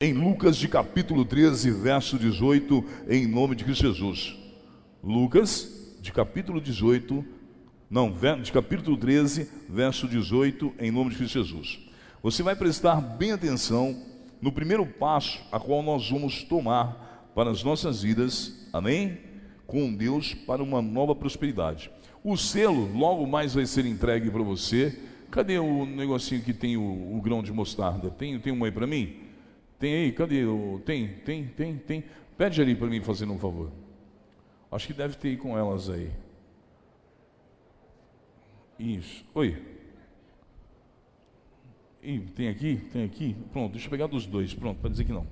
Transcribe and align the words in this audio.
em 0.00 0.12
Lucas 0.12 0.56
de 0.56 0.68
capítulo 0.68 1.24
13, 1.24 1.72
verso 1.72 2.16
18, 2.16 2.84
em 3.08 3.26
nome 3.26 3.56
de 3.56 3.64
Cristo 3.64 3.82
Jesus. 3.82 4.38
Lucas 5.02 5.96
de 6.00 6.12
capítulo 6.12 6.60
18, 6.60 7.24
não, 7.90 8.14
de 8.40 8.52
capítulo 8.52 8.96
13, 8.96 9.50
verso 9.68 10.06
18, 10.06 10.72
em 10.78 10.92
nome 10.92 11.10
de 11.10 11.16
Cristo 11.16 11.42
Jesus. 11.42 11.80
Você 12.22 12.44
vai 12.44 12.54
prestar 12.54 13.00
bem 13.00 13.32
atenção 13.32 14.00
no 14.40 14.52
primeiro 14.52 14.86
passo 14.86 15.40
a 15.50 15.58
qual 15.58 15.82
nós 15.82 16.08
vamos 16.08 16.44
tomar 16.44 17.32
para 17.34 17.50
as 17.50 17.64
nossas 17.64 18.00
vidas, 18.00 18.68
amém? 18.72 19.18
Com 19.66 19.92
Deus 19.92 20.32
para 20.32 20.62
uma 20.62 20.80
nova 20.80 21.12
prosperidade. 21.12 21.90
O 22.22 22.36
selo 22.36 22.88
logo 22.96 23.26
mais 23.26 23.52
vai 23.52 23.66
ser 23.66 23.84
entregue 23.84 24.30
para 24.30 24.44
você. 24.44 24.96
Cadê 25.28 25.58
o 25.58 25.84
negocinho 25.84 26.40
que 26.40 26.54
tem 26.54 26.76
o, 26.76 27.16
o 27.16 27.20
grão 27.20 27.42
de 27.42 27.52
mostarda? 27.52 28.10
Tem, 28.10 28.38
tem 28.38 28.52
um 28.52 28.62
aí 28.62 28.70
para 28.70 28.86
mim? 28.86 29.26
Tem 29.78 29.94
aí? 29.94 30.12
Cadê? 30.12 30.44
O, 30.44 30.80
tem, 30.84 31.08
tem, 31.24 31.46
tem, 31.46 31.76
tem. 31.78 32.04
Pede 32.36 32.60
ali 32.60 32.74
para 32.74 32.88
mim 32.88 33.00
fazendo 33.00 33.32
um 33.32 33.38
favor. 33.38 33.70
Acho 34.70 34.86
que 34.86 34.92
deve 34.92 35.16
ter 35.16 35.28
aí 35.28 35.36
com 35.36 35.56
elas 35.56 35.88
aí. 35.88 36.10
Isso. 38.78 39.24
Oi. 39.34 39.56
Ih, 42.02 42.20
tem 42.34 42.48
aqui? 42.48 42.76
Tem 42.92 43.04
aqui? 43.04 43.36
Pronto, 43.52 43.72
deixa 43.72 43.86
eu 43.86 43.90
pegar 43.90 44.06
dos 44.06 44.26
dois. 44.26 44.54
Pronto, 44.54 44.80
para 44.80 44.90
dizer 44.90 45.04
que 45.04 45.12
não. 45.12 45.26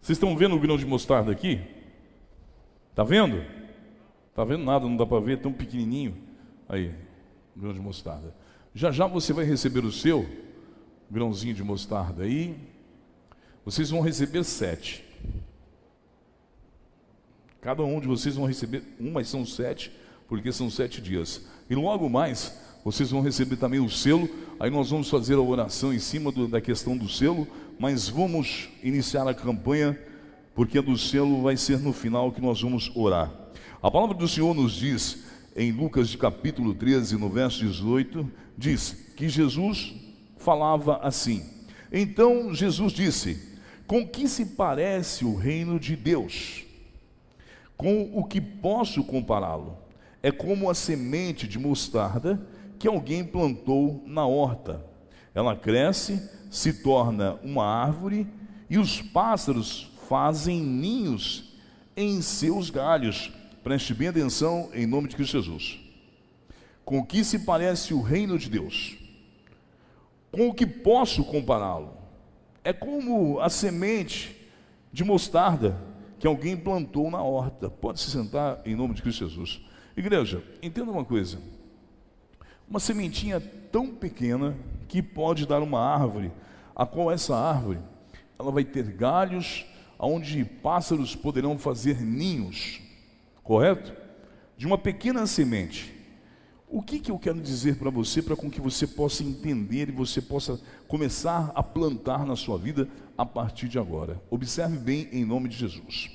Vocês 0.00 0.16
estão 0.16 0.36
vendo 0.36 0.54
o 0.54 0.60
grão 0.60 0.76
de 0.76 0.86
mostarda 0.86 1.32
aqui? 1.32 1.60
Tá 2.94 3.02
vendo? 3.02 3.44
Tá 4.34 4.44
vendo 4.44 4.64
nada, 4.64 4.86
não 4.86 4.96
dá 4.96 5.06
para 5.06 5.20
ver, 5.20 5.40
tão 5.40 5.52
pequenininho. 5.52 6.16
Aí, 6.68 6.94
grão 7.56 7.72
de 7.72 7.80
mostarda. 7.80 8.34
Já 8.74 8.90
já 8.90 9.06
você 9.06 9.32
vai 9.32 9.44
receber 9.44 9.84
o 9.84 9.92
seu 9.92 10.28
grãozinho 11.10 11.54
de 11.54 11.64
mostarda 11.64 12.24
aí. 12.24 12.73
Vocês 13.64 13.90
vão 13.90 14.00
receber 14.00 14.44
sete. 14.44 15.04
Cada 17.60 17.82
um 17.82 17.98
de 17.98 18.06
vocês 18.06 18.34
vão 18.34 18.44
receber 18.44 18.82
um, 19.00 19.10
mas 19.10 19.28
são 19.28 19.46
sete, 19.46 19.90
porque 20.28 20.52
são 20.52 20.68
sete 20.68 21.00
dias. 21.00 21.40
E 21.70 21.74
logo 21.74 22.10
mais, 22.10 22.54
vocês 22.84 23.10
vão 23.10 23.22
receber 23.22 23.56
também 23.56 23.80
o 23.80 23.88
selo. 23.88 24.28
Aí 24.60 24.70
nós 24.70 24.90
vamos 24.90 25.08
fazer 25.08 25.34
a 25.34 25.40
oração 25.40 25.92
em 25.92 25.98
cima 25.98 26.30
do, 26.30 26.46
da 26.46 26.60
questão 26.60 26.94
do 26.94 27.08
selo, 27.08 27.48
mas 27.78 28.06
vamos 28.06 28.68
iniciar 28.82 29.26
a 29.26 29.32
campanha, 29.32 29.98
porque 30.54 30.78
a 30.78 30.82
do 30.82 30.98
selo 30.98 31.42
vai 31.42 31.56
ser 31.56 31.78
no 31.78 31.94
final 31.94 32.30
que 32.30 32.42
nós 32.42 32.60
vamos 32.60 32.92
orar. 32.94 33.32
A 33.82 33.90
palavra 33.90 34.14
do 34.14 34.28
Senhor 34.28 34.54
nos 34.54 34.74
diz, 34.74 35.24
em 35.56 35.72
Lucas 35.72 36.10
de 36.10 36.18
capítulo 36.18 36.74
13, 36.74 37.16
no 37.16 37.30
verso 37.30 37.60
18, 37.64 38.30
diz 38.58 38.92
que 39.16 39.26
Jesus 39.26 39.94
falava 40.36 40.98
assim. 40.98 41.42
Então 41.90 42.52
Jesus 42.52 42.92
disse: 42.92 43.53
com 43.86 44.06
que 44.06 44.26
se 44.28 44.46
parece 44.46 45.24
o 45.24 45.34
reino 45.34 45.78
de 45.78 45.94
Deus? 45.94 46.64
Com 47.76 48.10
o 48.14 48.24
que 48.24 48.40
posso 48.40 49.04
compará-lo? 49.04 49.76
É 50.22 50.30
como 50.30 50.70
a 50.70 50.74
semente 50.74 51.46
de 51.46 51.58
mostarda 51.58 52.40
que 52.78 52.88
alguém 52.88 53.24
plantou 53.24 54.02
na 54.06 54.26
horta. 54.26 54.84
Ela 55.34 55.56
cresce, 55.56 56.30
se 56.50 56.82
torna 56.82 57.34
uma 57.42 57.66
árvore 57.66 58.26
e 58.70 58.78
os 58.78 59.02
pássaros 59.02 59.90
fazem 60.08 60.60
ninhos 60.60 61.54
em 61.96 62.22
seus 62.22 62.70
galhos. 62.70 63.32
Preste 63.62 63.92
bem 63.92 64.08
atenção 64.08 64.70
em 64.72 64.86
nome 64.86 65.08
de 65.08 65.16
Cristo 65.16 65.40
Jesus. 65.40 65.80
Com 66.84 67.04
que 67.04 67.24
se 67.24 67.40
parece 67.40 67.92
o 67.92 68.00
reino 68.00 68.38
de 68.38 68.48
Deus? 68.48 68.96
Com 70.30 70.48
o 70.48 70.54
que 70.54 70.66
posso 70.66 71.24
compará-lo? 71.24 72.03
É 72.64 72.72
como 72.72 73.38
a 73.40 73.50
semente 73.50 74.48
de 74.90 75.04
mostarda 75.04 75.78
que 76.18 76.26
alguém 76.26 76.56
plantou 76.56 77.10
na 77.10 77.22
horta. 77.22 77.68
Pode 77.68 78.00
se 78.00 78.10
sentar 78.10 78.62
em 78.64 78.74
nome 78.74 78.94
de 78.94 79.02
Cristo 79.02 79.28
Jesus. 79.28 79.60
Igreja, 79.94 80.42
entenda 80.62 80.90
uma 80.90 81.04
coisa. 81.04 81.38
Uma 82.68 82.80
sementinha 82.80 83.38
tão 83.70 83.88
pequena 83.94 84.56
que 84.88 85.02
pode 85.02 85.46
dar 85.46 85.62
uma 85.62 85.80
árvore, 85.80 86.32
a 86.74 86.86
qual 86.86 87.12
essa 87.12 87.36
árvore 87.36 87.78
ela 88.38 88.50
vai 88.50 88.64
ter 88.64 88.84
galhos 88.84 89.66
onde 89.98 90.44
pássaros 90.44 91.14
poderão 91.14 91.58
fazer 91.58 92.00
ninhos. 92.00 92.80
Correto? 93.42 93.94
De 94.56 94.66
uma 94.66 94.78
pequena 94.78 95.26
semente. 95.26 95.93
O 96.74 96.82
que, 96.82 96.98
que 96.98 97.08
eu 97.08 97.20
quero 97.20 97.40
dizer 97.40 97.76
para 97.76 97.88
você, 97.88 98.20
para 98.20 98.34
com 98.34 98.50
que 98.50 98.60
você 98.60 98.84
possa 98.84 99.22
entender 99.22 99.88
e 99.88 99.92
você 99.92 100.20
possa 100.20 100.60
começar 100.88 101.52
a 101.54 101.62
plantar 101.62 102.26
na 102.26 102.34
sua 102.34 102.58
vida 102.58 102.88
a 103.16 103.24
partir 103.24 103.68
de 103.68 103.78
agora? 103.78 104.20
Observe 104.28 104.76
bem 104.76 105.08
em 105.12 105.24
nome 105.24 105.48
de 105.48 105.56
Jesus. 105.56 106.10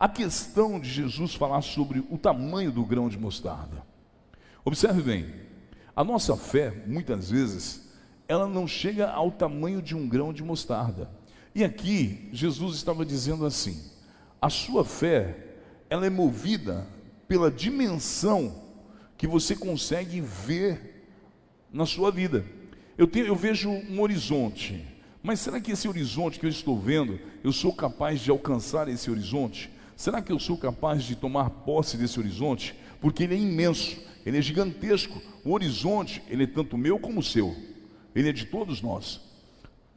A 0.00 0.08
questão 0.08 0.80
de 0.80 0.88
Jesus 0.88 1.34
falar 1.34 1.60
sobre 1.60 2.02
o 2.08 2.16
tamanho 2.16 2.72
do 2.72 2.82
grão 2.86 3.06
de 3.06 3.18
mostarda. 3.18 3.84
Observe 4.64 5.02
bem, 5.02 5.26
a 5.94 6.02
nossa 6.02 6.38
fé, 6.38 6.72
muitas 6.86 7.30
vezes, 7.30 7.92
ela 8.26 8.46
não 8.46 8.66
chega 8.66 9.10
ao 9.10 9.30
tamanho 9.30 9.82
de 9.82 9.94
um 9.94 10.08
grão 10.08 10.32
de 10.32 10.42
mostarda. 10.42 11.10
E 11.54 11.62
aqui, 11.62 12.30
Jesus 12.32 12.76
estava 12.76 13.04
dizendo 13.04 13.44
assim: 13.44 13.78
a 14.40 14.48
sua 14.48 14.86
fé, 14.86 15.58
ela 15.90 16.06
é 16.06 16.10
movida 16.10 16.86
pela 17.28 17.50
dimensão 17.50 18.61
que 19.22 19.26
você 19.28 19.54
consegue 19.54 20.20
ver 20.20 21.06
na 21.72 21.86
sua 21.86 22.10
vida. 22.10 22.44
Eu, 22.98 23.06
tenho, 23.06 23.24
eu 23.24 23.36
vejo 23.36 23.70
um 23.70 24.00
horizonte, 24.00 24.84
mas 25.22 25.38
será 25.38 25.60
que 25.60 25.70
esse 25.70 25.86
horizonte 25.86 26.40
que 26.40 26.44
eu 26.44 26.50
estou 26.50 26.76
vendo, 26.76 27.20
eu 27.44 27.52
sou 27.52 27.72
capaz 27.72 28.18
de 28.18 28.32
alcançar 28.32 28.88
esse 28.88 29.08
horizonte? 29.08 29.70
Será 29.96 30.20
que 30.20 30.32
eu 30.32 30.40
sou 30.40 30.58
capaz 30.58 31.04
de 31.04 31.14
tomar 31.14 31.50
posse 31.50 31.96
desse 31.96 32.18
horizonte? 32.18 32.74
Porque 33.00 33.22
ele 33.22 33.36
é 33.36 33.38
imenso, 33.38 33.96
ele 34.26 34.38
é 34.38 34.42
gigantesco. 34.42 35.22
O 35.44 35.52
horizonte, 35.52 36.20
ele 36.28 36.42
é 36.42 36.48
tanto 36.48 36.76
meu 36.76 36.98
como 36.98 37.22
seu. 37.22 37.54
Ele 38.16 38.28
é 38.28 38.32
de 38.32 38.46
todos 38.46 38.82
nós. 38.82 39.20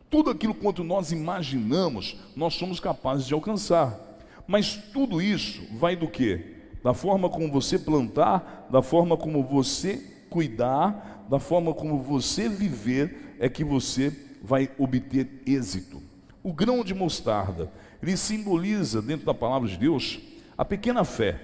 Tudo 0.08 0.30
aquilo 0.30 0.54
quanto 0.54 0.84
nós 0.84 1.12
imaginamos, 1.12 2.16
nós 2.36 2.54
somos 2.54 2.80
capazes 2.80 3.26
de 3.26 3.34
alcançar. 3.34 4.00
Mas 4.48 4.76
tudo 4.94 5.20
isso 5.20 5.64
vai 5.72 5.96
do 5.96 6.08
que? 6.08 6.55
Da 6.86 6.94
forma 6.94 7.28
como 7.28 7.52
você 7.52 7.80
plantar, 7.80 8.68
da 8.70 8.80
forma 8.80 9.18
como 9.18 9.42
você 9.42 9.98
cuidar, 10.30 11.26
da 11.28 11.40
forma 11.40 11.74
como 11.74 11.98
você 11.98 12.48
viver, 12.48 13.36
é 13.40 13.50
que 13.50 13.64
você 13.64 14.14
vai 14.40 14.70
obter 14.78 15.42
êxito. 15.48 16.00
O 16.44 16.54
grão 16.54 16.84
de 16.84 16.94
mostarda, 16.94 17.72
ele 18.04 18.16
simboliza, 18.16 19.02
dentro 19.02 19.26
da 19.26 19.34
palavra 19.34 19.68
de 19.68 19.76
Deus, 19.78 20.20
a 20.56 20.64
pequena 20.64 21.04
fé. 21.04 21.42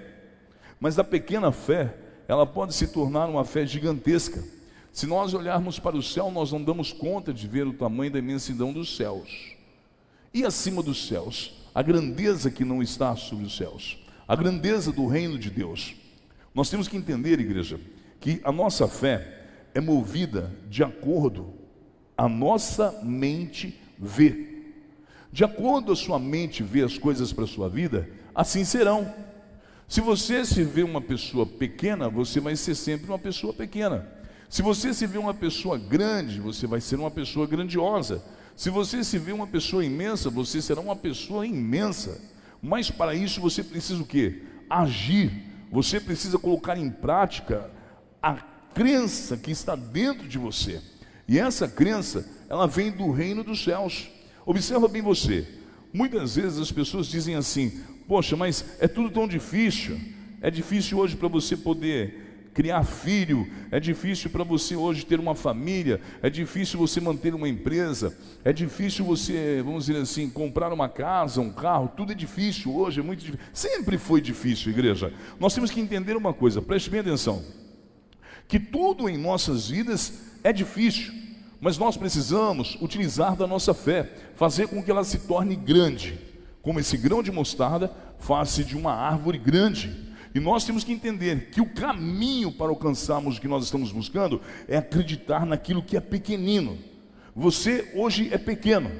Mas 0.79 0.99
a 0.99 1.03
pequena 1.03 1.51
fé, 1.51 1.91
ela 2.27 2.45
pode 2.45 2.75
se 2.75 2.89
tornar 2.89 3.25
uma 3.25 3.43
fé 3.43 3.65
gigantesca. 3.65 4.43
Se 4.93 5.07
nós 5.07 5.33
olharmos 5.33 5.79
para 5.79 5.97
o 5.97 6.03
céu, 6.03 6.29
nós 6.29 6.51
não 6.51 6.63
damos 6.63 6.93
conta 6.93 7.33
de 7.33 7.47
ver 7.47 7.65
o 7.65 7.73
tamanho 7.73 8.11
da 8.11 8.19
imensidão 8.19 8.71
dos 8.71 8.95
céus. 8.95 9.55
E 10.31 10.45
acima 10.45 10.83
dos 10.83 11.07
céus, 11.07 11.59
a 11.73 11.81
grandeza 11.81 12.51
que 12.51 12.63
não 12.63 12.79
está 12.79 13.15
sobre 13.15 13.45
os 13.45 13.57
céus 13.57 14.00
a 14.31 14.35
grandeza 14.37 14.93
do 14.93 15.07
reino 15.07 15.37
de 15.37 15.49
Deus. 15.49 15.93
Nós 16.55 16.69
temos 16.69 16.87
que 16.87 16.95
entender, 16.95 17.37
igreja, 17.37 17.77
que 18.17 18.39
a 18.45 18.51
nossa 18.51 18.87
fé 18.87 19.41
é 19.73 19.81
movida 19.81 20.49
de 20.69 20.81
acordo 20.85 21.53
a 22.15 22.29
nossa 22.29 22.97
mente 23.03 23.77
vê. 23.99 24.47
De 25.33 25.43
acordo 25.43 25.91
a 25.91 25.97
sua 25.97 26.17
mente 26.17 26.63
vê 26.63 26.81
as 26.81 26.97
coisas 26.97 27.33
para 27.33 27.43
a 27.43 27.47
sua 27.47 27.67
vida, 27.67 28.09
assim 28.33 28.63
serão. 28.63 29.13
Se 29.85 29.99
você 29.99 30.45
se 30.45 30.63
vê 30.63 30.81
uma 30.83 31.01
pessoa 31.01 31.45
pequena, 31.45 32.07
você 32.07 32.39
vai 32.39 32.55
ser 32.55 32.75
sempre 32.75 33.07
uma 33.07 33.19
pessoa 33.19 33.51
pequena. 33.51 34.07
Se 34.47 34.61
você 34.61 34.93
se 34.93 35.05
vê 35.05 35.17
uma 35.17 35.33
pessoa 35.33 35.77
grande, 35.77 36.39
você 36.39 36.65
vai 36.65 36.79
ser 36.79 36.95
uma 36.95 37.11
pessoa 37.11 37.45
grandiosa. 37.45 38.23
Se 38.55 38.69
você 38.69 39.03
se 39.03 39.17
vê 39.17 39.33
uma 39.33 39.47
pessoa 39.47 39.83
imensa, 39.83 40.29
você 40.29 40.61
será 40.61 40.79
uma 40.79 40.95
pessoa 40.95 41.45
imensa. 41.45 42.30
Mas 42.61 42.91
para 42.91 43.15
isso 43.15 43.41
você 43.41 43.63
precisa 43.63 44.01
o 44.01 44.05
quê? 44.05 44.43
Agir. 44.69 45.31
Você 45.71 45.99
precisa 45.99 46.37
colocar 46.37 46.77
em 46.77 46.89
prática 46.89 47.71
a 48.21 48.35
crença 48.73 49.37
que 49.37 49.51
está 49.51 49.75
dentro 49.75 50.27
de 50.27 50.37
você. 50.37 50.81
E 51.27 51.39
essa 51.39 51.67
crença, 51.67 52.29
ela 52.49 52.67
vem 52.67 52.91
do 52.91 53.09
reino 53.09 53.43
dos 53.43 53.63
céus. 53.63 54.09
Observa 54.45 54.87
bem 54.87 55.01
você. 55.01 55.47
Muitas 55.93 56.35
vezes 56.35 56.59
as 56.59 56.71
pessoas 56.71 57.07
dizem 57.07 57.35
assim: 57.35 57.81
"Poxa, 58.07 58.35
mas 58.35 58.65
é 58.79 58.87
tudo 58.87 59.09
tão 59.09 59.27
difícil. 59.27 59.99
É 60.41 60.51
difícil 60.51 60.97
hoje 60.97 61.15
para 61.15 61.27
você 61.27 61.55
poder 61.55 62.30
criar 62.53 62.83
filho, 62.83 63.49
é 63.71 63.79
difícil 63.79 64.29
para 64.29 64.43
você 64.43 64.75
hoje 64.75 65.05
ter 65.05 65.19
uma 65.19 65.33
família, 65.33 66.01
é 66.21 66.29
difícil 66.29 66.77
você 66.77 66.99
manter 66.99 67.33
uma 67.33 67.47
empresa, 67.47 68.17
é 68.43 68.51
difícil 68.51 69.05
você, 69.05 69.61
vamos 69.63 69.85
dizer 69.85 69.99
assim, 69.99 70.29
comprar 70.29 70.73
uma 70.73 70.89
casa, 70.89 71.39
um 71.39 71.51
carro, 71.51 71.91
tudo 71.95 72.11
é 72.11 72.15
difícil 72.15 72.75
hoje, 72.75 72.99
é 72.99 73.03
muito 73.03 73.19
difícil. 73.23 73.45
Sempre 73.53 73.97
foi 73.97 74.19
difícil, 74.19 74.71
igreja. 74.71 75.13
Nós 75.39 75.53
temos 75.53 75.71
que 75.71 75.79
entender 75.79 76.17
uma 76.17 76.33
coisa, 76.33 76.61
preste 76.61 76.89
bem 76.89 76.99
atenção: 76.99 77.43
que 78.47 78.59
tudo 78.59 79.07
em 79.07 79.17
nossas 79.17 79.69
vidas 79.69 80.13
é 80.43 80.51
difícil, 80.51 81.13
Mas 81.61 81.77
nós 81.77 81.95
precisamos 81.95 82.75
utilizar 82.81 83.35
da 83.35 83.45
nossa 83.45 83.71
fé, 83.71 84.11
fazer 84.35 84.67
com 84.67 84.81
que 84.81 84.89
ela 84.89 85.03
se 85.03 85.19
torne 85.19 85.55
grande, 85.55 86.19
como 86.63 86.79
esse 86.79 86.97
grão 86.97 87.21
de 87.21 87.31
mostarda 87.31 87.91
faz-se 88.17 88.63
de 88.63 88.75
uma 88.75 88.93
árvore 88.93 89.37
grande. 89.37 90.10
E 90.33 90.39
nós 90.39 90.63
temos 90.63 90.83
que 90.83 90.93
entender 90.93 91.49
que 91.51 91.59
o 91.59 91.69
caminho 91.73 92.51
para 92.51 92.69
alcançarmos 92.69 93.37
o 93.37 93.41
que 93.41 93.47
nós 93.47 93.65
estamos 93.65 93.91
buscando 93.91 94.41
é 94.67 94.77
acreditar 94.77 95.45
naquilo 95.45 95.83
que 95.83 95.97
é 95.97 95.99
pequenino. 95.99 96.77
Você 97.35 97.91
hoje 97.95 98.29
é 98.31 98.37
pequeno, 98.37 98.91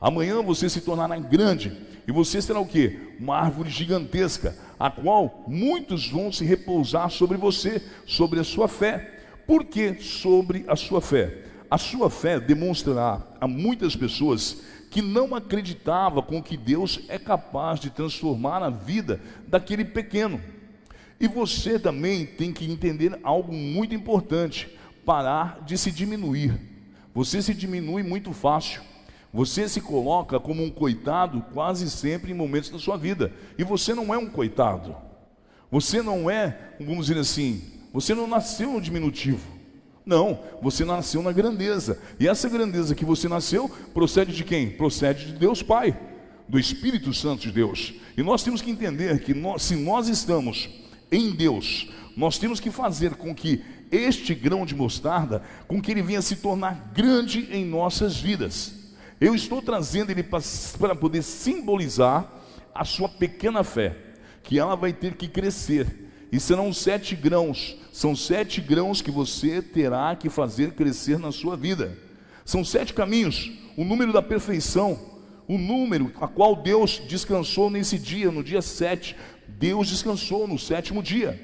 amanhã 0.00 0.42
você 0.42 0.68
se 0.68 0.80
tornará 0.80 1.16
grande, 1.18 1.76
e 2.06 2.12
você 2.12 2.42
será 2.42 2.58
o 2.58 2.66
que? 2.66 2.98
Uma 3.20 3.36
árvore 3.36 3.70
gigantesca, 3.70 4.56
a 4.78 4.90
qual 4.90 5.44
muitos 5.46 6.08
vão 6.08 6.32
se 6.32 6.44
repousar 6.44 7.08
sobre 7.10 7.36
você, 7.36 7.82
sobre 8.06 8.40
a 8.40 8.44
sua 8.44 8.66
fé. 8.66 9.18
Por 9.46 9.64
que 9.64 10.00
sobre 10.00 10.64
a 10.66 10.74
sua 10.74 11.00
fé? 11.00 11.44
A 11.70 11.78
sua 11.78 12.10
fé 12.10 12.40
demonstrará 12.40 13.22
a 13.40 13.46
muitas 13.46 13.94
pessoas 13.94 14.60
que 14.90 15.00
não 15.00 15.36
acreditava 15.36 16.20
com 16.20 16.42
que 16.42 16.56
Deus 16.56 17.00
é 17.08 17.16
capaz 17.16 17.78
de 17.78 17.90
transformar 17.90 18.60
a 18.60 18.70
vida 18.70 19.20
daquele 19.46 19.84
pequeno. 19.84 20.40
E 21.20 21.28
você 21.28 21.78
também 21.78 22.24
tem 22.24 22.50
que 22.50 22.64
entender 22.64 23.20
algo 23.22 23.52
muito 23.52 23.94
importante: 23.94 24.68
parar 25.04 25.62
de 25.66 25.76
se 25.76 25.92
diminuir. 25.92 26.58
Você 27.14 27.42
se 27.42 27.52
diminui 27.52 28.02
muito 28.02 28.32
fácil. 28.32 28.80
Você 29.32 29.68
se 29.68 29.80
coloca 29.80 30.40
como 30.40 30.64
um 30.64 30.70
coitado 30.70 31.44
quase 31.52 31.88
sempre 31.88 32.32
em 32.32 32.34
momentos 32.34 32.70
da 32.70 32.78
sua 32.78 32.96
vida. 32.96 33.32
E 33.58 33.62
você 33.62 33.94
não 33.94 34.12
é 34.12 34.18
um 34.18 34.28
coitado. 34.28 34.96
Você 35.70 36.02
não 36.02 36.28
é, 36.28 36.74
vamos 36.80 37.06
dizer 37.06 37.20
assim, 37.20 37.62
você 37.92 38.12
não 38.12 38.26
nasceu 38.26 38.72
no 38.72 38.80
diminutivo. 38.80 39.60
Não, 40.04 40.40
você 40.60 40.84
nasceu 40.84 41.22
na 41.22 41.30
grandeza. 41.30 42.00
E 42.18 42.26
essa 42.26 42.48
grandeza 42.48 42.94
que 42.94 43.04
você 43.04 43.28
nasceu 43.28 43.68
procede 43.94 44.34
de 44.34 44.42
quem? 44.42 44.70
Procede 44.70 45.26
de 45.26 45.32
Deus 45.34 45.62
Pai, 45.62 45.96
do 46.48 46.58
Espírito 46.58 47.14
Santo 47.14 47.42
de 47.42 47.52
Deus. 47.52 47.94
E 48.16 48.22
nós 48.22 48.42
temos 48.42 48.60
que 48.60 48.70
entender 48.70 49.20
que 49.20 49.32
nós, 49.32 49.62
se 49.62 49.76
nós 49.76 50.08
estamos 50.08 50.79
em 51.10 51.30
Deus, 51.30 51.88
nós 52.16 52.38
temos 52.38 52.60
que 52.60 52.70
fazer 52.70 53.14
com 53.14 53.34
que 53.34 53.62
este 53.90 54.34
grão 54.34 54.64
de 54.64 54.74
mostarda, 54.74 55.42
com 55.66 55.80
que 55.80 55.90
ele 55.90 56.02
venha 56.02 56.22
se 56.22 56.36
tornar 56.36 56.92
grande 56.94 57.48
em 57.50 57.64
nossas 57.64 58.16
vidas. 58.16 58.74
Eu 59.20 59.34
estou 59.34 59.60
trazendo 59.60 60.10
ele 60.10 60.22
para 60.22 60.94
poder 60.94 61.22
simbolizar 61.22 62.30
a 62.74 62.84
sua 62.84 63.08
pequena 63.08 63.64
fé, 63.64 63.96
que 64.42 64.58
ela 64.58 64.74
vai 64.74 64.92
ter 64.92 65.14
que 65.14 65.28
crescer 65.28 66.10
e 66.32 66.38
serão 66.38 66.72
sete 66.72 67.16
grãos. 67.16 67.76
São 67.92 68.14
sete 68.14 68.60
grãos 68.60 69.02
que 69.02 69.10
você 69.10 69.60
terá 69.60 70.14
que 70.14 70.28
fazer 70.28 70.72
crescer 70.72 71.18
na 71.18 71.32
sua 71.32 71.56
vida. 71.56 71.98
São 72.44 72.64
sete 72.64 72.94
caminhos, 72.94 73.50
o 73.76 73.84
número 73.84 74.12
da 74.12 74.22
perfeição, 74.22 74.98
o 75.46 75.58
número 75.58 76.12
a 76.20 76.28
qual 76.28 76.54
Deus 76.54 77.02
descansou 77.08 77.68
nesse 77.68 77.98
dia, 77.98 78.30
no 78.30 78.42
dia 78.42 78.62
sete. 78.62 79.16
Deus 79.58 79.88
descansou 79.88 80.46
no 80.46 80.58
sétimo 80.58 81.02
dia. 81.02 81.40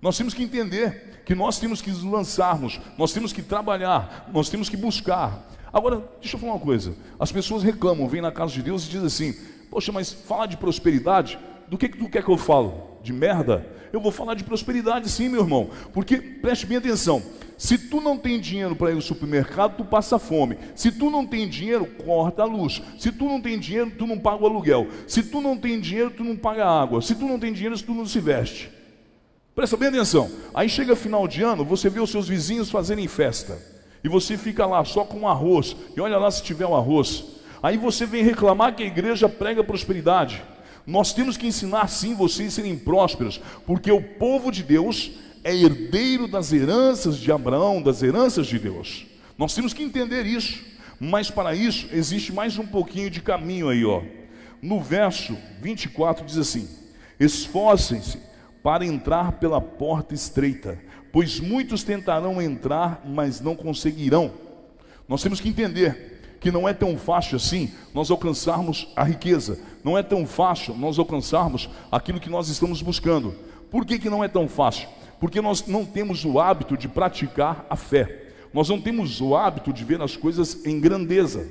Nós 0.00 0.16
temos 0.16 0.34
que 0.34 0.42
entender 0.42 1.22
que 1.24 1.34
nós 1.34 1.58
temos 1.58 1.80
que 1.80 1.90
nos 1.90 2.02
lançarmos, 2.02 2.80
nós 2.98 3.12
temos 3.12 3.32
que 3.32 3.42
trabalhar, 3.42 4.28
nós 4.32 4.48
temos 4.48 4.68
que 4.68 4.76
buscar. 4.76 5.48
Agora, 5.72 6.02
deixa 6.20 6.36
eu 6.36 6.40
falar 6.40 6.54
uma 6.54 6.60
coisa: 6.60 6.94
as 7.18 7.30
pessoas 7.30 7.62
reclamam, 7.62 8.08
vêm 8.08 8.20
na 8.20 8.32
casa 8.32 8.52
de 8.52 8.62
Deus 8.62 8.84
e 8.84 8.90
dizem 8.90 9.06
assim: 9.06 9.34
Poxa, 9.70 9.92
mas 9.92 10.12
falar 10.12 10.46
de 10.46 10.56
prosperidade, 10.56 11.38
do 11.68 11.78
que, 11.78 11.88
que 11.88 11.98
tu 11.98 12.08
quer 12.08 12.22
que 12.22 12.30
eu 12.30 12.36
falo? 12.36 12.98
De 13.02 13.12
merda? 13.12 13.66
Eu 13.92 14.00
vou 14.00 14.10
falar 14.10 14.34
de 14.34 14.44
prosperidade 14.44 15.08
sim, 15.08 15.28
meu 15.28 15.42
irmão. 15.42 15.70
Porque, 15.92 16.16
preste 16.16 16.64
bem 16.66 16.78
atenção, 16.78 17.22
se 17.58 17.76
tu 17.76 18.00
não 18.00 18.16
tem 18.16 18.40
dinheiro 18.40 18.74
para 18.74 18.90
ir 18.90 18.94
no 18.94 19.02
supermercado, 19.02 19.76
tu 19.76 19.84
passa 19.84 20.18
fome. 20.18 20.56
Se 20.74 20.90
tu 20.90 21.10
não 21.10 21.26
tem 21.26 21.48
dinheiro, 21.48 21.86
corta 22.04 22.42
a 22.42 22.46
luz. 22.46 22.82
Se 22.98 23.12
tu 23.12 23.26
não 23.26 23.40
tem 23.40 23.58
dinheiro, 23.58 23.92
tu 23.96 24.06
não 24.06 24.18
paga 24.18 24.42
o 24.42 24.46
aluguel. 24.46 24.88
Se 25.06 25.22
tu 25.22 25.40
não 25.40 25.56
tem 25.56 25.78
dinheiro, 25.78 26.10
tu 26.10 26.24
não 26.24 26.36
paga 26.36 26.64
a 26.64 26.82
água. 26.82 27.02
Se 27.02 27.14
tu 27.14 27.26
não 27.26 27.38
tem 27.38 27.52
dinheiro, 27.52 27.78
tu 27.80 27.92
não 27.92 28.06
se 28.06 28.18
veste. 28.18 28.70
Presta 29.54 29.76
bem 29.76 29.88
atenção. 29.88 30.30
Aí 30.54 30.68
chega 30.68 30.96
final 30.96 31.28
de 31.28 31.42
ano, 31.42 31.64
você 31.64 31.90
vê 31.90 32.00
os 32.00 32.10
seus 32.10 32.26
vizinhos 32.26 32.70
fazerem 32.70 33.06
festa. 33.06 33.58
E 34.02 34.08
você 34.08 34.38
fica 34.38 34.64
lá 34.64 34.82
só 34.84 35.04
com 35.04 35.28
arroz. 35.28 35.76
E 35.94 36.00
olha 36.00 36.16
lá 36.16 36.30
se 36.30 36.42
tiver 36.42 36.66
um 36.66 36.74
arroz. 36.74 37.24
Aí 37.62 37.76
você 37.76 38.06
vem 38.06 38.24
reclamar 38.24 38.74
que 38.74 38.82
a 38.82 38.86
igreja 38.86 39.28
prega 39.28 39.62
prosperidade. 39.62 40.42
Nós 40.86 41.12
temos 41.12 41.36
que 41.36 41.46
ensinar 41.46 41.88
sim 41.88 42.14
vocês 42.14 42.52
a 42.52 42.56
serem 42.56 42.76
prósperos, 42.76 43.40
porque 43.66 43.90
o 43.90 44.02
povo 44.02 44.50
de 44.50 44.62
Deus 44.62 45.12
é 45.44 45.54
herdeiro 45.54 46.26
das 46.26 46.52
heranças 46.52 47.16
de 47.18 47.30
Abraão, 47.30 47.82
das 47.82 48.02
heranças 48.02 48.46
de 48.46 48.58
Deus. 48.58 49.06
Nós 49.38 49.54
temos 49.54 49.72
que 49.72 49.82
entender 49.82 50.26
isso, 50.26 50.62
mas 51.00 51.30
para 51.30 51.54
isso 51.54 51.88
existe 51.92 52.32
mais 52.32 52.58
um 52.58 52.66
pouquinho 52.66 53.10
de 53.10 53.20
caminho 53.20 53.68
aí, 53.68 53.84
ó. 53.84 54.02
No 54.60 54.80
verso 54.80 55.36
24 55.60 56.24
diz 56.24 56.36
assim: 56.36 56.68
Esforcem-se 57.18 58.18
para 58.62 58.86
entrar 58.86 59.32
pela 59.32 59.60
porta 59.60 60.14
estreita, 60.14 60.78
pois 61.12 61.40
muitos 61.40 61.82
tentarão 61.82 62.40
entrar, 62.40 63.02
mas 63.04 63.40
não 63.40 63.56
conseguirão. 63.56 64.32
Nós 65.08 65.22
temos 65.22 65.40
que 65.40 65.48
entender 65.48 66.11
que 66.42 66.50
não 66.50 66.68
é 66.68 66.74
tão 66.74 66.98
fácil 66.98 67.36
assim 67.36 67.72
nós 67.94 68.10
alcançarmos 68.10 68.88
a 68.96 69.04
riqueza, 69.04 69.60
não 69.84 69.96
é 69.96 70.02
tão 70.02 70.26
fácil 70.26 70.74
nós 70.74 70.98
alcançarmos 70.98 71.70
aquilo 71.90 72.18
que 72.18 72.28
nós 72.28 72.48
estamos 72.48 72.82
buscando. 72.82 73.32
Por 73.70 73.86
que, 73.86 73.98
que 73.98 74.10
não 74.10 74.24
é 74.24 74.28
tão 74.28 74.48
fácil? 74.48 74.88
Porque 75.20 75.40
nós 75.40 75.64
não 75.66 75.86
temos 75.86 76.24
o 76.24 76.40
hábito 76.40 76.76
de 76.76 76.88
praticar 76.88 77.64
a 77.70 77.76
fé, 77.76 78.32
nós 78.52 78.68
não 78.68 78.80
temos 78.80 79.20
o 79.20 79.36
hábito 79.36 79.72
de 79.72 79.84
ver 79.84 80.02
as 80.02 80.16
coisas 80.16 80.66
em 80.66 80.80
grandeza. 80.80 81.48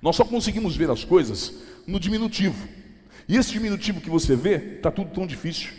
Nós 0.00 0.14
só 0.14 0.24
conseguimos 0.24 0.76
ver 0.76 0.90
as 0.90 1.02
coisas 1.02 1.54
no 1.86 1.98
diminutivo. 1.98 2.68
E 3.26 3.36
esse 3.36 3.52
diminutivo 3.52 4.02
que 4.02 4.10
você 4.10 4.36
vê, 4.36 4.76
está 4.76 4.90
tudo 4.90 5.10
tão 5.10 5.26
difícil. 5.26 5.72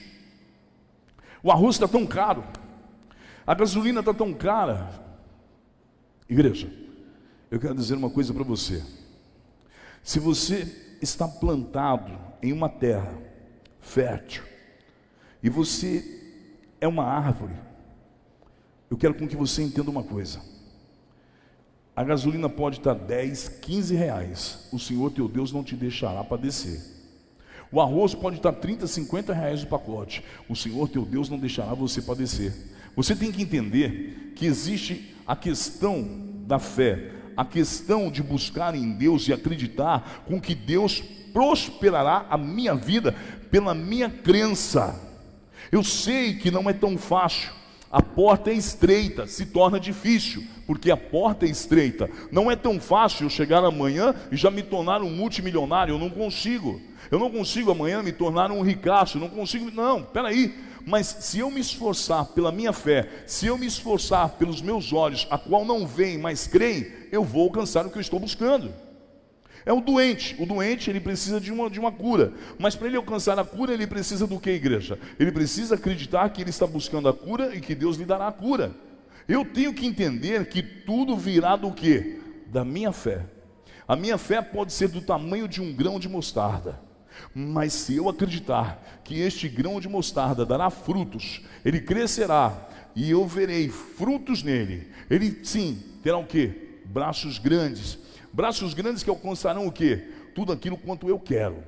O 1.43 1.51
arroz 1.51 1.75
está 1.75 1.87
tão 1.87 2.03
caro, 2.07 2.43
a 3.45 3.53
gasolina 3.53 3.99
está 3.99 4.11
tão 4.11 4.33
cara. 4.33 4.89
Igreja, 6.27 6.67
eu 7.49 7.59
quero 7.59 7.75
dizer 7.75 7.95
uma 7.95 8.09
coisa 8.09 8.33
para 8.33 8.43
você. 8.43 8.83
Se 10.03 10.19
você 10.19 10.97
está 11.01 11.27
plantado 11.27 12.17
em 12.41 12.51
uma 12.51 12.69
terra 12.69 13.17
fértil 13.79 14.43
e 15.41 15.49
você 15.49 16.03
é 16.79 16.87
uma 16.87 17.03
árvore, 17.03 17.53
eu 18.89 18.97
quero 18.97 19.15
com 19.15 19.27
que 19.27 19.35
você 19.35 19.63
entenda 19.63 19.89
uma 19.89 20.03
coisa. 20.03 20.39
A 21.95 22.03
gasolina 22.03 22.49
pode 22.49 22.77
estar 22.77 22.93
10, 22.93 23.47
15 23.61 23.95
reais. 23.95 24.67
O 24.71 24.77
Senhor 24.77 25.11
teu 25.11 25.27
Deus 25.27 25.51
não 25.51 25.63
te 25.63 25.75
deixará 25.75 26.23
padecer. 26.23 26.81
O 27.71 27.79
arroz 27.79 28.13
pode 28.13 28.37
estar 28.37 28.51
30, 28.51 28.85
50 28.85 29.33
reais 29.33 29.63
o 29.63 29.67
pacote. 29.67 30.23
O 30.47 30.55
Senhor 30.55 30.89
teu 30.89 31.05
Deus 31.05 31.29
não 31.29 31.39
deixará 31.39 31.73
você 31.73 32.01
padecer. 32.01 32.53
Você 32.95 33.15
tem 33.15 33.31
que 33.31 33.41
entender 33.41 34.33
que 34.35 34.45
existe 34.45 35.15
a 35.25 35.35
questão 35.35 36.05
da 36.45 36.59
fé 36.59 37.11
a 37.35 37.43
questão 37.43 38.09
de 38.09 38.23
buscar 38.23 38.75
em 38.75 38.91
Deus 38.91 39.27
e 39.27 39.33
acreditar 39.33 40.23
com 40.25 40.39
que 40.39 40.55
Deus 40.55 41.01
prosperará 41.33 42.25
a 42.29 42.37
minha 42.37 42.75
vida 42.75 43.13
pela 43.51 43.73
minha 43.73 44.09
crença. 44.09 44.99
Eu 45.71 45.83
sei 45.83 46.35
que 46.35 46.49
não 46.49 46.69
é 46.69 46.73
tão 46.73 46.97
fácil. 46.97 47.51
A 47.91 48.01
porta 48.01 48.49
é 48.49 48.53
estreita, 48.53 49.27
se 49.27 49.45
torna 49.45 49.79
difícil, 49.79 50.43
porque 50.67 50.91
a 50.91 50.97
porta 50.97 51.45
é 51.45 51.49
estreita. 51.49 52.09
Não 52.31 52.51
é 52.51 52.55
tão 52.55 52.79
fácil 52.79 53.25
eu 53.25 53.29
chegar 53.29 53.63
amanhã 53.63 54.13
e 54.31 54.35
já 54.35 54.51
me 54.51 54.63
tornar 54.63 55.01
um 55.01 55.09
multimilionário, 55.09 55.93
eu 55.93 55.99
não 55.99 56.09
consigo. 56.09 56.81
Eu 57.09 57.19
não 57.19 57.29
consigo 57.29 57.71
amanhã 57.71 58.01
me 58.01 58.11
tornar 58.11 58.51
um 58.51 58.61
ricaço, 58.61 59.19
não 59.19 59.29
consigo. 59.29 59.71
Não, 59.71 60.03
peraí. 60.03 60.53
Mas 60.85 61.07
se 61.07 61.39
eu 61.39 61.49
me 61.49 61.59
esforçar 61.59 62.25
pela 62.25 62.51
minha 62.51 62.71
fé, 62.71 63.09
se 63.25 63.47
eu 63.47 63.57
me 63.57 63.65
esforçar 63.65 64.29
pelos 64.29 64.61
meus 64.61 64.93
olhos, 64.93 65.25
a 65.31 65.37
qual 65.37 65.65
não 65.65 65.87
veem, 65.87 66.19
mas 66.19 66.45
creem, 66.45 66.87
eu 67.11 67.23
vou 67.23 67.43
alcançar 67.43 67.85
o 67.85 67.89
que 67.89 67.97
eu 67.97 68.01
estou 68.01 68.19
buscando. 68.19 68.71
É 69.65 69.73
o 69.73 69.81
doente. 69.81 70.35
O 70.39 70.45
doente 70.45 70.91
ele 70.91 70.99
precisa 70.99 71.41
de 71.41 71.51
uma, 71.51 71.69
de 71.71 71.79
uma 71.79 71.91
cura. 71.91 72.33
Mas 72.59 72.75
para 72.75 72.87
ele 72.87 72.97
alcançar 72.97 73.39
a 73.39 73.43
cura, 73.43 73.73
ele 73.73 73.87
precisa 73.87 74.27
do 74.27 74.39
que, 74.39 74.51
igreja? 74.51 74.99
Ele 75.19 75.31
precisa 75.31 75.73
acreditar 75.73 76.29
que 76.29 76.41
ele 76.41 76.51
está 76.51 76.67
buscando 76.67 77.09
a 77.09 77.13
cura 77.13 77.55
e 77.55 77.59
que 77.59 77.73
Deus 77.73 77.97
lhe 77.97 78.05
dará 78.05 78.27
a 78.27 78.31
cura. 78.31 78.71
Eu 79.27 79.43
tenho 79.43 79.73
que 79.73 79.87
entender 79.87 80.47
que 80.49 80.61
tudo 80.61 81.17
virá 81.17 81.55
do 81.55 81.71
que? 81.71 82.21
Da 82.45 82.63
minha 82.63 82.91
fé. 82.91 83.25
A 83.87 83.95
minha 83.95 84.19
fé 84.19 84.39
pode 84.39 84.71
ser 84.71 84.89
do 84.89 85.01
tamanho 85.01 85.47
de 85.47 85.61
um 85.61 85.73
grão 85.73 85.99
de 85.99 86.07
mostarda. 86.07 86.84
Mas 87.33 87.73
se 87.73 87.95
eu 87.95 88.07
acreditar 88.09 89.01
que 89.03 89.19
este 89.19 89.49
grão 89.49 89.79
de 89.79 89.87
mostarda 89.87 90.45
dará 90.45 90.69
frutos, 90.69 91.41
ele 91.63 91.81
crescerá 91.81 92.69
e 92.95 93.11
eu 93.11 93.25
verei 93.27 93.69
frutos 93.69 94.41
nele. 94.41 94.89
Ele 95.09 95.39
sim 95.43 95.83
terá 96.01 96.17
o 96.17 96.25
que? 96.25 96.79
Braços 96.85 97.37
grandes. 97.37 97.97
Braços 98.31 98.73
grandes 98.73 99.03
que 99.03 99.09
alcançarão 99.09 99.67
o 99.67 99.71
que? 99.71 99.97
Tudo 100.33 100.51
aquilo 100.51 100.77
quanto 100.77 101.09
eu 101.09 101.19
quero. 101.19 101.63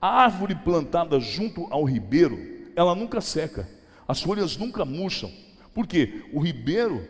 A 0.00 0.22
árvore 0.24 0.54
plantada 0.54 1.18
junto 1.18 1.66
ao 1.70 1.84
ribeiro, 1.84 2.38
ela 2.76 2.94
nunca 2.94 3.20
seca. 3.20 3.68
As 4.06 4.20
folhas 4.20 4.56
nunca 4.56 4.84
murcham. 4.84 5.32
Por 5.72 5.86
quê? 5.86 6.24
O 6.32 6.40
ribeiro 6.40 7.08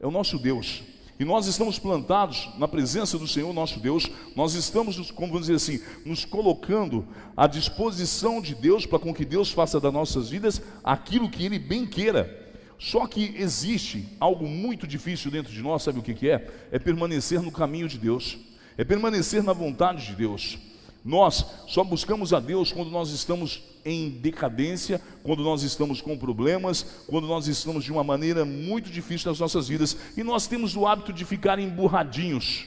é 0.00 0.06
o 0.06 0.10
nosso 0.10 0.38
Deus. 0.38 0.82
E 1.20 1.24
nós 1.26 1.46
estamos 1.46 1.78
plantados 1.78 2.48
na 2.56 2.66
presença 2.66 3.18
do 3.18 3.28
Senhor 3.28 3.52
nosso 3.52 3.78
Deus, 3.78 4.10
nós 4.34 4.54
estamos, 4.54 5.10
como 5.10 5.30
vamos 5.30 5.48
dizer 5.48 5.56
assim, 5.56 5.84
nos 6.02 6.24
colocando 6.24 7.06
à 7.36 7.46
disposição 7.46 8.40
de 8.40 8.54
Deus 8.54 8.86
para 8.86 8.98
com 8.98 9.12
que 9.12 9.26
Deus 9.26 9.50
faça 9.50 9.78
das 9.78 9.92
nossas 9.92 10.30
vidas 10.30 10.62
aquilo 10.82 11.28
que 11.28 11.44
Ele 11.44 11.58
bem 11.58 11.84
queira. 11.84 12.48
Só 12.78 13.06
que 13.06 13.34
existe 13.36 14.08
algo 14.18 14.48
muito 14.48 14.86
difícil 14.86 15.30
dentro 15.30 15.52
de 15.52 15.60
nós, 15.60 15.82
sabe 15.82 15.98
o 15.98 16.02
que, 16.02 16.14
que 16.14 16.30
é? 16.30 16.48
É 16.72 16.78
permanecer 16.78 17.42
no 17.42 17.52
caminho 17.52 17.86
de 17.86 17.98
Deus, 17.98 18.38
é 18.78 18.82
permanecer 18.82 19.42
na 19.42 19.52
vontade 19.52 20.06
de 20.06 20.14
Deus. 20.14 20.58
Nós 21.04 21.44
só 21.68 21.84
buscamos 21.84 22.32
a 22.32 22.40
Deus 22.40 22.72
quando 22.72 22.90
nós 22.90 23.10
estamos 23.10 23.62
em 23.84 24.10
decadência, 24.10 25.00
quando 25.22 25.42
nós 25.42 25.62
estamos 25.62 26.00
com 26.00 26.16
problemas, 26.16 27.04
quando 27.06 27.26
nós 27.26 27.46
estamos 27.46 27.84
de 27.84 27.92
uma 27.92 28.04
maneira 28.04 28.44
muito 28.44 28.90
difícil 28.90 29.30
nas 29.30 29.40
nossas 29.40 29.68
vidas 29.68 29.96
e 30.16 30.22
nós 30.22 30.46
temos 30.46 30.76
o 30.76 30.86
hábito 30.86 31.12
de 31.12 31.24
ficar 31.24 31.58
emburradinhos. 31.58 32.66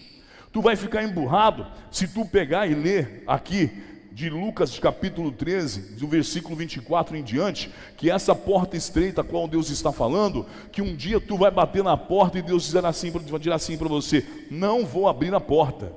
Tu 0.52 0.62
vai 0.62 0.76
ficar 0.76 1.04
emburrado 1.04 1.66
se 1.92 2.08
tu 2.08 2.26
pegar 2.26 2.68
e 2.68 2.76
ler 2.76 3.24
aqui 3.26 3.72
de 4.14 4.30
Lucas 4.30 4.78
capítulo 4.78 5.32
13, 5.32 5.96
do 5.96 6.08
versículo 6.08 6.56
24 6.56 7.18
em 7.18 7.24
diante, 7.24 7.72
que 7.98 8.12
essa 8.12 8.36
porta 8.36 8.78
estreita 8.78 9.22
a 9.22 9.24
qual 9.24 9.48
Deus 9.48 9.72
está 9.72 9.92
falando, 9.92 10.46
que 10.72 10.82
um 10.82 10.96
dia 10.96 11.20
tu 11.20 11.36
vai 11.36 11.50
bater 11.50 11.84
na 11.84 11.98
porta 11.98 12.38
e 12.38 12.44
Deus 12.44 12.70
dirá 12.70 12.90
assim, 12.90 13.12
dirá 13.40 13.56
assim 13.56 13.76
para 13.76 13.88
você: 13.88 14.26
Não 14.52 14.86
vou 14.86 15.08
abrir 15.08 15.34
a 15.34 15.42
porta, 15.42 15.92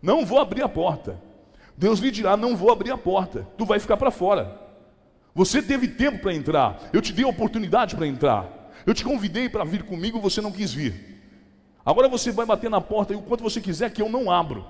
não 0.00 0.24
vou 0.24 0.40
abrir 0.40 0.62
a 0.62 0.68
porta. 0.68 1.20
Deus 1.76 1.98
lhe 1.98 2.10
dirá: 2.10 2.36
Não 2.36 2.56
vou 2.56 2.70
abrir 2.70 2.90
a 2.90 2.98
porta, 2.98 3.46
tu 3.56 3.64
vai 3.64 3.78
ficar 3.78 3.96
para 3.96 4.10
fora. 4.10 4.60
Você 5.34 5.62
teve 5.62 5.88
tempo 5.88 6.18
para 6.18 6.34
entrar, 6.34 6.78
eu 6.92 7.00
te 7.00 7.12
dei 7.12 7.24
a 7.24 7.28
oportunidade 7.28 7.96
para 7.96 8.06
entrar, 8.06 8.70
eu 8.86 8.92
te 8.92 9.02
convidei 9.02 9.48
para 9.48 9.64
vir 9.64 9.82
comigo, 9.82 10.20
você 10.20 10.40
não 10.40 10.52
quis 10.52 10.72
vir. 10.72 11.12
Agora 11.84 12.08
você 12.08 12.30
vai 12.30 12.46
bater 12.46 12.70
na 12.70 12.80
porta 12.80 13.12
e 13.12 13.16
o 13.16 13.22
quanto 13.22 13.42
você 13.42 13.60
quiser 13.60 13.90
que 13.90 14.00
eu 14.00 14.08
não 14.08 14.30
abro. 14.30 14.64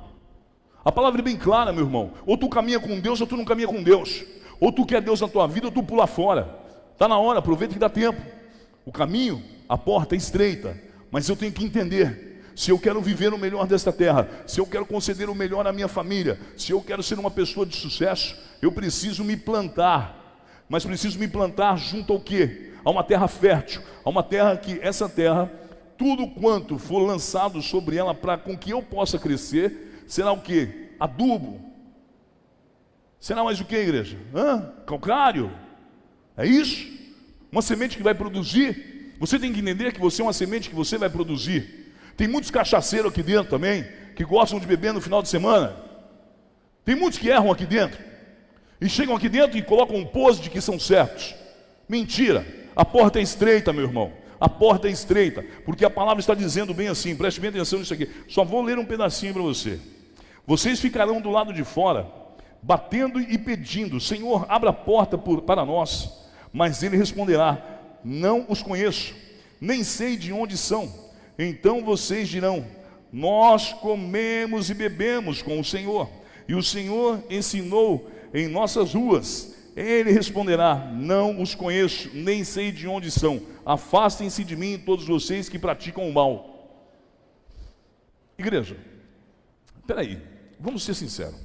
A 0.85 0.90
palavra 0.90 1.21
é 1.21 1.25
bem 1.25 1.37
clara, 1.37 1.73
meu 1.73 1.85
irmão. 1.85 2.12
Ou 2.26 2.37
tu 2.37 2.49
caminha 2.49 2.80
com 2.80 2.99
Deus 2.99 3.21
ou 3.21 3.26
tu 3.26 3.37
não 3.37 3.44
caminha 3.44 3.68
com 3.68 3.82
Deus. 3.82 4.25
Ou 4.59 4.73
tu 4.73 4.87
quer 4.87 5.00
Deus 5.00 5.21
na 5.21 5.28
tua 5.28 5.47
vida 5.47 5.66
ou 5.66 5.73
tu 5.73 5.82
pula 5.82 6.06
fora. 6.06 6.59
Está 6.92 7.06
na 7.06 7.18
hora, 7.18 7.38
aproveita 7.38 7.75
que 7.75 7.80
dá 7.80 7.88
tempo. 7.88 8.21
O 8.85 8.90
caminho, 8.90 9.42
a 9.68 9.76
porta 9.76 10.14
é 10.14 10.18
estreita, 10.18 10.80
mas 11.11 11.28
eu 11.28 11.37
tenho 11.37 11.52
que 11.52 11.64
entender 11.64 12.31
se 12.54 12.71
eu 12.71 12.78
quero 12.78 13.00
viver 13.00 13.32
o 13.32 13.38
melhor 13.38 13.66
desta 13.66 13.92
terra, 13.92 14.28
se 14.47 14.61
eu 14.61 14.66
quero 14.66 14.87
conceder 14.87 15.28
o 15.28 15.35
melhor 15.35 15.66
à 15.66 15.73
minha 15.73 15.88
família, 15.88 16.38
se 16.56 16.73
eu 16.73 16.80
quero 16.80 17.02
ser 17.02 17.18
uma 17.18 17.30
pessoa 17.30 17.64
de 17.64 17.76
sucesso, 17.76 18.37
eu 18.61 18.71
preciso 18.71 19.25
me 19.25 19.37
plantar. 19.37 20.23
Mas 20.68 20.85
preciso 20.85 21.18
me 21.18 21.28
plantar 21.28 21.76
junto 21.76 22.12
ao 22.12 22.21
quê? 22.21 22.73
A 22.85 22.90
uma 22.90 23.04
terra 23.04 23.28
fértil, 23.28 23.82
a 24.04 24.11
uma 24.11 24.23
terra 24.23 24.56
que 24.56 24.78
essa 24.82 25.09
terra, 25.09 25.50
tudo 25.97 26.28
quanto 26.28 26.78
for 26.78 27.00
lançado 27.00 27.61
sobre 27.62 27.97
ela 27.97 28.14
para 28.14 28.38
com 28.38 28.56
que 28.56 28.71
eu 28.71 28.82
possa 28.82 29.18
crescer, 29.18 30.04
será 30.06 30.32
o 30.32 30.40
quê? 30.40 30.90
Adubo. 30.99 31.61
Será 33.21 33.44
mais 33.44 33.61
o 33.61 33.64
que, 33.64 33.76
igreja? 33.76 34.18
Hã? 34.35 34.73
Calcário? 34.87 35.52
É 36.37 36.47
isso? 36.47 36.90
Uma 37.50 37.62
semente 37.62 37.97
que 37.97 38.02
vai 38.02 38.14
produzir. 38.14 39.14
Você 39.21 39.38
tem 39.38 39.52
que 39.52 39.61
entender 39.61 39.92
que 39.92 40.00
você 40.00 40.23
é 40.23 40.25
uma 40.25 40.32
semente 40.32 40.68
que 40.68 40.75
você 40.75 40.99
vai 40.99 41.09
produzir. 41.09 41.81
Tem 42.16 42.28
muitos 42.28 42.50
cachaceiros 42.50 43.11
aqui 43.11 43.23
dentro 43.23 43.50
também, 43.50 43.87
que 44.14 44.25
gostam 44.25 44.59
de 44.59 44.66
beber 44.66 44.92
no 44.92 45.00
final 45.00 45.23
de 45.23 45.28
semana. 45.28 45.76
Tem 46.85 46.95
muitos 46.95 47.19
que 47.19 47.28
erram 47.28 47.50
aqui 47.50 47.66
dentro. 47.66 47.99
E 48.81 48.88
chegam 48.88 49.14
aqui 49.14 49.28
dentro 49.28 49.57
e 49.57 49.62
colocam 49.62 49.97
um 49.97 50.04
pose 50.04 50.40
de 50.40 50.50
que 50.50 50.61
são 50.61 50.78
certos. 50.78 51.35
Mentira. 51.88 52.45
A 52.75 52.85
porta 52.85 53.19
é 53.19 53.23
estreita, 53.23 53.73
meu 53.73 53.85
irmão. 53.85 54.12
A 54.40 54.49
porta 54.49 54.88
é 54.88 54.90
estreita, 54.90 55.45
porque 55.64 55.85
a 55.85 55.90
palavra 55.90 56.19
está 56.19 56.35
dizendo 56.35 56.75
bem 56.75 56.88
assim, 56.88 57.14
preste 57.14 57.40
bem 57.40 57.50
atenção 57.50 57.78
nisso 57.78 57.95
aqui. 57.95 58.11
Só 58.26 58.45
vou 58.45 58.61
ler 58.61 58.76
um 58.76 58.85
pedacinho 58.85 59.33
para 59.33 59.42
você. 59.42 59.78
Vocês 60.45 60.81
ficarão 60.81 61.21
do 61.21 61.31
lado 61.31 61.52
de 61.52 61.62
fora, 61.62 62.09
batendo 62.61 63.21
e 63.21 63.38
pedindo: 63.38 64.00
Senhor, 64.00 64.45
abra 64.49 64.71
a 64.71 64.73
porta 64.73 65.16
por, 65.16 65.42
para 65.42 65.64
nós. 65.64 66.11
Mas 66.52 66.83
ele 66.83 66.97
responderá: 66.97 67.62
Não 68.02 68.45
os 68.49 68.62
conheço, 68.62 69.14
nem 69.61 69.85
sei 69.85 70.16
de 70.16 70.33
onde 70.33 70.57
são. 70.57 70.92
Então 71.42 71.84
vocês 71.84 72.28
dirão: 72.28 72.64
Nós 73.12 73.72
comemos 73.72 74.70
e 74.70 74.75
bebemos 74.75 75.42
com 75.42 75.58
o 75.58 75.64
Senhor, 75.64 76.08
e 76.46 76.54
o 76.54 76.62
Senhor 76.62 77.22
ensinou 77.28 78.11
em 78.32 78.46
nossas 78.46 78.94
ruas. 78.94 79.54
Ele 79.75 80.12
responderá: 80.12 80.90
Não 80.94 81.42
os 81.42 81.54
conheço, 81.54 82.11
nem 82.14 82.44
sei 82.44 82.70
de 82.70 82.87
onde 82.87 83.11
são. 83.11 83.42
Afastem-se 83.66 84.44
de 84.44 84.56
mim, 84.56 84.78
todos 84.78 85.06
vocês 85.06 85.49
que 85.49 85.58
praticam 85.58 86.08
o 86.08 86.12
mal. 86.12 86.52
Igreja, 88.38 88.76
aí, 89.96 90.20
vamos 90.58 90.84
ser 90.84 90.94
sinceros. 90.94 91.40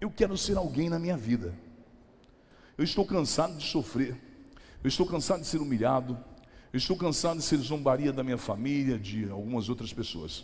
Eu 0.00 0.10
quero 0.10 0.36
ser 0.36 0.56
alguém 0.56 0.88
na 0.88 0.98
minha 0.98 1.16
vida. 1.16 1.54
Eu 2.78 2.84
estou 2.84 3.04
cansado 3.04 3.56
de 3.56 3.64
sofrer. 3.64 4.16
Eu 4.82 4.88
estou 4.88 5.06
cansado 5.06 5.40
de 5.40 5.46
ser 5.46 5.58
humilhado. 5.58 6.18
Eu 6.72 6.78
estou 6.78 6.96
cansado 6.96 7.36
de 7.36 7.44
ser 7.44 7.58
zombaria 7.58 8.14
da 8.14 8.24
minha 8.24 8.38
família, 8.38 8.98
de 8.98 9.28
algumas 9.28 9.68
outras 9.68 9.92
pessoas. 9.92 10.42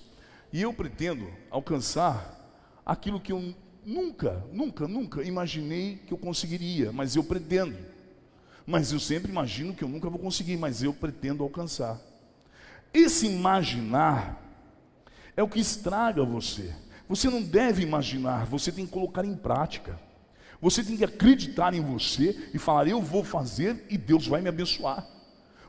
E 0.53 0.61
eu 0.61 0.75
pretendo 0.75 1.27
alcançar 1.51 2.53
aquilo 2.85 3.19
que 3.19 3.33
eu 3.33 3.55
nunca, 3.85 4.45
nunca, 4.53 4.87
nunca 4.87 5.23
imaginei 5.23 5.97
que 6.07 6.13
eu 6.13 6.19
conseguiria, 6.19 6.93
mas 6.93 7.17
eu 7.17 7.25
pretendo. 7.25 7.79
Mas 8.67 8.93
eu 8.93 9.01
sempre 9.01 9.31
imagino 9.31 9.73
que 9.73 9.83
eu 9.83 9.89
nunca 9.89 10.11
vou 10.11 10.19
conseguir, 10.19 10.59
mas 10.59 10.83
eu 10.83 10.93
pretendo 10.93 11.43
alcançar. 11.43 11.99
Esse 12.93 13.27
imaginar 13.27 14.39
é 15.35 15.43
o 15.43 15.49
que 15.49 15.61
estraga 15.61 16.23
você. 16.25 16.75
Você 17.09 17.31
não 17.31 17.41
deve 17.43 17.83
imaginar, 17.83 18.45
você 18.45 18.71
tem 18.71 18.85
que 18.85 18.93
colocar 18.93 19.25
em 19.25 19.35
prática. 19.35 19.99
Você 20.61 20.85
tem 20.85 20.95
que 20.95 21.05
acreditar 21.05 21.73
em 21.73 21.81
você 21.81 22.51
e 22.53 22.59
falar: 22.59 22.87
Eu 22.87 23.01
vou 23.01 23.25
fazer 23.25 23.87
e 23.89 23.97
Deus 23.97 24.27
vai 24.27 24.43
me 24.43 24.49
abençoar 24.51 25.18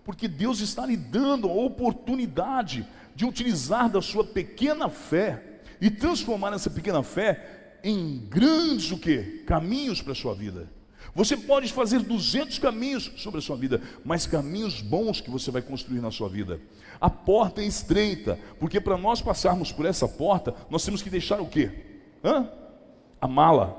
porque 0.09 0.27
Deus 0.27 0.59
está 0.59 0.87
lhe 0.87 0.97
dando 0.97 1.47
a 1.47 1.53
oportunidade 1.53 2.83
de 3.13 3.25
utilizar 3.25 3.87
da 3.87 4.01
sua 4.01 4.23
pequena 4.23 4.89
fé 4.89 5.59
e 5.79 5.91
transformar 5.91 6.51
essa 6.51 6.67
pequena 6.67 7.03
fé 7.03 7.77
em 7.83 8.17
grandes 8.27 8.91
o 8.91 8.97
quê? 8.97 9.43
Caminhos 9.45 10.01
para 10.01 10.13
a 10.13 10.15
sua 10.15 10.33
vida. 10.33 10.67
Você 11.13 11.37
pode 11.37 11.71
fazer 11.71 11.99
200 11.99 12.57
caminhos 12.57 13.11
sobre 13.17 13.37
a 13.37 13.41
sua 13.41 13.55
vida, 13.55 13.83
mas 14.03 14.25
caminhos 14.25 14.81
bons 14.81 15.21
que 15.21 15.29
você 15.29 15.51
vai 15.51 15.61
construir 15.61 16.01
na 16.01 16.09
sua 16.09 16.27
vida. 16.27 16.59
A 16.99 17.11
porta 17.11 17.61
é 17.61 17.65
estreita, 17.65 18.39
porque 18.59 18.81
para 18.81 18.97
nós 18.97 19.21
passarmos 19.21 19.71
por 19.71 19.85
essa 19.85 20.07
porta, 20.07 20.55
nós 20.71 20.83
temos 20.83 21.03
que 21.03 21.09
deixar 21.11 21.39
o 21.39 21.45
quê? 21.45 21.71
Hã? 22.23 22.49
A 23.21 23.27
mala. 23.27 23.77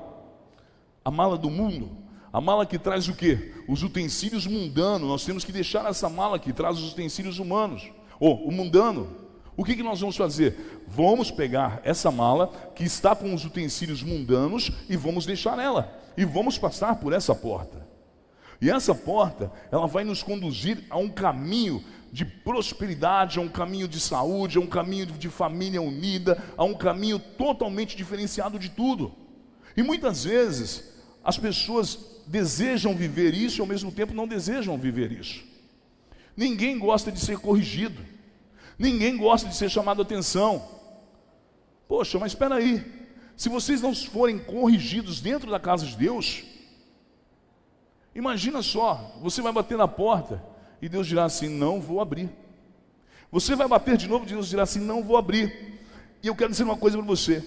A 1.03 1.11
mala 1.11 1.37
do 1.37 1.49
mundo. 1.49 1.91
A 2.33 2.39
mala 2.39 2.65
que 2.65 2.79
traz 2.79 3.07
o 3.07 3.13
quê? 3.13 3.53
Os 3.67 3.83
utensílios 3.83 4.47
mundanos. 4.47 5.07
Nós 5.07 5.25
temos 5.25 5.43
que 5.43 5.51
deixar 5.51 5.85
essa 5.89 6.07
mala 6.07 6.39
que 6.39 6.53
traz 6.53 6.77
os 6.77 6.93
utensílios 6.93 7.39
humanos. 7.39 7.91
Ou 8.19 8.47
o 8.47 8.51
mundano. 8.51 9.21
O 9.57 9.65
que, 9.65 9.75
que 9.75 9.83
nós 9.83 9.99
vamos 9.99 10.15
fazer? 10.15 10.83
Vamos 10.87 11.29
pegar 11.29 11.81
essa 11.83 12.09
mala 12.09 12.47
que 12.73 12.83
está 12.83 13.15
com 13.15 13.33
os 13.33 13.43
utensílios 13.43 14.01
mundanos 14.01 14.71
e 14.89 14.95
vamos 14.95 15.25
deixar 15.25 15.59
ela. 15.59 15.93
E 16.15 16.23
vamos 16.23 16.57
passar 16.57 16.95
por 16.95 17.11
essa 17.11 17.35
porta. 17.35 17.85
E 18.61 18.69
essa 18.69 18.95
porta, 18.95 19.51
ela 19.71 19.87
vai 19.87 20.03
nos 20.03 20.23
conduzir 20.23 20.83
a 20.89 20.97
um 20.97 21.09
caminho 21.09 21.83
de 22.11 22.23
prosperidade, 22.23 23.39
a 23.39 23.41
um 23.41 23.49
caminho 23.49 23.87
de 23.87 23.99
saúde, 23.99 24.57
a 24.57 24.61
um 24.61 24.67
caminho 24.67 25.07
de 25.07 25.29
família 25.29 25.81
unida, 25.81 26.41
a 26.55 26.63
um 26.63 26.73
caminho 26.73 27.19
totalmente 27.19 27.97
diferenciado 27.97 28.59
de 28.59 28.69
tudo. 28.69 29.13
E 29.75 29.81
muitas 29.81 30.23
vezes 30.23 30.93
as 31.23 31.37
pessoas 31.37 32.10
desejam 32.31 32.95
viver 32.95 33.33
isso 33.33 33.59
e 33.59 33.61
ao 33.61 33.67
mesmo 33.67 33.91
tempo 33.91 34.13
não 34.13 34.25
desejam 34.25 34.77
viver 34.77 35.11
isso. 35.11 35.43
Ninguém 36.35 36.79
gosta 36.79 37.11
de 37.11 37.19
ser 37.19 37.37
corrigido. 37.37 38.01
Ninguém 38.79 39.17
gosta 39.17 39.49
de 39.49 39.55
ser 39.55 39.69
chamado 39.69 40.01
atenção. 40.01 40.65
Poxa, 41.89 42.17
mas 42.17 42.31
espera 42.31 42.55
aí. 42.55 42.83
Se 43.35 43.49
vocês 43.49 43.81
não 43.81 43.93
forem 43.93 44.39
corrigidos 44.39 45.19
dentro 45.19 45.51
da 45.51 45.59
casa 45.59 45.85
de 45.85 45.95
Deus, 45.97 46.43
imagina 48.15 48.61
só, 48.61 49.19
você 49.21 49.41
vai 49.41 49.51
bater 49.51 49.77
na 49.77 49.87
porta 49.87 50.41
e 50.81 50.87
Deus 50.87 51.07
dirá 51.07 51.25
assim: 51.25 51.49
"Não 51.49 51.81
vou 51.81 51.99
abrir". 51.99 52.29
Você 53.29 53.55
vai 53.57 53.67
bater 53.67 53.97
de 53.97 54.07
novo 54.07 54.23
e 54.25 54.29
Deus 54.29 54.47
dirá 54.47 54.63
assim: 54.63 54.79
"Não 54.79 55.03
vou 55.03 55.17
abrir". 55.17 55.79
E 56.23 56.27
eu 56.27 56.35
quero 56.35 56.51
dizer 56.51 56.63
uma 56.63 56.77
coisa 56.77 56.97
para 56.97 57.05
você. 57.05 57.43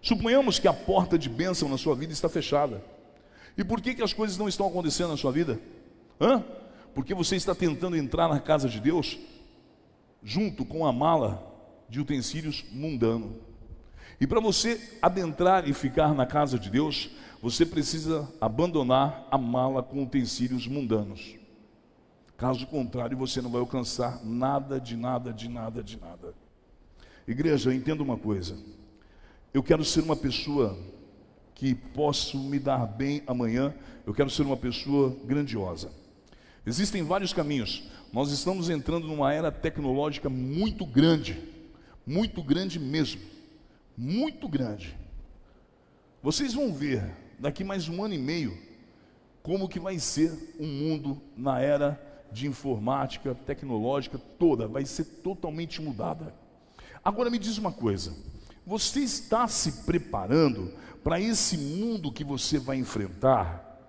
Suponhamos 0.00 0.58
que 0.58 0.68
a 0.68 0.72
porta 0.72 1.18
de 1.18 1.28
bênção 1.28 1.68
na 1.68 1.76
sua 1.76 1.94
vida 1.94 2.14
está 2.14 2.30
fechada. 2.30 2.82
E 3.58 3.64
por 3.64 3.80
que, 3.80 3.92
que 3.92 4.02
as 4.04 4.12
coisas 4.12 4.38
não 4.38 4.48
estão 4.48 4.68
acontecendo 4.68 5.10
na 5.10 5.16
sua 5.16 5.32
vida? 5.32 5.60
Hã? 6.20 6.44
Porque 6.94 7.12
você 7.12 7.34
está 7.34 7.56
tentando 7.56 7.96
entrar 7.96 8.28
na 8.28 8.38
casa 8.38 8.68
de 8.68 8.80
Deus 8.80 9.18
junto 10.22 10.64
com 10.64 10.86
a 10.86 10.92
mala 10.92 11.44
de 11.88 12.00
utensílios 12.00 12.64
mundano. 12.70 13.36
E 14.20 14.26
para 14.28 14.40
você 14.40 14.98
adentrar 15.02 15.68
e 15.68 15.74
ficar 15.74 16.14
na 16.14 16.24
casa 16.24 16.56
de 16.56 16.70
Deus, 16.70 17.10
você 17.42 17.66
precisa 17.66 18.32
abandonar 18.40 19.26
a 19.28 19.36
mala 19.36 19.82
com 19.82 20.04
utensílios 20.04 20.68
mundanos. 20.68 21.34
Caso 22.36 22.64
contrário, 22.64 23.16
você 23.16 23.42
não 23.42 23.50
vai 23.50 23.60
alcançar 23.60 24.24
nada, 24.24 24.80
de 24.80 24.96
nada, 24.96 25.32
de 25.32 25.48
nada, 25.48 25.82
de 25.82 25.98
nada. 25.98 26.32
Igreja, 27.26 27.74
entenda 27.74 28.04
uma 28.04 28.16
coisa. 28.16 28.56
Eu 29.52 29.62
quero 29.62 29.84
ser 29.84 30.02
uma 30.02 30.16
pessoa 30.16 30.78
que 31.58 31.74
posso 31.74 32.38
me 32.38 32.58
dar 32.58 32.86
bem 32.86 33.20
amanhã. 33.26 33.74
Eu 34.06 34.14
quero 34.14 34.30
ser 34.30 34.42
uma 34.42 34.56
pessoa 34.56 35.14
grandiosa. 35.24 35.90
Existem 36.64 37.02
vários 37.02 37.32
caminhos. 37.32 37.82
Nós 38.12 38.30
estamos 38.30 38.70
entrando 38.70 39.08
numa 39.08 39.34
era 39.34 39.50
tecnológica 39.50 40.30
muito 40.30 40.86
grande, 40.86 41.36
muito 42.06 42.44
grande 42.44 42.78
mesmo, 42.78 43.20
muito 43.96 44.48
grande. 44.48 44.96
Vocês 46.22 46.54
vão 46.54 46.72
ver 46.72 47.04
daqui 47.40 47.64
mais 47.64 47.88
um 47.88 48.04
ano 48.04 48.14
e 48.14 48.18
meio 48.18 48.56
como 49.42 49.68
que 49.68 49.80
vai 49.80 49.98
ser 49.98 50.30
o 50.60 50.62
um 50.62 50.66
mundo 50.66 51.20
na 51.36 51.60
era 51.60 52.00
de 52.30 52.46
informática, 52.46 53.34
tecnológica 53.34 54.16
toda, 54.38 54.68
vai 54.68 54.86
ser 54.86 55.04
totalmente 55.04 55.82
mudada. 55.82 56.32
Agora 57.04 57.30
me 57.30 57.38
diz 57.38 57.58
uma 57.58 57.72
coisa: 57.72 58.14
você 58.64 59.00
está 59.00 59.48
se 59.48 59.84
preparando 59.84 60.72
para 61.08 61.18
esse 61.18 61.56
mundo 61.56 62.12
que 62.12 62.22
você 62.22 62.58
vai 62.58 62.76
enfrentar? 62.76 63.80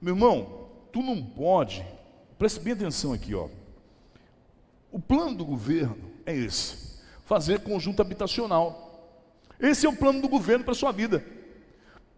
Meu 0.00 0.14
irmão, 0.14 0.68
tu 0.92 1.02
não 1.02 1.20
pode, 1.20 1.84
preste 2.38 2.60
bem 2.60 2.72
atenção 2.72 3.12
aqui, 3.12 3.34
ó. 3.34 3.48
O 4.92 5.00
plano 5.00 5.34
do 5.34 5.44
governo 5.44 6.12
é 6.24 6.32
esse: 6.32 7.00
fazer 7.24 7.62
conjunto 7.62 8.00
habitacional. 8.00 9.18
Esse 9.58 9.86
é 9.86 9.88
o 9.88 9.96
plano 9.96 10.22
do 10.22 10.28
governo 10.28 10.62
para 10.62 10.70
a 10.70 10.76
sua 10.76 10.92
vida. 10.92 11.26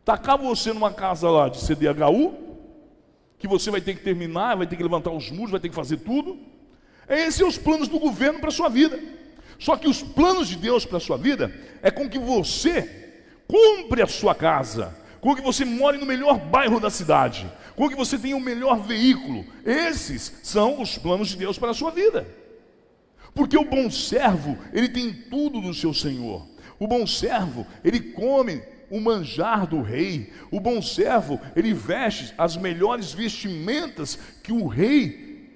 Tacar 0.04 0.36
você 0.36 0.74
numa 0.74 0.92
casa 0.92 1.30
lá 1.30 1.48
de 1.48 1.64
CDHU, 1.64 2.34
que 3.38 3.48
você 3.48 3.70
vai 3.70 3.80
ter 3.80 3.96
que 3.96 4.04
terminar, 4.04 4.58
vai 4.58 4.66
ter 4.66 4.76
que 4.76 4.82
levantar 4.82 5.10
os 5.10 5.30
muros, 5.30 5.52
vai 5.52 5.60
ter 5.60 5.70
que 5.70 5.74
fazer 5.74 5.96
tudo. 6.00 6.38
Esses 7.08 7.36
são 7.36 7.48
os 7.48 7.56
planos 7.56 7.88
do 7.88 7.98
governo 7.98 8.40
para 8.40 8.50
a 8.50 8.52
sua 8.52 8.68
vida. 8.68 9.02
Só 9.58 9.74
que 9.74 9.88
os 9.88 10.02
planos 10.02 10.48
de 10.48 10.56
Deus 10.56 10.84
para 10.84 10.98
a 10.98 11.00
sua 11.00 11.16
vida 11.16 11.50
é 11.80 11.90
com 11.90 12.10
que 12.10 12.18
você 12.18 13.03
compre 13.46 14.02
a 14.02 14.06
sua 14.06 14.34
casa, 14.34 14.96
com 15.20 15.34
que 15.34 15.42
você 15.42 15.64
more 15.64 15.96
no 15.96 16.06
melhor 16.06 16.38
bairro 16.38 16.78
da 16.78 16.90
cidade, 16.90 17.50
com 17.74 17.88
que 17.88 17.96
você 17.96 18.18
tenha 18.18 18.36
o 18.36 18.40
melhor 18.40 18.80
veículo. 18.80 19.44
Esses 19.64 20.40
são 20.42 20.80
os 20.80 20.98
planos 20.98 21.28
de 21.28 21.36
Deus 21.36 21.58
para 21.58 21.70
a 21.70 21.74
sua 21.74 21.90
vida. 21.90 22.26
Porque 23.34 23.56
o 23.56 23.64
bom 23.64 23.90
servo, 23.90 24.56
ele 24.72 24.88
tem 24.88 25.12
tudo 25.12 25.60
do 25.60 25.74
seu 25.74 25.92
Senhor. 25.92 26.46
O 26.78 26.86
bom 26.86 27.06
servo, 27.06 27.66
ele 27.82 28.00
come 28.00 28.62
o 28.90 29.00
manjar 29.00 29.66
do 29.66 29.82
rei. 29.82 30.32
O 30.50 30.60
bom 30.60 30.80
servo, 30.80 31.40
ele 31.56 31.72
veste 31.72 32.32
as 32.38 32.56
melhores 32.56 33.12
vestimentas 33.12 34.18
que 34.42 34.52
o 34.52 34.66
rei 34.66 35.50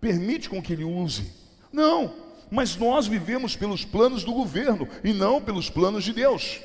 permite 0.00 0.48
com 0.48 0.62
que 0.62 0.72
ele 0.72 0.84
use. 0.84 1.32
Não, 1.72 2.14
mas 2.50 2.76
nós 2.76 3.06
vivemos 3.06 3.56
pelos 3.56 3.84
planos 3.84 4.24
do 4.24 4.32
governo 4.32 4.88
e 5.04 5.12
não 5.12 5.40
pelos 5.40 5.68
planos 5.68 6.04
de 6.04 6.12
Deus. 6.12 6.60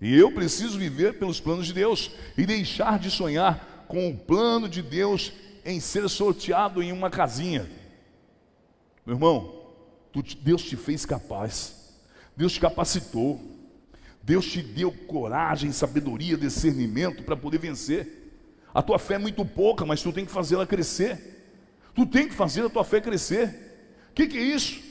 E 0.00 0.16
eu 0.16 0.30
preciso 0.30 0.78
viver 0.78 1.18
pelos 1.18 1.40
planos 1.40 1.66
de 1.66 1.72
Deus 1.72 2.10
e 2.36 2.46
deixar 2.46 2.98
de 2.98 3.10
sonhar 3.10 3.86
com 3.88 4.08
o 4.08 4.16
plano 4.16 4.68
de 4.68 4.82
Deus 4.82 5.32
em 5.64 5.80
ser 5.80 6.08
sorteado 6.08 6.82
em 6.82 6.92
uma 6.92 7.10
casinha. 7.10 7.68
Meu 9.04 9.16
irmão, 9.16 9.66
Deus 10.40 10.62
te 10.62 10.76
fez 10.76 11.04
capaz, 11.04 11.96
Deus 12.36 12.52
te 12.52 12.60
capacitou. 12.60 13.58
Deus 14.28 14.44
te 14.44 14.60
deu 14.60 14.92
coragem, 14.92 15.72
sabedoria, 15.72 16.36
discernimento 16.36 17.22
para 17.22 17.34
poder 17.34 17.56
vencer. 17.56 18.30
A 18.74 18.82
tua 18.82 18.98
fé 18.98 19.14
é 19.14 19.18
muito 19.18 19.42
pouca, 19.42 19.86
mas 19.86 20.02
tu 20.02 20.12
tem 20.12 20.26
que 20.26 20.30
fazê-la 20.30 20.66
crescer. 20.66 21.56
Tu 21.94 22.04
tem 22.04 22.28
que 22.28 22.34
fazer 22.34 22.62
a 22.66 22.68
tua 22.68 22.84
fé 22.84 23.00
crescer. 23.00 23.48
O 24.10 24.12
que, 24.12 24.26
que 24.26 24.36
é 24.36 24.42
isso? 24.42 24.82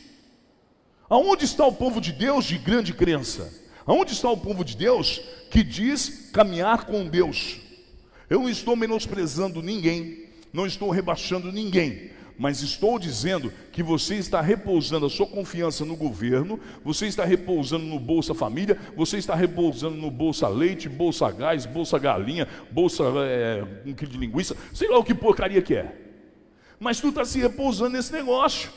Aonde 1.07 1.45
está 1.45 1.67
o 1.67 1.71
povo 1.71 2.01
de 2.01 2.11
Deus 2.11 2.45
de 2.45 2.57
grande 2.57 2.95
crença? 2.95 3.66
Aonde 3.87 4.11
está 4.11 4.29
o 4.29 4.35
povo 4.35 4.65
de 4.65 4.75
Deus 4.75 5.21
que 5.49 5.63
diz 5.63 6.29
caminhar 6.33 6.85
com 6.85 7.07
Deus? 7.07 7.61
Eu 8.29 8.41
não 8.41 8.49
estou 8.49 8.75
menosprezando 8.75 9.61
ninguém, 9.61 10.25
não 10.51 10.67
estou 10.67 10.89
rebaixando 10.89 11.53
ninguém, 11.53 12.11
mas 12.37 12.61
estou 12.61 12.99
dizendo 12.99 13.51
que 13.71 13.81
você 13.81 14.15
está 14.15 14.41
repousando 14.41 15.05
a 15.05 15.09
sua 15.09 15.25
confiança 15.25 15.85
no 15.85 15.95
governo, 15.95 16.59
você 16.83 17.07
está 17.07 17.23
repousando 17.23 17.85
no 17.85 17.97
Bolsa 17.97 18.33
Família, 18.33 18.77
você 18.93 19.19
está 19.19 19.33
repousando 19.33 19.95
no 19.95 20.11
Bolsa 20.11 20.49
Leite, 20.49 20.89
Bolsa 20.89 21.31
Gás, 21.31 21.65
Bolsa 21.65 21.97
Galinha, 21.97 22.45
Bolsa 22.69 23.05
é, 23.25 23.63
um 23.85 23.93
quilo 23.93 24.11
de 24.11 24.17
linguiça, 24.17 24.57
sei 24.73 24.89
lá 24.89 24.99
o 24.99 25.03
que 25.03 25.15
porcaria 25.15 25.61
que 25.61 25.73
é. 25.73 25.95
Mas 26.77 26.99
tu 26.99 27.07
está 27.07 27.23
se 27.23 27.39
repousando 27.39 27.91
nesse 27.91 28.11
negócio. 28.11 28.69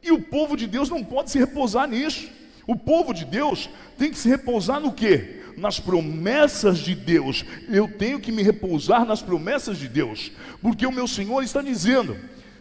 E 0.00 0.12
o 0.12 0.22
povo 0.22 0.56
de 0.56 0.66
Deus 0.66 0.88
não 0.88 1.02
pode 1.02 1.30
se 1.30 1.38
repousar 1.38 1.88
nisso. 1.88 2.30
O 2.66 2.76
povo 2.76 3.12
de 3.12 3.24
Deus 3.24 3.68
tem 3.98 4.10
que 4.10 4.18
se 4.18 4.28
repousar 4.28 4.80
no 4.80 4.92
quê? 4.92 5.42
Nas 5.56 5.78
promessas 5.78 6.78
de 6.78 6.94
Deus. 6.94 7.44
Eu 7.68 7.86
tenho 7.86 8.20
que 8.20 8.32
me 8.32 8.42
repousar 8.42 9.04
nas 9.04 9.22
promessas 9.22 9.78
de 9.78 9.88
Deus, 9.88 10.32
porque 10.62 10.86
o 10.86 10.92
meu 10.92 11.06
Senhor 11.06 11.42
está 11.42 11.60
dizendo: 11.60 12.16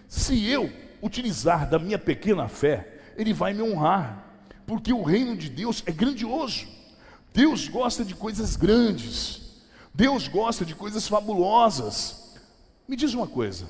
se 0.08 0.46
eu 0.48 0.72
utilizar 1.02 1.70
da 1.70 1.80
minha 1.80 1.98
pequena 1.98 2.48
fé, 2.48 3.02
Ele 3.18 3.34
vai 3.34 3.54
me 3.54 3.62
honrar, 3.62 4.26
porque 4.66 4.94
o 4.94 5.04
reino 5.04 5.36
de 5.36 5.50
Deus 5.50 5.84
é 5.86 5.92
grandioso. 5.92 6.68
Deus 7.34 7.68
gosta 7.68 8.06
de 8.06 8.14
coisas 8.14 8.56
grandes, 8.56 9.42
Deus 9.94 10.28
gosta 10.28 10.64
de 10.64 10.76
coisas 10.76 11.08
fabulosas. 11.08 12.36
Me 12.88 12.96
diz 12.96 13.14
uma 13.14 13.28
coisa: 13.28 13.68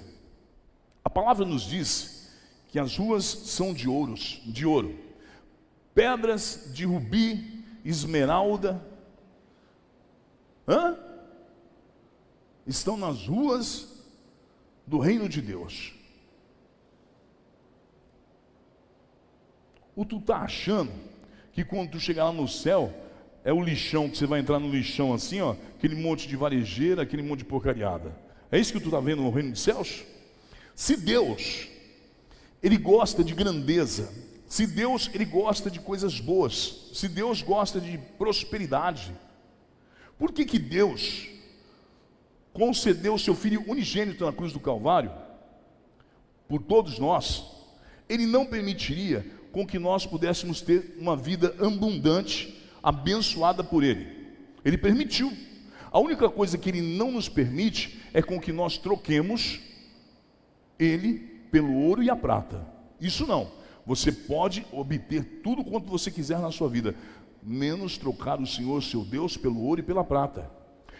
a 1.03 1.09
palavra 1.09 1.45
nos 1.45 1.63
diz 1.63 2.29
que 2.69 2.79
as 2.79 2.97
ruas 2.97 3.23
são 3.23 3.73
de 3.73 3.87
ouros, 3.87 4.41
de 4.45 4.65
ouro, 4.65 4.95
pedras 5.93 6.69
de 6.73 6.85
rubi, 6.85 7.63
esmeralda, 7.83 8.81
hã? 10.67 10.97
estão 12.65 12.97
nas 12.97 13.27
ruas 13.27 13.87
do 14.87 14.99
reino 14.99 15.27
de 15.27 15.41
Deus. 15.41 15.93
Ou 19.95 20.05
tu 20.05 20.17
está 20.17 20.37
achando 20.37 20.91
que 21.51 21.63
quando 21.63 21.91
tu 21.91 21.99
chegar 21.99 22.25
lá 22.25 22.33
no 22.33 22.47
céu, 22.47 22.93
é 23.43 23.53
o 23.53 23.61
lixão, 23.61 24.09
que 24.09 24.17
você 24.17 24.25
vai 24.25 24.39
entrar 24.39 24.59
no 24.59 24.69
lixão 24.69 25.13
assim, 25.13 25.41
ó, 25.41 25.55
aquele 25.77 25.95
monte 25.95 26.27
de 26.27 26.35
varejeira, 26.35 27.03
aquele 27.03 27.21
monte 27.21 27.39
de 27.39 27.45
porcariada. 27.45 28.15
É 28.51 28.59
isso 28.59 28.73
que 28.73 28.79
tu 28.79 28.85
está 28.85 28.99
vendo 28.99 29.21
no 29.21 29.29
reino 29.29 29.51
dos 29.51 29.61
céus? 29.61 30.03
Se 30.75 30.95
Deus, 30.97 31.67
Ele 32.61 32.77
gosta 32.77 33.23
de 33.23 33.35
grandeza, 33.35 34.11
se 34.47 34.67
Deus, 34.67 35.09
Ele 35.13 35.25
gosta 35.25 35.69
de 35.69 35.79
coisas 35.79 36.19
boas, 36.19 36.89
se 36.93 37.07
Deus 37.07 37.41
gosta 37.41 37.79
de 37.79 37.97
prosperidade, 38.17 39.13
por 40.17 40.31
que 40.31 40.45
que 40.45 40.59
Deus 40.59 41.27
concedeu 42.53 43.15
o 43.15 43.19
seu 43.19 43.33
Filho 43.33 43.63
unigênito 43.67 44.25
na 44.25 44.31
cruz 44.31 44.53
do 44.53 44.59
Calvário, 44.59 45.11
por 46.47 46.61
todos 46.61 46.99
nós, 46.99 47.43
Ele 48.07 48.25
não 48.25 48.45
permitiria 48.45 49.25
com 49.51 49.65
que 49.65 49.79
nós 49.79 50.05
pudéssemos 50.05 50.61
ter 50.61 50.95
uma 50.99 51.15
vida 51.15 51.55
abundante, 51.59 52.61
abençoada 52.81 53.63
por 53.63 53.83
Ele. 53.83 54.23
Ele 54.63 54.77
permitiu. 54.77 55.31
A 55.91 55.99
única 55.99 56.27
coisa 56.27 56.57
que 56.57 56.69
Ele 56.69 56.81
não 56.81 57.11
nos 57.11 57.29
permite 57.29 58.01
é 58.13 58.21
com 58.21 58.39
que 58.39 58.51
nós 58.51 58.77
troquemos 58.77 59.59
Ele 60.77 61.19
pelo 61.51 61.73
ouro 61.73 62.01
e 62.01 62.09
a 62.09 62.15
prata. 62.15 62.65
Isso 62.99 63.27
não. 63.27 63.51
Você 63.85 64.11
pode 64.11 64.65
obter 64.71 65.41
tudo 65.43 65.63
quanto 65.63 65.89
você 65.89 66.09
quiser 66.09 66.39
na 66.39 66.51
sua 66.51 66.69
vida, 66.69 66.95
menos 67.41 67.97
trocar 67.97 68.39
o 68.39 68.47
Senhor, 68.47 68.81
seu 68.81 69.03
Deus, 69.03 69.35
pelo 69.35 69.61
ouro 69.61 69.81
e 69.81 69.83
pela 69.83 70.03
prata. 70.03 70.49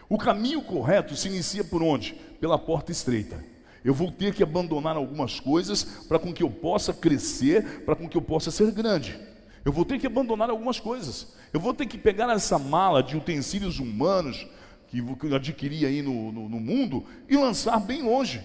O 0.10 0.18
caminho 0.18 0.62
correto 0.62 1.16
se 1.16 1.28
inicia 1.28 1.64
por 1.64 1.82
onde? 1.82 2.14
Pela 2.40 2.60
porta 2.60 2.92
estreita. 2.92 3.44
Eu 3.84 3.94
vou 3.94 4.12
ter 4.12 4.34
que 4.34 4.44
abandonar 4.44 4.96
algumas 4.96 5.40
coisas 5.40 5.84
para 6.08 6.20
com 6.20 6.34
que 6.34 6.44
eu 6.44 6.50
possa 6.50 6.94
crescer, 6.94 7.82
para 7.86 7.96
com 7.96 8.08
que 8.08 8.18
eu 8.18 8.22
possa 8.22 8.52
ser 8.52 8.72
grande. 8.72 9.20
Eu 9.66 9.72
vou 9.72 9.86
ter 9.86 10.00
que 10.00 10.08
abandonar 10.08 10.50
algumas 10.50 10.80
coisas. 10.80 11.34
Eu 11.54 11.60
vou 11.60 11.74
ter 11.74 11.86
que 11.86 11.98
pegar 11.98 12.32
essa 12.32 12.60
mala 12.60 13.02
de 13.02 13.16
utensílios 13.16 13.80
humanos 13.80 14.48
que 14.88 15.00
eu 15.00 15.36
adquiri 15.36 15.86
aí 15.86 16.02
no, 16.02 16.32
no, 16.32 16.50
no 16.50 16.60
mundo 16.60 17.04
e 17.28 17.36
lançar 17.36 17.80
bem 17.80 18.04
longe. 18.04 18.42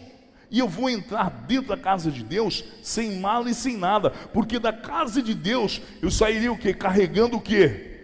E 0.51 0.59
eu 0.59 0.69
vou 0.69 0.89
entrar 0.89 1.31
dentro 1.47 1.69
da 1.69 1.77
casa 1.77 2.11
de 2.11 2.23
Deus 2.23 2.65
sem 2.83 3.19
mala 3.21 3.51
e 3.51 3.55
sem 3.55 3.77
nada, 3.77 4.11
porque 4.11 4.59
da 4.59 4.73
casa 4.73 5.21
de 5.21 5.35
Deus 5.35 5.81
eu 6.01 6.11
sairia 6.11 6.51
o 6.51 6.57
que? 6.57 6.73
Carregando 6.73 7.37
o 7.37 7.41
que? 7.41 7.99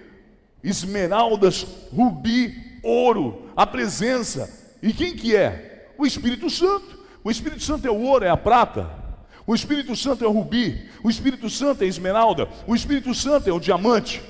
Esmeraldas, 0.62 1.66
rubi, 1.92 2.78
ouro, 2.82 3.50
a 3.56 3.66
presença. 3.66 4.76
E 4.82 4.92
quem 4.92 5.16
que 5.16 5.34
é? 5.34 5.90
O 5.96 6.06
Espírito 6.06 6.50
Santo. 6.50 7.02
O 7.22 7.30
Espírito 7.30 7.62
Santo 7.62 7.86
é 7.86 7.90
o 7.90 8.00
ouro, 8.00 8.24
é 8.24 8.30
a 8.30 8.36
prata. 8.36 8.90
O 9.46 9.54
Espírito 9.54 9.96
Santo 9.96 10.24
é 10.24 10.28
o 10.28 10.32
rubi. 10.32 10.88
O 11.02 11.08
Espírito 11.08 11.48
Santo 11.48 11.82
é 11.82 11.86
a 11.86 11.88
esmeralda. 11.88 12.48
O 12.66 12.74
Espírito 12.74 13.14
Santo 13.14 13.48
é 13.48 13.52
o 13.52 13.60
diamante. 13.60 14.22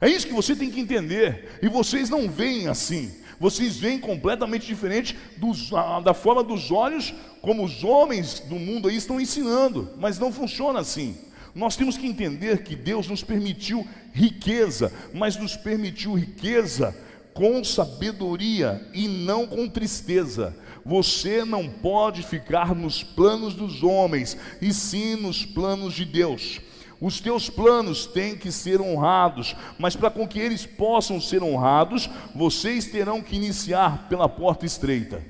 É 0.00 0.08
isso 0.08 0.26
que 0.26 0.32
você 0.32 0.54
tem 0.56 0.70
que 0.70 0.80
entender. 0.80 1.58
E 1.60 1.68
vocês 1.68 2.08
não 2.08 2.28
veem 2.28 2.68
assim. 2.68 3.14
Vocês 3.40 3.78
veem 3.78 3.98
completamente 3.98 4.66
diferente 4.66 5.16
dos, 5.38 5.70
da 6.04 6.12
forma 6.12 6.44
dos 6.44 6.70
olhos 6.70 7.14
como 7.40 7.64
os 7.64 7.82
homens 7.82 8.38
do 8.40 8.56
mundo 8.56 8.86
aí 8.86 8.96
estão 8.96 9.18
ensinando, 9.18 9.90
mas 9.96 10.18
não 10.18 10.30
funciona 10.30 10.78
assim. 10.78 11.16
Nós 11.54 11.74
temos 11.74 11.96
que 11.96 12.06
entender 12.06 12.62
que 12.62 12.76
Deus 12.76 13.08
nos 13.08 13.24
permitiu 13.24 13.86
riqueza, 14.12 14.92
mas 15.14 15.38
nos 15.38 15.56
permitiu 15.56 16.12
riqueza 16.12 16.94
com 17.32 17.64
sabedoria 17.64 18.86
e 18.92 19.08
não 19.08 19.46
com 19.46 19.66
tristeza. 19.66 20.54
Você 20.84 21.42
não 21.42 21.66
pode 21.66 22.22
ficar 22.22 22.74
nos 22.74 23.02
planos 23.02 23.54
dos 23.54 23.82
homens, 23.82 24.36
e 24.60 24.72
sim 24.72 25.16
nos 25.16 25.46
planos 25.46 25.94
de 25.94 26.04
Deus. 26.04 26.60
Os 27.00 27.18
teus 27.18 27.48
planos 27.48 28.04
têm 28.04 28.36
que 28.36 28.52
ser 28.52 28.80
honrados, 28.80 29.56
mas 29.78 29.96
para 29.96 30.10
com 30.10 30.28
que 30.28 30.38
eles 30.38 30.66
possam 30.66 31.18
ser 31.18 31.42
honrados, 31.42 32.10
vocês 32.34 32.86
terão 32.86 33.22
que 33.22 33.36
iniciar 33.36 34.06
pela 34.08 34.28
porta 34.28 34.66
estreita. 34.66 35.24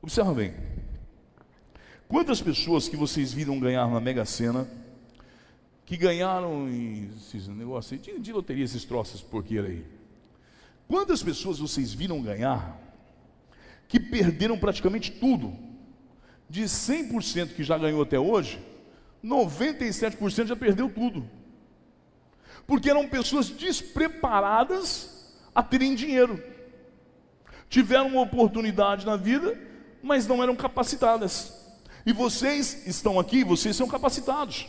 Observa 0.00 0.32
bem. 0.32 0.54
Quantas 2.06 2.40
pessoas 2.40 2.88
que 2.88 2.96
vocês 2.96 3.32
viram 3.32 3.58
ganhar 3.58 3.88
na 3.88 4.00
Mega 4.00 4.24
Sena, 4.24 4.68
que 5.84 5.96
ganharam 5.96 6.68
esses 7.16 7.48
negócios 7.48 8.00
de, 8.00 8.20
de 8.20 8.32
loteria, 8.32 8.64
esses 8.64 8.84
troços 8.84 9.20
porqueira 9.20 9.66
aí? 9.66 9.84
Quantas 10.86 11.22
pessoas 11.22 11.58
vocês 11.58 11.92
viram 11.92 12.22
ganhar 12.22 12.78
que 13.88 13.98
perderam 13.98 14.58
praticamente 14.58 15.10
tudo? 15.10 15.71
De 16.52 16.64
100% 16.64 17.54
que 17.54 17.64
já 17.64 17.78
ganhou 17.78 18.02
até 18.02 18.20
hoje, 18.20 18.60
97% 19.24 20.48
já 20.48 20.54
perdeu 20.54 20.90
tudo. 20.90 21.26
Porque 22.66 22.90
eram 22.90 23.08
pessoas 23.08 23.48
despreparadas 23.48 25.32
a 25.54 25.62
terem 25.62 25.94
dinheiro. 25.94 26.44
Tiveram 27.70 28.08
uma 28.08 28.20
oportunidade 28.20 29.06
na 29.06 29.16
vida, 29.16 29.58
mas 30.02 30.26
não 30.26 30.42
eram 30.42 30.54
capacitadas. 30.54 31.54
E 32.04 32.12
vocês 32.12 32.86
estão 32.86 33.18
aqui, 33.18 33.42
vocês 33.42 33.74
são 33.74 33.88
capacitados. 33.88 34.66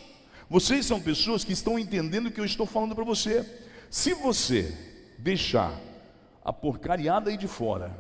Vocês 0.50 0.86
são 0.86 1.02
pessoas 1.02 1.44
que 1.44 1.52
estão 1.52 1.78
entendendo 1.78 2.28
o 2.28 2.32
que 2.32 2.40
eu 2.40 2.46
estou 2.46 2.66
falando 2.66 2.96
para 2.96 3.04
você. 3.04 3.46
Se 3.90 4.14
você 4.14 4.74
deixar 5.18 5.78
a 6.46 6.54
porcariada 6.54 7.30
aí 7.30 7.36
de 7.36 7.50
fora 7.50 7.92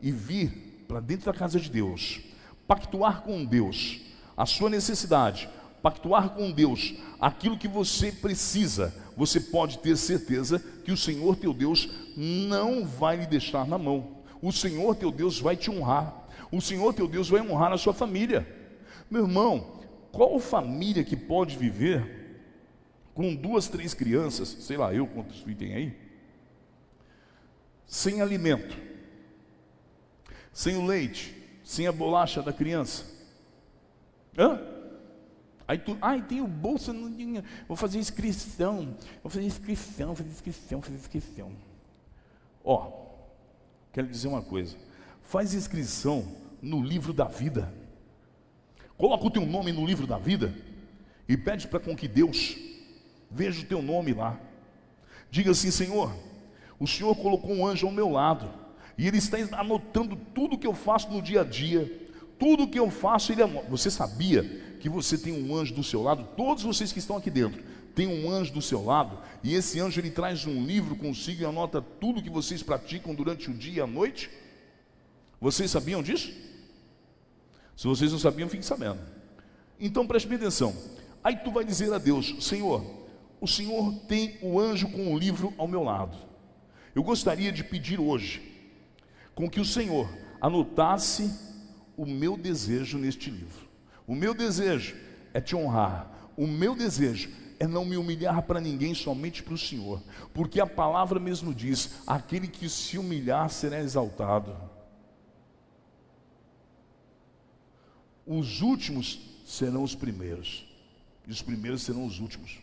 e 0.00 0.12
vir 0.12 0.84
para 0.86 1.00
dentro 1.00 1.26
da 1.26 1.36
casa 1.36 1.58
de 1.58 1.68
Deus, 1.68 2.20
pactuar 2.66 3.22
com 3.22 3.44
Deus 3.44 4.00
a 4.36 4.46
sua 4.46 4.70
necessidade, 4.70 5.48
pactuar 5.82 6.30
com 6.30 6.50
Deus 6.50 6.94
aquilo 7.20 7.58
que 7.58 7.68
você 7.68 8.10
precisa, 8.10 8.94
você 9.16 9.40
pode 9.40 9.78
ter 9.78 9.96
certeza 9.96 10.58
que 10.84 10.92
o 10.92 10.96
Senhor 10.96 11.36
teu 11.36 11.52
Deus 11.52 11.88
não 12.16 12.86
vai 12.86 13.16
lhe 13.16 13.26
deixar 13.26 13.66
na 13.66 13.78
mão. 13.78 14.22
O 14.40 14.50
Senhor 14.50 14.94
teu 14.96 15.12
Deus 15.12 15.38
vai 15.40 15.56
te 15.56 15.70
honrar. 15.70 16.26
O 16.50 16.60
Senhor 16.60 16.92
teu 16.94 17.06
Deus 17.06 17.28
vai 17.28 17.40
honrar 17.40 17.72
a 17.72 17.78
sua 17.78 17.92
família. 17.92 18.46
Meu 19.10 19.22
irmão, 19.22 19.80
qual 20.10 20.38
família 20.38 21.04
que 21.04 21.16
pode 21.16 21.56
viver 21.56 22.22
com 23.14 23.34
duas, 23.34 23.68
três 23.68 23.92
crianças, 23.92 24.48
sei 24.48 24.76
lá, 24.76 24.92
eu 24.94 25.06
quantos 25.06 25.40
filhos 25.40 25.58
tem 25.58 25.74
aí, 25.74 25.96
sem 27.86 28.22
alimento, 28.22 28.76
sem 30.52 30.76
o 30.76 30.86
leite, 30.86 31.41
sem 31.62 31.86
a 31.86 31.92
bolacha 31.92 32.42
da 32.42 32.52
criança? 32.52 33.04
Hã? 34.36 34.60
Aí 35.66 35.78
tu, 35.78 35.96
ai, 36.02 36.22
tem 36.22 36.40
o 36.40 36.46
bolsa, 36.46 36.92
não 36.92 37.10
tinha, 37.14 37.44
vou 37.66 37.76
fazer 37.76 37.98
inscrição, 37.98 38.96
vou 39.22 39.30
fazer 39.30 39.46
inscrição, 39.46 40.08
vou 40.08 40.16
fazer 40.16 40.30
inscrição, 40.30 40.80
vou 40.80 40.82
fazer 40.82 40.98
inscrição. 40.98 41.52
Ó, 42.64 42.90
quero 43.92 44.06
dizer 44.06 44.28
uma 44.28 44.42
coisa, 44.42 44.76
faz 45.22 45.54
inscrição 45.54 46.26
no 46.60 46.82
livro 46.82 47.12
da 47.12 47.24
vida. 47.24 47.72
Coloca 48.96 49.26
o 49.26 49.30
teu 49.30 49.46
nome 49.46 49.72
no 49.72 49.86
livro 49.86 50.06
da 50.06 50.18
vida 50.18 50.54
e 51.28 51.36
pede 51.36 51.66
para 51.68 51.80
com 51.80 51.96
que 51.96 52.06
Deus 52.06 52.56
veja 53.30 53.62
o 53.62 53.66
teu 53.66 53.80
nome 53.80 54.12
lá. 54.12 54.38
Diga 55.30 55.52
assim, 55.52 55.70
Senhor, 55.70 56.14
o 56.78 56.86
Senhor 56.86 57.14
colocou 57.16 57.52
um 57.52 57.66
anjo 57.66 57.86
ao 57.86 57.92
meu 57.92 58.10
lado 58.10 58.61
e 58.96 59.06
ele 59.06 59.18
está 59.18 59.38
anotando 59.58 60.16
tudo 60.34 60.58
que 60.58 60.66
eu 60.66 60.74
faço 60.74 61.10
no 61.10 61.22
dia 61.22 61.40
a 61.40 61.44
dia. 61.44 62.00
Tudo 62.38 62.68
que 62.68 62.78
eu 62.78 62.90
faço, 62.90 63.32
ele 63.32 63.42
anota. 63.42 63.68
Você 63.68 63.90
sabia 63.90 64.42
que 64.80 64.88
você 64.88 65.16
tem 65.16 65.32
um 65.32 65.56
anjo 65.56 65.74
do 65.74 65.82
seu 65.82 66.02
lado? 66.02 66.26
Todos 66.36 66.62
vocês 66.62 66.92
que 66.92 66.98
estão 66.98 67.16
aqui 67.16 67.30
dentro 67.30 67.62
têm 67.94 68.06
um 68.06 68.30
anjo 68.30 68.52
do 68.52 68.62
seu 68.62 68.82
lado, 68.82 69.18
e 69.44 69.54
esse 69.54 69.78
anjo 69.78 70.00
ele 70.00 70.10
traz 70.10 70.46
um 70.46 70.64
livro 70.64 70.96
consigo 70.96 71.42
e 71.42 71.44
anota 71.44 71.82
tudo 71.82 72.22
que 72.22 72.30
vocês 72.30 72.62
praticam 72.62 73.14
durante 73.14 73.50
o 73.50 73.54
dia 73.54 73.74
e 73.74 73.80
a 73.80 73.86
noite? 73.86 74.30
Vocês 75.40 75.70
sabiam 75.70 76.02
disso? 76.02 76.32
Se 77.76 77.86
vocês 77.86 78.10
não 78.10 78.18
sabiam, 78.18 78.48
fiquem 78.48 78.62
sabendo. 78.62 79.00
Então 79.78 80.06
preste 80.06 80.26
bem 80.26 80.36
atenção. 80.38 80.74
Aí 81.22 81.36
tu 81.36 81.50
vai 81.50 81.64
dizer 81.64 81.92
a 81.92 81.98
Deus: 81.98 82.34
Senhor, 82.40 82.84
o 83.40 83.46
Senhor 83.46 83.92
tem 84.08 84.38
o 84.40 84.58
anjo 84.58 84.88
com 84.88 85.12
o 85.12 85.18
livro 85.18 85.52
ao 85.58 85.68
meu 85.68 85.82
lado. 85.82 86.16
Eu 86.94 87.02
gostaria 87.02 87.52
de 87.52 87.62
pedir 87.64 88.00
hoje 88.00 88.51
com 89.34 89.48
que 89.48 89.60
o 89.60 89.64
Senhor 89.64 90.08
anotasse 90.40 91.32
o 91.96 92.04
meu 92.06 92.36
desejo 92.36 92.98
neste 92.98 93.30
livro. 93.30 93.68
O 94.06 94.14
meu 94.14 94.34
desejo 94.34 94.96
é 95.32 95.40
te 95.40 95.54
honrar. 95.54 96.30
O 96.36 96.46
meu 96.46 96.74
desejo 96.74 97.30
é 97.58 97.66
não 97.66 97.84
me 97.84 97.96
humilhar 97.96 98.42
para 98.42 98.60
ninguém, 98.60 98.94
somente 98.94 99.42
para 99.42 99.54
o 99.54 99.58
Senhor. 99.58 100.02
Porque 100.34 100.60
a 100.60 100.66
palavra 100.66 101.20
mesmo 101.20 101.54
diz: 101.54 102.02
aquele 102.06 102.48
que 102.48 102.68
se 102.68 102.98
humilhar 102.98 103.48
será 103.50 103.80
exaltado. 103.80 104.56
Os 108.26 108.60
últimos 108.60 109.20
serão 109.44 109.82
os 109.82 109.94
primeiros, 109.94 110.66
e 111.26 111.30
os 111.30 111.42
primeiros 111.42 111.82
serão 111.82 112.04
os 112.06 112.20
últimos. 112.20 112.60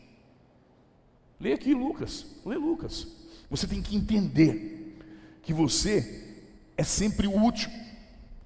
Leia 1.39 1.55
aqui 1.55 1.73
Lucas, 1.73 2.25
lê 2.45 2.55
Lucas. 2.55 3.07
Você 3.49 3.67
tem 3.67 3.81
que 3.81 3.95
entender 3.95 4.97
que 5.41 5.53
você 5.53 6.28
é 6.79 6.83
sempre 6.83 7.27
o 7.27 7.31
último. 7.31 7.73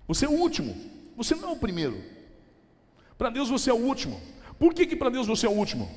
Você 0.07 0.25
é 0.25 0.27
o 0.27 0.31
último. 0.31 0.75
Você 1.15 1.35
não 1.35 1.49
é 1.49 1.51
o 1.51 1.55
primeiro. 1.55 2.03
Para 3.15 3.29
Deus 3.29 3.47
você 3.47 3.69
é 3.69 3.73
o 3.73 3.77
último. 3.77 4.19
Por 4.57 4.73
que, 4.73 4.87
que 4.87 4.95
para 4.95 5.11
Deus 5.11 5.27
você 5.27 5.45
é 5.45 5.49
o 5.49 5.53
último? 5.53 5.87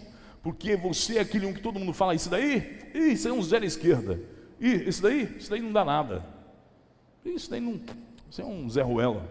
Porque 0.43 0.77
você 0.77 1.17
é 1.17 1.21
aquele 1.21 1.47
um 1.47 1.55
que 1.55 1.63
todo 1.63 1.79
mundo 1.79 1.95
fala, 1.95 2.15
isso 2.15 2.29
daí, 2.29 2.91
isso 2.93 3.27
é 3.27 3.33
um 3.33 3.43
zero 3.43 3.65
à 3.65 3.67
esquerda. 3.67 4.21
E 4.61 4.69
isso 4.87 5.01
daí, 5.01 5.35
isso 5.39 5.49
daí 5.49 5.63
não 5.63 5.73
dá 5.73 5.83
nada. 5.83 6.27
Isso 7.25 7.49
daí 7.49 7.61
não, 7.61 7.81
isso 8.31 8.43
é 8.43 8.45
um 8.45 8.69
Zé 8.69 8.83
Ruela. 8.83 9.27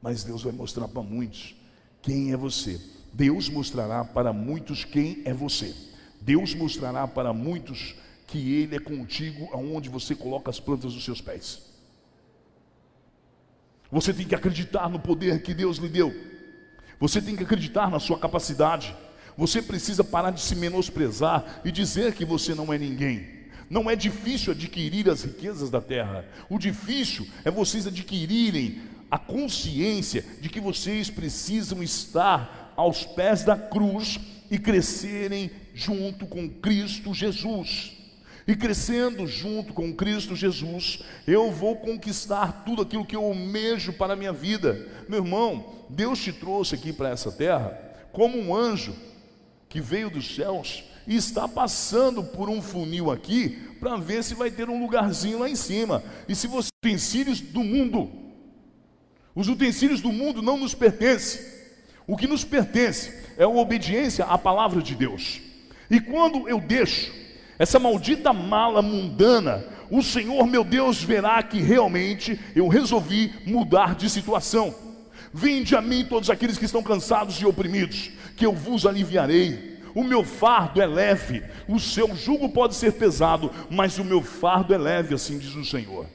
Mas 0.00 0.22
Deus 0.22 0.44
vai 0.44 0.52
mostrar 0.52 0.86
para 0.86 1.02
muitos 1.02 1.56
quem 2.00 2.32
é 2.32 2.36
você. 2.36 2.80
Deus 3.12 3.48
mostrará 3.48 4.04
para 4.04 4.32
muitos 4.32 4.84
quem 4.84 5.20
é 5.24 5.34
você. 5.34 5.74
Deus 6.20 6.54
mostrará 6.54 7.08
para 7.08 7.32
muitos 7.32 7.96
que 8.34 8.52
Ele 8.52 8.74
é 8.74 8.80
contigo 8.80 9.48
aonde 9.52 9.88
você 9.88 10.12
coloca 10.12 10.50
as 10.50 10.58
plantas 10.58 10.92
dos 10.92 11.04
seus 11.04 11.20
pés. 11.20 11.62
Você 13.92 14.12
tem 14.12 14.26
que 14.26 14.34
acreditar 14.34 14.90
no 14.90 14.98
poder 14.98 15.40
que 15.40 15.54
Deus 15.54 15.76
lhe 15.76 15.88
deu. 15.88 16.12
Você 16.98 17.22
tem 17.22 17.36
que 17.36 17.44
acreditar 17.44 17.88
na 17.88 18.00
sua 18.00 18.18
capacidade. 18.18 18.92
Você 19.38 19.62
precisa 19.62 20.02
parar 20.02 20.32
de 20.32 20.40
se 20.40 20.56
menosprezar 20.56 21.60
e 21.64 21.70
dizer 21.70 22.12
que 22.12 22.24
você 22.24 22.56
não 22.56 22.72
é 22.72 22.78
ninguém. 22.78 23.24
Não 23.70 23.88
é 23.88 23.94
difícil 23.94 24.52
adquirir 24.52 25.08
as 25.08 25.22
riquezas 25.22 25.70
da 25.70 25.80
terra. 25.80 26.24
O 26.50 26.58
difícil 26.58 27.28
é 27.44 27.52
vocês 27.52 27.86
adquirirem 27.86 28.82
a 29.08 29.16
consciência 29.16 30.24
de 30.40 30.48
que 30.48 30.58
vocês 30.58 31.08
precisam 31.08 31.84
estar 31.84 32.72
aos 32.76 33.04
pés 33.04 33.44
da 33.44 33.56
cruz 33.56 34.18
e 34.50 34.58
crescerem 34.58 35.52
junto 35.72 36.26
com 36.26 36.50
Cristo 36.50 37.14
Jesus 37.14 37.93
e 38.46 38.54
crescendo 38.54 39.26
junto 39.26 39.72
com 39.72 39.94
Cristo 39.94 40.36
Jesus, 40.36 41.02
eu 41.26 41.50
vou 41.50 41.76
conquistar 41.76 42.64
tudo 42.64 42.82
aquilo 42.82 43.06
que 43.06 43.16
eu 43.16 43.24
almejo 43.24 43.92
para 43.92 44.12
a 44.12 44.16
minha 44.16 44.32
vida. 44.32 44.88
Meu 45.08 45.20
irmão, 45.24 45.84
Deus 45.88 46.18
te 46.18 46.32
trouxe 46.32 46.74
aqui 46.74 46.92
para 46.92 47.10
essa 47.10 47.32
terra 47.32 47.78
como 48.12 48.38
um 48.38 48.54
anjo 48.54 48.94
que 49.68 49.80
veio 49.80 50.10
dos 50.10 50.34
céus 50.34 50.84
e 51.06 51.16
está 51.16 51.48
passando 51.48 52.22
por 52.22 52.48
um 52.48 52.62
funil 52.62 53.10
aqui 53.10 53.58
para 53.80 53.96
ver 53.96 54.22
se 54.22 54.34
vai 54.34 54.50
ter 54.50 54.68
um 54.68 54.80
lugarzinho 54.80 55.38
lá 55.38 55.48
em 55.48 55.56
cima. 55.56 56.02
E 56.28 56.34
se 56.34 56.46
você 56.46 56.68
utensílios 56.84 57.40
do 57.40 57.64
mundo, 57.64 58.10
os 59.34 59.48
utensílios 59.48 60.02
do 60.02 60.12
mundo 60.12 60.42
não 60.42 60.58
nos 60.58 60.74
pertencem. 60.74 61.40
O 62.06 62.16
que 62.16 62.26
nos 62.26 62.44
pertence 62.44 63.10
é 63.38 63.44
a 63.44 63.48
obediência 63.48 64.26
à 64.26 64.36
palavra 64.36 64.82
de 64.82 64.94
Deus. 64.94 65.40
E 65.90 65.98
quando 65.98 66.46
eu 66.46 66.60
deixo 66.60 67.10
essa 67.58 67.78
maldita 67.78 68.32
mala 68.32 68.82
mundana, 68.82 69.64
o 69.90 70.02
Senhor 70.02 70.46
meu 70.46 70.64
Deus 70.64 71.02
verá 71.02 71.42
que 71.42 71.60
realmente 71.60 72.38
eu 72.54 72.68
resolvi 72.68 73.32
mudar 73.46 73.94
de 73.94 74.08
situação. 74.10 74.74
Vinde 75.32 75.76
a 75.76 75.82
mim 75.82 76.04
todos 76.04 76.30
aqueles 76.30 76.58
que 76.58 76.64
estão 76.64 76.82
cansados 76.82 77.36
e 77.36 77.46
oprimidos, 77.46 78.10
que 78.36 78.46
eu 78.46 78.52
vos 78.52 78.86
aliviarei. 78.86 79.74
O 79.94 80.02
meu 80.02 80.24
fardo 80.24 80.80
é 80.82 80.86
leve, 80.86 81.42
o 81.68 81.78
seu 81.78 82.14
jugo 82.16 82.48
pode 82.48 82.74
ser 82.74 82.94
pesado, 82.94 83.50
mas 83.70 83.98
o 83.98 84.04
meu 84.04 84.20
fardo 84.20 84.74
é 84.74 84.78
leve, 84.78 85.14
assim 85.14 85.38
diz 85.38 85.54
o 85.54 85.64
Senhor. 85.64 86.06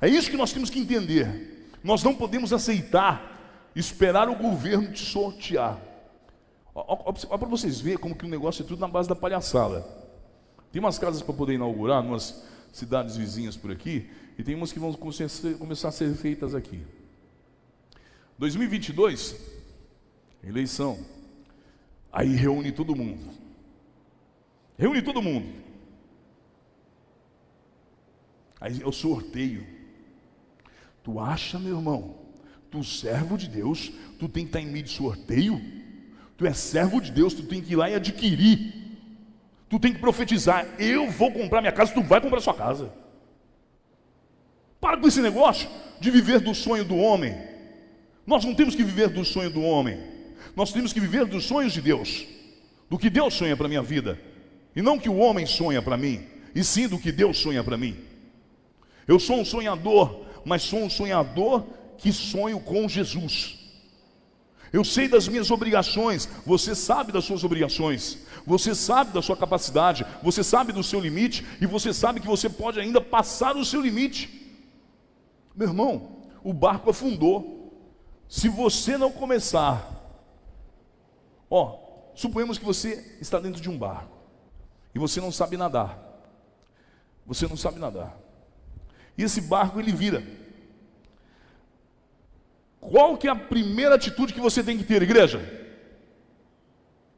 É 0.00 0.08
isso 0.08 0.30
que 0.30 0.36
nós 0.36 0.52
temos 0.52 0.68
que 0.68 0.78
entender. 0.78 1.68
Nós 1.82 2.02
não 2.02 2.14
podemos 2.14 2.52
aceitar, 2.52 3.70
esperar 3.74 4.28
o 4.28 4.36
governo 4.36 4.92
te 4.92 5.04
sortear. 5.04 5.78
Olha 6.74 7.38
para 7.38 7.48
vocês 7.48 7.80
verem 7.80 7.98
como 7.98 8.14
que 8.14 8.26
o 8.26 8.28
negócio 8.28 8.62
é 8.62 8.66
tudo 8.66 8.80
na 8.80 8.88
base 8.88 9.08
da 9.08 9.14
palhaçada. 9.14 10.03
Tem 10.74 10.80
umas 10.80 10.98
casas 10.98 11.22
para 11.22 11.32
poder 11.32 11.54
inaugurar, 11.54 12.02
umas 12.02 12.42
cidades 12.72 13.16
vizinhas 13.16 13.56
por 13.56 13.70
aqui, 13.70 14.10
e 14.36 14.42
tem 14.42 14.56
umas 14.56 14.72
que 14.72 14.80
vão 14.80 14.92
começar 14.92 15.86
a 15.86 15.92
ser 15.92 16.12
feitas 16.16 16.52
aqui. 16.52 16.82
2022, 18.40 19.36
eleição. 20.42 20.98
Aí 22.12 22.34
reúne 22.34 22.72
todo 22.72 22.96
mundo. 22.96 23.24
Reúne 24.76 25.00
todo 25.00 25.22
mundo. 25.22 25.46
Aí 28.60 28.82
é 28.82 28.84
o 28.84 28.90
sorteio. 28.90 29.64
Tu 31.04 31.20
acha, 31.20 31.56
meu 31.56 31.76
irmão, 31.76 32.16
tu 32.68 32.82
servo 32.82 33.38
de 33.38 33.46
Deus, 33.48 33.92
tu 34.18 34.28
tem 34.28 34.42
que 34.42 34.48
estar 34.48 34.60
em 34.60 34.72
meio 34.72 34.82
de 34.82 34.90
sorteio? 34.90 35.62
Tu 36.36 36.44
é 36.44 36.52
servo 36.52 37.00
de 37.00 37.12
Deus, 37.12 37.32
tu 37.32 37.44
tem 37.44 37.62
que 37.62 37.74
ir 37.74 37.76
lá 37.76 37.88
e 37.88 37.94
adquirir. 37.94 38.83
Tu 39.74 39.80
tem 39.80 39.92
que 39.92 39.98
profetizar. 39.98 40.68
Eu 40.78 41.10
vou 41.10 41.32
comprar 41.32 41.60
minha 41.60 41.72
casa, 41.72 41.92
tu 41.92 42.00
vai 42.00 42.20
comprar 42.20 42.40
sua 42.40 42.54
casa. 42.54 42.92
Para 44.80 44.96
com 44.96 45.08
esse 45.08 45.20
negócio 45.20 45.68
de 45.98 46.12
viver 46.12 46.38
do 46.38 46.54
sonho 46.54 46.84
do 46.84 46.96
homem. 46.96 47.36
Nós 48.24 48.44
não 48.44 48.54
temos 48.54 48.76
que 48.76 48.84
viver 48.84 49.08
do 49.08 49.24
sonho 49.24 49.50
do 49.50 49.60
homem. 49.60 49.98
Nós 50.54 50.72
temos 50.72 50.92
que 50.92 51.00
viver 51.00 51.24
dos 51.24 51.46
sonhos 51.46 51.72
de 51.72 51.82
Deus. 51.82 52.24
Do 52.88 52.96
que 52.96 53.10
Deus 53.10 53.34
sonha 53.34 53.56
para 53.56 53.66
minha 53.66 53.82
vida. 53.82 54.16
E 54.76 54.80
não 54.80 54.96
que 54.96 55.08
o 55.08 55.16
homem 55.16 55.44
sonha 55.44 55.82
para 55.82 55.96
mim. 55.96 56.24
E 56.54 56.62
sim 56.62 56.86
do 56.86 56.96
que 56.96 57.10
Deus 57.10 57.38
sonha 57.38 57.64
para 57.64 57.76
mim. 57.76 57.96
Eu 59.08 59.18
sou 59.18 59.40
um 59.40 59.44
sonhador, 59.44 60.24
mas 60.44 60.62
sou 60.62 60.84
um 60.84 60.88
sonhador 60.88 61.66
que 61.98 62.12
sonho 62.12 62.60
com 62.60 62.88
Jesus. 62.88 63.58
Eu 64.74 64.82
sei 64.82 65.06
das 65.06 65.28
minhas 65.28 65.52
obrigações, 65.52 66.28
você 66.44 66.74
sabe 66.74 67.12
das 67.12 67.24
suas 67.24 67.44
obrigações, 67.44 68.18
você 68.44 68.74
sabe 68.74 69.12
da 69.12 69.22
sua 69.22 69.36
capacidade, 69.36 70.04
você 70.20 70.42
sabe 70.42 70.72
do 70.72 70.82
seu 70.82 70.98
limite 70.98 71.46
e 71.60 71.66
você 71.66 71.94
sabe 71.94 72.18
que 72.18 72.26
você 72.26 72.50
pode 72.50 72.80
ainda 72.80 73.00
passar 73.00 73.56
o 73.56 73.64
seu 73.64 73.80
limite. 73.80 74.52
Meu 75.54 75.68
irmão, 75.68 76.24
o 76.42 76.52
barco 76.52 76.90
afundou. 76.90 77.72
Se 78.28 78.48
você 78.48 78.98
não 78.98 79.12
começar, 79.12 79.88
ó, 81.48 81.78
suponhamos 82.16 82.58
que 82.58 82.64
você 82.64 83.16
está 83.20 83.38
dentro 83.38 83.62
de 83.62 83.70
um 83.70 83.78
barco 83.78 84.18
e 84.92 84.98
você 84.98 85.20
não 85.20 85.30
sabe 85.30 85.56
nadar. 85.56 85.96
Você 87.24 87.46
não 87.46 87.56
sabe 87.56 87.78
nadar. 87.78 88.18
E 89.16 89.22
esse 89.22 89.40
barco 89.40 89.78
ele 89.78 89.92
vira. 89.92 90.43
Qual 92.90 93.16
que 93.16 93.26
é 93.26 93.30
a 93.30 93.36
primeira 93.36 93.94
atitude 93.94 94.34
que 94.34 94.40
você 94.40 94.62
tem 94.62 94.76
que 94.76 94.84
ter, 94.84 95.00
igreja? 95.00 95.40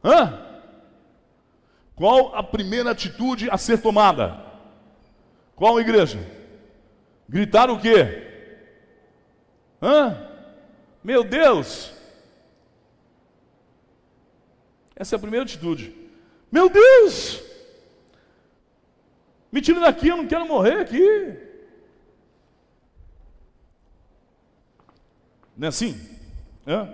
Hã? 0.02 0.46
Qual 1.96 2.34
a 2.36 2.42
primeira 2.42 2.92
atitude 2.92 3.50
a 3.50 3.58
ser 3.58 3.82
tomada? 3.82 4.40
Qual 5.56 5.80
igreja? 5.80 6.20
Gritar 7.28 7.68
o 7.68 7.80
quê? 7.80 8.22
Hã? 9.82 10.16
Meu 11.02 11.24
Deus! 11.24 11.92
Essa 14.94 15.16
é 15.16 15.18
a 15.18 15.20
primeira 15.20 15.44
atitude. 15.44 15.92
Meu 16.50 16.68
Deus! 16.68 17.42
Me 19.50 19.60
tira 19.60 19.80
daqui, 19.80 20.08
eu 20.08 20.16
não 20.16 20.28
quero 20.28 20.46
morrer 20.46 20.78
aqui. 20.80 21.45
Não 25.56 25.66
é 25.66 25.68
assim? 25.68 25.98
Hã? 26.66 26.88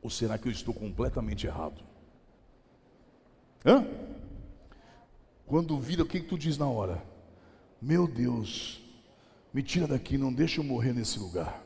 Ou 0.00 0.08
será 0.08 0.38
que 0.38 0.48
eu 0.48 0.52
estou 0.52 0.72
completamente 0.72 1.46
errado? 1.46 1.82
Hã? 3.64 3.86
Quando 5.46 5.78
vira, 5.78 6.02
o 6.02 6.06
que, 6.06 6.20
que 6.20 6.28
tu 6.28 6.38
diz 6.38 6.56
na 6.56 6.68
hora? 6.68 7.02
Meu 7.80 8.06
Deus, 8.06 8.80
me 9.52 9.62
tira 9.62 9.86
daqui, 9.86 10.16
não 10.16 10.32
deixa 10.32 10.60
eu 10.60 10.64
morrer 10.64 10.92
nesse 10.92 11.18
lugar. 11.18 11.62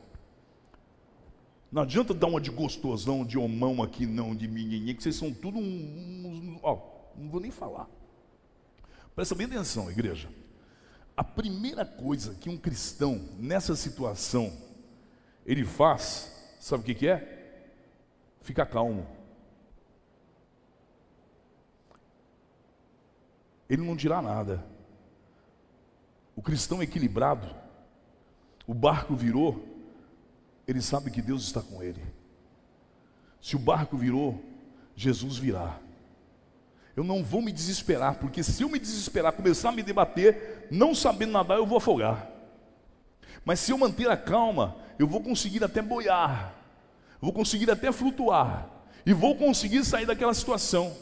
Não 1.70 1.82
adianta 1.82 2.12
dar 2.12 2.26
uma 2.26 2.40
de 2.40 2.50
gostosão, 2.50 3.24
de 3.24 3.38
homão 3.38 3.82
aqui, 3.82 4.04
não, 4.04 4.34
de 4.34 4.46
menininha, 4.46 4.94
que 4.94 5.02
vocês 5.02 5.16
são 5.16 5.32
tudo 5.32 5.58
um. 5.58 5.62
um 5.62 6.60
ó, 6.62 6.78
não 7.16 7.30
vou 7.30 7.40
nem 7.40 7.50
falar. 7.50 7.88
Presta 9.14 9.34
bem 9.34 9.46
atenção, 9.46 9.90
igreja. 9.90 10.28
A 11.16 11.22
primeira 11.22 11.84
coisa 11.84 12.34
que 12.34 12.48
um 12.48 12.56
cristão 12.56 13.28
nessa 13.38 13.76
situação 13.76 14.52
ele 15.44 15.64
faz, 15.64 16.32
sabe 16.60 16.82
o 16.82 16.86
que, 16.86 16.94
que 16.94 17.08
é? 17.08 17.64
Fica 18.40 18.64
calmo. 18.64 19.06
Ele 23.68 23.82
não 23.82 23.96
dirá 23.96 24.20
nada. 24.20 24.64
O 26.34 26.42
cristão 26.42 26.82
equilibrado, 26.82 27.54
o 28.66 28.74
barco 28.74 29.14
virou, 29.14 29.66
ele 30.66 30.80
sabe 30.80 31.10
que 31.10 31.20
Deus 31.20 31.42
está 31.42 31.60
com 31.60 31.82
ele. 31.82 32.02
Se 33.40 33.56
o 33.56 33.58
barco 33.58 33.96
virou, 33.96 34.42
Jesus 34.94 35.36
virá. 35.36 35.78
Eu 36.94 37.02
não 37.02 37.24
vou 37.24 37.42
me 37.42 37.50
desesperar, 37.50 38.18
porque 38.18 38.42
se 38.42 38.62
eu 38.62 38.68
me 38.68 38.78
desesperar, 38.78 39.32
começar 39.32 39.70
a 39.70 39.72
me 39.72 39.82
debater, 39.82 40.61
não 40.72 40.94
sabendo 40.94 41.32
nadar, 41.32 41.58
eu 41.58 41.66
vou 41.66 41.78
afogar. 41.78 42.26
Mas 43.44 43.60
se 43.60 43.72
eu 43.72 43.78
manter 43.78 44.08
a 44.10 44.16
calma, 44.16 44.76
eu 44.98 45.06
vou 45.06 45.20
conseguir 45.20 45.62
até 45.62 45.82
boiar, 45.82 46.54
vou 47.20 47.32
conseguir 47.32 47.70
até 47.70 47.92
flutuar, 47.92 48.68
e 49.04 49.12
vou 49.12 49.36
conseguir 49.36 49.84
sair 49.84 50.06
daquela 50.06 50.32
situação. 50.32 50.96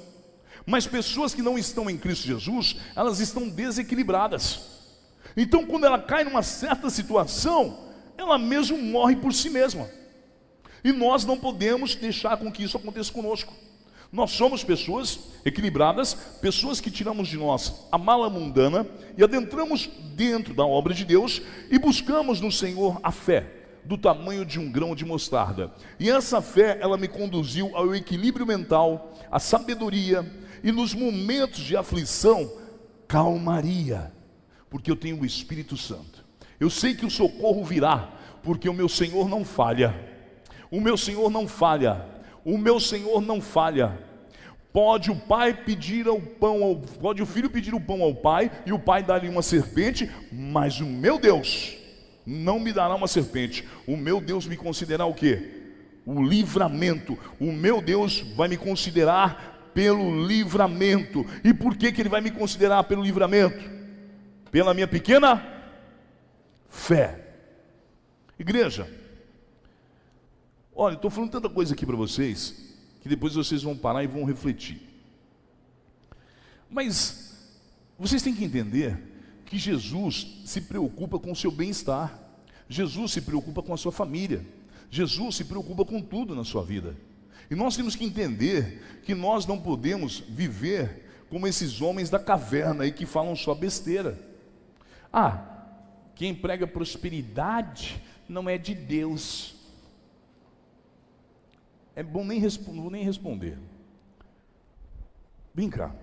Mas 0.66 0.86
pessoas 0.86 1.34
que 1.34 1.42
não 1.42 1.58
estão 1.58 1.88
em 1.88 1.96
Cristo 1.96 2.26
Jesus, 2.26 2.76
elas 2.96 3.20
estão 3.20 3.48
desequilibradas. 3.48 4.60
Então, 5.36 5.64
quando 5.64 5.86
ela 5.86 5.98
cai 5.98 6.24
numa 6.24 6.42
certa 6.42 6.90
situação, 6.90 7.90
ela 8.16 8.38
mesmo 8.38 8.76
morre 8.76 9.16
por 9.16 9.32
si 9.32 9.48
mesma. 9.48 9.88
E 10.82 10.92
nós 10.92 11.24
não 11.24 11.38
podemos 11.38 11.94
deixar 11.94 12.36
com 12.36 12.50
que 12.50 12.64
isso 12.64 12.76
aconteça 12.76 13.12
conosco. 13.12 13.54
Nós 14.12 14.32
somos 14.32 14.64
pessoas 14.64 15.20
equilibradas, 15.44 16.14
pessoas 16.40 16.80
que 16.80 16.90
tiramos 16.90 17.28
de 17.28 17.36
nós 17.36 17.86
a 17.92 17.96
mala 17.98 18.28
mundana 18.28 18.86
e 19.16 19.22
adentramos 19.22 19.88
dentro 20.14 20.52
da 20.52 20.64
obra 20.64 20.92
de 20.92 21.04
Deus 21.04 21.40
e 21.70 21.78
buscamos 21.78 22.40
no 22.40 22.50
Senhor 22.50 22.98
a 23.02 23.12
fé 23.12 23.58
do 23.84 23.96
tamanho 23.96 24.44
de 24.44 24.58
um 24.58 24.70
grão 24.70 24.94
de 24.94 25.04
mostarda. 25.04 25.72
E 25.98 26.10
essa 26.10 26.42
fé, 26.42 26.78
ela 26.80 26.98
me 26.98 27.08
conduziu 27.08 27.74
ao 27.76 27.94
equilíbrio 27.94 28.44
mental, 28.44 29.14
à 29.30 29.38
sabedoria 29.38 30.30
e 30.62 30.70
nos 30.70 30.92
momentos 30.92 31.60
de 31.60 31.76
aflição, 31.76 32.52
calmaria 33.08 34.12
porque 34.70 34.90
eu 34.90 34.96
tenho 34.96 35.20
o 35.20 35.26
Espírito 35.26 35.76
Santo. 35.76 36.24
Eu 36.58 36.70
sei 36.70 36.94
que 36.94 37.04
o 37.04 37.10
socorro 37.10 37.64
virá, 37.64 38.08
porque 38.42 38.68
o 38.68 38.74
meu 38.74 38.88
Senhor 38.88 39.28
não 39.28 39.44
falha. 39.44 39.94
O 40.70 40.80
meu 40.80 40.96
Senhor 40.96 41.28
não 41.28 41.48
falha. 41.48 42.06
O 42.44 42.58
meu 42.58 42.80
Senhor 42.80 43.20
não 43.20 43.40
falha. 43.40 43.98
Pode 44.72 45.10
o 45.10 45.16
pai 45.16 45.52
pedir 45.52 46.06
o 46.08 46.20
pão, 46.20 46.62
ao, 46.62 46.76
pode 46.76 47.20
o 47.22 47.26
filho 47.26 47.50
pedir 47.50 47.74
o 47.74 47.80
pão 47.80 48.02
ao 48.02 48.14
pai 48.14 48.50
e 48.64 48.72
o 48.72 48.78
pai 48.78 49.02
dar-lhe 49.02 49.28
uma 49.28 49.42
serpente, 49.42 50.08
mas 50.30 50.80
o 50.80 50.86
meu 50.86 51.18
Deus 51.18 51.76
não 52.24 52.60
me 52.60 52.72
dará 52.72 52.94
uma 52.94 53.08
serpente. 53.08 53.66
O 53.86 53.96
meu 53.96 54.20
Deus 54.20 54.46
me 54.46 54.56
considerará 54.56 55.06
o 55.06 55.14
quê? 55.14 55.42
O 56.06 56.22
livramento. 56.22 57.18
O 57.40 57.50
meu 57.52 57.82
Deus 57.82 58.20
vai 58.36 58.48
me 58.48 58.56
considerar 58.56 59.70
pelo 59.74 60.26
livramento. 60.26 61.26
E 61.42 61.52
por 61.52 61.76
que, 61.76 61.90
que 61.90 62.00
ele 62.00 62.08
vai 62.08 62.20
me 62.20 62.30
considerar 62.30 62.84
pelo 62.84 63.02
livramento? 63.02 63.80
pela 64.50 64.74
minha 64.74 64.88
pequena 64.88 65.42
fé. 66.68 67.18
Igreja, 68.38 68.88
olha, 70.74 70.94
estou 70.94 71.10
falando 71.10 71.30
tanta 71.30 71.48
coisa 71.48 71.74
aqui 71.74 71.84
para 71.84 71.96
vocês 71.96 72.70
que 73.00 73.08
depois 73.08 73.34
vocês 73.34 73.62
vão 73.62 73.76
parar 73.76 74.04
e 74.04 74.06
vão 74.06 74.24
refletir. 74.24 74.80
Mas 76.68 77.34
vocês 77.98 78.22
têm 78.22 78.34
que 78.34 78.44
entender 78.44 78.98
que 79.46 79.58
Jesus 79.58 80.42
se 80.44 80.60
preocupa 80.60 81.18
com 81.18 81.32
o 81.32 81.36
seu 81.36 81.50
bem-estar, 81.50 82.18
Jesus 82.68 83.12
se 83.12 83.20
preocupa 83.20 83.62
com 83.62 83.74
a 83.74 83.76
sua 83.76 83.90
família, 83.90 84.46
Jesus 84.90 85.36
se 85.36 85.44
preocupa 85.44 85.84
com 85.84 86.00
tudo 86.00 86.34
na 86.34 86.44
sua 86.44 86.62
vida. 86.62 86.96
E 87.50 87.54
nós 87.54 87.76
temos 87.76 87.96
que 87.96 88.04
entender 88.04 89.00
que 89.02 89.14
nós 89.14 89.44
não 89.44 89.58
podemos 89.58 90.20
viver 90.20 91.08
como 91.28 91.46
esses 91.46 91.80
homens 91.80 92.10
da 92.10 92.18
caverna 92.18 92.84
aí 92.84 92.92
que 92.92 93.06
falam 93.06 93.34
só 93.34 93.54
besteira. 93.54 94.18
Ah, 95.12 95.42
quem 96.14 96.34
prega 96.34 96.66
prosperidade 96.66 98.00
não 98.28 98.48
é 98.48 98.56
de 98.56 98.74
Deus. 98.74 99.56
É 101.94 102.02
bom 102.02 102.24
nem 102.24 102.40
não 102.40 102.82
vou 102.82 102.90
nem 102.90 103.04
responder. 103.04 103.58
Vem 105.54 105.68
cá. 105.68 105.94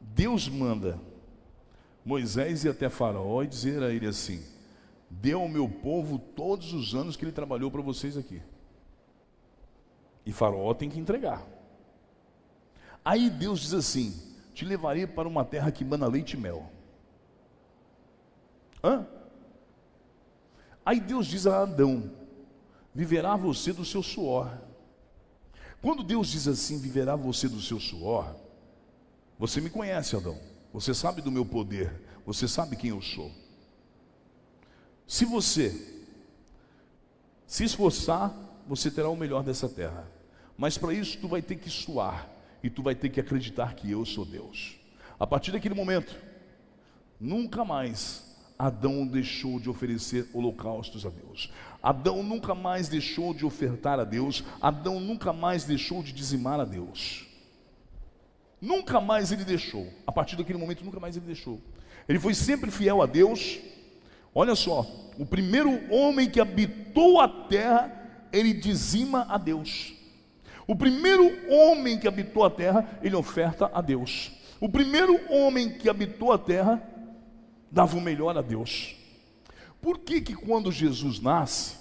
Deus 0.00 0.48
manda 0.48 1.00
Moisés 2.04 2.64
ir 2.64 2.70
até 2.70 2.88
Faraó 2.88 3.42
e 3.42 3.46
dizer 3.46 3.82
a 3.82 3.92
ele 3.92 4.06
assim: 4.06 4.42
Dê 5.10 5.32
ao 5.32 5.48
meu 5.48 5.68
povo 5.68 6.18
todos 6.18 6.72
os 6.72 6.94
anos 6.94 7.16
que 7.16 7.24
ele 7.24 7.32
trabalhou 7.32 7.70
para 7.70 7.82
vocês 7.82 8.16
aqui. 8.16 8.42
E 10.26 10.32
Faraó 10.32 10.74
tem 10.74 10.90
que 10.90 10.98
entregar. 10.98 11.46
Aí 13.04 13.30
Deus 13.30 13.60
diz 13.60 13.74
assim: 13.74 14.14
Te 14.52 14.64
levarei 14.64 15.06
para 15.06 15.28
uma 15.28 15.44
terra 15.44 15.70
que 15.70 15.84
mana 15.84 16.06
leite 16.06 16.34
e 16.34 16.40
mel. 16.40 16.70
Hã? 18.82 19.06
Aí 20.84 21.00
Deus 21.00 21.26
diz 21.26 21.46
a 21.46 21.62
Adão: 21.62 22.10
Viverá 22.98 23.36
você 23.36 23.72
do 23.72 23.84
seu 23.84 24.02
suor. 24.02 24.50
Quando 25.80 26.02
Deus 26.02 26.26
diz 26.26 26.48
assim: 26.48 26.80
Viverá 26.80 27.14
você 27.14 27.48
do 27.48 27.60
seu 27.60 27.78
suor, 27.78 28.34
você 29.38 29.60
me 29.60 29.70
conhece, 29.70 30.16
Adão. 30.16 30.36
Você 30.72 30.92
sabe 30.92 31.22
do 31.22 31.30
meu 31.30 31.46
poder. 31.46 31.92
Você 32.26 32.48
sabe 32.48 32.74
quem 32.74 32.90
eu 32.90 33.00
sou. 33.00 33.30
Se 35.06 35.24
você 35.24 35.72
se 37.46 37.62
esforçar, 37.62 38.34
você 38.66 38.90
terá 38.90 39.08
o 39.08 39.16
melhor 39.16 39.44
dessa 39.44 39.68
terra. 39.68 40.04
Mas 40.56 40.76
para 40.76 40.92
isso 40.92 41.18
tu 41.18 41.28
vai 41.28 41.40
ter 41.40 41.54
que 41.54 41.70
suar 41.70 42.28
e 42.64 42.68
tu 42.68 42.82
vai 42.82 42.96
ter 42.96 43.10
que 43.10 43.20
acreditar 43.20 43.76
que 43.76 43.88
eu 43.88 44.04
sou 44.04 44.24
Deus. 44.24 44.74
A 45.20 45.24
partir 45.24 45.52
daquele 45.52 45.74
momento, 45.76 46.16
nunca 47.20 47.64
mais 47.64 48.27
Adão 48.58 49.06
deixou 49.06 49.60
de 49.60 49.70
oferecer 49.70 50.28
holocaustos 50.34 51.06
a 51.06 51.10
Deus. 51.10 51.52
Adão 51.80 52.22
nunca 52.22 52.54
mais 52.54 52.88
deixou 52.88 53.32
de 53.32 53.46
ofertar 53.46 54.00
a 54.00 54.04
Deus. 54.04 54.42
Adão 54.60 54.98
nunca 54.98 55.32
mais 55.32 55.64
deixou 55.64 56.02
de 56.02 56.12
dizimar 56.12 56.58
a 56.58 56.64
Deus. 56.64 57.26
Nunca 58.60 59.00
mais 59.00 59.30
ele 59.30 59.44
deixou. 59.44 59.86
A 60.04 60.10
partir 60.10 60.34
daquele 60.34 60.58
momento, 60.58 60.84
nunca 60.84 60.98
mais 60.98 61.16
ele 61.16 61.26
deixou. 61.26 61.60
Ele 62.08 62.18
foi 62.18 62.34
sempre 62.34 62.70
fiel 62.70 63.00
a 63.00 63.06
Deus. 63.06 63.60
Olha 64.34 64.56
só, 64.56 64.84
o 65.16 65.24
primeiro 65.24 65.70
homem 65.92 66.28
que 66.28 66.40
habitou 66.40 67.20
a 67.20 67.28
terra, 67.28 67.92
ele 68.32 68.52
dizima 68.52 69.24
a 69.28 69.38
Deus. 69.38 69.94
O 70.66 70.74
primeiro 70.74 71.30
homem 71.48 71.98
que 71.98 72.08
habitou 72.08 72.44
a 72.44 72.50
terra, 72.50 72.98
ele 73.02 73.14
oferta 73.14 73.70
a 73.72 73.80
Deus. 73.80 74.32
O 74.60 74.68
primeiro 74.68 75.18
homem 75.32 75.70
que 75.70 75.88
habitou 75.88 76.32
a 76.32 76.38
terra, 76.38 76.82
dava 77.70 77.96
o 77.96 78.00
melhor 78.00 78.36
a 78.36 78.42
Deus. 78.42 78.96
Por 79.80 79.98
que 79.98 80.20
que 80.20 80.34
quando 80.34 80.72
Jesus 80.72 81.20
nasce, 81.20 81.76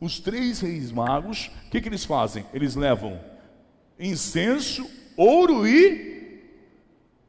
os 0.00 0.20
três 0.20 0.60
reis 0.60 0.92
magos, 0.92 1.50
o 1.66 1.70
que 1.70 1.80
que 1.80 1.88
eles 1.88 2.04
fazem? 2.04 2.44
Eles 2.52 2.74
levam 2.74 3.20
incenso, 3.98 4.88
ouro 5.16 5.66
e 5.66 6.40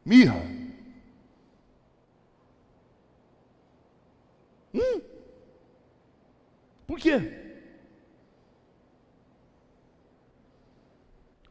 mirra. 0.06 0.42
Hum? 4.74 5.02
Por 6.86 7.00
quê? 7.00 7.50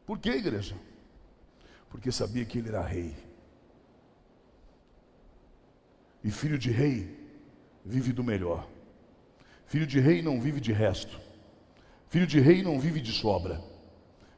Por 0.07 0.19
que, 0.19 0.31
igreja? 0.31 0.75
Porque 1.91 2.11
sabia 2.11 2.45
que 2.45 2.59
ele 2.59 2.69
era 2.69 2.81
rei. 2.81 3.15
E 6.29 6.31
filho 6.31 6.59
de 6.59 6.71
rei 6.71 7.09
vive 7.83 8.13
do 8.13 8.23
melhor. 8.23 8.69
Filho 9.67 9.87
de 9.87 9.99
rei 9.99 10.21
não 10.21 10.39
vive 10.39 10.61
de 10.61 10.75
resto. 10.75 11.19
Filho 12.11 12.27
de 12.27 12.39
rei 12.39 12.63
não 12.63 12.79
vive 12.79 13.01
de 13.01 13.13
sobra. 13.13 13.63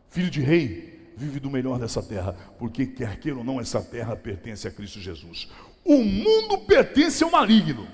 Filho 0.09 0.31
de 0.31 0.40
rei 0.40 1.11
vive 1.16 1.40
do 1.40 1.50
melhor 1.50 1.81
dessa 1.81 2.00
terra, 2.00 2.37
porque 2.61 2.87
quer 2.87 3.18
queira 3.18 3.38
ou 3.38 3.42
não, 3.42 3.61
essa 3.61 3.83
terra 3.83 4.14
pertence 4.14 4.68
a 4.68 4.70
Cristo 4.70 5.00
Jesus. 5.00 5.50
O 5.85 6.05
mundo 6.05 6.59
pertence 6.59 7.24
ao 7.24 7.31
maligno. 7.33 7.88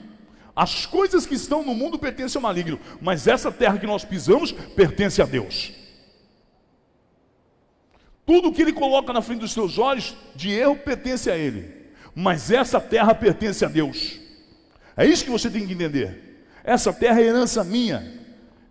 As 0.54 0.84
coisas 0.84 1.24
que 1.24 1.34
estão 1.34 1.64
no 1.64 1.74
mundo 1.74 1.98
pertencem 1.98 2.38
ao 2.38 2.42
maligno, 2.42 2.78
mas 3.00 3.26
essa 3.26 3.50
terra 3.50 3.78
que 3.78 3.86
nós 3.86 4.04
pisamos 4.04 4.52
pertence 4.52 5.22
a 5.22 5.24
Deus. 5.24 5.72
Tudo 8.26 8.52
que 8.52 8.60
ele 8.60 8.74
coloca 8.74 9.10
na 9.10 9.22
frente 9.22 9.40
dos 9.40 9.54
seus 9.54 9.78
olhos 9.78 10.14
de 10.34 10.50
erro 10.50 10.76
pertence 10.76 11.30
a 11.30 11.38
ele, 11.38 11.75
mas 12.18 12.50
essa 12.50 12.80
terra 12.80 13.14
pertence 13.14 13.62
a 13.62 13.68
Deus. 13.68 14.18
É 14.96 15.04
isso 15.04 15.22
que 15.22 15.30
você 15.30 15.50
tem 15.50 15.66
que 15.66 15.74
entender. 15.74 16.46
Essa 16.64 16.90
terra 16.90 17.20
é 17.20 17.24
herança 17.24 17.62
minha. 17.62 18.10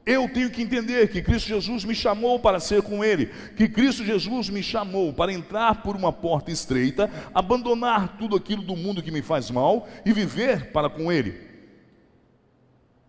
Eu 0.04 0.28
tenho 0.28 0.50
que 0.50 0.64
entender 0.64 1.08
que 1.10 1.22
Cristo 1.22 1.48
Jesus 1.48 1.86
me 1.86 1.94
chamou 1.94 2.40
para 2.40 2.60
ser 2.60 2.82
com 2.82 3.04
Ele, 3.04 3.28
que 3.56 3.70
Cristo 3.70 4.04
Jesus 4.04 4.50
me 4.50 4.64
chamou 4.64 5.14
para 5.14 5.32
entrar 5.32 5.84
por 5.84 5.96
uma 5.96 6.12
porta 6.12 6.50
estreita, 6.52 7.10
abandonar 7.36 8.18
tudo 8.18 8.36
aquilo 8.36 8.64
do 8.64 8.76
mundo 8.76 9.04
que 9.04 9.12
me 9.12 9.22
faz 9.22 9.52
mal 9.52 9.88
e 10.04 10.12
viver 10.12 10.72
para 10.72 10.90
com 10.90 11.12
Ele. 11.12 11.40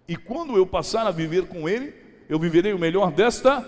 E 0.06 0.16
quando 0.16 0.54
eu 0.54 0.66
passar 0.66 1.06
a 1.06 1.10
viver 1.10 1.46
com 1.46 1.66
Ele, 1.66 1.94
eu 2.28 2.38
viverei 2.38 2.74
o 2.74 2.78
melhor 2.78 3.10
desta. 3.10 3.66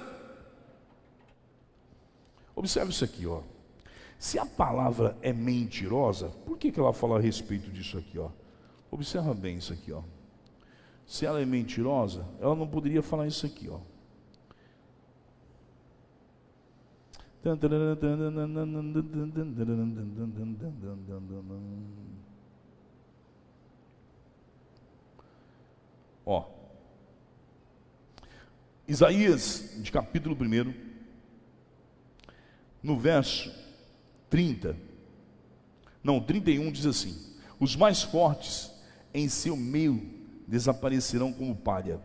Observe 2.54 2.90
isso 2.90 3.04
aqui, 3.04 3.26
ó. 3.26 3.40
Se 4.18 4.36
a 4.36 4.44
palavra 4.44 5.16
é 5.22 5.32
mentirosa, 5.32 6.30
por 6.44 6.58
que, 6.58 6.72
que 6.72 6.80
ela 6.80 6.92
fala 6.92 7.18
a 7.18 7.20
respeito 7.20 7.70
disso 7.70 7.96
aqui, 7.96 8.18
ó? 8.18 8.30
Observa 8.90 9.32
bem 9.32 9.58
isso 9.58 9.72
aqui, 9.72 9.92
ó. 9.92 10.02
Se 11.06 11.24
ela 11.24 11.40
é 11.40 11.44
mentirosa, 11.44 12.26
ela 12.40 12.54
não 12.56 12.66
poderia 12.66 13.00
falar 13.00 13.28
isso 13.28 13.46
aqui, 13.46 13.68
ó. 13.68 13.78
Ó. 26.26 26.44
Isaías, 28.88 29.76
de 29.80 29.92
capítulo 29.92 30.36
1, 30.36 30.74
no 32.82 32.98
verso 32.98 33.67
30, 34.30 34.76
não, 36.02 36.20
31 36.20 36.70
diz 36.72 36.86
assim: 36.86 37.16
Os 37.58 37.76
mais 37.76 38.02
fortes 38.02 38.70
em 39.12 39.28
seu 39.28 39.56
meio 39.56 40.08
desaparecerão 40.46 41.32
como 41.32 41.54
palha. 41.54 42.00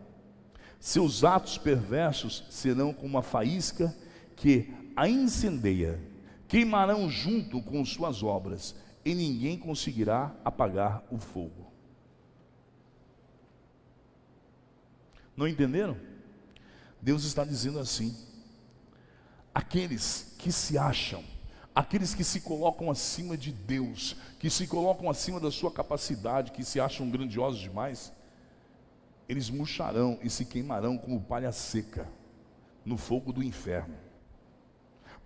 Seus 0.78 1.24
atos 1.24 1.56
perversos 1.56 2.44
serão 2.50 2.92
como 2.92 3.08
uma 3.08 3.22
faísca 3.22 3.96
que 4.36 4.72
a 4.94 5.08
incendeia. 5.08 5.98
Queimarão 6.46 7.08
junto 7.08 7.62
com 7.62 7.82
suas 7.84 8.22
obras, 8.22 8.76
e 9.04 9.14
ninguém 9.14 9.58
conseguirá 9.58 10.34
apagar 10.44 11.02
o 11.10 11.18
fogo. 11.18 11.72
Não 15.34 15.48
entenderam? 15.48 15.96
Deus 17.00 17.24
está 17.24 17.44
dizendo 17.44 17.78
assim: 17.78 18.14
aqueles 19.54 20.34
que 20.38 20.52
se 20.52 20.76
acham, 20.76 21.24
aqueles 21.74 22.14
que 22.14 22.22
se 22.22 22.40
colocam 22.40 22.90
acima 22.90 23.36
de 23.36 23.50
Deus, 23.50 24.16
que 24.38 24.48
se 24.48 24.66
colocam 24.66 25.10
acima 25.10 25.40
da 25.40 25.50
sua 25.50 25.72
capacidade, 25.72 26.52
que 26.52 26.64
se 26.64 26.78
acham 26.78 27.10
grandiosos 27.10 27.60
demais, 27.60 28.12
eles 29.28 29.50
murcharão 29.50 30.18
e 30.22 30.30
se 30.30 30.44
queimarão 30.44 30.96
como 30.96 31.20
palha 31.20 31.50
seca 31.50 32.08
no 32.84 32.96
fogo 32.96 33.32
do 33.32 33.42
inferno. 33.42 33.96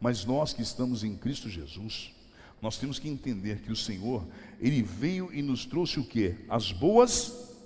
Mas 0.00 0.24
nós 0.24 0.52
que 0.52 0.62
estamos 0.62 1.02
em 1.02 1.16
Cristo 1.16 1.50
Jesus, 1.50 2.14
nós 2.62 2.78
temos 2.78 2.98
que 2.98 3.08
entender 3.08 3.60
que 3.60 3.72
o 3.72 3.76
Senhor, 3.76 4.26
Ele 4.60 4.82
veio 4.82 5.32
e 5.32 5.42
nos 5.42 5.66
trouxe 5.66 6.00
o 6.00 6.04
que? 6.04 6.44
As 6.48 6.72
boas 6.72 7.56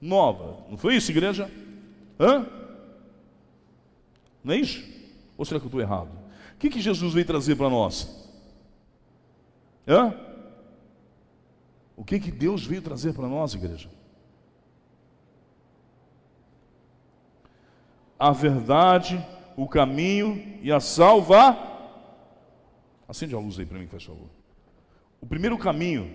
novas. 0.00 0.68
Não 0.70 0.76
foi 0.76 0.96
isso, 0.96 1.10
igreja? 1.10 1.50
Hã? 2.20 2.46
Não 4.42 4.52
é 4.52 4.58
isso? 4.58 4.84
Ou 5.36 5.44
será 5.44 5.58
que 5.58 5.64
eu 5.64 5.68
estou 5.68 5.80
errado? 5.80 6.23
Que, 6.64 6.70
que 6.70 6.80
Jesus 6.80 7.12
veio 7.12 7.26
trazer 7.26 7.56
para 7.56 7.68
nós? 7.68 8.08
Hã? 9.86 10.14
O 11.94 12.02
que, 12.02 12.18
que 12.18 12.30
Deus 12.30 12.64
veio 12.64 12.80
trazer 12.80 13.12
para 13.12 13.28
nós, 13.28 13.52
igreja? 13.52 13.90
a 18.18 18.30
verdade, 18.30 19.22
o 19.54 19.68
caminho 19.68 20.58
e 20.62 20.72
a 20.72 20.80
salva. 20.80 21.58
Acende 23.06 23.34
a 23.34 23.38
luz 23.38 23.58
aí 23.58 23.66
para 23.66 23.78
mim, 23.78 23.86
faz 23.86 24.04
favor. 24.04 24.30
O 25.20 25.26
primeiro 25.26 25.58
caminho 25.58 26.10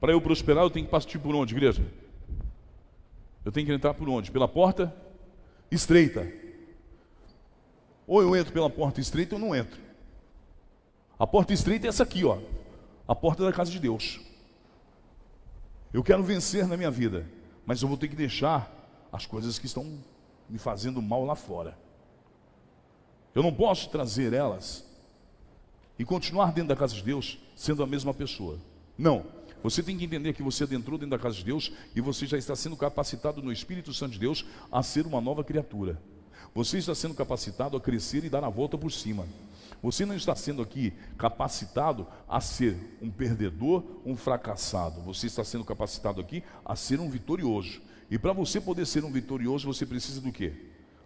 para 0.00 0.10
eu 0.10 0.20
prosperar, 0.20 0.64
eu 0.64 0.70
tenho 0.70 0.86
que 0.86 0.90
partir 0.90 1.20
por 1.20 1.36
onde, 1.36 1.54
igreja? 1.54 1.86
Eu 3.44 3.52
tenho 3.52 3.64
que 3.64 3.72
entrar 3.72 3.94
por 3.94 4.08
onde? 4.08 4.32
Pela 4.32 4.48
porta 4.48 4.92
estreita. 5.70 6.26
Ou 8.08 8.20
eu 8.20 8.34
entro 8.34 8.52
pela 8.52 8.68
porta 8.68 9.00
estreita 9.00 9.36
ou 9.36 9.40
não 9.40 9.54
entro. 9.54 9.80
A 11.22 11.26
porta 11.28 11.52
estreita 11.52 11.86
é 11.86 11.88
essa 11.88 12.02
aqui, 12.02 12.24
ó. 12.24 12.36
A 13.06 13.14
porta 13.14 13.44
da 13.44 13.52
casa 13.52 13.70
de 13.70 13.78
Deus. 13.78 14.18
Eu 15.92 16.02
quero 16.02 16.20
vencer 16.20 16.66
na 16.66 16.76
minha 16.76 16.90
vida, 16.90 17.24
mas 17.64 17.80
eu 17.80 17.86
vou 17.86 17.96
ter 17.96 18.08
que 18.08 18.16
deixar 18.16 18.68
as 19.12 19.24
coisas 19.24 19.56
que 19.56 19.66
estão 19.66 20.00
me 20.50 20.58
fazendo 20.58 21.00
mal 21.00 21.24
lá 21.24 21.36
fora. 21.36 21.78
Eu 23.32 23.40
não 23.40 23.54
posso 23.54 23.88
trazer 23.88 24.32
elas 24.32 24.84
e 25.96 26.04
continuar 26.04 26.46
dentro 26.46 26.70
da 26.70 26.76
casa 26.76 26.92
de 26.92 27.04
Deus 27.04 27.38
sendo 27.54 27.84
a 27.84 27.86
mesma 27.86 28.12
pessoa. 28.12 28.58
Não. 28.98 29.24
Você 29.62 29.80
tem 29.80 29.96
que 29.96 30.04
entender 30.04 30.32
que 30.32 30.42
você 30.42 30.64
adentrou 30.64 30.98
dentro 30.98 31.16
da 31.16 31.22
casa 31.22 31.36
de 31.36 31.44
Deus 31.44 31.70
e 31.94 32.00
você 32.00 32.26
já 32.26 32.36
está 32.36 32.56
sendo 32.56 32.76
capacitado 32.76 33.40
no 33.40 33.52
Espírito 33.52 33.94
Santo 33.94 34.14
de 34.14 34.18
Deus 34.18 34.44
a 34.72 34.82
ser 34.82 35.06
uma 35.06 35.20
nova 35.20 35.44
criatura. 35.44 36.02
Você 36.52 36.78
está 36.78 36.96
sendo 36.96 37.14
capacitado 37.14 37.76
a 37.76 37.80
crescer 37.80 38.24
e 38.24 38.28
dar 38.28 38.42
a 38.42 38.48
volta 38.48 38.76
por 38.76 38.90
cima. 38.90 39.24
Você 39.82 40.06
não 40.06 40.14
está 40.14 40.34
sendo 40.36 40.62
aqui 40.62 40.92
capacitado 41.18 42.06
a 42.28 42.40
ser 42.40 42.76
um 43.02 43.10
perdedor, 43.10 43.82
um 44.06 44.16
fracassado. 44.16 45.00
Você 45.02 45.26
está 45.26 45.42
sendo 45.42 45.64
capacitado 45.64 46.20
aqui 46.20 46.44
a 46.64 46.76
ser 46.76 47.00
um 47.00 47.10
vitorioso. 47.10 47.82
E 48.08 48.18
para 48.18 48.32
você 48.32 48.60
poder 48.60 48.86
ser 48.86 49.04
um 49.04 49.10
vitorioso, 49.10 49.66
você 49.66 49.84
precisa 49.84 50.20
do 50.20 50.30
quê? 50.30 50.52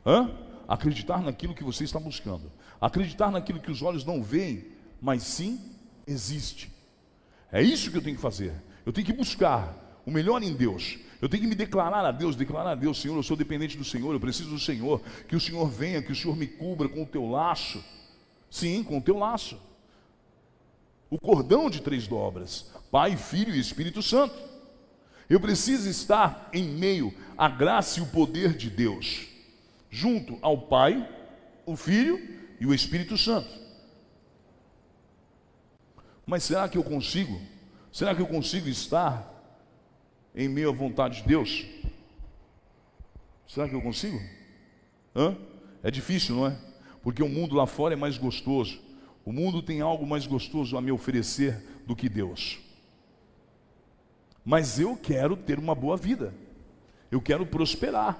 Hã? 0.04 0.30
Acreditar 0.68 1.22
naquilo 1.22 1.54
que 1.54 1.64
você 1.64 1.84
está 1.84 1.98
buscando. 1.98 2.52
Acreditar 2.80 3.30
naquilo 3.30 3.60
que 3.60 3.70
os 3.70 3.80
olhos 3.80 4.04
não 4.04 4.22
veem, 4.22 4.66
mas 5.00 5.22
sim 5.22 5.58
existe. 6.06 6.70
É 7.50 7.62
isso 7.62 7.90
que 7.90 7.96
eu 7.96 8.02
tenho 8.02 8.16
que 8.16 8.22
fazer. 8.22 8.52
Eu 8.84 8.92
tenho 8.92 9.06
que 9.06 9.12
buscar 9.12 10.00
o 10.04 10.10
melhor 10.10 10.42
em 10.42 10.52
Deus. 10.52 10.98
Eu 11.20 11.28
tenho 11.28 11.44
que 11.44 11.48
me 11.48 11.54
declarar 11.54 12.04
a 12.04 12.12
Deus, 12.12 12.36
declarar 12.36 12.72
a 12.72 12.74
Deus, 12.74 13.00
Senhor, 13.00 13.16
eu 13.16 13.22
sou 13.22 13.36
dependente 13.36 13.78
do 13.78 13.84
Senhor, 13.84 14.12
eu 14.12 14.20
preciso 14.20 14.50
do 14.50 14.58
Senhor, 14.58 15.00
que 15.26 15.34
o 15.34 15.40
Senhor 15.40 15.66
venha, 15.68 16.02
que 16.02 16.12
o 16.12 16.16
Senhor 16.16 16.36
me 16.36 16.46
cubra 16.46 16.88
com 16.88 17.02
o 17.02 17.06
teu 17.06 17.26
laço. 17.26 17.82
Sim, 18.56 18.82
com 18.82 18.96
o 18.96 19.02
teu 19.02 19.18
laço. 19.18 19.60
O 21.10 21.20
cordão 21.20 21.68
de 21.68 21.82
três 21.82 22.08
dobras, 22.08 22.72
Pai, 22.90 23.14
Filho 23.14 23.54
e 23.54 23.60
Espírito 23.60 24.02
Santo. 24.02 24.34
Eu 25.28 25.38
preciso 25.38 25.86
estar 25.90 26.48
em 26.54 26.64
meio 26.64 27.12
à 27.36 27.50
graça 27.50 28.00
e 28.00 28.02
o 28.02 28.06
poder 28.06 28.56
de 28.56 28.70
Deus, 28.70 29.26
junto 29.90 30.38
ao 30.40 30.56
Pai, 30.56 31.06
o 31.66 31.76
Filho 31.76 32.18
e 32.58 32.64
o 32.64 32.72
Espírito 32.72 33.18
Santo. 33.18 33.50
Mas 36.24 36.42
será 36.42 36.66
que 36.66 36.78
eu 36.78 36.82
consigo? 36.82 37.38
Será 37.92 38.14
que 38.14 38.22
eu 38.22 38.26
consigo 38.26 38.70
estar 38.70 39.30
em 40.34 40.48
meio 40.48 40.70
à 40.70 40.72
vontade 40.72 41.20
de 41.20 41.28
Deus? 41.28 41.66
Será 43.46 43.68
que 43.68 43.74
eu 43.74 43.82
consigo? 43.82 44.18
Hã? 45.14 45.36
É 45.82 45.90
difícil, 45.90 46.36
não 46.36 46.46
é? 46.46 46.65
Porque 47.06 47.22
o 47.22 47.28
mundo 47.28 47.54
lá 47.54 47.68
fora 47.68 47.94
é 47.94 47.96
mais 47.96 48.18
gostoso. 48.18 48.80
O 49.24 49.32
mundo 49.32 49.62
tem 49.62 49.80
algo 49.80 50.04
mais 50.04 50.26
gostoso 50.26 50.76
a 50.76 50.80
me 50.80 50.90
oferecer 50.90 51.62
do 51.86 51.94
que 51.94 52.08
Deus. 52.08 52.58
Mas 54.44 54.80
eu 54.80 54.96
quero 54.96 55.36
ter 55.36 55.56
uma 55.56 55.72
boa 55.72 55.96
vida. 55.96 56.34
Eu 57.08 57.20
quero 57.20 57.46
prosperar. 57.46 58.18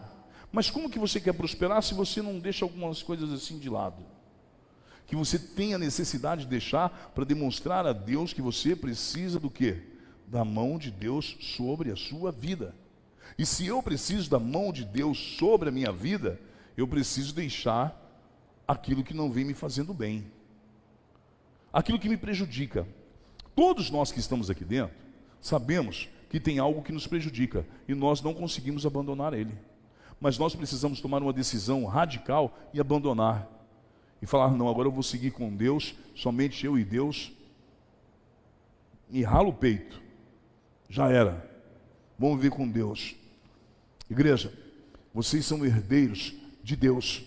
Mas 0.53 0.71
como 0.71 0.89
que 0.89 1.01
você 1.01 1.21
quer 1.21 1.33
prosperar 1.33 1.83
se 1.83 1.95
você 1.95 2.23
não 2.23 2.39
deixa 2.39 2.65
algumas 2.65 3.03
coisas 3.03 3.33
assim 3.33 3.59
de 3.59 3.69
lado? 3.69 4.05
que 5.05 5.17
você 5.17 5.37
tem 5.37 5.75
a 5.75 5.79
necessidade 5.79 6.43
de 6.43 6.49
deixar 6.49 7.11
para 7.13 7.25
demonstrar 7.25 7.85
a 7.87 7.93
Deus 7.93 8.33
que 8.33 8.41
você 8.41 8.77
precisa 8.77 9.41
do 9.41 9.51
quê? 9.51 9.83
Da 10.29 10.45
mão 10.45 10.79
de 10.79 10.93
Deus 10.93 11.37
sobre 11.41 11.91
a 11.91 11.97
sua 11.97 12.31
vida. 12.31 12.73
E 13.37 13.45
se 13.45 13.67
eu 13.67 13.83
preciso 13.83 14.31
da 14.31 14.39
mão 14.39 14.73
de 14.73 14.85
Deus 14.85 15.19
sobre 15.39 15.71
a 15.71 15.73
minha 15.73 15.91
vida, 15.91 16.41
eu 16.77 16.87
preciso 16.87 17.35
deixar 17.35 18.06
aquilo 18.67 19.05
que 19.05 19.15
não 19.15 19.31
vem 19.31 19.45
me 19.45 19.55
fazendo 19.55 19.95
bem. 19.95 20.31
Aquilo 21.73 21.99
que 21.99 22.09
me 22.09 22.17
prejudica. 22.17 22.87
Todos 23.55 23.91
nós 23.91 24.13
que 24.13 24.21
estamos 24.21 24.51
aqui 24.51 24.65
dentro 24.65 24.95
sabemos 25.41 26.09
que 26.29 26.41
tem 26.41 26.59
algo 26.59 26.83
que 26.83 26.93
nos 26.93 27.07
prejudica 27.07 27.67
e 27.87 27.95
nós 27.95 28.21
não 28.21 28.35
conseguimos 28.35 28.85
abandonar 28.85 29.33
ele. 29.33 29.57
Mas 30.21 30.39
nós 30.39 30.55
precisamos 30.55 31.01
tomar 31.01 31.23
uma 31.23 31.33
decisão 31.33 31.85
radical 31.85 32.59
e 32.73 32.81
abandonar 32.81 33.49
e 34.21 34.27
falar: 34.27 34.51
não, 34.51 34.69
agora 34.69 34.89
eu 34.89 34.93
vou 34.93 35.03
seguir 35.03 35.31
com 35.31 35.55
Deus, 35.55 35.95
somente 36.15 36.65
eu 36.65 36.79
e 36.79 36.85
Deus, 36.85 37.33
e 39.11 39.23
ralo 39.23 39.51
o 39.51 39.55
peito, 39.55 40.01
já 40.89 41.11
era, 41.11 41.49
vamos 42.19 42.41
ver 42.41 42.51
com 42.51 42.69
Deus. 42.69 43.15
Igreja, 44.09 44.53
vocês 45.13 45.45
são 45.45 45.65
herdeiros 45.65 46.35
de 46.63 46.77
Deus, 46.77 47.25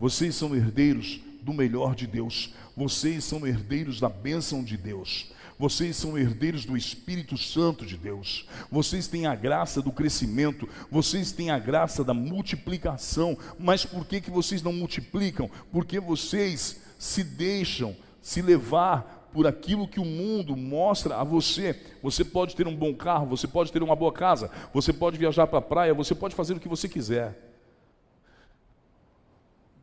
vocês 0.00 0.34
são 0.34 0.56
herdeiros 0.56 1.20
do 1.42 1.52
melhor 1.52 1.94
de 1.94 2.06
Deus, 2.06 2.54
vocês 2.74 3.22
são 3.22 3.46
herdeiros 3.46 4.00
da 4.00 4.08
bênção 4.08 4.64
de 4.64 4.76
Deus. 4.76 5.30
Vocês 5.58 5.94
são 5.94 6.16
herdeiros 6.16 6.64
do 6.64 6.74
Espírito 6.74 7.36
Santo 7.36 7.84
de 7.84 7.94
Deus. 7.94 8.46
Vocês 8.72 9.06
têm 9.06 9.26
a 9.26 9.34
graça 9.34 9.82
do 9.82 9.92
crescimento. 9.92 10.66
Vocês 10.90 11.32
têm 11.32 11.50
a 11.50 11.58
graça 11.58 12.02
da 12.02 12.14
multiplicação. 12.14 13.36
Mas 13.58 13.84
por 13.84 14.06
que, 14.06 14.22
que 14.22 14.30
vocês 14.30 14.62
não 14.62 14.72
multiplicam? 14.72 15.50
Porque 15.70 16.00
vocês 16.00 16.80
se 16.98 17.22
deixam 17.22 17.94
se 18.22 18.40
levar 18.40 19.28
por 19.34 19.46
aquilo 19.46 19.86
que 19.86 20.00
o 20.00 20.04
mundo 20.04 20.56
mostra 20.56 21.16
a 21.16 21.24
você. 21.24 21.78
Você 22.02 22.24
pode 22.24 22.56
ter 22.56 22.66
um 22.66 22.74
bom 22.74 22.94
carro, 22.94 23.26
você 23.26 23.46
pode 23.46 23.70
ter 23.70 23.82
uma 23.82 23.94
boa 23.94 24.14
casa, 24.14 24.50
você 24.72 24.94
pode 24.94 25.18
viajar 25.18 25.46
para 25.46 25.58
a 25.58 25.62
praia, 25.62 25.92
você 25.92 26.14
pode 26.14 26.34
fazer 26.34 26.54
o 26.54 26.60
que 26.60 26.68
você 26.68 26.88
quiser. 26.88 27.49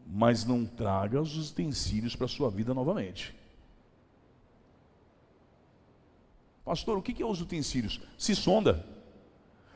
Mas 0.09 0.45
não 0.45 0.65
traga 0.65 1.21
os 1.21 1.51
utensílios 1.51 2.15
para 2.15 2.25
a 2.25 2.29
sua 2.29 2.49
vida 2.49 2.73
novamente. 2.73 3.35
Pastor, 6.63 6.97
o 6.97 7.01
que 7.01 7.21
é 7.21 7.25
os 7.25 7.41
utensílios? 7.41 7.99
Se 8.17 8.35
sonda. 8.35 8.85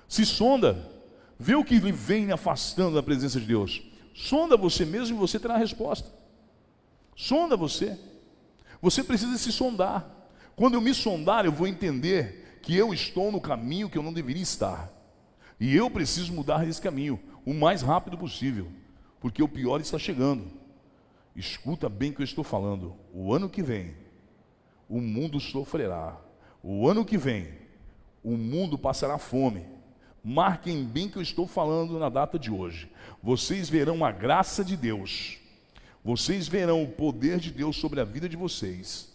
Se 0.08 0.26
sonda. 0.26 0.90
Vê 1.40 1.56
o 1.56 1.64
que 1.64 1.80
lhe 1.80 1.92
vem 1.92 2.32
afastando 2.32 2.96
da 2.96 3.04
presença 3.04 3.40
de 3.40 3.46
Deus. 3.46 3.82
Sonda 4.14 4.58
você 4.58 4.86
mesmo 4.86 5.16
e 5.16 5.20
você 5.20 5.40
terá 5.40 5.56
a 5.56 5.58
resposta. 5.58 6.12
Sonda 7.16 7.56
você. 7.56 7.98
Você 8.82 9.04
precisa 9.04 9.38
se 9.38 9.52
sondar. 9.52 10.10
Quando 10.56 10.74
eu 10.74 10.82
me 10.82 10.94
sondar, 10.94 11.46
eu 11.46 11.52
vou 11.52 11.68
entender 11.68 12.60
que 12.62 12.76
eu 12.76 12.94
estou 12.94 13.32
no 13.32 13.40
caminho 13.40 13.90
que 13.90 13.98
eu 13.98 14.04
não 14.04 14.14
deveria 14.14 14.44
estar. 14.44 14.92
E 15.60 15.76
eu 15.76 15.90
preciso 15.90 16.34
mudar 16.34 16.68
esse 16.68 16.82
caminho 16.82 17.20
o 17.46 17.54
mais 17.54 17.82
rápido 17.82 18.18
possível, 18.18 18.68
porque 19.22 19.42
o 19.42 19.48
pior 19.48 19.80
está 19.80 19.98
chegando. 19.98 20.52
Escuta 21.34 21.88
bem 21.88 22.12
o 22.12 22.16
que 22.16 22.22
eu 22.22 22.26
estou 22.26 22.44
falando. 22.44 22.98
O 23.14 23.34
ano 23.34 23.50
que 23.50 23.64
vem, 23.64 23.96
o 24.90 25.00
mundo 25.00 25.40
sofrerá 25.40 26.20
o 26.64 26.88
ano 26.88 27.04
que 27.04 27.18
vem, 27.18 27.48
o 28.24 28.38
mundo 28.38 28.78
passará 28.78 29.18
fome. 29.18 29.66
Marquem 30.24 30.84
bem 30.84 31.10
que 31.10 31.18
eu 31.18 31.22
estou 31.22 31.48
falando 31.48 31.98
na 31.98 32.08
data 32.08 32.38
de 32.38 32.52
hoje. 32.52 32.92
Vocês 33.24 33.68
verão 33.68 34.06
a 34.06 34.12
graça 34.12 34.64
de 34.64 34.78
Deus. 34.78 35.40
Vocês 36.04 36.48
verão 36.48 36.84
o 36.84 36.88
poder 36.88 37.40
de 37.40 37.52
Deus 37.52 37.78
sobre 37.78 38.00
a 38.00 38.04
vida 38.04 38.30
de 38.30 38.38
vocês. 38.38 39.12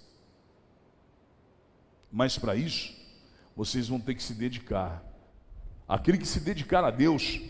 Mas 2.10 2.36
para 2.36 2.56
isso, 2.56 2.92
vocês 3.54 3.86
vão 3.86 4.00
ter 4.00 4.16
que 4.16 4.22
se 4.22 4.34
dedicar. 4.34 5.04
Aquele 5.86 6.18
que 6.18 6.26
se 6.26 6.40
dedicar 6.40 6.84
a 6.84 6.90
Deus, 6.90 7.40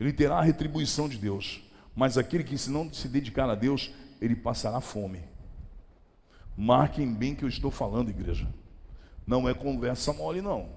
ele 0.00 0.12
terá 0.12 0.38
a 0.38 0.42
retribuição 0.42 1.06
de 1.06 1.18
Deus. 1.18 1.62
Mas 1.96 2.18
aquele 2.18 2.44
que 2.44 2.58
se 2.58 2.70
não 2.70 2.92
se 2.92 3.08
dedicar 3.08 3.48
a 3.48 3.54
Deus, 3.54 3.90
ele 4.20 4.36
passará 4.36 4.82
fome. 4.82 5.22
Marquem 6.54 7.10
bem 7.12 7.34
que 7.34 7.42
eu 7.42 7.48
estou 7.48 7.70
falando, 7.70 8.10
igreja. 8.10 8.46
Não 9.26 9.48
é 9.48 9.54
conversa 9.54 10.12
mole, 10.12 10.42
não. 10.42 10.68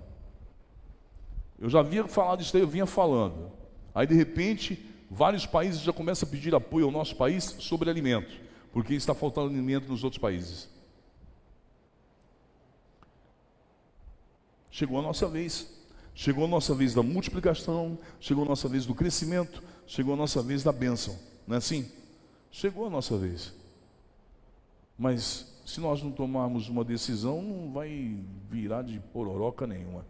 Eu 1.59 1.69
já 1.69 1.81
havia 1.81 2.07
falado 2.07 2.41
isso 2.41 2.55
aí, 2.55 2.63
eu 2.63 2.67
vinha 2.67 2.85
falando. 2.85 3.51
Aí, 3.93 4.07
de 4.07 4.15
repente, 4.15 4.81
vários 5.11 5.45
países 5.45 5.81
já 5.81 5.91
começam 5.91 6.27
a 6.27 6.31
pedir 6.31 6.55
apoio 6.55 6.85
ao 6.85 6.91
nosso 6.91 7.17
país 7.17 7.43
sobre 7.59 7.89
alimento, 7.89 8.39
porque 8.71 8.93
está 8.93 9.13
faltando 9.13 9.49
alimento 9.49 9.89
nos 9.89 10.05
outros 10.05 10.21
países. 10.21 10.69
Chegou 14.71 14.97
a 14.99 15.01
nossa 15.01 15.27
vez. 15.27 15.77
Chegou 16.15 16.43
a 16.43 16.47
nossa 16.49 16.75
vez 16.75 16.93
da 16.93 17.01
multiplicação, 17.01 17.97
chegou 18.19 18.43
a 18.43 18.47
nossa 18.47 18.67
vez 18.67 18.85
do 18.85 18.93
crescimento, 18.93 19.63
chegou 19.89 20.13
a 20.13 20.17
nossa 20.17 20.41
vez 20.41 20.63
da 20.63 20.71
bênção. 20.71 21.17
Não 21.47 21.55
é 21.55 21.57
assim? 21.57 21.91
Chegou 22.51 22.85
a 22.85 22.89
nossa 22.89 23.17
vez. 23.17 23.51
Mas 24.97 25.51
se 25.65 25.81
nós 25.81 26.03
não 26.03 26.11
tomarmos 26.11 26.69
uma 26.69 26.85
decisão, 26.85 27.41
não 27.41 27.73
vai 27.73 28.23
virar 28.49 28.83
de 28.83 28.99
pororoca 29.11 29.65
nenhuma. 29.65 30.05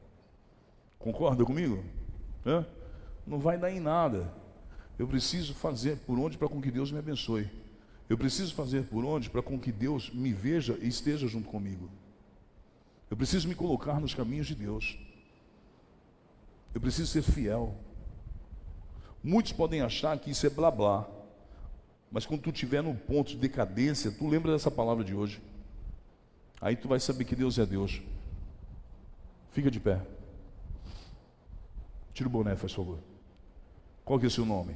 Concorda 0.99 1.45
comigo? 1.45 1.81
Hã? 2.45 2.65
Não 3.25 3.39
vai 3.39 3.57
dar 3.57 3.71
em 3.71 3.79
nada. 3.79 4.31
Eu 4.97 5.07
preciso 5.07 5.53
fazer 5.53 5.97
por 5.99 6.19
onde 6.19 6.37
para 6.37 6.49
com 6.49 6.61
que 6.61 6.69
Deus 6.69 6.91
me 6.91 6.99
abençoe. 6.99 7.49
Eu 8.09 8.17
preciso 8.17 8.53
fazer 8.53 8.83
por 8.83 9.05
onde 9.05 9.29
para 9.29 9.41
com 9.41 9.57
que 9.57 9.71
Deus 9.71 10.09
me 10.09 10.33
veja 10.33 10.77
e 10.81 10.89
esteja 10.89 11.25
junto 11.25 11.47
comigo. 11.47 11.89
Eu 13.09 13.15
preciso 13.15 13.47
me 13.47 13.55
colocar 13.55 13.99
nos 14.01 14.13
caminhos 14.13 14.47
de 14.47 14.55
Deus. 14.55 14.97
Eu 16.73 16.81
preciso 16.81 17.07
ser 17.07 17.21
fiel. 17.21 17.75
Muitos 19.23 19.51
podem 19.51 19.81
achar 19.81 20.17
que 20.17 20.31
isso 20.31 20.45
é 20.45 20.49
blá 20.49 20.71
blá. 20.71 21.07
Mas 22.11 22.25
quando 22.25 22.41
tu 22.41 22.49
estiver 22.49 22.81
no 22.81 22.95
ponto 22.95 23.29
de 23.29 23.37
decadência, 23.37 24.11
tu 24.11 24.27
lembra 24.27 24.51
dessa 24.51 24.71
palavra 24.71 25.03
de 25.03 25.13
hoje. 25.13 25.41
Aí 26.61 26.75
tu 26.75 26.87
vai 26.87 26.99
saber 26.99 27.25
que 27.25 27.35
Deus 27.35 27.57
é 27.59 27.65
Deus. 27.65 28.01
Fica 29.51 29.69
de 29.69 29.79
pé. 29.79 30.01
Tira 32.13 32.27
o 32.27 32.31
boné, 32.31 32.55
faz 32.55 32.73
favor. 32.73 32.99
Qual 34.03 34.19
que 34.19 34.25
é 34.25 34.27
o 34.27 34.31
seu 34.31 34.45
nome? 34.45 34.75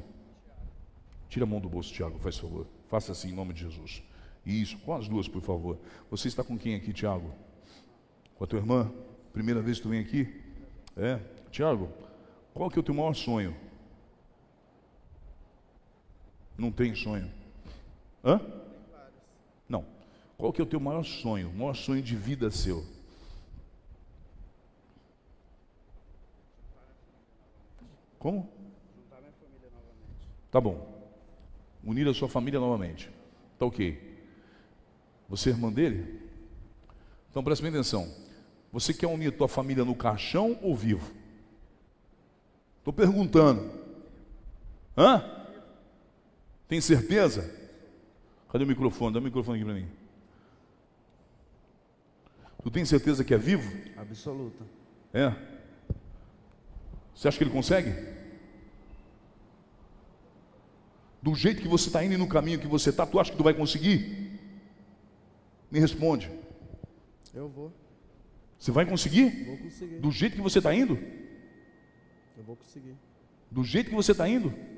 Tira 1.28 1.46
a 1.46 1.48
mão 1.48 1.60
do 1.60 1.68
bolso, 1.68 1.92
Tiago, 1.92 2.20
faz 2.20 2.38
favor. 2.38 2.68
Faça 2.88 3.12
assim 3.12 3.30
em 3.30 3.34
nome 3.34 3.54
de 3.54 3.62
Jesus. 3.62 4.04
Isso, 4.46 4.78
com 4.80 4.94
as 4.94 5.08
duas, 5.08 5.28
por 5.28 5.42
favor. 5.42 5.80
Você 6.12 6.28
está 6.28 6.44
com 6.44 6.58
quem 6.58 6.76
aqui, 6.76 6.94
Tiago? 6.94 7.34
Com 8.36 8.44
a 8.44 8.48
tua 8.48 8.60
irmã? 8.60 8.92
Primeira 9.32 9.62
vez 9.62 9.78
que 9.78 9.84
tu 9.84 9.90
vem 9.90 10.00
aqui? 10.00 10.42
É? 10.96 11.20
Tiago, 11.50 11.90
qual 12.54 12.70
que 12.70 12.78
é 12.78 12.82
o 12.82 12.84
teu 12.84 12.94
maior 12.94 13.14
sonho? 13.16 13.56
Não 16.64 16.72
tem 16.72 16.96
sonho. 16.96 17.30
Hã? 18.24 18.40
Não. 19.68 19.86
Qual 20.38 20.54
que 20.54 20.62
é 20.62 20.64
o 20.64 20.68
teu 20.68 20.80
maior 20.80 21.04
sonho? 21.04 21.50
O 21.50 21.54
maior 21.54 21.74
sonho 21.74 22.02
de 22.02 22.16
vida 22.16 22.50
seu? 22.50 22.86
Como? 28.18 28.50
Juntar 28.96 29.20
minha 29.20 29.34
família 29.34 29.70
novamente. 29.70 30.50
Tá 30.50 30.62
bom. 30.62 31.12
Unir 31.84 32.08
a 32.08 32.14
sua 32.14 32.30
família 32.30 32.62
novamente. 32.62 33.12
Tá 33.60 33.66
ok. 33.66 34.18
Você 35.28 35.50
é 35.50 35.52
irmã 35.52 35.70
dele? 35.70 36.18
Então 37.30 37.44
preste 37.44 37.62
bem 37.62 37.72
atenção. 37.72 38.10
Você 38.72 38.94
quer 38.94 39.08
unir 39.08 39.34
a 39.34 39.38
tua 39.38 39.50
família 39.50 39.84
no 39.84 39.96
caixão 39.96 40.58
ou 40.62 40.74
vivo? 40.78 41.14
Estou 42.80 42.94
perguntando. 42.94 43.70
Hã? 44.98 45.43
Tem 46.74 46.82
certeza? 46.82 47.54
Cadê 48.52 48.64
o 48.64 48.68
microfone? 48.68 49.14
Dá 49.14 49.20
o 49.20 49.22
microfone 49.22 49.60
aqui 49.60 49.66
para 49.66 49.76
mim. 49.76 49.88
Tu 52.64 52.72
tem 52.72 52.84
certeza 52.84 53.24
que 53.24 53.32
é 53.32 53.38
vivo? 53.38 53.72
Absoluta. 53.96 54.66
É. 55.14 55.36
Você 57.14 57.28
acha 57.28 57.38
que 57.38 57.44
ele 57.44 57.52
consegue? 57.52 57.94
Do 61.22 61.36
jeito 61.36 61.62
que 61.62 61.68
você 61.68 61.90
está 61.90 62.04
indo 62.04 62.16
e 62.16 62.18
no 62.18 62.28
caminho 62.28 62.60
que 62.60 62.66
você 62.66 62.90
está, 62.90 63.06
tu 63.06 63.20
acha 63.20 63.30
que 63.30 63.38
tu 63.38 63.44
vai 63.44 63.54
conseguir? 63.54 64.40
Me 65.70 65.80
responde. 65.80 66.32
Eu 67.36 67.50
vou. 67.50 67.72
Você 68.58 68.72
vai 68.72 68.88
conseguir? 68.88 69.46
Vou 69.46 69.58
conseguir. 69.60 70.00
Do 70.00 70.10
jeito 70.10 70.36
que 70.36 70.42
você 70.42 70.58
está 70.58 70.74
indo? 70.74 70.98
Eu 72.36 72.44
vou 72.44 72.56
conseguir. 72.56 72.96
Do 73.52 73.64
jeito 73.64 73.92
que 73.92 73.96
você 73.96 74.12
está 74.12 74.28
indo? 74.28 74.73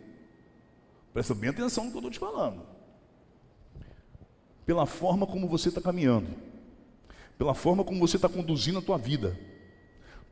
Presta 1.16 1.34
bem 1.34 1.50
atenção 1.50 1.86
no 1.86 1.92
que 1.92 1.96
eu 1.96 2.00
estou 2.00 2.12
te 2.12 2.20
falando. 2.20 2.62
Pela 4.66 4.86
forma 4.86 5.26
como 5.26 5.48
você 5.48 5.70
está 5.70 5.80
caminhando, 5.80 6.28
pela 7.38 7.54
forma 7.54 7.86
como 7.86 8.02
você 8.02 8.18
está 8.18 8.28
conduzindo 8.28 8.80
a 8.80 8.82
tua 8.82 8.98
vida, 8.98 9.40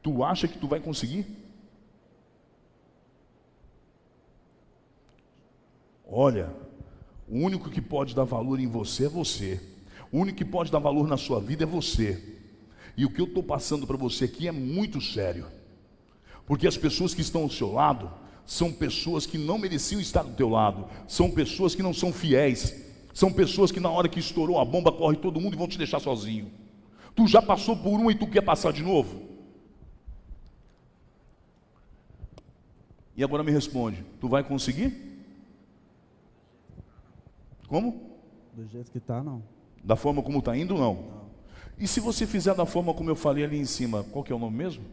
tu 0.02 0.26
acha 0.26 0.46
que 0.46 0.58
tu 0.58 0.68
vai 0.68 0.82
conseguir? 0.82 1.26
Olha, 6.06 6.54
o 7.30 7.38
único 7.38 7.70
que 7.70 7.82
pode 7.82 8.14
dar 8.14 8.26
valor 8.26 8.60
em 8.60 8.68
você 8.68 9.06
é 9.06 9.10
você. 9.10 9.62
O 10.12 10.18
único 10.18 10.40
que 10.40 10.44
pode 10.44 10.70
dar 10.70 10.80
valor 10.80 11.08
na 11.08 11.16
sua 11.16 11.40
vida 11.40 11.64
é 11.64 11.66
você. 11.66 12.42
E 12.98 13.06
o 13.06 13.10
que 13.10 13.22
eu 13.22 13.26
estou 13.26 13.42
passando 13.42 13.88
para 13.88 13.96
você 13.96 14.26
aqui 14.26 14.50
é 14.50 14.52
muito 14.52 15.00
sério. 15.00 15.48
Porque 16.46 16.68
as 16.68 16.76
pessoas 16.76 17.14
que 17.14 17.22
estão 17.22 17.44
ao 17.44 17.50
seu 17.50 17.72
lado 17.72 18.12
são 18.46 18.72
pessoas 18.72 19.26
que 19.26 19.38
não 19.38 19.58
mereciam 19.58 20.02
estar 20.02 20.24
do 20.24 20.36
teu 20.36 20.50
lado, 20.50 20.86
são 21.08 21.32
pessoas 21.32 21.74
que 21.74 21.84
não 21.84 21.94
são 21.94 22.12
fiéis, 22.12 22.76
são 23.14 23.32
pessoas 23.32 23.72
que 23.72 23.80
na 23.80 23.90
hora 23.90 24.10
que 24.10 24.20
estourou 24.20 24.60
a 24.60 24.66
bomba 24.66 24.92
corre 24.92 25.18
todo 25.18 25.40
mundo 25.40 25.54
e 25.54 25.58
vão 25.58 25.68
te 25.68 25.78
deixar 25.78 26.00
sozinho. 26.00 26.52
Tu 27.16 27.28
já 27.28 27.42
passou 27.42 27.78
por 27.78 28.00
um 28.00 28.10
e 28.10 28.16
tu 28.16 28.28
quer 28.28 28.42
passar 28.42 28.74
de 28.74 28.84
novo? 28.84 29.22
E 33.16 33.24
agora 33.24 33.44
me 33.44 33.52
responde, 33.52 34.04
tu 34.20 34.28
vai 34.28 34.44
conseguir? 34.44 35.14
Como? 37.68 38.12
Do 38.54 38.68
jeito 38.68 38.92
que 38.92 38.98
está, 38.98 39.24
não. 39.24 39.44
Da 39.84 39.96
forma 39.96 40.22
como 40.22 40.40
está 40.40 40.58
indo, 40.58 40.74
não. 40.74 40.94
não. 40.94 41.24
E 41.78 41.88
se 41.88 42.00
você 42.00 42.26
fizer 42.26 42.56
da 42.56 42.66
forma 42.66 42.94
como 42.94 43.10
eu 43.10 43.16
falei 43.16 43.44
ali 43.44 43.58
em 43.58 43.66
cima, 43.66 44.04
qual 44.12 44.24
que 44.24 44.32
é 44.32 44.36
o 44.36 44.40
nome 44.40 44.58
mesmo? 44.58 44.84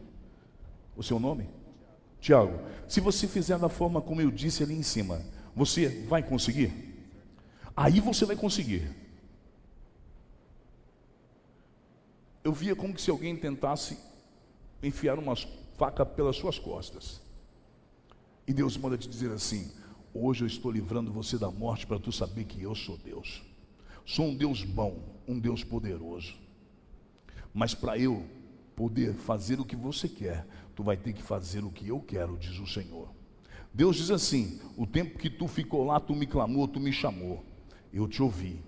O 0.95 1.03
seu 1.03 1.19
nome? 1.19 1.47
Tiago. 2.21 2.59
Se 2.87 3.01
você 3.01 3.27
fizer 3.27 3.57
da 3.57 3.67
forma 3.67 4.01
como 4.01 4.21
eu 4.21 4.29
disse 4.31 4.63
ali 4.63 4.75
em 4.75 4.83
cima, 4.83 5.21
você 5.55 5.89
vai 6.07 6.21
conseguir? 6.21 6.71
Aí 7.75 7.99
você 7.99 8.25
vai 8.25 8.35
conseguir. 8.35 8.89
Eu 12.43 12.53
via 12.53 12.75
como 12.75 12.97
se 12.97 13.09
alguém 13.09 13.35
tentasse 13.35 13.97
enfiar 14.81 15.17
uma 15.17 15.35
faca 15.77 16.05
pelas 16.05 16.35
suas 16.35 16.57
costas. 16.57 17.21
E 18.47 18.53
Deus 18.53 18.77
manda 18.77 18.97
te 18.97 19.09
dizer 19.09 19.31
assim: 19.31 19.71
Hoje 20.13 20.43
eu 20.43 20.47
estou 20.47 20.71
livrando 20.71 21.11
você 21.11 21.37
da 21.37 21.49
morte 21.49 21.87
para 21.87 21.99
tu 21.99 22.11
saber 22.11 22.45
que 22.45 22.61
eu 22.61 22.75
sou 22.75 22.97
Deus. 22.97 23.41
Sou 24.05 24.27
um 24.27 24.35
Deus 24.35 24.63
bom, 24.63 24.99
um 25.27 25.39
Deus 25.39 25.63
poderoso. 25.63 26.35
Mas 27.53 27.73
para 27.73 27.97
eu 27.97 28.25
poder 28.75 29.13
fazer 29.13 29.59
o 29.59 29.65
que 29.65 29.75
você 29.75 30.09
quer, 30.09 30.45
tu 30.75 30.83
vai 30.83 30.97
ter 30.97 31.13
que 31.13 31.21
fazer 31.21 31.63
o 31.63 31.71
que 31.71 31.87
eu 31.87 31.99
quero, 31.99 32.37
diz 32.37 32.59
o 32.59 32.67
Senhor. 32.67 33.09
Deus 33.73 33.95
diz 33.95 34.11
assim: 34.11 34.59
o 34.77 34.85
tempo 34.85 35.17
que 35.17 35.29
tu 35.29 35.47
ficou 35.47 35.83
lá, 35.83 35.99
tu 35.99 36.15
me 36.15 36.25
clamou, 36.25 36.67
tu 36.67 36.79
me 36.79 36.91
chamou, 36.91 37.43
eu 37.93 38.07
te 38.07 38.21
ouvi. 38.21 38.61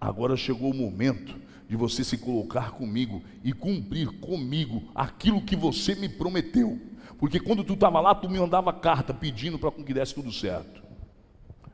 Agora 0.00 0.36
chegou 0.36 0.70
o 0.70 0.74
momento 0.74 1.34
de 1.68 1.76
você 1.76 2.04
se 2.04 2.18
colocar 2.18 2.72
comigo 2.72 3.22
e 3.42 3.52
cumprir 3.52 4.08
comigo 4.20 4.82
aquilo 4.94 5.42
que 5.42 5.56
você 5.56 5.94
me 5.94 6.08
prometeu. 6.08 6.78
Porque 7.18 7.40
quando 7.40 7.64
tu 7.64 7.72
estava 7.72 8.00
lá, 8.00 8.14
tu 8.14 8.28
me 8.28 8.38
mandava 8.38 8.72
carta 8.72 9.14
pedindo 9.14 9.58
para 9.58 9.70
que 9.72 9.94
desse 9.94 10.14
tudo 10.14 10.30
certo. 10.30 10.82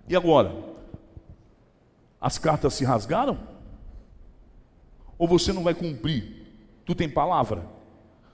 E 0.09 0.17
agora? 0.17 0.73
As 2.21 2.39
cartas 2.39 2.75
se 2.75 2.85
rasgaram? 2.85 3.39
Ou 5.19 5.27
você 5.27 5.53
não 5.53 5.65
vai 5.65 5.75
cumprir? 5.75 6.47
Tu 6.85 6.95
tem 6.95 7.09
palavra? 7.09 7.67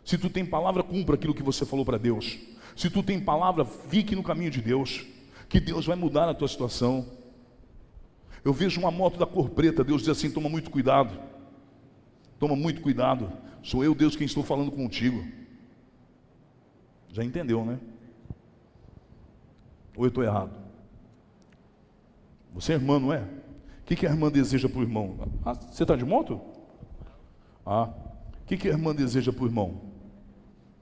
Se 0.08 0.16
tu 0.16 0.30
tem 0.30 0.42
palavra, 0.42 0.82
cumpra 0.82 1.16
aquilo 1.16 1.34
que 1.34 1.42
você 1.42 1.66
falou 1.66 1.84
para 1.84 1.98
Deus. 1.98 2.38
Se 2.74 2.88
tu 2.88 3.02
tem 3.02 3.20
palavra, 3.20 3.62
fique 3.66 4.16
no 4.16 4.22
caminho 4.22 4.50
de 4.50 4.62
Deus, 4.62 5.04
que 5.50 5.60
Deus 5.60 5.84
vai 5.84 5.96
mudar 5.96 6.26
a 6.30 6.32
tua 6.32 6.48
situação. 6.48 7.06
Eu 8.42 8.54
vejo 8.54 8.80
uma 8.80 8.90
moto 8.90 9.18
da 9.18 9.26
cor 9.26 9.50
preta, 9.50 9.84
Deus 9.84 10.00
diz 10.00 10.08
assim: 10.08 10.30
toma 10.30 10.48
muito 10.48 10.70
cuidado. 10.70 11.20
Toma 12.38 12.56
muito 12.56 12.80
cuidado. 12.80 13.30
Sou 13.62 13.84
eu, 13.84 13.94
Deus, 13.94 14.16
quem 14.16 14.24
estou 14.24 14.42
falando 14.42 14.72
contigo. 14.72 15.22
Já 17.12 17.22
entendeu, 17.22 17.62
né? 17.62 17.78
Ou 19.94 20.06
eu 20.06 20.08
estou 20.08 20.24
errado? 20.24 20.52
Você 22.54 22.72
é 22.72 22.76
irmã, 22.76 22.98
não 22.98 23.12
é? 23.12 23.20
O 23.82 23.84
que, 23.84 23.94
que 23.94 24.06
a 24.06 24.10
irmã 24.10 24.30
deseja 24.30 24.70
para 24.70 24.78
o 24.78 24.82
irmão? 24.82 25.28
Ah, 25.44 25.52
você 25.52 25.82
está 25.82 25.94
de 25.94 26.06
moto? 26.06 26.40
Ah, 27.66 27.90
o 28.42 28.46
que, 28.46 28.56
que 28.56 28.68
a 28.68 28.72
irmã 28.72 28.94
deseja 28.94 29.30
para 29.30 29.44
o 29.44 29.46
irmão? 29.46 29.87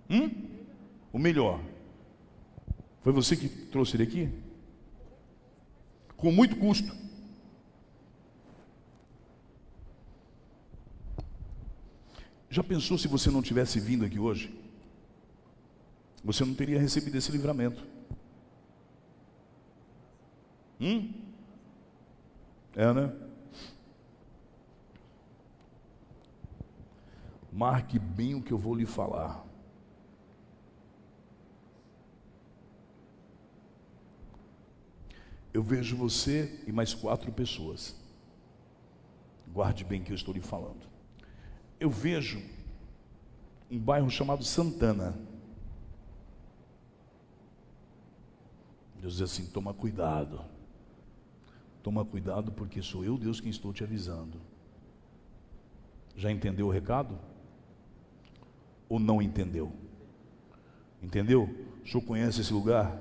Hum? 0.08 0.30
O 1.12 1.18
melhor. 1.18 1.60
Foi 3.02 3.12
você 3.12 3.36
que 3.36 3.48
trouxe 3.48 3.96
ele 3.96 4.02
aqui? 4.02 4.30
Com 6.16 6.32
muito 6.32 6.56
custo. 6.56 6.92
Já 12.50 12.64
pensou 12.64 12.96
se 12.96 13.06
você 13.06 13.30
não 13.30 13.42
tivesse 13.42 13.78
vindo 13.78 14.04
aqui 14.04 14.18
hoje? 14.18 14.52
Você 16.24 16.44
não 16.44 16.54
teria 16.54 16.80
recebido 16.80 17.16
esse 17.16 17.30
livramento. 17.30 17.86
Hum? 20.80 21.12
É, 22.74 22.92
né? 22.92 23.12
Marque 27.52 27.98
bem 27.98 28.34
o 28.34 28.42
que 28.42 28.52
eu 28.52 28.58
vou 28.58 28.74
lhe 28.74 28.84
falar. 28.84 29.45
Eu 35.56 35.62
vejo 35.62 35.96
você 35.96 36.60
e 36.66 36.70
mais 36.70 36.92
quatro 36.92 37.32
pessoas. 37.32 37.96
Guarde 39.50 39.84
bem 39.84 40.02
que 40.02 40.12
eu 40.12 40.14
estou 40.14 40.34
lhe 40.34 40.42
falando. 40.42 40.86
Eu 41.80 41.88
vejo 41.88 42.42
um 43.70 43.78
bairro 43.78 44.10
chamado 44.10 44.44
Santana. 44.44 45.18
Deus 49.00 49.14
diz 49.14 49.22
assim: 49.22 49.46
toma 49.46 49.72
cuidado. 49.72 50.44
Toma 51.82 52.04
cuidado, 52.04 52.52
porque 52.52 52.82
sou 52.82 53.02
eu, 53.02 53.16
Deus, 53.16 53.40
quem 53.40 53.48
estou 53.48 53.72
te 53.72 53.82
avisando. 53.82 54.38
Já 56.14 56.30
entendeu 56.30 56.66
o 56.66 56.70
recado? 56.70 57.18
Ou 58.90 58.98
não 58.98 59.22
entendeu? 59.22 59.72
Entendeu? 61.02 61.44
O 61.82 61.88
senhor 61.88 62.04
conhece 62.04 62.42
esse 62.42 62.52
lugar? 62.52 63.00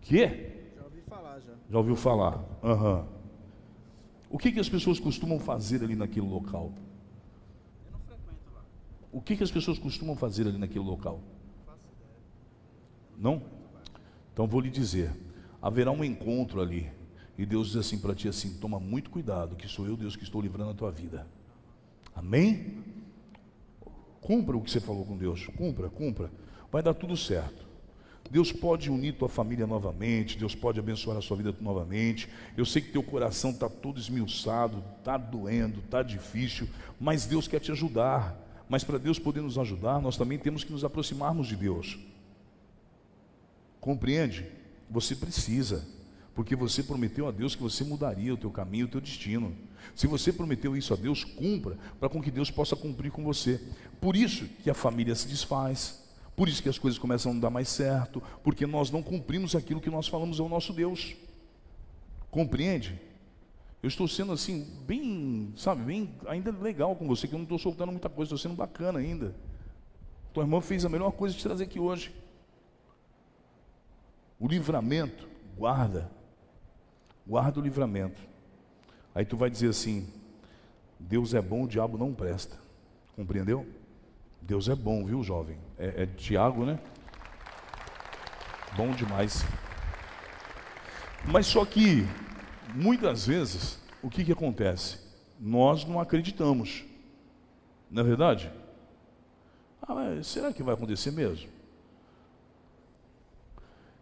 Que? 0.00 0.53
Já 1.74 1.78
falar 1.78 1.80
ouviu 1.80 1.96
falar? 1.96 2.38
Uhum. 2.62 3.04
O 4.30 4.38
que, 4.38 4.52
que 4.52 4.60
as 4.60 4.68
pessoas 4.68 5.00
costumam 5.00 5.40
fazer 5.40 5.82
ali 5.82 5.96
naquele 5.96 6.24
local? 6.24 6.72
Eu 7.84 7.90
não 7.90 7.98
frequento 7.98 8.54
lá. 8.54 8.60
O 9.10 9.20
que, 9.20 9.36
que 9.36 9.42
as 9.42 9.50
pessoas 9.50 9.76
costumam 9.76 10.14
fazer 10.14 10.46
ali 10.46 10.56
naquele 10.56 10.84
local? 10.84 11.20
Não? 13.18 13.42
Então 14.32 14.46
vou 14.46 14.60
lhe 14.60 14.70
dizer: 14.70 15.10
haverá 15.60 15.90
um 15.90 16.04
encontro 16.04 16.60
ali 16.60 16.92
E 17.36 17.44
Deus 17.44 17.68
diz 17.68 17.76
assim 17.76 17.98
para 17.98 18.14
ti 18.14 18.28
assim: 18.28 18.54
toma 18.54 18.78
muito 18.78 19.10
cuidado, 19.10 19.56
que 19.56 19.66
sou 19.66 19.84
eu, 19.84 19.96
Deus, 19.96 20.14
que 20.14 20.22
estou 20.22 20.40
livrando 20.40 20.70
a 20.70 20.74
tua 20.74 20.92
vida. 20.92 21.26
Amém? 22.14 22.84
Cumpra 24.20 24.56
o 24.56 24.60
que 24.60 24.70
você 24.70 24.78
falou 24.78 25.04
com 25.04 25.16
Deus. 25.16 25.48
Cumpra, 25.56 25.90
cumpra. 25.90 26.30
Vai 26.70 26.84
dar 26.84 26.94
tudo 26.94 27.16
certo. 27.16 27.63
Deus 28.30 28.50
pode 28.50 28.90
unir 28.90 29.14
tua 29.14 29.28
família 29.28 29.66
novamente, 29.66 30.38
Deus 30.38 30.54
pode 30.54 30.80
abençoar 30.80 31.16
a 31.16 31.22
sua 31.22 31.36
vida 31.36 31.54
novamente. 31.60 32.28
Eu 32.56 32.64
sei 32.64 32.82
que 32.82 32.90
teu 32.90 33.02
coração 33.02 33.50
está 33.50 33.68
todo 33.68 34.00
esmiuçado, 34.00 34.82
está 34.98 35.16
doendo, 35.16 35.80
está 35.80 36.02
difícil, 36.02 36.68
mas 36.98 37.26
Deus 37.26 37.46
quer 37.46 37.60
te 37.60 37.70
ajudar. 37.70 38.42
Mas 38.68 38.82
para 38.82 38.98
Deus 38.98 39.18
poder 39.18 39.42
nos 39.42 39.58
ajudar, 39.58 40.00
nós 40.00 40.16
também 40.16 40.38
temos 40.38 40.64
que 40.64 40.72
nos 40.72 40.84
aproximarmos 40.84 41.46
de 41.46 41.56
Deus. 41.56 41.98
Compreende? 43.78 44.46
Você 44.90 45.14
precisa, 45.14 45.86
porque 46.34 46.56
você 46.56 46.82
prometeu 46.82 47.28
a 47.28 47.30
Deus 47.30 47.54
que 47.54 47.62
você 47.62 47.84
mudaria 47.84 48.32
o 48.32 48.38
teu 48.38 48.50
caminho, 48.50 48.86
o 48.86 48.88
teu 48.88 49.00
destino. 49.00 49.54
Se 49.94 50.06
você 50.06 50.32
prometeu 50.32 50.76
isso 50.76 50.94
a 50.94 50.96
Deus, 50.96 51.22
cumpra, 51.22 51.76
para 52.00 52.08
com 52.08 52.22
que 52.22 52.30
Deus 52.30 52.50
possa 52.50 52.74
cumprir 52.74 53.12
com 53.12 53.22
você. 53.22 53.60
Por 54.00 54.16
isso 54.16 54.46
que 54.62 54.70
a 54.70 54.74
família 54.74 55.14
se 55.14 55.28
desfaz, 55.28 56.02
por 56.36 56.48
isso 56.48 56.62
que 56.62 56.68
as 56.68 56.78
coisas 56.78 56.98
começam 56.98 57.30
a 57.30 57.34
não 57.34 57.40
dar 57.40 57.50
mais 57.50 57.68
certo, 57.68 58.22
porque 58.42 58.66
nós 58.66 58.90
não 58.90 59.02
cumprimos 59.02 59.54
aquilo 59.54 59.80
que 59.80 59.90
nós 59.90 60.08
falamos 60.08 60.40
ao 60.40 60.48
nosso 60.48 60.72
Deus. 60.72 61.14
Compreende? 62.30 63.00
Eu 63.82 63.88
estou 63.88 64.08
sendo 64.08 64.32
assim, 64.32 64.66
bem, 64.86 65.52
sabe, 65.56 65.82
bem, 65.82 66.12
ainda 66.26 66.50
legal 66.50 66.96
com 66.96 67.06
você, 67.06 67.28
que 67.28 67.34
eu 67.34 67.38
não 67.38 67.44
estou 67.44 67.58
soltando 67.58 67.92
muita 67.92 68.08
coisa, 68.08 68.34
estou 68.34 68.38
sendo 68.38 68.56
bacana 68.56 68.98
ainda. 68.98 69.34
Tua 70.32 70.42
irmã 70.42 70.60
fez 70.60 70.84
a 70.84 70.88
melhor 70.88 71.12
coisa 71.12 71.34
de 71.34 71.40
te 71.40 71.44
trazer 71.44 71.64
aqui 71.64 71.78
hoje. 71.78 72.12
O 74.40 74.48
livramento, 74.48 75.28
guarda. 75.56 76.10
Guarda 77.26 77.60
o 77.60 77.62
livramento. 77.62 78.20
Aí 79.14 79.24
tu 79.24 79.36
vai 79.36 79.48
dizer 79.48 79.68
assim: 79.68 80.08
Deus 80.98 81.34
é 81.34 81.40
bom, 81.40 81.64
o 81.64 81.68
diabo 81.68 81.96
não 81.96 82.12
presta. 82.12 82.58
Compreendeu? 83.14 83.64
Deus 84.42 84.68
é 84.68 84.74
bom, 84.74 85.04
viu, 85.04 85.22
jovem? 85.22 85.56
É, 85.84 86.04
é 86.04 86.06
Tiago, 86.06 86.64
né? 86.64 86.78
Bom 88.74 88.90
demais. 88.92 89.44
Mas 91.30 91.46
só 91.46 91.62
que, 91.66 92.06
muitas 92.74 93.26
vezes, 93.26 93.78
o 94.02 94.08
que, 94.08 94.24
que 94.24 94.32
acontece? 94.32 94.98
Nós 95.38 95.84
não 95.84 96.00
acreditamos. 96.00 96.84
Não 97.90 98.00
é 98.00 98.04
verdade? 98.06 98.50
Ah, 99.82 99.94
mas 99.94 100.26
será 100.26 100.54
que 100.54 100.62
vai 100.62 100.72
acontecer 100.72 101.10
mesmo? 101.10 101.50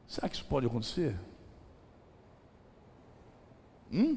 Será 0.07 0.28
que 0.28 0.37
isso 0.37 0.45
pode 0.45 0.66
acontecer? 0.66 1.18
Hum? 3.91 4.16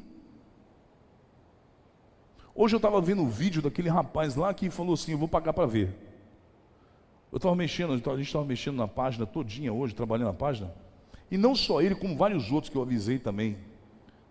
Hoje 2.54 2.76
eu 2.76 2.78
estava 2.78 3.00
vendo 3.00 3.22
um 3.22 3.28
vídeo 3.28 3.60
daquele 3.60 3.88
rapaz 3.88 4.36
lá 4.36 4.54
que 4.54 4.70
falou 4.70 4.94
assim: 4.94 5.12
Eu 5.12 5.18
vou 5.18 5.28
pagar 5.28 5.52
para 5.52 5.66
ver. 5.66 6.05
Eu 7.32 7.36
estava 7.36 7.54
mexendo, 7.54 7.92
a 7.92 7.96
gente 7.96 8.26
estava 8.26 8.44
mexendo 8.44 8.76
na 8.76 8.88
página 8.88 9.26
todinha 9.26 9.72
hoje, 9.72 9.94
trabalhando 9.94 10.28
na 10.28 10.32
página. 10.32 10.72
E 11.30 11.36
não 11.36 11.54
só 11.54 11.82
ele, 11.82 11.94
como 11.94 12.16
vários 12.16 12.50
outros 12.50 12.70
que 12.70 12.76
eu 12.76 12.82
avisei 12.82 13.18
também. 13.18 13.56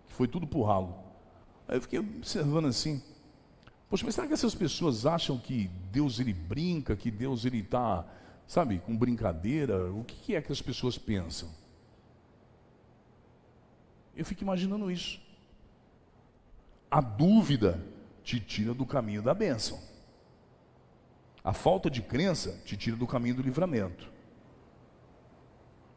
Que 0.06 0.14
foi 0.14 0.26
tudo 0.26 0.46
por 0.46 0.64
ralo. 0.64 0.94
Aí 1.68 1.76
eu 1.76 1.82
fiquei 1.82 1.98
observando 1.98 2.66
assim. 2.66 3.02
Poxa, 3.88 4.04
mas 4.04 4.14
será 4.14 4.26
que 4.26 4.32
essas 4.32 4.54
pessoas 4.54 5.06
acham 5.06 5.38
que 5.38 5.70
Deus 5.92 6.18
ele 6.18 6.32
brinca, 6.32 6.96
que 6.96 7.10
Deus 7.10 7.44
ele 7.44 7.58
está, 7.58 8.04
sabe, 8.46 8.78
com 8.78 8.96
brincadeira? 8.96 9.92
O 9.92 10.02
que 10.02 10.34
é 10.34 10.42
que 10.42 10.50
as 10.50 10.62
pessoas 10.62 10.98
pensam? 10.98 11.48
Eu 14.16 14.24
fico 14.24 14.42
imaginando 14.42 14.90
isso. 14.90 15.20
A 16.90 17.00
dúvida 17.00 17.84
te 18.24 18.40
tira 18.40 18.72
do 18.72 18.86
caminho 18.86 19.22
da 19.22 19.34
bênção. 19.34 19.78
A 21.46 21.52
falta 21.52 21.88
de 21.88 22.02
crença 22.02 22.60
te 22.64 22.76
tira 22.76 22.96
do 22.96 23.06
caminho 23.06 23.36
do 23.36 23.42
livramento. 23.42 24.10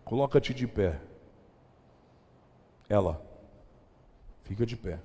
Coloca-te 0.06 0.54
de 0.54 0.68
pé. 0.68 1.02
Ela, 2.88 3.20
fica 4.44 4.64
de 4.64 4.78
pé. 4.78 5.00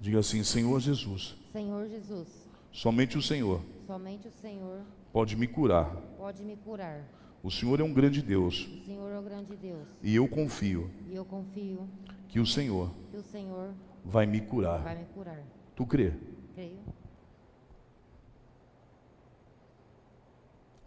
Diga 0.00 0.20
assim: 0.20 0.42
Senhor 0.42 0.80
Jesus. 0.80 1.36
Senhor 1.52 1.86
Jesus. 1.88 2.26
Somente 2.72 3.18
o 3.18 3.22
Senhor. 3.22 3.60
Somente 3.86 4.28
o 4.28 4.32
Senhor. 4.32 4.80
Pode 5.12 5.36
me 5.36 5.46
curar. 5.46 5.94
Pode 6.16 6.42
me 6.42 6.56
curar. 6.56 7.04
O 7.42 7.50
Senhor 7.50 7.80
é 7.80 7.84
um 7.84 7.92
grande 7.92 8.22
Deus. 8.22 8.66
O 8.66 8.86
Senhor 8.86 9.12
é 9.12 9.18
o 9.18 9.22
grande 9.22 9.54
Deus. 9.56 9.86
E 10.02 10.16
eu 10.16 10.26
confio. 10.26 10.90
E 11.06 11.14
eu 11.14 11.26
confio. 11.26 11.86
Que 12.28 12.40
o 12.40 12.46
Senhor. 12.46 12.90
Que 13.10 13.18
o 13.18 13.22
Senhor. 13.22 13.74
Vai 14.02 14.24
me 14.24 14.40
curar. 14.40 14.82
Vai 14.82 14.96
me 14.96 15.04
curar. 15.12 15.42
Tu 15.76 15.84
crê? 15.84 16.14
Creio. 16.54 16.93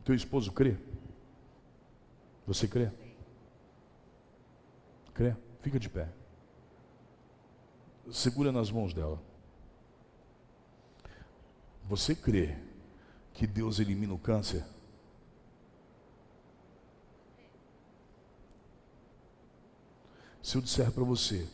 Teu 0.08 0.16
esposo 0.16 0.54
crê? 0.54 0.78
Você 2.46 2.66
crê? 2.66 2.90
Crê? 5.14 5.36
Fica 5.60 5.78
de 5.78 5.90
pé. 5.90 6.10
Segura 8.10 8.50
nas 8.50 8.72
mãos 8.72 8.94
dela. 8.94 9.22
Você 11.84 12.16
crê 12.16 12.58
que 13.34 13.46
Deus 13.46 13.80
elimina 13.80 14.14
o 14.14 14.18
câncer? 14.18 14.64
Se 20.42 20.56
eu 20.56 20.62
disser 20.62 20.90
para 20.90 21.04
você 21.04 21.46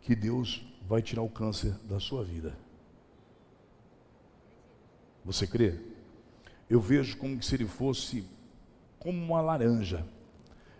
que 0.00 0.16
Deus 0.16 0.64
vai 0.88 1.02
tirar 1.02 1.20
o 1.20 1.28
câncer 1.28 1.74
da 1.80 2.00
sua 2.00 2.24
vida, 2.24 2.56
você 5.22 5.46
crê? 5.46 5.89
Eu 6.70 6.80
vejo 6.80 7.16
como 7.16 7.42
se 7.42 7.56
ele 7.56 7.66
fosse 7.66 8.24
como 9.00 9.20
uma 9.20 9.40
laranja. 9.40 10.06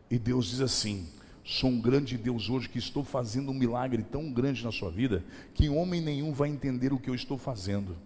E 0.08 0.20
Deus 0.20 0.46
diz 0.46 0.60
assim: 0.60 1.08
Sou 1.44 1.68
um 1.68 1.80
grande 1.80 2.16
Deus 2.16 2.48
hoje 2.48 2.68
que 2.68 2.78
estou 2.78 3.02
fazendo 3.02 3.50
um 3.50 3.54
milagre 3.54 4.04
tão 4.04 4.32
grande 4.32 4.62
na 4.62 4.70
sua 4.70 4.88
vida 4.88 5.24
que 5.52 5.68
homem 5.68 6.00
nenhum 6.00 6.32
vai 6.32 6.48
entender 6.48 6.92
o 6.92 6.98
que 6.98 7.10
eu 7.10 7.14
estou 7.14 7.36
fazendo. 7.36 7.96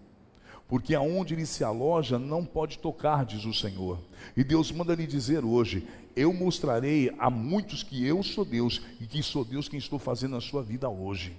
Porque 0.67 0.95
aonde 0.95 1.35
ele 1.35 1.45
se 1.45 1.63
aloja 1.63 2.19
não 2.19 2.43
pode 2.43 2.79
tocar, 2.79 3.27
diz 3.27 3.45
o 3.45 3.53
Senhor. 3.53 4.01
E 4.35 4.43
Deus 4.43 4.73
manda 4.73 4.95
lhe 4.95 5.07
dizer 5.07 5.45
hoje: 5.45 5.87
eu 6.17 6.33
mostrarei 6.33 7.15
a 7.19 7.29
muitos 7.29 7.83
que 7.83 8.03
eu 8.03 8.23
sou 8.23 8.47
Deus 8.47 8.81
e 8.99 9.07
que 9.07 9.23
sou 9.23 9.45
Deus 9.45 9.69
quem 9.69 9.79
estou 9.79 9.99
fazendo 9.99 10.33
na 10.33 10.41
sua 10.41 10.63
vida 10.63 10.89
hoje. 10.89 11.37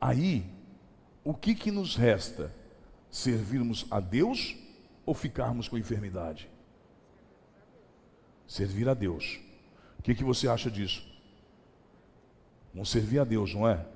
Aí, 0.00 0.46
o 1.22 1.34
que 1.34 1.54
que 1.54 1.70
nos 1.70 1.94
resta? 1.94 2.50
Servirmos 3.10 3.86
a 3.90 4.00
Deus 4.00 4.63
ou 5.06 5.14
ficarmos 5.14 5.68
com 5.68 5.78
enfermidade? 5.78 6.50
Servir 8.46 8.88
a 8.88 8.94
Deus. 8.94 9.40
O 9.98 10.02
que 10.02 10.14
que 10.14 10.24
você 10.24 10.48
acha 10.48 10.70
disso? 10.70 11.06
Vamos 12.72 12.90
servir 12.90 13.18
a 13.18 13.24
Deus, 13.24 13.54
não 13.54 13.68
é? 13.68 13.86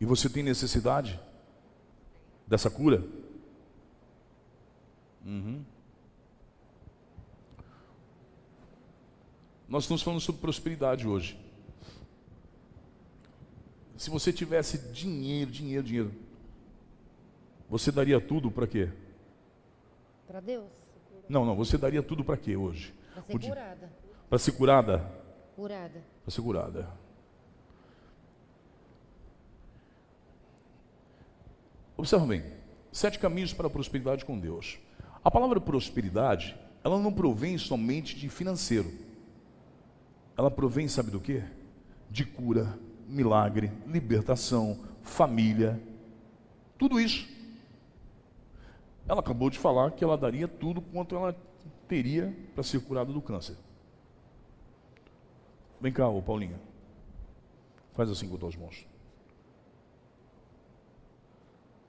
E 0.00 0.04
você 0.04 0.28
tem 0.28 0.42
necessidade 0.42 1.18
dessa 2.46 2.70
cura? 2.70 3.04
Uhum. 5.24 5.64
Nós 9.66 9.84
estamos 9.84 10.02
falando 10.02 10.20
sobre 10.20 10.40
prosperidade 10.40 11.08
hoje. 11.08 11.38
Se 13.96 14.10
você 14.10 14.32
tivesse 14.32 14.78
dinheiro, 14.92 15.50
dinheiro, 15.50 15.82
dinheiro, 15.82 16.14
você 17.68 17.90
daria 17.90 18.20
tudo 18.20 18.50
para 18.50 18.66
quê? 18.66 18.90
Para 20.34 20.40
Deus. 20.40 20.66
Não, 21.28 21.44
não, 21.44 21.54
você 21.54 21.78
daria 21.78 22.02
tudo 22.02 22.24
para 22.24 22.36
quê 22.36 22.56
hoje? 22.56 22.92
Para 23.14 23.22
ser 23.22 23.38
curada. 23.38 23.92
Para 24.28 24.38
ser 24.40 24.50
curada? 24.50 25.12
Curada. 25.54 26.04
Para 26.24 26.34
ser 26.34 26.42
curada. 26.42 26.90
Observa 31.96 32.26
bem, 32.26 32.42
sete 32.90 33.20
caminhos 33.20 33.52
para 33.52 33.68
a 33.68 33.70
prosperidade 33.70 34.24
com 34.24 34.36
Deus. 34.36 34.76
A 35.22 35.30
palavra 35.30 35.60
prosperidade, 35.60 36.58
ela 36.82 36.98
não 36.98 37.12
provém 37.12 37.56
somente 37.56 38.16
de 38.16 38.28
financeiro. 38.28 38.92
Ela 40.36 40.50
provém, 40.50 40.88
sabe 40.88 41.12
do 41.12 41.20
que? 41.20 41.44
De 42.10 42.24
cura, 42.24 42.76
milagre, 43.06 43.70
libertação, 43.86 44.80
família, 45.00 45.80
tudo 46.76 46.98
isso. 46.98 47.32
Ela 49.06 49.20
acabou 49.20 49.50
de 49.50 49.58
falar 49.58 49.90
que 49.90 50.02
ela 50.02 50.16
daria 50.16 50.48
tudo 50.48 50.80
quanto 50.80 51.14
ela 51.14 51.36
teria 51.86 52.34
para 52.54 52.62
ser 52.62 52.80
curada 52.80 53.12
do 53.12 53.20
câncer. 53.20 53.56
Vem 55.80 55.92
cá, 55.92 56.08
ô 56.08 56.22
Paulinha. 56.22 56.58
Faz 57.94 58.10
assim 58.10 58.28
com 58.28 58.46
as 58.46 58.56
mãos. 58.56 58.86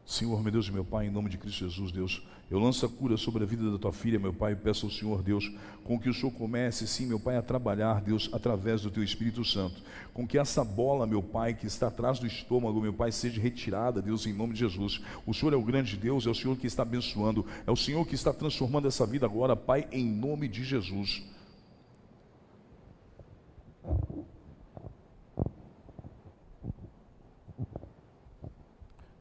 Senhor, 0.06 0.42
meu 0.44 0.52
Deus 0.52 0.68
e 0.68 0.72
meu 0.72 0.86
Pai, 0.86 1.08
em 1.08 1.10
nome 1.10 1.32
de 1.32 1.38
Cristo 1.38 1.68
Jesus, 1.68 1.92
Deus, 1.92 2.22
eu 2.52 2.60
lanço 2.60 2.86
a 2.86 2.90
cura 2.90 3.18
sobre 3.18 3.42
a 3.42 3.46
vida 3.48 3.72
da 3.72 3.80
tua 3.80 3.92
filha, 3.92 4.20
meu 4.20 4.32
Pai, 4.32 4.52
e 4.52 4.56
peço 4.56 4.86
ao 4.86 4.92
Senhor, 4.92 5.24
Deus, 5.24 5.52
com 5.84 6.00
que 6.00 6.08
o 6.08 6.14
Senhor 6.14 6.32
comece, 6.32 6.88
sim, 6.88 7.08
meu 7.08 7.20
Pai, 7.20 7.38
a 7.38 7.42
trabalhar, 7.42 8.02
Deus, 8.02 8.30
através 8.32 8.84
do 8.84 8.92
teu 8.92 9.04
Espírito 9.04 9.44
Santo. 9.44 9.82
Com 10.14 10.28
que 10.28 10.38
essa 10.38 10.64
bola, 10.64 11.08
meu 11.08 11.24
Pai, 11.24 11.56
que 11.56 11.66
está 11.66 11.88
atrás 11.88 12.20
do 12.20 12.28
estômago, 12.28 12.80
meu 12.80 12.94
Pai, 12.94 13.12
seja 13.12 13.42
retirada, 13.42 14.00
Deus, 14.00 14.28
em 14.28 14.34
nome 14.34 14.54
de 14.54 14.60
Jesus. 14.60 15.02
O 15.26 15.34
Senhor 15.34 15.54
é 15.54 15.58
o 15.58 15.64
grande 15.64 15.98
Deus, 15.98 16.28
é 16.28 16.30
o 16.30 16.36
Senhor 16.36 16.56
que 16.56 16.68
está 16.68 16.84
abençoando, 16.84 17.44
é 17.66 17.72
o 17.72 17.76
Senhor 17.76 18.06
que 18.06 18.14
está 18.14 18.32
transformando 18.32 18.88
essa 18.88 19.08
vida 19.08 19.26
agora, 19.26 19.56
Pai, 19.56 19.88
em 19.92 20.06
nome 20.06 20.48
de 20.48 20.64
Jesus. 20.64 21.24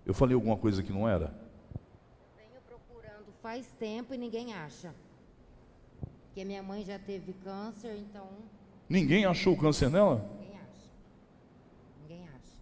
Eu 0.06 0.12
falei 0.14 0.34
alguma 0.34 0.56
coisa 0.56 0.82
que 0.82 0.92
não 0.92 1.08
era? 1.08 1.32
Venho 2.36 2.60
procurando 2.66 3.32
faz 3.42 3.66
tempo 3.78 4.12
e 4.14 4.18
ninguém 4.18 4.52
acha. 4.54 4.94
Porque 6.26 6.44
minha 6.44 6.62
mãe 6.62 6.84
já 6.84 6.98
teve 6.98 7.32
câncer, 7.32 7.96
então 7.96 8.28
Ninguém 8.88 9.24
achou 9.24 9.54
o 9.54 9.56
câncer 9.58 9.88
nela? 9.88 10.16
ninguém 10.38 10.58
acha. 10.58 10.90
Ninguém 12.02 12.28
acha. 12.28 12.56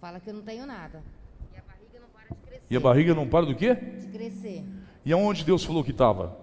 Fala 0.00 0.20
que 0.20 0.28
eu 0.28 0.34
não 0.34 0.42
tenho 0.42 0.66
nada. 0.66 1.02
E 1.50 1.56
a 1.56 1.60
barriga 1.62 1.98
não 2.00 2.08
para 2.10 2.34
de 2.34 2.40
crescer. 2.42 2.66
E 2.70 2.76
a 2.76 2.80
barriga 2.80 3.14
não 3.14 3.28
para 3.28 3.46
do 3.46 3.54
quê? 3.56 3.74
De 3.74 4.06
crescer. 4.08 4.64
E 5.04 5.12
aonde 5.12 5.44
Deus 5.44 5.64
falou 5.64 5.82
que 5.82 5.90
estava? 5.90 6.38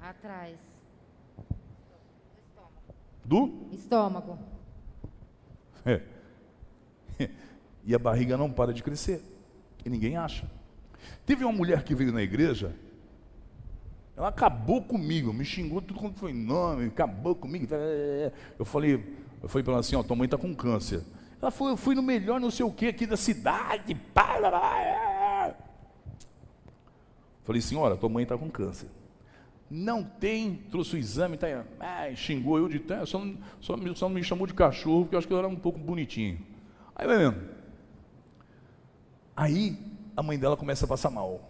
Atrás. 0.00 0.56
Do? 3.24 3.68
Estômago. 3.72 4.38
É. 5.84 6.00
E 7.82 7.94
a 7.94 7.98
barriga 7.98 8.36
não 8.36 8.52
para 8.52 8.74
de 8.74 8.82
crescer. 8.82 9.22
E 9.84 9.90
ninguém 9.90 10.16
acha. 10.16 10.50
Teve 11.24 11.44
uma 11.44 11.52
mulher 11.52 11.82
que 11.82 11.94
veio 11.94 12.12
na 12.12 12.22
igreja, 12.22 12.74
ela 14.16 14.28
acabou 14.28 14.82
comigo, 14.82 15.32
me 15.32 15.44
xingou 15.44 15.80
tudo 15.80 15.98
quanto 15.98 16.18
foi 16.18 16.32
nome, 16.32 16.86
acabou 16.86 17.34
comigo. 17.34 17.66
Eu 18.58 18.64
falei, 18.64 19.02
eu 19.42 19.48
falei 19.48 19.64
para 19.64 19.72
ela 19.72 19.80
assim, 19.80 19.96
ó, 19.96 20.02
tua 20.02 20.14
mãe 20.14 20.26
está 20.26 20.36
com 20.36 20.54
câncer. 20.54 21.02
Ela 21.40 21.50
falou, 21.50 21.72
eu 21.72 21.76
fui 21.76 21.94
no 21.94 22.02
melhor 22.02 22.38
não 22.38 22.50
sei 22.50 22.66
o 22.66 22.70
que 22.70 22.88
aqui 22.88 23.06
da 23.06 23.16
cidade. 23.16 23.96
Falei, 27.44 27.62
senhora, 27.62 27.96
tua 27.96 28.10
mãe 28.10 28.24
está 28.24 28.36
com 28.36 28.50
câncer. 28.50 28.88
Não 29.70 30.04
tem, 30.04 30.56
trouxe 30.70 30.96
o 30.96 30.98
exame, 30.98 31.38
tá, 31.38 31.64
ai, 31.78 32.14
xingou 32.14 32.58
eu 32.58 32.68
de 32.68 32.80
terra, 32.80 33.06
só, 33.06 33.24
só, 33.60 33.76
só 33.94 34.08
me 34.08 34.22
chamou 34.22 34.46
de 34.46 34.52
cachorro, 34.52 35.04
porque 35.04 35.14
eu 35.14 35.18
acho 35.18 35.28
que 35.28 35.32
eu 35.32 35.38
era 35.38 35.48
um 35.48 35.56
pouco 35.56 35.78
bonitinho. 35.78 36.38
Aí, 36.94 37.06
vendo. 37.06 37.49
Aí 39.36 39.78
a 40.16 40.22
mãe 40.22 40.38
dela 40.38 40.56
começa 40.56 40.84
a 40.84 40.88
passar 40.88 41.10
mal. 41.10 41.40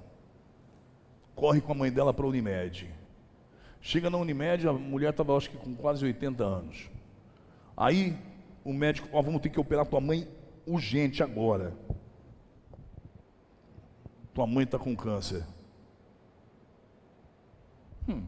Corre 1.34 1.60
com 1.60 1.72
a 1.72 1.74
mãe 1.74 1.90
dela 1.90 2.12
para 2.12 2.24
a 2.24 2.28
Unimed. 2.28 2.88
Chega 3.80 4.10
na 4.10 4.18
Unimed, 4.18 4.68
a 4.68 4.72
mulher 4.72 5.10
estava 5.10 5.36
acho 5.36 5.50
que 5.50 5.56
com 5.56 5.74
quase 5.74 6.04
80 6.04 6.44
anos. 6.44 6.90
Aí 7.76 8.16
o 8.64 8.72
médico, 8.72 9.08
ó, 9.12 9.22
vamos 9.22 9.40
ter 9.40 9.48
que 9.48 9.58
operar 9.58 9.86
tua 9.86 10.00
mãe 10.00 10.28
urgente 10.66 11.22
agora. 11.22 11.74
Tua 14.34 14.46
mãe 14.46 14.64
está 14.64 14.78
com 14.78 14.94
câncer. 14.94 15.44
Hum. 18.08 18.24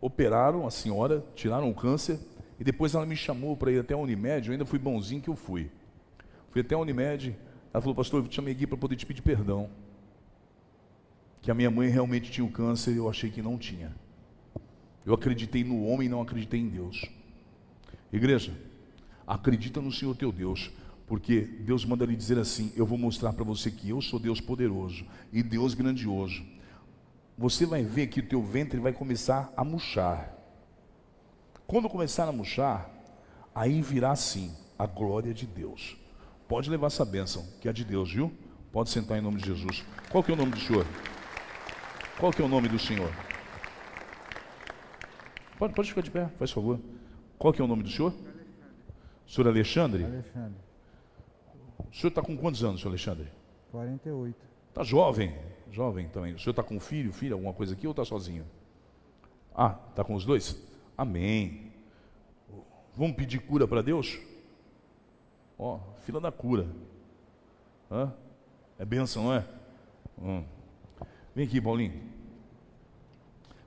Operaram 0.00 0.66
a 0.66 0.70
senhora, 0.70 1.24
tiraram 1.34 1.70
o 1.70 1.74
câncer 1.74 2.18
e 2.58 2.64
depois 2.64 2.94
ela 2.94 3.06
me 3.06 3.16
chamou 3.16 3.56
para 3.56 3.72
ir 3.72 3.80
até 3.80 3.94
a 3.94 3.98
Unimed. 3.98 4.46
Eu 4.46 4.52
ainda 4.52 4.66
fui 4.66 4.78
bonzinho 4.78 5.22
que 5.22 5.28
eu 5.28 5.36
fui. 5.36 5.70
Fui 6.50 6.60
até 6.60 6.74
a 6.74 6.78
Unimed. 6.78 7.36
Ela 7.72 7.80
falou, 7.80 7.94
pastor, 7.94 8.22
eu 8.22 8.28
te 8.28 8.36
chamei 8.36 8.52
aqui 8.52 8.66
para 8.66 8.76
poder 8.76 8.96
te 8.96 9.06
pedir 9.06 9.22
perdão. 9.22 9.70
Que 11.40 11.50
a 11.50 11.54
minha 11.54 11.70
mãe 11.70 11.88
realmente 11.88 12.30
tinha 12.30 12.44
o 12.44 12.50
câncer 12.50 12.92
e 12.92 12.96
eu 12.96 13.08
achei 13.08 13.30
que 13.30 13.40
não 13.40 13.56
tinha. 13.56 13.94
Eu 15.06 15.14
acreditei 15.14 15.64
no 15.64 15.86
homem 15.86 16.06
e 16.06 16.10
não 16.10 16.20
acreditei 16.20 16.60
em 16.60 16.68
Deus. 16.68 17.06
Igreja, 18.12 18.52
acredita 19.26 19.80
no 19.80 19.92
Senhor 19.92 20.14
teu 20.16 20.30
Deus, 20.32 20.70
porque 21.06 21.40
Deus 21.40 21.84
manda 21.84 22.04
lhe 22.04 22.16
dizer 22.16 22.38
assim: 22.38 22.72
Eu 22.76 22.84
vou 22.84 22.98
mostrar 22.98 23.32
para 23.32 23.44
você 23.44 23.70
que 23.70 23.88
eu 23.88 24.02
sou 24.02 24.18
Deus 24.18 24.40
poderoso 24.40 25.06
e 25.32 25.42
Deus 25.42 25.72
grandioso. 25.74 26.44
Você 27.38 27.64
vai 27.64 27.82
ver 27.82 28.08
que 28.08 28.20
o 28.20 28.26
teu 28.26 28.42
ventre 28.42 28.78
vai 28.78 28.92
começar 28.92 29.52
a 29.56 29.64
murchar. 29.64 30.36
Quando 31.66 31.88
começar 31.88 32.28
a 32.28 32.32
murchar, 32.32 32.90
aí 33.54 33.80
virá 33.80 34.14
sim 34.14 34.52
a 34.78 34.86
glória 34.86 35.32
de 35.32 35.46
Deus. 35.46 35.96
Pode 36.50 36.68
levar 36.68 36.88
essa 36.88 37.04
bênção, 37.04 37.46
que 37.60 37.68
é 37.68 37.72
de 37.72 37.84
Deus, 37.84 38.12
viu? 38.12 38.32
Pode 38.72 38.90
sentar 38.90 39.16
em 39.16 39.20
nome 39.20 39.36
de 39.36 39.46
Jesus. 39.46 39.84
Qual 40.10 40.20
que 40.20 40.32
é 40.32 40.34
o 40.34 40.36
nome 40.36 40.50
do 40.50 40.58
Senhor? 40.58 40.84
Qual 42.18 42.32
que 42.32 42.42
é 42.42 42.44
o 42.44 42.48
nome 42.48 42.66
do 42.68 42.76
Senhor? 42.76 43.08
Pode, 45.56 45.72
pode 45.74 45.88
ficar 45.90 46.00
de 46.00 46.10
pé, 46.10 46.26
faz 46.40 46.50
favor. 46.50 46.80
Qual 47.38 47.52
que 47.52 47.62
é 47.62 47.64
o 47.64 47.68
nome 47.68 47.84
do 47.84 47.88
senhor? 47.88 48.12
Senhor 49.28 49.46
Alexandre? 49.46 50.04
Alexandre, 50.04 50.58
O 51.78 51.94
senhor 51.94 52.08
está 52.08 52.20
com 52.20 52.36
quantos 52.36 52.64
anos, 52.64 52.80
senhor 52.80 52.90
Alexandre? 52.90 53.28
48. 53.70 54.36
Está 54.70 54.82
jovem, 54.82 55.32
jovem 55.70 56.08
também. 56.08 56.34
O 56.34 56.38
senhor 56.40 56.50
está 56.50 56.64
com 56.64 56.80
filho, 56.80 57.12
filha, 57.12 57.34
alguma 57.34 57.52
coisa 57.52 57.74
aqui 57.74 57.86
ou 57.86 57.92
está 57.92 58.04
sozinho? 58.04 58.44
Ah, 59.54 59.78
está 59.90 60.02
com 60.02 60.14
os 60.14 60.24
dois? 60.24 60.60
Amém. 60.98 61.70
Vamos 62.96 63.14
pedir 63.14 63.38
cura 63.38 63.68
para 63.68 63.82
Deus? 63.82 64.18
Ó, 65.62 65.78
fila 66.06 66.18
da 66.18 66.32
cura. 66.32 66.66
Hã? 67.90 68.10
É 68.78 68.84
bênção, 68.86 69.24
não 69.24 69.34
é? 69.34 69.46
Hum. 70.18 70.42
Vem 71.34 71.46
aqui, 71.46 71.60
Paulinho. 71.60 72.02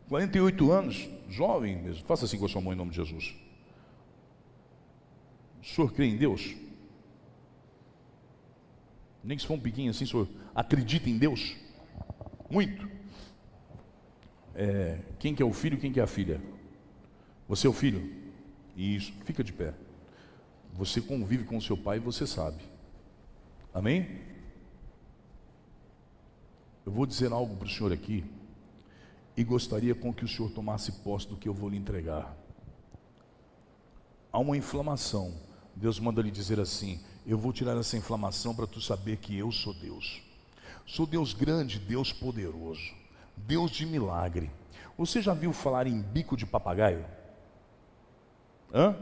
48 0.09 0.71
anos, 0.71 1.07
jovem 1.29 1.77
mesmo. 1.77 2.03
Faça 2.05 2.25
assim 2.25 2.39
com 2.39 2.47
a 2.47 2.49
sua 2.49 2.61
mãe 2.61 2.73
em 2.73 2.77
nome 2.77 2.89
de 2.89 2.97
Jesus. 2.97 3.35
O 5.61 5.65
senhor 5.65 5.93
crê 5.93 6.07
em 6.07 6.17
Deus? 6.17 6.55
Nem 9.23 9.37
que 9.37 9.43
se 9.43 9.47
for 9.47 9.53
um 9.53 9.59
piquinho 9.59 9.91
assim, 9.91 10.03
o 10.05 10.07
senhor 10.07 10.27
acredita 10.55 11.07
em 11.07 11.17
Deus? 11.19 11.55
Muito. 12.49 12.89
É, 14.55 14.99
quem 15.19 15.35
que 15.35 15.43
é 15.43 15.45
o 15.45 15.53
filho, 15.53 15.77
quem 15.77 15.93
que 15.93 15.99
é 15.99 16.03
a 16.03 16.07
filha? 16.07 16.41
Você 17.47 17.67
é 17.67 17.69
o 17.69 17.73
filho? 17.73 18.11
Isso, 18.75 19.13
fica 19.25 19.43
de 19.43 19.53
pé. 19.53 19.75
Você 20.73 20.99
convive 20.99 21.43
com 21.43 21.61
seu 21.61 21.77
pai 21.77 21.97
e 21.97 21.99
você 21.99 22.25
sabe. 22.25 22.63
Amém? 23.73 24.21
Eu 26.85 26.91
vou 26.91 27.05
dizer 27.05 27.31
algo 27.31 27.55
para 27.55 27.67
o 27.67 27.69
senhor 27.69 27.93
aqui 27.93 28.25
e 29.37 29.43
gostaria 29.43 29.95
com 29.95 30.13
que 30.13 30.25
o 30.25 30.27
senhor 30.27 30.51
tomasse 30.51 30.91
posse 30.91 31.27
do 31.27 31.37
que 31.37 31.47
eu 31.47 31.53
vou 31.53 31.69
lhe 31.69 31.77
entregar. 31.77 32.35
Há 34.31 34.39
uma 34.39 34.57
inflamação. 34.57 35.33
Deus 35.75 35.99
manda 35.99 36.21
lhe 36.21 36.31
dizer 36.31 36.59
assim: 36.59 36.99
Eu 37.25 37.37
vou 37.37 37.53
tirar 37.53 37.77
essa 37.77 37.95
inflamação 37.95 38.55
para 38.55 38.67
tu 38.67 38.81
saber 38.81 39.17
que 39.17 39.37
eu 39.37 39.51
sou 39.51 39.73
Deus. 39.73 40.21
Sou 40.85 41.05
Deus 41.05 41.33
grande, 41.33 41.79
Deus 41.79 42.11
poderoso, 42.11 42.93
Deus 43.37 43.71
de 43.71 43.85
milagre. 43.85 44.51
Você 44.97 45.21
já 45.21 45.33
viu 45.33 45.53
falar 45.53 45.87
em 45.87 46.01
bico 46.01 46.35
de 46.35 46.45
papagaio? 46.45 47.05
Hã? 48.73 48.95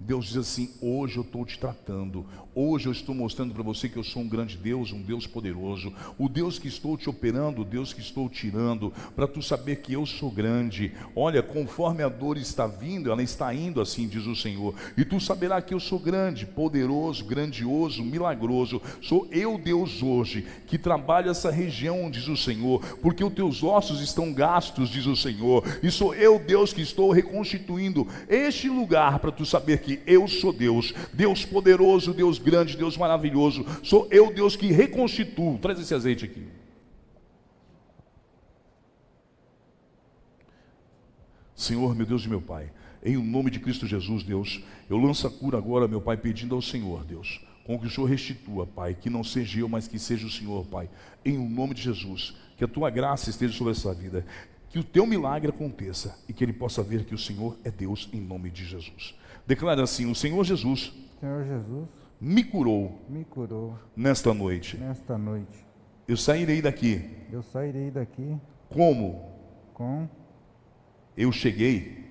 Deus 0.00 0.26
diz 0.26 0.36
assim: 0.38 0.70
hoje 0.80 1.18
eu 1.18 1.22
estou 1.22 1.44
te 1.44 1.58
tratando, 1.58 2.24
hoje 2.54 2.86
eu 2.86 2.92
estou 2.92 3.14
mostrando 3.14 3.52
para 3.52 3.62
você 3.62 3.88
que 3.88 3.98
eu 3.98 4.02
sou 4.02 4.22
um 4.22 4.28
grande 4.28 4.56
Deus, 4.56 4.92
um 4.92 5.02
Deus 5.02 5.26
poderoso, 5.26 5.92
o 6.18 6.28
Deus 6.28 6.58
que 6.58 6.68
estou 6.68 6.96
te 6.96 7.10
operando, 7.10 7.60
o 7.60 7.64
Deus 7.64 7.92
que 7.92 8.00
estou 8.00 8.28
tirando, 8.28 8.92
para 9.14 9.28
tu 9.28 9.42
saber 9.42 9.76
que 9.76 9.92
eu 9.92 10.06
sou 10.06 10.30
grande. 10.30 10.92
Olha, 11.14 11.42
conforme 11.42 12.02
a 12.02 12.08
dor 12.08 12.38
está 12.38 12.66
vindo, 12.66 13.10
ela 13.10 13.22
está 13.22 13.52
indo, 13.52 13.80
assim 13.80 14.08
diz 14.08 14.26
o 14.26 14.34
Senhor, 14.34 14.74
e 14.96 15.04
tu 15.04 15.20
saberás 15.20 15.64
que 15.64 15.74
eu 15.74 15.80
sou 15.80 15.98
grande, 15.98 16.46
poderoso, 16.46 17.24
grandioso, 17.24 18.02
milagroso. 18.02 18.80
Sou 19.02 19.28
eu, 19.30 19.58
Deus, 19.58 20.02
hoje, 20.02 20.46
que 20.66 20.78
trabalho 20.78 21.30
essa 21.30 21.50
região, 21.50 22.10
diz 22.10 22.26
o 22.26 22.36
Senhor, 22.36 22.80
porque 23.02 23.22
os 23.22 23.34
teus 23.34 23.62
ossos 23.62 24.00
estão 24.00 24.32
gastos, 24.32 24.88
diz 24.88 25.04
o 25.06 25.14
Senhor, 25.14 25.62
e 25.82 25.90
sou 25.90 26.14
eu, 26.14 26.38
Deus, 26.38 26.72
que 26.72 26.80
estou 26.80 27.10
reconstituindo 27.10 28.08
este 28.28 28.68
lugar 28.68 29.18
para 29.18 29.30
tu 29.30 29.44
saber 29.44 29.78
que 29.80 29.89
eu 30.06 30.28
sou 30.28 30.52
Deus, 30.52 30.94
Deus 31.12 31.44
poderoso, 31.44 32.12
Deus 32.12 32.38
grande, 32.38 32.76
Deus 32.76 32.96
maravilhoso. 32.96 33.64
Sou 33.82 34.06
eu, 34.10 34.32
Deus, 34.32 34.54
que 34.54 34.66
reconstituo. 34.66 35.58
Traz 35.58 35.80
esse 35.80 35.94
azeite 35.94 36.24
aqui. 36.24 36.46
Senhor, 41.54 41.94
meu 41.94 42.06
Deus 42.06 42.24
e 42.24 42.28
meu 42.28 42.40
Pai, 42.40 42.72
em 43.04 43.16
o 43.16 43.22
nome 43.22 43.50
de 43.50 43.60
Cristo 43.60 43.86
Jesus, 43.86 44.22
Deus, 44.22 44.62
eu 44.88 44.96
lanço 44.96 45.26
a 45.26 45.30
cura 45.30 45.58
agora, 45.58 45.86
meu 45.86 46.00
Pai, 46.00 46.16
pedindo 46.16 46.54
ao 46.54 46.62
Senhor, 46.62 47.04
Deus, 47.04 47.40
com 47.64 47.78
que 47.78 47.86
o 47.86 47.90
Senhor 47.90 48.06
restitua, 48.06 48.66
Pai, 48.66 48.96
que 48.98 49.10
não 49.10 49.22
seja 49.22 49.60
eu, 49.60 49.68
mas 49.68 49.86
que 49.86 49.98
seja 49.98 50.26
o 50.26 50.30
Senhor, 50.30 50.64
Pai, 50.66 50.88
em 51.24 51.36
o 51.36 51.46
nome 51.46 51.74
de 51.74 51.82
Jesus, 51.82 52.34
que 52.56 52.64
a 52.64 52.68
tua 52.68 52.88
graça 52.88 53.28
esteja 53.28 53.52
sobre 53.52 53.72
essa 53.72 53.92
vida, 53.92 54.24
que 54.70 54.78
o 54.78 54.84
teu 54.84 55.06
milagre 55.06 55.50
aconteça 55.50 56.18
e 56.28 56.32
que 56.32 56.42
ele 56.42 56.52
possa 56.52 56.82
ver 56.82 57.04
que 57.04 57.14
o 57.14 57.18
Senhor 57.18 57.58
é 57.64 57.70
Deus 57.70 58.08
em 58.12 58.20
nome 58.20 58.50
de 58.50 58.64
Jesus. 58.64 59.14
Declara 59.50 59.82
assim: 59.82 60.08
O 60.08 60.14
Senhor 60.14 60.44
Jesus 60.44 60.92
Senhor 61.18 61.44
Jesus, 61.44 61.88
me 62.20 62.44
curou 62.44 63.00
me 63.08 63.24
curou 63.24 63.76
nesta 63.96 64.32
noite. 64.32 64.76
nesta 64.76 65.18
noite. 65.18 65.66
Eu 66.06 66.16
sairei 66.16 66.62
daqui 66.62 67.04
Eu 67.32 67.42
sairei 67.42 67.90
daqui 67.90 68.36
como 68.68 69.20
com. 69.74 70.08
eu 71.16 71.32
cheguei. 71.32 72.06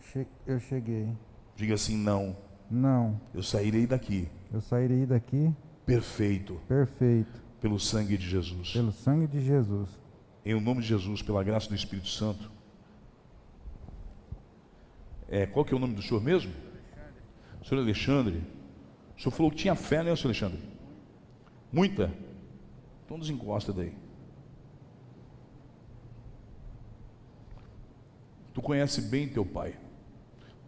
che- 0.00 0.26
Eu 0.46 0.58
cheguei. 0.58 1.06
Diga 1.54 1.74
assim: 1.74 1.98
não, 1.98 2.34
Não, 2.70 3.20
eu 3.34 3.42
sairei 3.42 3.86
daqui 3.86 4.26
eu 4.50 4.62
sairei 4.62 5.04
daqui 5.04 5.52
perfeito 5.84 6.58
perfeito 6.66 7.44
pelo 7.60 7.78
sangue 7.78 8.16
de 8.16 8.26
Jesus. 8.26 8.72
pelo 8.72 8.90
sangue 8.90 9.26
de 9.26 9.40
Jesus. 9.44 9.90
Em 10.46 10.54
o 10.54 10.60
nome 10.62 10.80
de 10.80 10.86
Jesus, 10.88 11.20
pela 11.20 11.44
graça 11.44 11.68
do 11.68 11.74
Espírito 11.74 12.08
Santo. 12.08 12.50
É, 15.28 15.46
qual 15.46 15.64
que 15.64 15.74
é 15.74 15.76
o 15.76 15.80
nome 15.80 15.94
do 15.94 16.02
senhor 16.02 16.22
mesmo? 16.22 16.52
Senhor 17.64 17.80
Alexandre. 17.80 18.42
O 19.16 19.20
senhor 19.20 19.32
falou 19.32 19.50
que 19.50 19.56
tinha 19.56 19.74
fé, 19.74 20.02
né, 20.02 20.14
senhor 20.14 20.28
Alexandre? 20.28 20.60
Muita? 21.72 22.12
Então 23.04 23.18
desencosta 23.18 23.72
daí. 23.72 23.92
Tu 28.54 28.62
conhece 28.62 29.02
bem 29.02 29.28
teu 29.28 29.44
pai. 29.44 29.76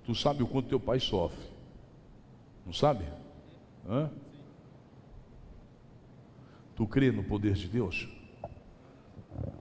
Tu 0.04 0.14
sabe 0.14 0.42
o 0.42 0.46
quanto 0.46 0.68
teu 0.68 0.80
pai 0.80 0.98
sofre. 0.98 1.42
Não 2.66 2.72
sabe? 2.72 3.04
Hã? 3.88 4.10
Tu 6.74 6.86
crê 6.86 7.10
no 7.10 7.24
poder 7.24 7.54
de 7.54 7.68
Deus? 7.68 8.08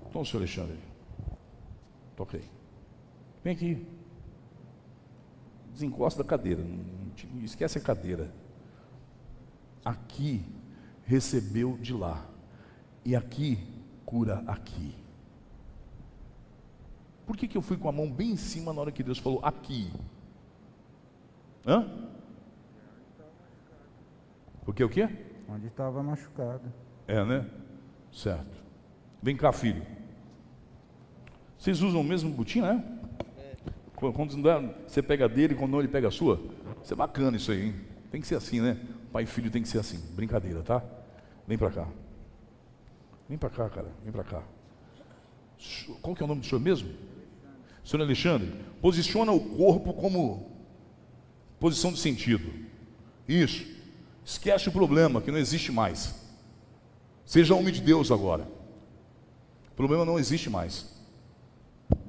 Então, 0.09 0.25
senhor 0.25 0.41
Alexandre, 0.41 0.77
aí. 2.33 2.43
Vem 3.43 3.53
aqui. 3.53 3.96
Desencosta 5.77 6.23
da 6.23 6.27
cadeira. 6.27 6.63
não 6.63 7.43
Esquece 7.43 7.77
a 7.77 7.81
cadeira. 7.81 8.31
Aqui 9.85 10.43
recebeu 11.05 11.77
de 11.77 11.93
lá. 11.93 12.25
E 13.05 13.15
aqui 13.15 13.59
cura 14.03 14.43
aqui. 14.47 14.95
Por 17.27 17.37
que, 17.37 17.47
que 17.47 17.55
eu 17.55 17.61
fui 17.61 17.77
com 17.77 17.87
a 17.87 17.91
mão 17.91 18.11
bem 18.11 18.31
em 18.31 18.37
cima 18.37 18.73
na 18.73 18.81
hora 18.81 18.91
que 18.91 19.03
Deus 19.03 19.19
falou 19.19 19.39
aqui? 19.43 19.93
Hã? 21.63 22.09
O 24.65 24.73
que, 24.73 24.83
o 24.83 24.89
que? 24.89 25.07
Onde 25.47 25.67
estava 25.67 26.01
machucado. 26.01 26.73
É, 27.07 27.23
né? 27.23 27.47
Certo. 28.11 28.63
Vem 29.21 29.37
cá, 29.37 29.51
filho. 29.51 29.85
Vocês 31.55 31.83
usam 31.83 32.01
o 32.01 32.03
mesmo 32.03 32.31
botina, 32.31 32.73
né? 32.73 32.96
Qu- 33.97 34.13
Quando 34.13 34.41
dá, 34.41 34.59
você 34.87 35.01
pega 35.01 35.27
dele, 35.27 35.55
quando 35.55 35.71
não 35.71 35.79
ele 35.79 35.87
pega 35.87 36.07
a 36.07 36.11
sua. 36.11 36.39
Isso 36.83 36.93
é 36.93 36.95
bacana 36.95 37.35
isso 37.35 37.51
aí, 37.51 37.65
hein? 37.65 37.75
Tem 38.11 38.21
que 38.21 38.27
ser 38.27 38.35
assim, 38.35 38.61
né? 38.61 38.77
Pai 39.11 39.23
e 39.23 39.25
filho 39.25 39.49
tem 39.51 39.61
que 39.61 39.67
ser 39.67 39.79
assim. 39.79 39.99
Brincadeira, 40.15 40.61
tá? 40.61 40.83
Vem 41.47 41.57
pra 41.57 41.71
cá. 41.71 41.87
Vem 43.27 43.37
pra 43.37 43.49
cá, 43.49 43.67
cara. 43.69 43.89
Vem 44.03 44.11
pra 44.11 44.23
cá. 44.23 44.43
Qual 46.01 46.15
que 46.15 46.21
é 46.21 46.25
o 46.25 46.27
nome 46.27 46.41
do 46.41 46.47
senhor 46.47 46.61
mesmo? 46.61 46.89
Senhor 47.83 48.03
Alexandre, 48.03 48.53
posiciona 48.81 49.31
o 49.31 49.39
corpo 49.39 49.93
como 49.93 50.51
posição 51.59 51.91
de 51.91 51.97
sentido. 51.99 52.47
Isso. 53.27 53.65
Esquece 54.23 54.69
o 54.69 54.71
problema, 54.71 55.21
que 55.21 55.31
não 55.31 55.39
existe 55.39 55.71
mais. 55.71 56.15
Seja 57.25 57.55
homem 57.55 57.73
de 57.73 57.81
Deus 57.81 58.11
agora. 58.11 58.47
O 59.71 59.75
problema 59.75 60.05
não 60.05 60.19
existe 60.19 60.49
mais. 60.49 60.93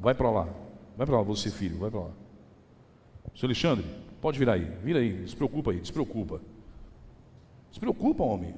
Vai 0.00 0.14
para 0.14 0.30
lá. 0.30 0.48
Vai 0.98 1.06
para 1.06 1.16
lá, 1.16 1.22
você 1.22 1.48
filho, 1.48 1.78
vai 1.78 1.88
para 1.92 2.00
lá. 2.00 2.10
Senhor 3.32 3.44
Alexandre, 3.44 3.84
pode 4.20 4.36
vir 4.36 4.48
aí. 4.48 4.64
Vira 4.82 4.98
aí, 4.98 5.12
despreocupa 5.22 5.70
aí, 5.70 5.78
despreocupa. 5.78 6.40
Despreocupa, 7.70 8.24
homem. 8.24 8.52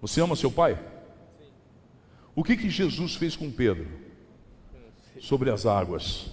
Você 0.00 0.20
ama 0.20 0.36
seu 0.36 0.52
pai? 0.52 0.78
O 2.32 2.44
que 2.44 2.56
que 2.56 2.70
Jesus 2.70 3.16
fez 3.16 3.34
com 3.34 3.50
Pedro? 3.50 3.88
Sobre 5.20 5.50
as 5.50 5.66
águas. 5.66 6.30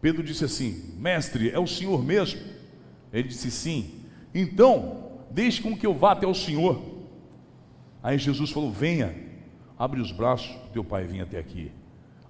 Pedro 0.00 0.22
disse 0.22 0.44
assim: 0.44 0.94
Mestre, 0.96 1.50
é 1.50 1.58
o 1.58 1.66
Senhor 1.66 2.04
mesmo? 2.04 2.40
Ele 3.12 3.26
disse: 3.26 3.50
Sim. 3.50 4.04
Então, 4.32 5.24
deixe 5.28 5.60
com 5.60 5.76
que 5.76 5.86
eu 5.86 5.92
vá 5.94 6.12
até 6.12 6.26
o 6.28 6.34
Senhor. 6.34 6.80
Aí 8.00 8.16
Jesus 8.16 8.52
falou: 8.52 8.70
Venha, 8.70 9.12
abre 9.84 10.00
os 10.00 10.10
braços, 10.10 10.50
teu 10.72 10.82
pai 10.82 11.04
vem 11.04 11.20
até 11.20 11.38
aqui. 11.38 11.70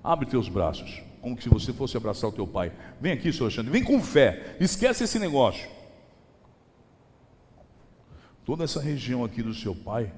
Abre 0.02 0.26
teus 0.26 0.48
braços, 0.48 1.02
como 1.20 1.40
se 1.40 1.48
você 1.48 1.72
fosse 1.72 1.96
abraçar 1.96 2.28
o 2.28 2.32
teu 2.32 2.46
pai. 2.46 2.72
Vem 3.00 3.12
aqui, 3.12 3.32
senhor 3.32 3.44
Alexandre, 3.44 3.70
vem 3.70 3.84
com 3.84 4.02
fé, 4.02 4.56
esquece 4.60 5.04
esse 5.04 5.18
negócio. 5.20 5.70
Toda 8.44 8.64
essa 8.64 8.80
região 8.80 9.24
aqui 9.24 9.40
do 9.40 9.54
seu 9.54 9.74
pai 9.74 10.12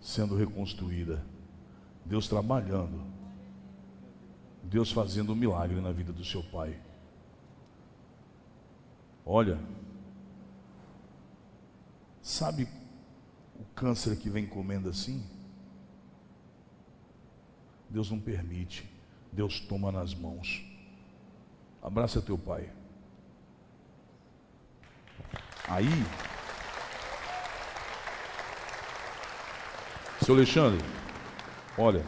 sendo 0.00 0.36
reconstruída, 0.36 1.24
Deus 2.04 2.28
trabalhando, 2.28 3.02
Deus 4.62 4.92
fazendo 4.92 5.32
um 5.32 5.36
milagre 5.36 5.80
na 5.80 5.90
vida 5.90 6.12
do 6.12 6.24
seu 6.24 6.42
pai. 6.44 6.78
Olha, 9.24 9.58
sabe 12.22 12.68
o 13.58 13.64
câncer 13.74 14.16
que 14.16 14.30
vem 14.30 14.46
comendo 14.46 14.88
assim? 14.88 15.35
Deus 17.96 18.10
não 18.10 18.20
permite, 18.20 18.86
Deus 19.32 19.58
toma 19.58 19.90
nas 19.90 20.14
mãos. 20.14 20.62
Abraça 21.82 22.20
teu 22.20 22.36
pai. 22.36 22.70
Aí, 25.66 25.88
seu 30.22 30.34
Alexandre, 30.34 30.84
olha, 31.78 32.04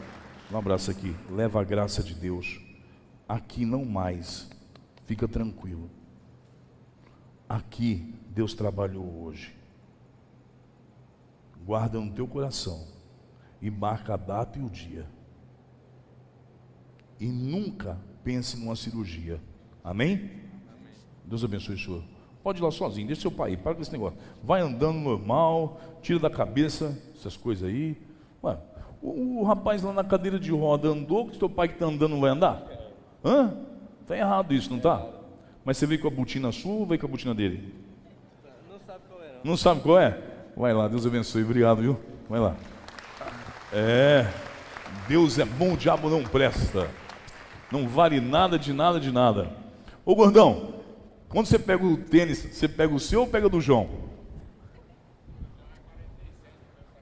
um 0.52 0.58
abraço 0.58 0.90
aqui. 0.90 1.16
Leva 1.30 1.62
a 1.62 1.64
graça 1.64 2.02
de 2.02 2.14
Deus. 2.14 2.60
Aqui 3.26 3.64
não 3.64 3.86
mais. 3.86 4.46
Fica 5.06 5.26
tranquilo. 5.26 5.90
Aqui 7.48 8.14
Deus 8.28 8.52
trabalhou 8.52 9.24
hoje. 9.24 9.56
Guarda 11.64 11.98
no 11.98 12.12
teu 12.12 12.28
coração 12.28 12.86
e 13.62 13.70
marca 13.70 14.12
a 14.12 14.18
data 14.18 14.58
e 14.58 14.62
o 14.62 14.68
dia. 14.68 15.16
E 17.20 17.26
nunca 17.26 17.98
pense 18.22 18.56
numa 18.56 18.76
cirurgia. 18.76 19.40
Amém? 19.82 20.30
Deus 21.24 21.44
abençoe 21.44 21.74
o 21.74 21.78
senhor. 21.78 22.02
Pode 22.42 22.60
ir 22.60 22.64
lá 22.64 22.70
sozinho, 22.70 23.06
deixa 23.06 23.22
seu 23.22 23.30
pai, 23.30 23.56
para 23.56 23.74
com 23.74 23.82
esse 23.82 23.92
negócio. 23.92 24.18
Vai 24.42 24.60
andando 24.60 24.98
normal, 24.98 25.80
tira 26.00 26.18
da 26.18 26.30
cabeça 26.30 26.96
essas 27.14 27.36
coisas 27.36 27.68
aí. 27.68 27.96
Ué, 28.42 28.56
o, 29.02 29.40
o 29.40 29.44
rapaz 29.44 29.82
lá 29.82 29.92
na 29.92 30.04
cadeira 30.04 30.38
de 30.38 30.50
roda 30.50 30.88
andou, 30.88 31.28
que 31.28 31.36
seu 31.36 31.50
pai 31.50 31.68
que 31.68 31.74
está 31.74 31.86
andando 31.86 32.12
não 32.12 32.20
vai 32.20 32.30
andar? 32.30 32.62
Hã? 33.24 33.54
Tá 34.06 34.16
errado 34.16 34.54
isso, 34.54 34.70
não 34.70 34.78
tá? 34.78 35.04
Mas 35.64 35.76
você 35.76 35.86
veio 35.86 36.00
com 36.00 36.08
a 36.08 36.10
botina 36.10 36.50
sua 36.52 36.72
ou 36.72 36.86
veio 36.86 37.00
com 37.00 37.06
a 37.06 37.10
botina 37.10 37.34
dele? 37.34 37.74
Não 38.70 38.78
sabe 38.78 39.00
qual 39.08 39.22
é, 39.22 39.32
não. 39.32 39.40
Não 39.44 39.56
sabe 39.56 39.80
qual 39.82 39.98
é? 39.98 40.18
Vai 40.56 40.72
lá, 40.72 40.88
Deus 40.88 41.04
abençoe, 41.04 41.42
obrigado, 41.42 41.82
viu? 41.82 42.00
Vai 42.28 42.40
lá. 42.40 42.56
É, 43.72 44.26
Deus 45.06 45.38
é 45.38 45.44
bom, 45.44 45.74
o 45.74 45.76
diabo 45.76 46.08
não 46.08 46.22
presta. 46.22 46.88
Não 47.70 47.86
vale 47.86 48.20
nada 48.20 48.58
de 48.58 48.72
nada 48.72 48.98
de 48.98 49.12
nada. 49.12 49.50
Ô 50.04 50.14
gordão, 50.14 50.74
quando 51.28 51.46
você 51.46 51.58
pega 51.58 51.84
o 51.84 51.96
tênis, 51.96 52.38
você 52.38 52.66
pega 52.66 52.94
o 52.94 53.00
seu 53.00 53.20
ou 53.20 53.26
pega 53.26 53.48
do 53.48 53.60
João? 53.60 53.88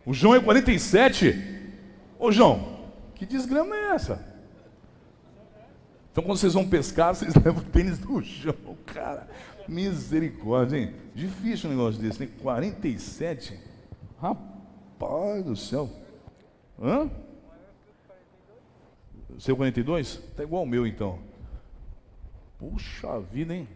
O 0.05 0.12
João 0.12 0.35
é 0.35 0.41
47? 0.41 1.73
Ô 2.19 2.33
João, 2.33 2.79
que 3.14 3.25
desgrama 3.25 3.77
é 3.77 3.91
essa? 3.95 4.37
Então 6.11 6.25
quando 6.25 6.39
vocês 6.39 6.55
vão 6.55 6.67
pescar, 6.67 7.14
vocês 7.14 7.35
levam 7.45 7.62
o 7.62 7.67
tênis 7.67 7.99
do 7.99 8.21
João, 8.23 8.77
cara. 8.87 9.29
Misericórdia, 9.69 10.79
hein? 10.79 10.95
Difícil 11.14 11.69
um 11.69 11.73
negócio 11.73 12.01
desse, 12.01 12.21
né? 12.21 12.29
47? 12.41 13.59
Rapaz 14.21 15.45
do 15.45 15.55
céu. 15.57 15.91
Hã? 16.81 17.11
Seu 19.39 19.57
42? 19.57 20.16
Tá 20.37 20.43
igual 20.43 20.62
o 20.62 20.66
meu 20.66 20.87
então. 20.87 21.18
Puxa 22.59 23.20
vida, 23.20 23.55
hein? 23.55 23.68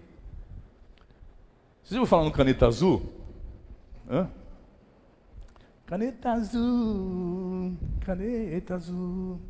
Vocês 1.82 1.98
ouviram 1.98 2.06
falar 2.06 2.24
no 2.24 2.32
caneta 2.32 2.66
azul? 2.66 3.02
Hã? 4.08 4.30
Caneta 5.86 6.30
azul, 6.30 7.76
caneta 8.00 8.76
azul. 8.76 9.40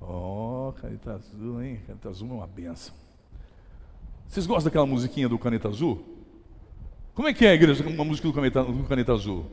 Ó, 0.00 0.72
caneta 0.72 1.12
azul, 1.12 1.62
hein? 1.62 1.80
Caneta 1.86 2.08
azul 2.08 2.30
é 2.30 2.32
uma 2.32 2.46
benção. 2.46 2.94
Vocês 4.26 4.46
gostam 4.46 4.64
daquela 4.64 4.86
musiquinha 4.86 5.28
do 5.28 5.38
caneta 5.38 5.68
azul? 5.68 6.02
Como 7.14 7.28
é 7.28 7.34
que 7.34 7.46
é, 7.46 7.54
igreja, 7.54 7.86
uma 7.86 8.04
música 8.04 8.26
do 8.26 8.34
caneta, 8.34 8.64
do 8.64 8.84
caneta 8.84 9.12
azul? 9.12 9.46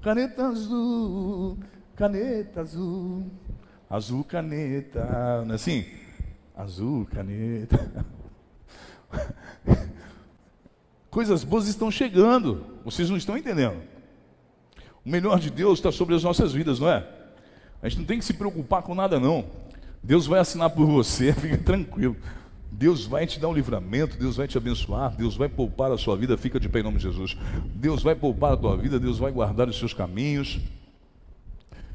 Caneta 0.00 0.46
azul, 0.46 1.58
caneta 1.96 2.60
azul, 2.60 3.26
azul 3.94 4.24
caneta, 4.24 5.44
não 5.44 5.52
é 5.52 5.54
assim? 5.54 5.84
Azul 6.56 7.06
caneta. 7.06 8.04
Coisas 11.08 11.44
boas 11.44 11.68
estão 11.68 11.92
chegando. 11.92 12.66
Vocês 12.84 13.08
não 13.08 13.16
estão 13.16 13.38
entendendo. 13.38 13.80
O 15.04 15.08
melhor 15.08 15.38
de 15.38 15.48
Deus 15.48 15.78
está 15.78 15.92
sobre 15.92 16.16
as 16.16 16.24
nossas 16.24 16.52
vidas, 16.52 16.80
não 16.80 16.90
é? 16.90 17.08
A 17.80 17.88
gente 17.88 18.00
não 18.00 18.06
tem 18.06 18.18
que 18.18 18.24
se 18.24 18.34
preocupar 18.34 18.82
com 18.82 18.96
nada, 18.96 19.20
não. 19.20 19.44
Deus 20.02 20.26
vai 20.26 20.40
assinar 20.40 20.70
por 20.70 20.86
você, 20.86 21.32
fica 21.38 21.58
tranquilo. 21.58 22.16
Deus 22.72 23.06
vai 23.06 23.28
te 23.28 23.38
dar 23.38 23.48
um 23.48 23.54
livramento, 23.54 24.18
Deus 24.18 24.36
vai 24.36 24.48
te 24.48 24.58
abençoar, 24.58 25.14
Deus 25.14 25.36
vai 25.36 25.48
poupar 25.48 25.92
a 25.92 25.96
sua 25.96 26.16
vida, 26.16 26.36
fica 26.36 26.58
de 26.58 26.68
pé 26.68 26.80
em 26.80 26.82
nome 26.82 26.96
de 26.96 27.04
Jesus. 27.04 27.36
Deus 27.76 28.02
vai 28.02 28.16
poupar 28.16 28.54
a 28.54 28.56
tua 28.56 28.76
vida, 28.76 28.98
Deus 28.98 29.18
vai 29.18 29.30
guardar 29.30 29.68
os 29.68 29.78
seus 29.78 29.94
caminhos. 29.94 30.58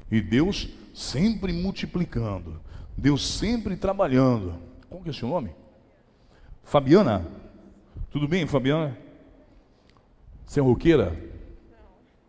E 0.10 0.22
Deus 0.22 0.70
sempre 1.00 1.54
multiplicando, 1.54 2.60
Deus 2.98 3.26
sempre 3.26 3.78
trabalhando. 3.78 4.60
Qual 4.90 5.02
que 5.02 5.08
é 5.08 5.12
o 5.12 5.14
seu 5.14 5.30
nome? 5.30 5.56
Fabiana? 6.62 7.26
Tudo 8.12 8.28
bem, 8.28 8.46
Fabiana? 8.46 8.98
Você 10.46 10.60
é 10.60 10.64
roqueira? 10.64 11.16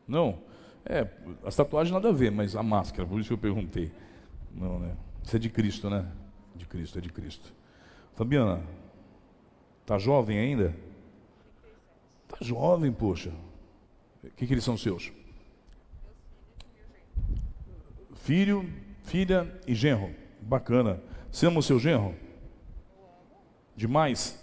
Não. 0.07 0.39
É, 0.85 1.05
as 1.45 1.57
tatuagens 1.57 1.93
nada 1.93 2.11
a 2.11 2.12
ver, 2.12 2.31
mas 2.31 2.55
a 2.55 2.62
máscara, 2.62 3.09
por 3.09 3.18
isso 3.18 3.31
que 3.31 3.35
eu 3.35 3.39
perguntei. 3.39 3.91
Não, 4.55 4.79
né? 4.79 4.95
Isso 5.25 5.35
é 5.35 5.39
de 5.41 5.51
Cristo, 5.51 5.91
né? 5.91 6.07
De 6.55 6.64
Cristo, 6.64 6.97
é 6.97 7.01
de 7.01 7.09
Cristo. 7.09 7.53
Fabiana, 8.14 8.62
tá 9.85 9.99
jovem 9.99 10.39
ainda? 10.39 10.77
Tá 12.29 12.37
jovem, 12.41 12.93
poxa. 12.93 13.33
O 14.23 14.31
que, 14.31 14.47
que 14.47 14.55
eles 14.55 14.64
são 14.64 14.77
seus? 14.77 15.11
Filho, 18.31 18.64
filha 19.03 19.61
e 19.66 19.74
genro. 19.74 20.14
Bacana. 20.41 21.03
Você 21.33 21.47
ama 21.47 21.59
o 21.59 21.62
seu 21.64 21.81
genro? 21.81 22.14
Demais? 23.74 24.41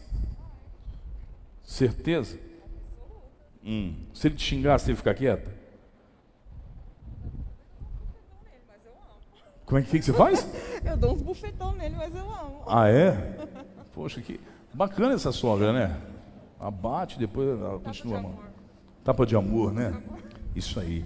Certeza? 1.64 2.38
Hum. 3.64 3.96
Se 4.14 4.28
ele 4.28 4.36
te 4.36 4.44
xingar, 4.44 4.78
você 4.78 4.94
ficar 4.94 5.14
quieta? 5.14 5.56
Como 9.66 9.80
é 9.80 9.82
que, 9.84 10.00
que 10.00 10.04
você 10.04 10.12
faz? 10.12 10.46
Eu 10.84 10.98
dou 10.98 11.14
uns 11.14 11.22
bufetão 11.22 11.72
nele, 11.72 11.96
mas 11.96 12.14
eu 12.14 12.30
amo. 12.30 12.64
Ah, 12.68 12.90
é? 12.90 13.48
Poxa, 13.94 14.22
que 14.22 14.38
bacana 14.74 15.14
essa 15.14 15.32
sogra, 15.32 15.72
né? 15.72 15.98
Abate, 16.60 17.18
depois 17.18 17.48
ela 17.48 17.80
continua 17.80 18.20
amando. 18.20 18.40
Tapa 19.06 19.26
de 19.26 19.38
amor, 19.38 19.72
né? 19.72 19.98
Isso 20.54 20.78
aí. 20.78 21.06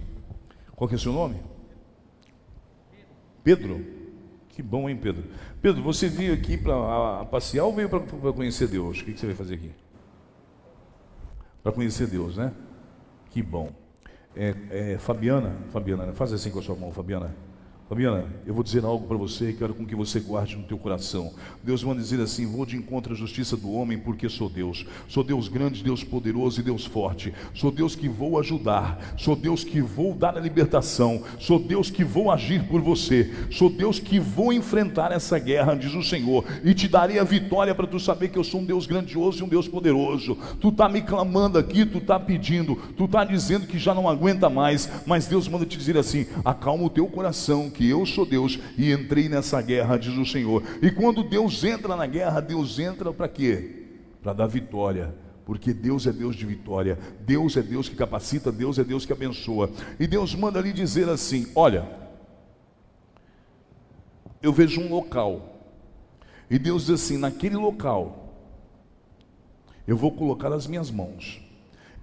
Qual 0.74 0.88
que 0.88 0.96
é 0.96 0.98
o 0.98 1.00
seu 1.00 1.12
nome? 1.12 1.51
Pedro? 3.42 3.84
Que 4.48 4.62
bom, 4.62 4.88
hein, 4.88 4.96
Pedro? 4.96 5.24
Pedro, 5.60 5.82
você 5.82 6.08
veio 6.08 6.34
aqui 6.34 6.56
para 6.58 7.24
passear 7.26 7.64
ou 7.64 7.74
veio 7.74 7.88
para 7.88 8.00
conhecer 8.32 8.68
Deus? 8.68 9.00
O 9.00 9.04
que, 9.04 9.12
que 9.12 9.20
você 9.20 9.26
veio 9.26 9.38
fazer 9.38 9.54
aqui? 9.54 9.70
Para 11.62 11.72
conhecer 11.72 12.06
Deus, 12.06 12.36
né? 12.36 12.52
Que 13.30 13.42
bom. 13.42 13.70
É, 14.36 14.54
é, 14.70 14.98
Fabiana, 14.98 15.56
Fabiana, 15.70 16.12
faz 16.12 16.32
assim 16.32 16.50
com 16.50 16.58
a 16.58 16.62
sua 16.62 16.76
mão, 16.76 16.92
Fabiana. 16.92 17.34
Fabiana, 17.92 18.24
eu 18.46 18.54
vou 18.54 18.64
dizer 18.64 18.86
algo 18.86 19.06
para 19.06 19.18
você 19.18 19.50
e 19.50 19.52
quero 19.52 19.74
com 19.74 19.84
que 19.84 19.94
você 19.94 20.18
guarde 20.18 20.56
no 20.56 20.62
teu 20.62 20.78
coração. 20.78 21.34
Deus 21.62 21.82
vai 21.82 21.94
dizer 21.94 22.22
assim: 22.22 22.46
vou 22.46 22.64
de 22.64 22.74
encontro 22.74 23.12
à 23.12 23.14
justiça 23.14 23.54
do 23.54 23.70
homem, 23.70 23.98
porque 23.98 24.30
sou 24.30 24.48
Deus. 24.48 24.86
Sou 25.06 25.22
Deus 25.22 25.46
grande, 25.46 25.84
Deus 25.84 26.02
poderoso 26.02 26.58
e 26.58 26.62
Deus 26.62 26.86
forte. 26.86 27.34
Sou 27.52 27.70
Deus 27.70 27.94
que 27.94 28.08
vou 28.08 28.40
ajudar. 28.40 29.14
Sou 29.18 29.36
Deus 29.36 29.62
que 29.62 29.82
vou 29.82 30.14
dar 30.14 30.38
a 30.38 30.40
libertação. 30.40 31.22
Sou 31.38 31.58
Deus 31.58 31.90
que 31.90 32.02
vou 32.02 32.30
agir 32.30 32.66
por 32.66 32.80
você. 32.80 33.30
Sou 33.50 33.68
Deus 33.68 33.98
que 33.98 34.18
vou 34.18 34.54
enfrentar 34.54 35.12
essa 35.12 35.38
guerra, 35.38 35.74
diz 35.74 35.92
o 35.92 36.02
Senhor, 36.02 36.46
e 36.64 36.72
te 36.72 36.88
darei 36.88 37.18
a 37.18 37.24
vitória 37.24 37.74
para 37.74 37.86
tu 37.86 38.00
saber 38.00 38.28
que 38.28 38.38
eu 38.38 38.44
sou 38.44 38.62
um 38.62 38.64
Deus 38.64 38.86
grandioso 38.86 39.42
e 39.42 39.44
um 39.44 39.48
Deus 39.48 39.68
poderoso. 39.68 40.38
Tu 40.62 40.70
está 40.70 40.88
me 40.88 41.02
clamando 41.02 41.58
aqui, 41.58 41.84
tu 41.84 41.98
está 41.98 42.18
pedindo, 42.18 42.74
tu 42.96 43.04
está 43.04 43.22
dizendo 43.22 43.66
que 43.66 43.78
já 43.78 43.92
não 43.92 44.08
aguenta 44.08 44.48
mais, 44.48 44.90
mas 45.04 45.26
Deus 45.26 45.46
manda 45.46 45.66
te 45.66 45.76
dizer 45.76 45.98
assim: 45.98 46.24
acalma 46.42 46.84
o 46.84 46.90
teu 46.90 47.06
coração 47.06 47.68
que 47.68 47.81
eu 47.88 48.04
sou 48.06 48.26
Deus 48.26 48.58
e 48.76 48.92
entrei 48.92 49.28
nessa 49.28 49.60
guerra, 49.62 49.96
diz 49.96 50.16
o 50.16 50.26
Senhor. 50.26 50.62
E 50.80 50.90
quando 50.90 51.22
Deus 51.22 51.62
entra 51.64 51.96
na 51.96 52.06
guerra, 52.06 52.40
Deus 52.40 52.78
entra 52.78 53.12
para 53.12 53.28
quê? 53.28 53.86
Para 54.22 54.32
dar 54.32 54.46
vitória. 54.46 55.14
Porque 55.44 55.72
Deus 55.72 56.06
é 56.06 56.12
Deus 56.12 56.36
de 56.36 56.46
vitória, 56.46 56.96
Deus 57.20 57.56
é 57.56 57.62
Deus 57.62 57.88
que 57.88 57.96
capacita, 57.96 58.52
Deus 58.52 58.78
é 58.78 58.84
Deus 58.84 59.04
que 59.04 59.12
abençoa. 59.12 59.70
E 59.98 60.06
Deus 60.06 60.34
manda 60.34 60.60
lhe 60.60 60.72
dizer 60.72 61.08
assim: 61.08 61.48
Olha, 61.54 61.88
eu 64.42 64.52
vejo 64.52 64.80
um 64.80 64.88
local, 64.88 65.70
e 66.50 66.58
Deus 66.58 66.86
diz 66.86 67.02
assim: 67.02 67.16
naquele 67.16 67.56
local, 67.56 68.34
eu 69.86 69.96
vou 69.96 70.12
colocar 70.12 70.52
as 70.52 70.66
minhas 70.66 70.90
mãos, 70.90 71.40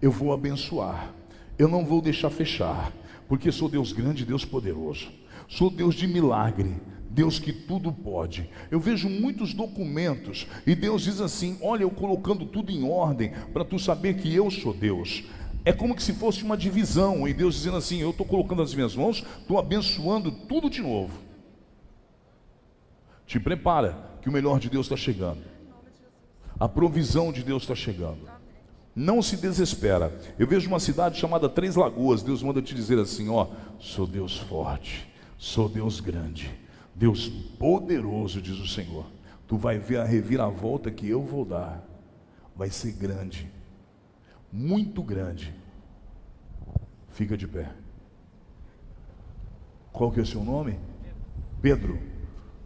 eu 0.01 0.11
vou 0.11 0.33
abençoar, 0.33 1.13
eu 1.57 1.67
não 1.67 1.85
vou 1.85 2.01
deixar 2.01 2.29
fechar, 2.29 2.91
porque 3.27 3.51
sou 3.51 3.69
Deus 3.69 3.91
grande, 3.91 4.25
Deus 4.25 4.43
poderoso. 4.43 5.11
Sou 5.49 5.71
Deus 5.71 5.95
de 5.95 6.05
milagre, 6.05 6.75
Deus 7.09 7.39
que 7.39 7.51
tudo 7.51 7.91
pode. 7.91 8.47
Eu 8.69 8.79
vejo 8.79 9.09
muitos 9.09 9.51
documentos 9.51 10.45
e 10.65 10.75
Deus 10.75 11.01
diz 11.01 11.19
assim: 11.19 11.57
Olha, 11.59 11.81
eu 11.81 11.89
colocando 11.89 12.45
tudo 12.45 12.71
em 12.71 12.87
ordem 12.87 13.31
para 13.51 13.65
tu 13.65 13.79
saber 13.79 14.17
que 14.17 14.33
eu 14.33 14.51
sou 14.51 14.75
Deus. 14.75 15.23
É 15.65 15.73
como 15.73 15.95
que 15.95 16.03
se 16.03 16.13
fosse 16.13 16.43
uma 16.43 16.55
divisão, 16.55 17.27
e 17.27 17.33
Deus 17.33 17.55
dizendo 17.55 17.77
assim: 17.77 17.99
Eu 17.99 18.11
estou 18.11 18.27
colocando 18.27 18.61
as 18.61 18.75
minhas 18.75 18.95
mãos, 18.95 19.25
estou 19.39 19.57
abençoando 19.57 20.31
tudo 20.31 20.69
de 20.69 20.83
novo. 20.83 21.17
Te 23.25 23.39
prepara, 23.39 23.97
que 24.21 24.29
o 24.29 24.31
melhor 24.31 24.59
de 24.59 24.69
Deus 24.69 24.85
está 24.85 24.95
chegando. 24.95 25.41
A 26.59 26.69
provisão 26.69 27.31
de 27.31 27.43
Deus 27.43 27.63
está 27.63 27.73
chegando. 27.73 28.29
Não 28.95 29.19
se 29.21 29.35
desespera. 29.35 30.15
Eu 30.37 30.45
vejo 30.45 30.67
uma 30.67 30.79
cidade 30.79 31.19
chamada 31.19 31.49
Três 31.49 31.75
Lagoas. 31.75 32.21
Deus 32.21 32.43
manda 32.43 32.61
te 32.61 32.75
dizer 32.75 32.99
assim: 32.99 33.29
Ó, 33.29 33.47
sou 33.79 34.05
Deus 34.05 34.37
forte 34.37 35.08
Sou 35.39 35.69
Deus 35.69 36.01
grande, 36.01 36.53
Deus 36.93 37.29
poderoso, 37.29 38.41
diz 38.41 38.59
o 38.59 38.67
Senhor. 38.67 39.05
Tu 39.47 39.55
vai 39.55 39.79
ver 39.79 40.01
a 40.01 40.03
reviravolta 40.03 40.91
que 40.91 41.07
eu 41.07 41.23
vou 41.23 41.45
dar. 41.45 41.81
Vai 42.53 42.69
ser 42.69 42.91
grande, 42.91 43.49
muito 44.51 45.01
grande. 45.01 45.55
Fica 47.07 47.37
de 47.37 47.47
pé. 47.47 47.71
Qual 49.93 50.11
que 50.11 50.19
é 50.19 50.23
o 50.23 50.25
seu 50.25 50.43
nome? 50.43 50.77
Pedro. 51.61 51.97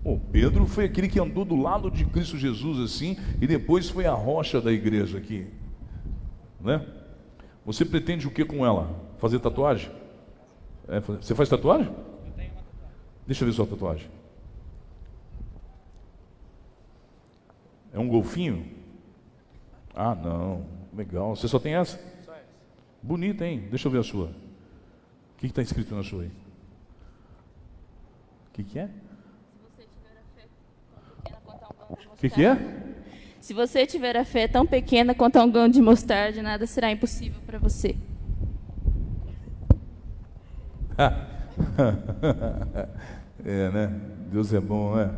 Oh, 0.04 0.18
Pedro 0.18 0.66
foi 0.66 0.86
aquele 0.86 1.08
que 1.08 1.20
andou 1.20 1.46
do 1.46 1.56
lado 1.56 1.92
de 1.92 2.04
Cristo 2.06 2.40
Jesus 2.40 2.80
assim 2.80 3.18
e 3.40 3.46
depois 3.46 3.88
foi 3.88 4.08
a 4.08 4.14
rocha 4.14 4.60
da 4.60 4.72
igreja 4.72 5.20
aqui, 5.20 5.48
né? 6.60 6.84
Você 7.64 7.86
pretende 7.86 8.28
o 8.28 8.32
que 8.32 8.44
com 8.44 8.66
ela? 8.66 9.00
Fazer 9.20 9.40
tatuagem? 9.40 9.92
É, 10.88 11.00
você 11.00 11.36
faz 11.36 11.48
tatuagem? 11.48 11.90
Deixa 13.26 13.44
eu 13.44 13.48
ver 13.48 13.54
sua 13.54 13.68
tatuagem. 13.68 14.10
É 17.94 18.00
um 18.00 18.08
golfinho? 18.08 18.66
Ah, 19.96 20.16
não. 20.16 20.66
Legal. 20.94 21.36
Você 21.36 21.48
só 21.48 21.60
tem 21.60 21.76
essa? 21.76 21.98
Só 22.26 22.34
essa. 22.34 22.44
Bonita, 23.02 23.46
hein? 23.46 23.68
Deixa 23.70 23.88
eu 23.88 23.92
ver 23.92 24.00
a 24.00 24.04
sua. 24.04 24.26
O 24.26 25.38
que 25.38 25.46
está 25.48 25.62
escrito 25.62 25.96
na 25.96 26.04
sua 26.04 26.24
aí? 26.24 26.32
O 28.50 28.54
que, 28.54 28.64
que 28.64 28.80
é? 28.80 28.90
O 31.90 32.18
que, 32.18 32.30
que 32.30 32.46
é? 32.46 32.58
Se 33.40 33.54
você 33.54 33.86
tiver 33.86 34.16
a 34.16 34.24
fé 34.24 34.48
tão 34.48 34.66
pequena 34.66 35.14
quanto 35.14 35.40
um 35.40 35.52
grão 35.52 35.68
de 35.68 35.82
mostarda, 35.82 36.42
nada 36.42 36.66
será 36.66 36.92
impossível 36.92 37.42
para 37.46 37.60
você. 37.60 37.96
é, 43.46 43.70
né? 43.72 44.02
Deus 44.32 44.54
é 44.54 44.60
bom, 44.60 44.96
né? 44.96 45.14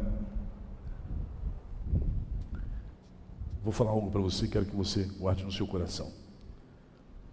Vou 3.63 3.73
falar 3.73 3.91
algo 3.91 4.11
para 4.11 4.21
você, 4.21 4.47
quero 4.47 4.65
que 4.65 4.75
você 4.75 5.05
guarde 5.19 5.43
no 5.43 5.51
seu 5.51 5.65
coração. 5.65 6.11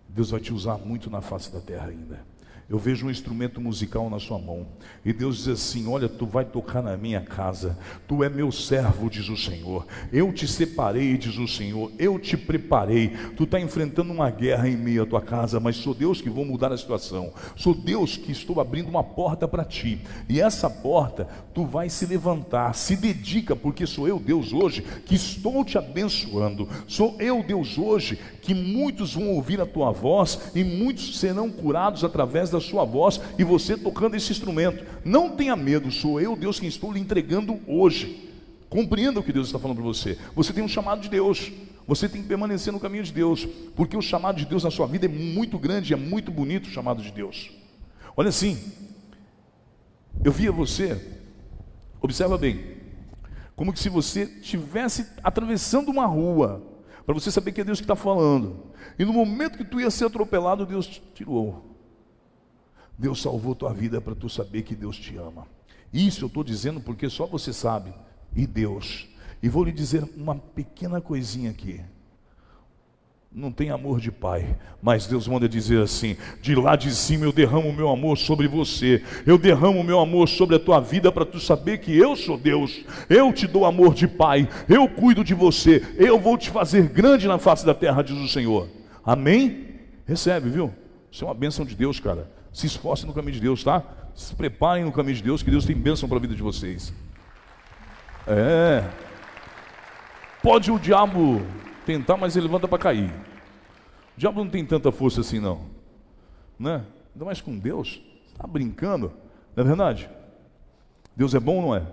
Deus 0.08 0.30
vai 0.30 0.40
te 0.40 0.52
usar 0.52 0.78
muito 0.78 1.10
na 1.10 1.20
face 1.20 1.52
da 1.52 1.60
terra 1.60 1.88
ainda. 1.88 2.24
Eu 2.72 2.78
vejo 2.78 3.06
um 3.06 3.10
instrumento 3.10 3.60
musical 3.60 4.08
na 4.08 4.18
sua 4.18 4.38
mão. 4.38 4.66
E 5.04 5.12
Deus 5.12 5.36
diz 5.36 5.48
assim: 5.48 5.86
Olha, 5.86 6.08
tu 6.08 6.24
vai 6.24 6.42
tocar 6.42 6.82
na 6.82 6.96
minha 6.96 7.20
casa. 7.20 7.76
Tu 8.08 8.24
é 8.24 8.30
meu 8.30 8.50
servo, 8.50 9.10
diz 9.10 9.28
o 9.28 9.36
Senhor. 9.36 9.86
Eu 10.10 10.32
te 10.32 10.48
separei, 10.48 11.18
diz 11.18 11.36
o 11.36 11.46
Senhor. 11.46 11.92
Eu 11.98 12.18
te 12.18 12.34
preparei. 12.34 13.08
Tu 13.36 13.44
está 13.44 13.60
enfrentando 13.60 14.10
uma 14.10 14.30
guerra 14.30 14.70
em 14.70 14.76
meio 14.78 15.02
à 15.02 15.06
tua 15.06 15.20
casa, 15.20 15.60
mas 15.60 15.76
sou 15.76 15.92
Deus 15.92 16.22
que 16.22 16.30
vou 16.30 16.46
mudar 16.46 16.72
a 16.72 16.78
situação. 16.78 17.34
Sou 17.54 17.74
Deus 17.74 18.16
que 18.16 18.32
estou 18.32 18.58
abrindo 18.58 18.88
uma 18.88 19.04
porta 19.04 19.46
para 19.46 19.66
ti. 19.66 20.00
E 20.26 20.40
essa 20.40 20.70
porta, 20.70 21.28
tu 21.52 21.66
vai 21.66 21.90
se 21.90 22.06
levantar. 22.06 22.74
Se 22.74 22.96
dedica, 22.96 23.54
porque 23.54 23.86
sou 23.86 24.08
eu, 24.08 24.18
Deus, 24.18 24.50
hoje, 24.50 24.80
que 25.04 25.14
estou 25.14 25.62
te 25.62 25.76
abençoando. 25.76 26.66
Sou 26.86 27.16
eu, 27.18 27.42
Deus, 27.42 27.76
hoje, 27.76 28.18
que 28.40 28.54
muitos 28.54 29.12
vão 29.12 29.28
ouvir 29.28 29.60
a 29.60 29.66
tua 29.66 29.90
voz 29.90 30.52
e 30.54 30.64
muitos 30.64 31.18
serão 31.18 31.50
curados 31.50 32.02
através 32.02 32.48
da 32.48 32.61
sua 32.62 32.84
voz 32.84 33.20
e 33.38 33.44
você 33.44 33.76
tocando 33.76 34.14
esse 34.14 34.32
instrumento. 34.32 34.84
Não 35.04 35.30
tenha 35.36 35.54
medo, 35.54 35.90
sou 35.90 36.20
eu, 36.20 36.34
Deus, 36.36 36.58
quem 36.58 36.68
estou 36.68 36.92
lhe 36.92 37.00
entregando 37.00 37.60
hoje. 37.66 38.30
Compreenda 38.70 39.20
o 39.20 39.22
que 39.22 39.32
Deus 39.32 39.48
está 39.48 39.58
falando 39.58 39.76
para 39.76 39.84
você. 39.84 40.16
Você 40.34 40.52
tem 40.52 40.64
um 40.64 40.68
chamado 40.68 41.02
de 41.02 41.10
Deus. 41.10 41.52
Você 41.86 42.08
tem 42.08 42.22
que 42.22 42.28
permanecer 42.28 42.72
no 42.72 42.80
caminho 42.80 43.02
de 43.02 43.12
Deus, 43.12 43.46
porque 43.74 43.96
o 43.96 44.02
chamado 44.02 44.36
de 44.36 44.46
Deus 44.46 44.62
na 44.62 44.70
sua 44.70 44.86
vida 44.86 45.06
é 45.06 45.08
muito 45.08 45.58
grande, 45.58 45.92
é 45.92 45.96
muito 45.96 46.30
bonito 46.30 46.66
o 46.66 46.70
chamado 46.70 47.02
de 47.02 47.10
Deus. 47.10 47.50
Olha 48.16 48.28
assim, 48.28 48.56
eu 50.24 50.30
via 50.30 50.52
você, 50.52 51.00
observa 52.00 52.38
bem, 52.38 52.76
como 53.56 53.72
que 53.72 53.80
se 53.80 53.88
você 53.88 54.22
estivesse 54.40 55.06
atravessando 55.22 55.90
uma 55.90 56.06
rua, 56.06 56.62
para 57.04 57.14
você 57.14 57.30
saber 57.30 57.52
que 57.52 57.60
é 57.60 57.64
Deus 57.64 57.80
que 57.80 57.84
está 57.84 57.96
falando, 57.96 58.64
e 58.98 59.04
no 59.04 59.12
momento 59.12 59.58
que 59.58 59.64
tu 59.64 59.80
ia 59.80 59.90
ser 59.90 60.04
atropelado, 60.04 60.64
Deus 60.64 60.86
te 60.86 61.02
tirou. 61.14 61.71
Deus 62.98 63.20
salvou 63.20 63.54
tua 63.54 63.72
vida 63.72 64.00
para 64.00 64.14
tu 64.14 64.28
saber 64.28 64.62
que 64.62 64.74
Deus 64.74 64.96
te 64.96 65.16
ama. 65.16 65.46
Isso 65.92 66.24
eu 66.24 66.28
estou 66.28 66.44
dizendo 66.44 66.80
porque 66.80 67.08
só 67.08 67.26
você 67.26 67.52
sabe, 67.52 67.92
e 68.34 68.46
Deus. 68.46 69.08
E 69.42 69.48
vou 69.48 69.64
lhe 69.64 69.72
dizer 69.72 70.04
uma 70.16 70.36
pequena 70.36 71.00
coisinha 71.00 71.50
aqui. 71.50 71.80
Não 73.34 73.50
tem 73.50 73.70
amor 73.70 73.98
de 73.98 74.12
pai, 74.12 74.58
mas 74.82 75.06
Deus 75.06 75.26
manda 75.26 75.48
dizer 75.48 75.82
assim: 75.82 76.18
de 76.42 76.54
lá 76.54 76.76
de 76.76 76.94
cima 76.94 77.24
eu 77.24 77.32
derramo 77.32 77.70
o 77.70 77.72
meu 77.72 77.88
amor 77.88 78.18
sobre 78.18 78.46
você, 78.46 79.02
eu 79.26 79.38
derramo 79.38 79.80
o 79.80 79.84
meu 79.84 79.98
amor 79.98 80.28
sobre 80.28 80.56
a 80.56 80.60
tua 80.60 80.80
vida 80.80 81.10
para 81.10 81.24
tu 81.24 81.40
saber 81.40 81.78
que 81.78 81.96
eu 81.96 82.14
sou 82.14 82.36
Deus, 82.36 82.84
eu 83.08 83.32
te 83.32 83.46
dou 83.46 83.64
amor 83.64 83.94
de 83.94 84.06
pai, 84.06 84.46
eu 84.68 84.86
cuido 84.86 85.24
de 85.24 85.32
você, 85.32 85.82
eu 85.96 86.20
vou 86.20 86.36
te 86.36 86.50
fazer 86.50 86.90
grande 86.90 87.26
na 87.26 87.38
face 87.38 87.64
da 87.64 87.74
terra, 87.74 88.02
diz 88.02 88.18
o 88.18 88.28
Senhor. 88.28 88.68
Amém? 89.02 89.78
Recebe, 90.06 90.50
viu? 90.50 90.70
Isso 91.10 91.24
é 91.24 91.28
uma 91.28 91.34
bênção 91.34 91.64
de 91.64 91.74
Deus, 91.74 91.98
cara. 91.98 92.30
Se 92.52 92.66
esforce 92.66 93.06
no 93.06 93.14
caminho 93.14 93.34
de 93.34 93.40
Deus, 93.40 93.64
tá? 93.64 93.82
Se 94.14 94.34
preparem 94.34 94.84
no 94.84 94.92
caminho 94.92 95.16
de 95.16 95.22
Deus, 95.22 95.42
que 95.42 95.50
Deus 95.50 95.64
tem 95.64 95.76
bênção 95.76 96.08
para 96.08 96.18
a 96.18 96.20
vida 96.20 96.34
de 96.34 96.42
vocês. 96.42 96.92
É. 98.26 98.88
Pode 100.42 100.70
o 100.70 100.78
diabo 100.78 101.40
tentar, 101.86 102.16
mas 102.16 102.36
ele 102.36 102.46
levanta 102.46 102.68
para 102.68 102.78
cair. 102.78 103.10
O 104.16 104.20
diabo 104.20 104.44
não 104.44 104.50
tem 104.50 104.64
tanta 104.64 104.92
força 104.92 105.20
assim, 105.20 105.40
não. 105.40 105.66
Né? 106.58 106.84
Ainda 107.14 107.24
mais 107.24 107.40
com 107.40 107.58
Deus. 107.58 108.00
Está 108.26 108.46
brincando. 108.46 109.12
Não 109.56 109.64
é 109.64 109.66
verdade? 109.66 110.10
Deus 111.16 111.34
é 111.34 111.40
bom 111.40 111.56
ou 111.56 111.62
não 111.62 111.74
é? 111.74 111.86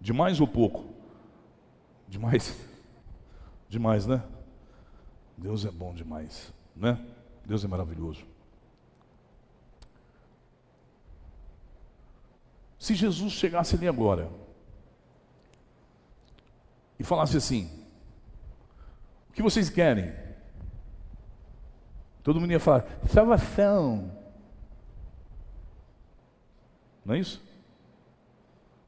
Demais 0.00 0.40
ou 0.40 0.46
pouco? 0.46 0.84
Demais. 2.08 2.56
Demais, 3.68 4.06
né? 4.06 4.22
Deus 5.36 5.66
é 5.66 5.70
bom 5.70 5.92
demais, 5.92 6.52
né? 6.74 6.98
Deus 7.44 7.64
é 7.64 7.68
maravilhoso. 7.68 8.24
Se 12.78 12.94
Jesus 12.94 13.32
chegasse 13.32 13.74
ali 13.74 13.88
agora 13.88 14.30
e 16.98 17.04
falasse 17.04 17.36
assim: 17.36 17.70
O 19.30 19.32
que 19.32 19.42
vocês 19.42 19.70
querem? 19.70 20.12
Todo 22.22 22.40
mundo 22.40 22.52
ia 22.52 22.60
falar: 22.60 22.84
Salvação. 23.08 24.10
Não 27.04 27.14
é 27.14 27.18
isso? 27.18 27.42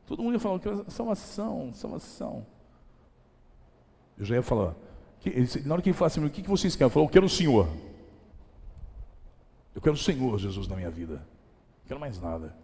Todo 0.06 0.22
mundo 0.22 0.34
ia 0.34 0.40
falar: 0.40 0.60
Salvação, 0.88 1.72
salvação. 1.72 2.46
Eu 4.18 4.24
já 4.24 4.34
ia 4.34 4.42
falar: 4.42 4.74
Na 5.64 5.74
hora 5.74 5.82
que 5.82 5.88
ele 5.88 5.96
falasse 5.96 6.18
assim: 6.18 6.28
O 6.28 6.30
que 6.30 6.42
vocês 6.42 6.74
querem? 6.74 6.86
Eu 6.86 6.90
falei: 6.90 7.06
Eu 7.06 7.12
quero 7.12 7.26
o 7.26 7.30
Senhor. 7.30 7.68
Eu 9.74 9.80
quero 9.80 9.94
o 9.94 9.98
Senhor, 9.98 10.36
Jesus, 10.38 10.66
na 10.66 10.74
minha 10.74 10.90
vida. 10.90 11.14
Não 11.14 11.86
quero 11.86 12.00
mais 12.00 12.20
nada. 12.20 12.54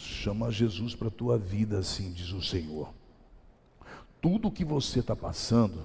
Chama 0.00 0.50
Jesus 0.50 0.94
para 0.94 1.08
a 1.08 1.10
tua 1.10 1.36
vida, 1.36 1.78
assim 1.78 2.10
diz 2.10 2.32
o 2.32 2.42
Senhor. 2.42 2.88
Tudo 4.18 4.50
que 4.50 4.64
você 4.64 5.00
está 5.00 5.14
passando 5.14 5.82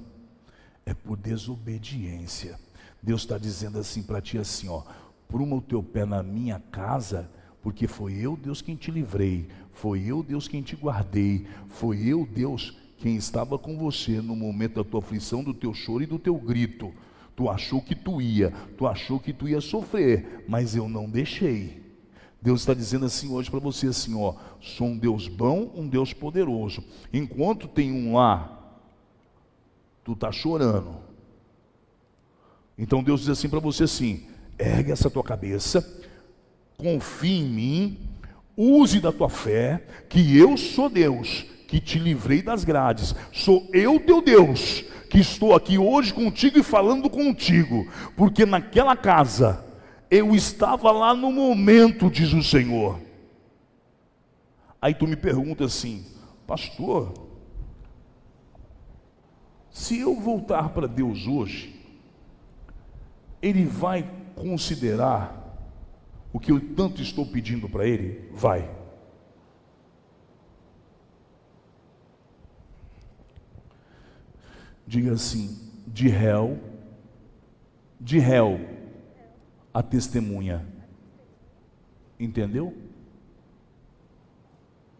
é 0.85 0.93
por 0.93 1.17
desobediência. 1.17 2.57
Deus 3.03 3.21
está 3.21 3.37
dizendo 3.37 3.77
assim 3.77 4.01
para 4.01 4.21
ti 4.21 4.37
assim, 4.37 4.69
ó, 4.69 4.83
pruma 5.27 5.57
o 5.57 5.61
teu 5.61 5.83
pé 5.83 6.05
na 6.05 6.23
minha 6.23 6.61
casa, 6.71 7.29
porque 7.61 7.87
foi 7.87 8.13
eu, 8.13 8.37
Deus, 8.37 8.61
quem 8.61 8.77
te 8.77 8.89
livrei, 8.89 9.49
foi 9.73 10.05
eu, 10.05 10.23
Deus, 10.23 10.47
quem 10.47 10.61
te 10.61 10.77
guardei, 10.77 11.45
foi 11.67 12.07
eu, 12.07 12.25
Deus, 12.25 12.77
quem 12.97 13.17
estava 13.17 13.59
com 13.59 13.77
você 13.77 14.21
no 14.21 14.35
momento 14.35 14.75
da 14.75 14.89
tua 14.89 15.01
aflição, 15.01 15.43
do 15.43 15.53
teu 15.53 15.73
choro 15.73 16.03
e 16.03 16.07
do 16.07 16.17
teu 16.17 16.35
grito. 16.35 16.93
Tu 17.35 17.49
achou 17.49 17.81
que 17.81 17.93
tu 17.93 18.21
ia, 18.21 18.51
tu 18.77 18.87
achou 18.87 19.19
que 19.19 19.33
tu 19.33 19.45
ia 19.45 19.59
sofrer, 19.59 20.45
mas 20.47 20.73
eu 20.73 20.87
não 20.87 21.09
deixei. 21.09 21.84
Deus 22.45 22.61
está 22.61 22.75
dizendo 22.75 23.07
assim 23.07 23.33
hoje 23.33 23.49
para 23.49 23.59
você 23.59 23.87
assim, 23.87 24.15
ó, 24.15 24.35
sou 24.61 24.85
um 24.85 24.95
Deus 24.95 25.27
bom, 25.27 25.71
um 25.75 25.87
Deus 25.87 26.13
poderoso. 26.13 26.83
Enquanto 27.11 27.67
tem 27.67 27.91
um 27.91 28.13
lá, 28.13 28.77
tu 30.03 30.13
está 30.13 30.31
chorando. 30.31 30.95
Então 32.77 33.01
Deus 33.01 33.21
diz 33.21 33.29
assim 33.29 33.49
para 33.49 33.59
você 33.59 33.85
assim: 33.85 34.27
ergue 34.59 34.91
essa 34.91 35.09
tua 35.09 35.23
cabeça, 35.23 36.05
confie 36.77 37.39
em 37.39 37.49
mim, 37.49 37.99
use 38.55 38.99
da 38.99 39.11
tua 39.11 39.27
fé, 39.27 39.83
que 40.07 40.37
eu 40.37 40.55
sou 40.55 40.87
Deus, 40.87 41.47
que 41.67 41.79
te 41.79 41.97
livrei 41.97 42.43
das 42.43 42.63
grades. 42.63 43.15
Sou 43.33 43.67
eu 43.73 43.99
teu 43.99 44.21
Deus, 44.21 44.83
que 45.09 45.17
estou 45.17 45.55
aqui 45.55 45.79
hoje 45.79 46.13
contigo 46.13 46.59
e 46.59 46.63
falando 46.63 47.09
contigo, 47.09 47.87
porque 48.15 48.45
naquela 48.45 48.95
casa 48.95 49.64
eu 50.09 50.35
estava 50.35 50.91
lá 50.91 51.13
no 51.13 51.31
momento, 51.31 52.09
diz 52.09 52.33
o 52.33 52.43
Senhor. 52.43 52.99
Aí 54.81 54.93
tu 54.93 55.07
me 55.07 55.15
pergunta 55.15 55.65
assim, 55.65 56.05
pastor, 56.45 57.13
se 59.71 59.99
eu 59.99 60.15
voltar 60.15 60.69
para 60.69 60.87
Deus 60.87 61.27
hoje, 61.27 61.75
Ele 63.41 63.65
vai 63.65 64.09
considerar 64.35 65.41
o 66.31 66.39
que 66.39 66.51
eu 66.51 66.59
tanto 66.75 67.01
estou 67.01 67.25
pedindo 67.25 67.67
para 67.67 67.87
Ele? 67.87 68.29
Vai. 68.33 68.69
Diga 74.85 75.13
assim: 75.13 75.71
de 75.87 76.07
réu, 76.07 76.59
de 77.99 78.19
réu 78.19 78.74
a 79.75 79.83
testemunha. 79.83 80.65
Entendeu? 82.17 82.67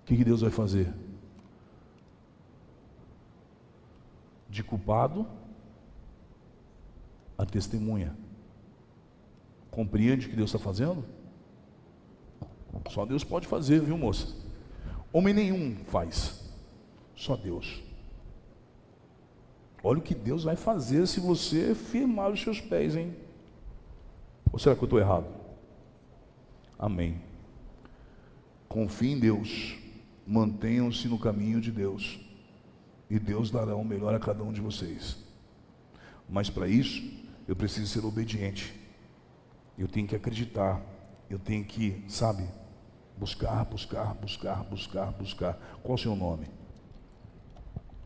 O 0.01 0.05
que, 0.05 0.21
Deus 0.21 0.41
vai 0.41 0.51
fazer? 0.51 0.93
De 4.49 4.61
culpado 4.61 5.25
a 7.37 7.45
testemunha. 7.45 8.13
Compreende 9.71 10.27
o 10.27 10.29
que 10.29 10.35
Deus 10.35 10.53
está 10.53 10.59
fazendo? 10.59 11.05
Só 12.89 13.05
Deus 13.05 13.23
pode 13.23 13.47
fazer, 13.47 13.79
viu, 13.79 13.97
moça? 13.97 14.35
Homem 15.13 15.33
nenhum 15.33 15.77
faz, 15.85 16.51
só 17.15 17.37
Deus. 17.37 17.81
Olha 19.81 19.99
o 19.99 20.03
que 20.03 20.13
Deus 20.13 20.43
vai 20.43 20.57
fazer 20.57 21.07
se 21.07 21.21
você 21.21 21.73
firmar 21.73 22.29
os 22.29 22.41
seus 22.41 22.59
pés, 22.59 22.97
hein? 22.97 23.15
Ou 24.55 24.59
será 24.59 24.73
que 24.73 24.81
eu 24.81 24.85
estou 24.85 24.99
errado? 24.99 25.27
Amém. 26.79 27.21
Confie 28.69 29.11
em 29.11 29.19
Deus, 29.19 29.77
mantenham-se 30.25 31.09
no 31.09 31.19
caminho 31.19 31.59
de 31.59 31.73
Deus, 31.73 32.21
e 33.09 33.19
Deus 33.19 33.51
dará 33.51 33.75
o 33.75 33.83
melhor 33.83 34.15
a 34.15 34.19
cada 34.19 34.45
um 34.45 34.53
de 34.53 34.61
vocês. 34.61 35.17
Mas 36.29 36.49
para 36.49 36.69
isso, 36.69 37.03
eu 37.45 37.53
preciso 37.53 37.87
ser 37.87 38.05
obediente, 38.05 38.73
eu 39.77 39.89
tenho 39.89 40.07
que 40.07 40.15
acreditar, 40.15 40.81
eu 41.29 41.37
tenho 41.37 41.65
que, 41.65 42.05
sabe, 42.07 42.47
buscar, 43.17 43.65
buscar, 43.65 44.13
buscar, 44.13 44.63
buscar, 44.63 45.11
buscar. 45.11 45.79
Qual 45.83 45.95
o 45.95 45.99
seu 45.99 46.15
nome? 46.15 46.47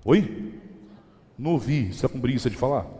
Oi? 0.04 0.60
Não 1.38 1.52
ouvi, 1.52 1.90
você 1.94 2.08
está 2.08 2.10
com 2.10 2.20
preguiça 2.20 2.50
de 2.50 2.58
falar? 2.58 2.99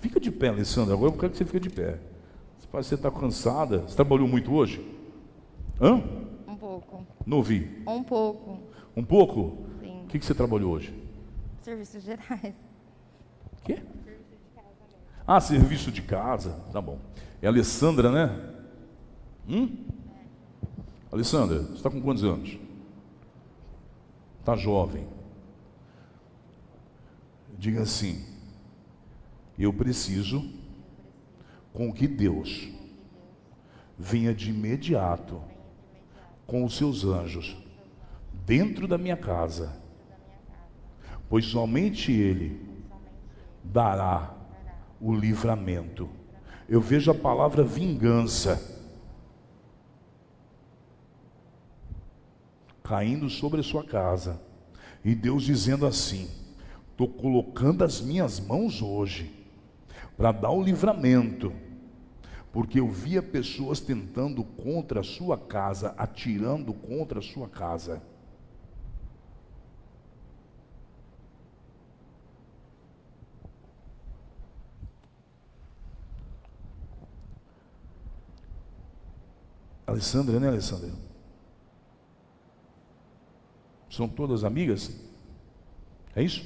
Fica 0.00 0.20
de 0.20 0.30
pé, 0.30 0.48
Alessandra. 0.48 0.94
Agora 0.94 1.12
eu 1.12 1.16
quero 1.18 1.32
que 1.32 1.38
você 1.38 1.44
fique 1.44 1.60
de 1.60 1.70
pé. 1.70 1.98
Você 2.72 2.94
está 2.94 3.10
cansada. 3.10 3.80
Você 3.80 3.96
trabalhou 3.96 4.28
muito 4.28 4.52
hoje? 4.52 4.84
Hã? 5.80 6.02
Um 6.46 6.56
pouco. 6.56 7.06
Não 7.26 7.38
ouvi. 7.38 7.82
Um 7.86 8.02
pouco. 8.02 8.58
Um 8.96 9.04
pouco? 9.04 9.66
Sim. 9.80 10.02
O 10.04 10.06
que, 10.06 10.18
que 10.18 10.24
você 10.24 10.34
trabalhou 10.34 10.72
hoje? 10.72 10.94
Serviços 11.62 12.02
gerais. 12.02 12.54
Quê? 13.64 13.82
Ah, 15.26 15.40
serviço 15.40 15.90
de 15.90 16.02
casa. 16.02 16.58
Tá 16.72 16.80
bom. 16.80 16.98
É 17.42 17.46
a 17.46 17.50
Alessandra, 17.50 18.10
né? 18.10 18.54
Hum? 19.48 19.84
Alessandra, 21.10 21.62
você 21.62 21.74
está 21.74 21.90
com 21.90 22.00
quantos 22.00 22.22
anos? 22.24 22.58
Está 24.40 24.56
jovem. 24.56 25.06
Diga 27.58 27.82
assim: 27.82 28.24
eu 29.64 29.72
preciso 29.72 30.48
com 31.72 31.92
que 31.92 32.06
Deus 32.06 32.68
venha 33.98 34.32
de 34.32 34.50
imediato 34.50 35.42
com 36.46 36.64
os 36.64 36.76
seus 36.76 37.04
anjos 37.04 37.56
dentro 38.46 38.86
da 38.86 38.96
minha 38.96 39.16
casa, 39.16 39.76
pois 41.28 41.44
somente 41.44 42.12
Ele 42.12 42.60
dará 43.62 44.34
o 45.00 45.12
livramento. 45.12 46.08
Eu 46.68 46.80
vejo 46.80 47.10
a 47.10 47.14
palavra 47.14 47.64
vingança 47.64 48.76
caindo 52.82 53.28
sobre 53.28 53.60
a 53.60 53.62
sua 53.62 53.84
casa, 53.84 54.40
e 55.04 55.14
Deus 55.14 55.42
dizendo 55.42 55.86
assim: 55.86 56.30
estou 56.90 57.08
colocando 57.08 57.84
as 57.84 58.00
minhas 58.00 58.40
mãos 58.40 58.80
hoje 58.80 59.37
para 60.18 60.32
dar 60.32 60.50
o 60.50 60.60
livramento, 60.60 61.52
porque 62.52 62.80
eu 62.80 62.88
via 62.88 63.22
pessoas 63.22 63.78
tentando 63.78 64.42
contra 64.42 64.98
a 64.98 65.04
sua 65.04 65.38
casa, 65.38 65.94
atirando 65.96 66.74
contra 66.74 67.20
a 67.20 67.22
sua 67.22 67.48
casa. 67.48 68.02
Alessandra, 79.86 80.40
né, 80.40 80.48
Alessandra? 80.48 80.90
São 83.88 84.08
todas 84.08 84.42
amigas? 84.42 84.90
É 86.14 86.22
isso? 86.24 86.42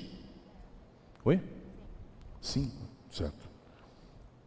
Oi? 1.25 1.41
Sim. 2.41 2.82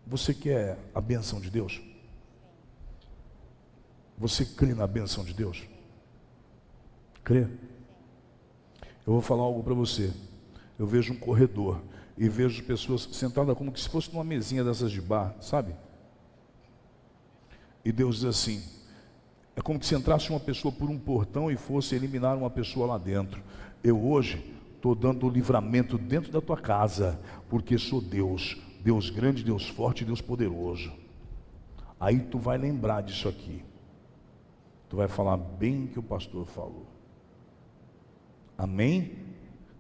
Você 0.07 0.33
quer 0.33 0.77
a 0.93 1.01
benção 1.01 1.39
de 1.39 1.49
Deus? 1.49 1.81
Você 4.17 4.45
crê 4.45 4.73
na 4.73 4.87
benção 4.87 5.23
de 5.23 5.33
Deus? 5.33 5.63
Crê? 7.23 7.47
Eu 9.05 9.13
vou 9.13 9.21
falar 9.21 9.43
algo 9.43 9.63
para 9.63 9.73
você. 9.73 10.13
Eu 10.77 10.85
vejo 10.85 11.13
um 11.13 11.17
corredor 11.17 11.81
e 12.17 12.29
vejo 12.29 12.63
pessoas 12.63 13.09
sentadas 13.11 13.57
como 13.57 13.75
se 13.75 13.89
fosse 13.89 14.11
numa 14.11 14.23
mesinha 14.23 14.63
dessas 14.63 14.91
de 14.91 15.01
bar, 15.01 15.35
sabe? 15.41 15.75
E 17.83 17.91
Deus 17.91 18.17
diz 18.17 18.25
assim: 18.25 18.63
é 19.55 19.61
como 19.61 19.81
se 19.83 19.95
entrasse 19.95 20.29
uma 20.29 20.39
pessoa 20.39 20.71
por 20.71 20.89
um 20.89 20.99
portão 20.99 21.51
e 21.51 21.55
fosse 21.55 21.95
eliminar 21.95 22.37
uma 22.37 22.49
pessoa 22.49 22.87
lá 22.87 22.97
dentro. 22.97 23.41
Eu 23.83 24.03
hoje 24.05 24.53
estou 24.75 24.93
dando 24.93 25.29
livramento 25.29 25.97
dentro 25.97 26.31
da 26.31 26.41
tua 26.41 26.57
casa, 26.57 27.19
porque 27.49 27.77
sou 27.77 28.01
Deus, 28.01 28.57
Deus 28.85 29.09
grande, 29.09 29.43
Deus 29.43 29.67
forte, 29.67 30.05
Deus 30.05 30.21
poderoso. 30.21 30.93
Aí 31.99 32.19
tu 32.19 32.37
vai 32.37 32.55
lembrar 32.55 33.01
disso 33.01 33.27
aqui. 33.27 33.65
Tu 34.87 34.95
vai 34.95 35.07
falar 35.07 35.37
bem 35.37 35.87
que 35.87 35.97
o 35.97 36.03
pastor 36.03 36.45
falou. 36.45 36.85
Amém? 38.55 39.17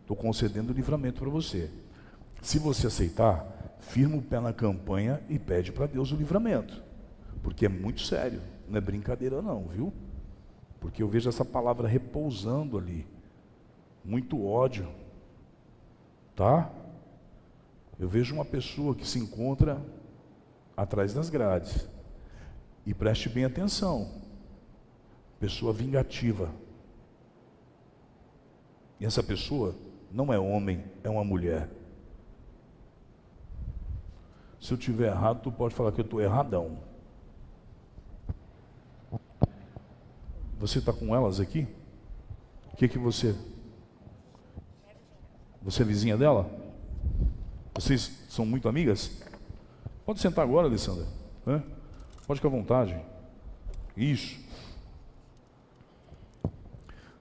Estou 0.01 0.17
concedendo 0.17 0.73
o 0.73 0.75
livramento 0.75 1.19
para 1.19 1.29
você. 1.29 1.69
Se 2.41 2.57
você 2.57 2.87
aceitar, 2.87 3.77
firma 3.79 4.17
o 4.17 4.23
pé 4.23 4.39
na 4.39 4.51
campanha 4.51 5.21
e 5.29 5.37
pede 5.37 5.71
para 5.71 5.85
Deus 5.85 6.11
o 6.11 6.15
livramento, 6.15 6.81
porque 7.43 7.67
é 7.67 7.69
muito 7.69 8.01
sério. 8.01 8.41
Não 8.67 8.79
é 8.79 8.81
brincadeira 8.81 9.39
não, 9.39 9.67
viu? 9.67 9.93
Porque 10.79 11.03
eu 11.03 11.07
vejo 11.07 11.29
essa 11.29 11.45
palavra 11.45 11.87
repousando 11.87 12.75
ali. 12.75 13.05
Muito 14.03 14.43
ódio. 14.43 14.87
Tá? 16.35 16.71
Eu 17.97 18.09
vejo 18.09 18.35
uma 18.35 18.45
pessoa 18.45 18.93
que 18.93 19.07
se 19.07 19.17
encontra 19.19 19.81
atrás 20.75 21.13
das 21.13 21.29
grades. 21.29 21.87
E 22.85 22.93
preste 22.93 23.29
bem 23.29 23.45
atenção. 23.45 24.21
Pessoa 25.39 25.71
vingativa. 25.73 26.51
E 28.99 29.05
essa 29.05 29.23
pessoa 29.23 29.75
não 30.11 30.31
é 30.31 30.39
homem, 30.39 30.83
é 31.03 31.09
uma 31.09 31.23
mulher. 31.23 31.69
Se 34.59 34.73
eu 34.73 34.77
tiver 34.77 35.07
errado, 35.07 35.41
tu 35.41 35.51
pode 35.51 35.75
falar 35.75 35.91
que 35.91 36.01
eu 36.01 36.05
estou 36.05 36.21
erradão. 36.21 36.79
Você 40.57 40.79
está 40.79 40.91
com 40.91 41.15
elas 41.15 41.39
aqui? 41.39 41.67
O 42.73 42.77
que 42.77 42.87
que 42.87 42.97
você? 42.97 43.35
Você 45.61 45.81
é 45.81 45.85
vizinha 45.85 46.17
dela? 46.17 46.64
Vocês 47.75 48.25
são 48.29 48.45
muito 48.45 48.69
amigas? 48.69 49.11
Pode 50.05 50.21
sentar 50.21 50.45
agora, 50.45 50.67
Alessandra. 50.67 51.05
Né? 51.45 51.61
Pode 52.25 52.39
ficar 52.39 52.47
à 52.47 52.51
vontade. 52.51 52.99
Isso. 53.97 54.39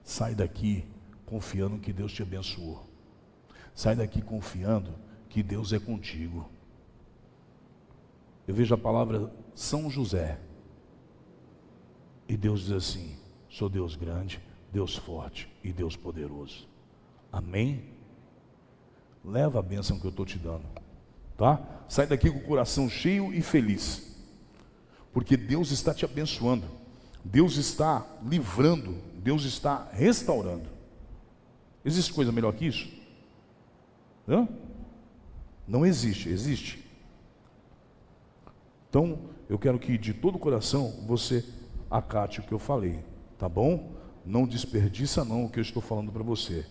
Sai 0.01 0.33
daqui 0.33 0.85
confiando 1.25 1.77
que 1.77 1.91
Deus 1.91 2.13
te 2.13 2.23
abençoou. 2.23 2.87
Sai 3.73 3.95
daqui 3.95 4.21
confiando 4.21 4.93
que 5.29 5.43
Deus 5.43 5.73
é 5.73 5.79
contigo. 5.79 6.49
Eu 8.47 8.55
vejo 8.55 8.73
a 8.73 8.77
palavra 8.77 9.29
São 9.53 9.89
José. 9.89 10.39
E 12.29 12.37
Deus 12.37 12.61
diz 12.61 12.71
assim: 12.71 13.17
Sou 13.49 13.67
Deus 13.67 13.95
grande, 13.95 14.41
Deus 14.71 14.95
forte 14.95 15.51
e 15.63 15.73
Deus 15.73 15.97
poderoso. 15.97 16.67
Amém? 17.31 17.94
Leva 19.25 19.59
a 19.59 19.63
bênção 19.63 19.99
que 19.99 20.05
eu 20.05 20.11
estou 20.11 20.25
te 20.25 20.37
dando. 20.37 20.65
Tá? 21.35 21.59
Sai 21.89 22.05
daqui 22.05 22.29
com 22.29 22.37
o 22.37 22.43
coração 22.43 22.87
cheio 22.87 23.33
e 23.33 23.41
feliz. 23.41 24.15
Porque 25.11 25.35
Deus 25.35 25.71
está 25.71 25.93
te 25.93 26.05
abençoando. 26.05 26.65
Deus 27.23 27.57
está 27.57 28.05
livrando. 28.23 28.95
Deus 29.15 29.43
está 29.43 29.89
restaurando. 29.91 30.69
Existe 31.83 32.13
coisa 32.13 32.31
melhor 32.31 32.53
que 32.53 32.67
isso? 32.67 32.87
Hã? 34.27 34.47
Não 35.67 35.85
existe, 35.85 36.29
existe. 36.29 36.85
Então, 38.89 39.19
eu 39.49 39.57
quero 39.57 39.79
que 39.79 39.97
de 39.97 40.13
todo 40.13 40.35
o 40.35 40.39
coração 40.39 41.03
você 41.07 41.43
acate 41.89 42.39
o 42.39 42.43
que 42.43 42.53
eu 42.53 42.59
falei. 42.59 43.03
Tá 43.37 43.49
bom? 43.49 43.91
Não 44.25 44.47
desperdiça 44.47 45.25
não 45.25 45.45
o 45.45 45.49
que 45.49 45.59
eu 45.59 45.63
estou 45.63 45.81
falando 45.81 46.11
para 46.11 46.23
você. 46.23 46.65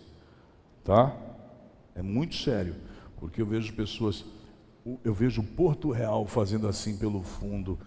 Tá? 0.85 1.17
É 1.95 2.03
muito 2.03 2.35
sério, 2.35 2.75
porque 3.17 3.41
eu 3.41 3.47
vejo 3.47 3.73
pessoas, 3.75 4.25
eu 5.05 5.15
vejo 5.15 5.43
Porto 5.43 5.91
Real 5.91 6.27
fazendo 6.27 6.67
assim 6.67 6.97
pelo 6.97 7.23
fundo 7.23 7.79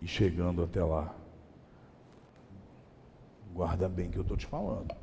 e 0.00 0.06
chegando 0.06 0.62
até 0.62 0.84
lá. 0.84 1.14
Guarda 3.54 3.88
bem 3.88 4.10
que 4.10 4.18
eu 4.18 4.22
estou 4.22 4.36
te 4.36 4.46
falando. 4.46 4.94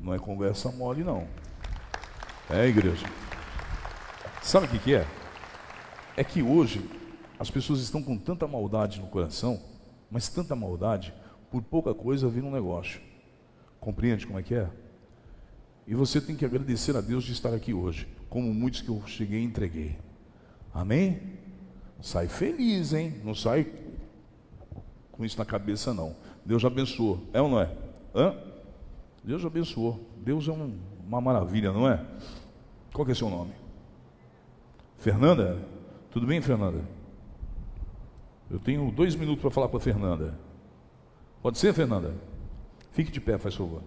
Não 0.00 0.14
é 0.14 0.18
conversa 0.18 0.70
mole, 0.72 1.04
não. 1.04 1.28
É, 2.48 2.66
igreja. 2.66 3.06
Sabe 4.42 4.66
o 4.66 4.68
que, 4.70 4.78
que 4.78 4.94
é? 4.94 5.06
É 6.16 6.24
que 6.24 6.42
hoje 6.42 6.88
as 7.38 7.50
pessoas 7.50 7.80
estão 7.80 8.02
com 8.02 8.16
tanta 8.16 8.46
maldade 8.46 9.00
no 9.00 9.08
coração, 9.08 9.60
mas 10.10 10.28
tanta 10.28 10.56
maldade, 10.56 11.12
por 11.50 11.62
pouca 11.62 11.92
coisa 11.94 12.28
vira 12.28 12.46
um 12.46 12.50
negócio. 12.50 13.00
Compreende 13.78 14.26
como 14.26 14.38
é 14.38 14.42
que 14.42 14.54
é? 14.54 14.70
E 15.86 15.94
você 15.94 16.20
tem 16.20 16.34
que 16.34 16.44
agradecer 16.44 16.96
a 16.96 17.00
Deus 17.00 17.24
de 17.24 17.32
estar 17.32 17.54
aqui 17.54 17.72
hoje, 17.72 18.08
como 18.28 18.52
muitos 18.52 18.80
que 18.80 18.88
eu 18.88 19.02
cheguei 19.06 19.40
e 19.40 19.44
entreguei. 19.44 19.96
Amém? 20.74 21.38
Sai 22.00 22.26
feliz, 22.26 22.92
hein? 22.92 23.20
Não 23.24 23.34
sai 23.34 23.72
com 25.12 25.24
isso 25.24 25.38
na 25.38 25.44
cabeça, 25.44 25.94
não. 25.94 26.16
Deus 26.44 26.64
abençoou. 26.64 27.24
É 27.32 27.40
ou 27.40 27.48
não 27.48 27.60
é? 27.60 27.72
Hã? 28.14 28.36
Deus 29.22 29.44
abençoou. 29.44 30.04
Deus 30.18 30.48
é 30.48 30.52
um, 30.52 30.76
uma 31.06 31.20
maravilha, 31.20 31.72
não 31.72 31.88
é? 31.88 32.04
Qual 32.92 33.08
é 33.08 33.14
seu 33.14 33.30
nome? 33.30 33.52
Fernanda? 34.98 35.62
Tudo 36.10 36.26
bem, 36.26 36.40
Fernanda? 36.40 36.82
Eu 38.50 38.58
tenho 38.58 38.90
dois 38.90 39.14
minutos 39.14 39.40
para 39.40 39.50
falar 39.50 39.68
com 39.68 39.76
a 39.76 39.80
Fernanda. 39.80 40.38
Pode 41.42 41.58
ser, 41.58 41.72
Fernanda? 41.72 42.14
Fique 42.90 43.10
de 43.10 43.20
pé, 43.20 43.38
faz 43.38 43.54
favor. 43.54 43.82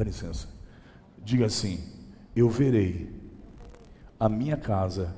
Dá 0.00 0.04
licença. 0.04 0.48
Diga 1.18 1.44
assim: 1.44 1.78
Eu 2.34 2.48
verei 2.48 3.14
a 4.18 4.30
minha 4.30 4.56
casa 4.56 5.14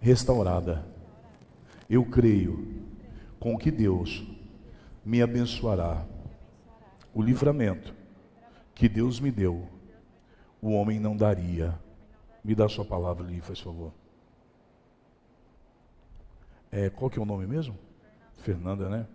restaurada. 0.00 0.86
Eu 1.88 2.04
creio 2.04 2.84
com 3.40 3.58
que 3.58 3.68
Deus 3.68 4.24
me 5.04 5.20
abençoará. 5.20 6.06
O 7.12 7.20
livramento 7.20 7.92
que 8.76 8.88
Deus 8.88 9.18
me 9.18 9.32
deu, 9.32 9.68
o 10.62 10.70
homem 10.70 11.00
não 11.00 11.16
daria. 11.16 11.76
Me 12.44 12.54
dá 12.54 12.68
sua 12.68 12.84
palavra 12.84 13.26
ali, 13.26 13.40
faz 13.40 13.58
favor. 13.58 13.92
É, 16.70 16.88
qual 16.90 17.10
que 17.10 17.18
é 17.18 17.22
o 17.22 17.26
nome 17.26 17.44
mesmo? 17.44 17.76
Fernanda, 18.36 18.88
né? 18.88 19.08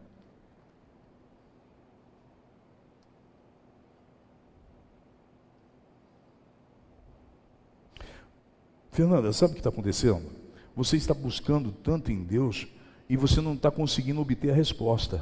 Fernanda, 8.95 9.33
sabe 9.33 9.51
o 9.51 9.53
que 9.55 9.59
está 9.59 9.69
acontecendo? 9.69 10.31
Você 10.73 10.95
está 10.95 11.13
buscando 11.13 11.69
tanto 11.69 12.13
em 12.13 12.23
Deus 12.23 12.65
e 13.09 13.17
você 13.17 13.41
não 13.41 13.53
está 13.53 13.69
conseguindo 13.69 14.21
obter 14.21 14.51
a 14.51 14.55
resposta. 14.55 15.21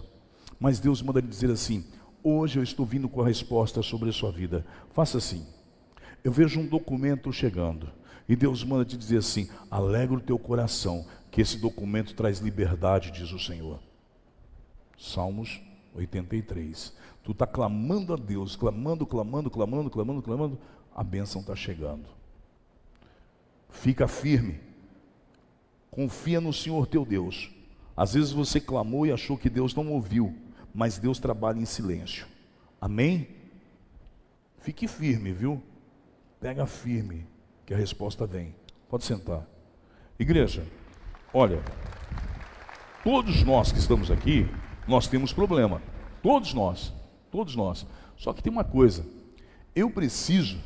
Mas 0.60 0.80
Deus 0.80 1.02
manda 1.02 1.20
lhe 1.20 1.28
dizer 1.28 1.50
assim: 1.50 1.84
Hoje 2.24 2.60
eu 2.60 2.64
estou 2.64 2.86
vindo 2.86 3.10
com 3.10 3.24
a 3.24 3.28
resposta 3.28 3.82
sobre 3.82 4.10
a 4.10 4.14
sua 4.14 4.32
vida. 4.32 4.64
Faça 4.92 5.18
assim. 5.18 5.44
Eu 6.24 6.32
vejo 6.32 6.60
um 6.60 6.68
documento 6.68 7.34
chegando. 7.34 7.90
E 8.30 8.36
Deus 8.36 8.64
manda 8.64 8.86
te 8.86 8.96
dizer 8.96 9.18
assim: 9.18 9.50
alegra 9.72 10.18
o 10.18 10.22
teu 10.22 10.38
coração, 10.38 11.08
que 11.32 11.42
esse 11.42 11.58
documento 11.58 12.14
traz 12.14 12.38
liberdade, 12.38 13.10
diz 13.10 13.32
o 13.32 13.40
Senhor. 13.40 13.80
Salmos 15.00 15.60
83. 15.96 16.94
Tu 17.24 17.32
está 17.32 17.48
clamando 17.48 18.14
a 18.14 18.18
Deus, 18.18 18.56
clamando, 18.56 19.04
clamando, 19.04 19.50
clamando, 19.50 19.90
clamando, 19.90 20.22
clamando, 20.22 20.60
a 20.96 21.04
bênção 21.04 21.42
está 21.42 21.56
chegando. 21.56 22.22
Fica 23.74 24.08
firme, 24.08 24.62
confia 25.92 26.40
no 26.40 26.54
Senhor 26.54 26.88
teu 26.88 27.04
Deus. 27.04 27.52
Às 27.98 28.14
vezes 28.14 28.32
você 28.32 28.62
clamou 28.62 29.06
e 29.06 29.12
achou 29.12 29.38
que 29.38 29.50
Deus 29.50 29.76
não 29.76 29.92
ouviu, 29.92 30.34
mas 30.74 30.98
Deus 30.98 31.20
trabalha 31.20 31.60
em 31.60 31.66
silêncio. 31.66 32.26
Amém? 32.80 33.28
Fique 34.60 34.88
firme, 34.88 35.34
viu? 35.34 35.62
Pega 36.40 36.66
firme, 36.66 37.28
que 37.66 37.74
a 37.74 37.78
resposta 37.78 38.26
vem. 38.26 38.56
Pode 38.88 39.04
sentar. 39.04 39.46
Igreja, 40.18 40.66
olha, 41.34 41.62
todos 43.04 43.44
nós 43.44 43.72
que 43.72 43.80
estamos 43.80 44.10
aqui, 44.10 44.48
nós 44.88 45.08
temos 45.08 45.34
problema. 45.34 45.82
Todos 46.22 46.54
nós, 46.54 46.94
todos 47.30 47.56
nós. 47.56 47.86
Só 48.16 48.32
que 48.32 48.42
tem 48.42 48.54
uma 48.54 48.64
coisa, 48.64 49.06
eu 49.76 49.90
preciso 49.90 50.58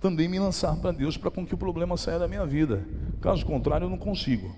também 0.00 0.28
me 0.28 0.38
lançar 0.38 0.76
para 0.76 0.92
Deus 0.92 1.16
para 1.16 1.30
com 1.30 1.46
que 1.46 1.54
o 1.54 1.58
problema 1.58 1.96
saia 1.96 2.18
da 2.18 2.28
minha 2.28 2.46
vida. 2.46 2.86
Caso 3.20 3.44
contrário, 3.44 3.86
eu 3.86 3.90
não 3.90 3.98
consigo. 3.98 4.54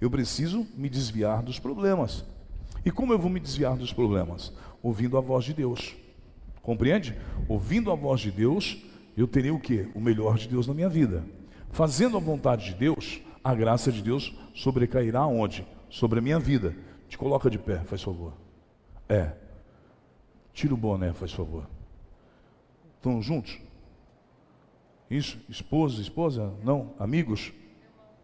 Eu 0.00 0.10
preciso 0.10 0.66
me 0.76 0.88
desviar 0.88 1.42
dos 1.42 1.58
problemas. 1.58 2.24
E 2.84 2.90
como 2.90 3.12
eu 3.12 3.18
vou 3.18 3.30
me 3.30 3.40
desviar 3.40 3.76
dos 3.76 3.92
problemas? 3.92 4.52
Ouvindo 4.82 5.18
a 5.18 5.20
voz 5.20 5.44
de 5.44 5.52
Deus. 5.52 5.94
Compreende? 6.62 7.16
Ouvindo 7.48 7.90
a 7.90 7.94
voz 7.94 8.20
de 8.20 8.30
Deus, 8.30 8.82
eu 9.16 9.26
terei 9.26 9.50
o 9.50 9.60
que? 9.60 9.88
O 9.94 10.00
melhor 10.00 10.38
de 10.38 10.48
Deus 10.48 10.66
na 10.66 10.74
minha 10.74 10.88
vida. 10.88 11.24
Fazendo 11.70 12.16
a 12.16 12.20
vontade 12.20 12.66
de 12.66 12.74
Deus, 12.74 13.20
a 13.42 13.54
graça 13.54 13.90
de 13.90 14.02
Deus 14.02 14.34
sobrecairá 14.54 15.26
onde? 15.26 15.66
Sobre 15.88 16.18
a 16.18 16.22
minha 16.22 16.38
vida. 16.38 16.74
Te 17.08 17.18
coloca 17.18 17.50
de 17.50 17.58
pé, 17.58 17.78
faz 17.80 18.02
favor. 18.02 18.32
É. 19.08 19.32
Tira 20.52 20.74
o 20.74 20.76
boné, 20.76 21.12
faz 21.12 21.32
favor. 21.32 21.66
Estão 22.96 23.20
juntos? 23.20 23.58
Isso? 25.10 25.38
Esposa, 25.48 26.00
esposa? 26.00 26.54
Não? 26.62 26.94
Amigos? 26.98 27.52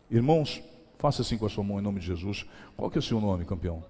Irmãos? 0.08 0.62
Faça 0.98 1.22
assim 1.22 1.36
com 1.36 1.44
a 1.44 1.48
sua 1.48 1.64
mão 1.64 1.78
em 1.78 1.82
nome 1.82 2.00
de 2.00 2.06
Jesus. 2.06 2.46
Qual 2.76 2.90
que 2.90 2.96
é 2.96 3.00
o 3.00 3.02
seu 3.02 3.20
nome, 3.20 3.44
campeão? 3.44 3.84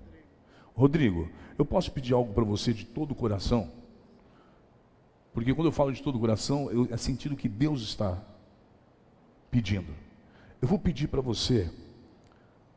Rodrigo, 0.74 1.28
eu 1.58 1.64
posso 1.64 1.92
pedir 1.92 2.14
algo 2.14 2.32
para 2.32 2.44
você 2.44 2.72
de 2.72 2.84
todo 2.84 3.12
o 3.12 3.14
coração? 3.14 3.70
Porque 5.32 5.54
quando 5.54 5.68
eu 5.68 5.72
falo 5.72 5.92
de 5.92 6.02
todo 6.02 6.16
o 6.16 6.20
coração, 6.20 6.70
eu, 6.70 6.88
é 6.90 6.96
sentido 6.96 7.36
que 7.36 7.48
Deus 7.48 7.82
está 7.82 8.18
pedindo. 9.50 9.94
Eu 10.60 10.66
vou 10.66 10.78
pedir 10.78 11.08
para 11.08 11.20
você 11.20 11.70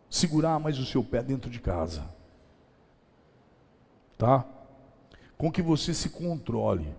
segurar 0.09 0.59
mais 0.59 0.77
o 0.77 0.85
seu 0.85 1.03
pé 1.03 1.23
dentro 1.23 1.49
de 1.49 1.59
casa. 1.59 2.03
Tá? 4.17 4.45
Com 5.37 5.49
que 5.51 5.61
você 5.61 5.93
se 5.93 6.09
controle. 6.09 6.93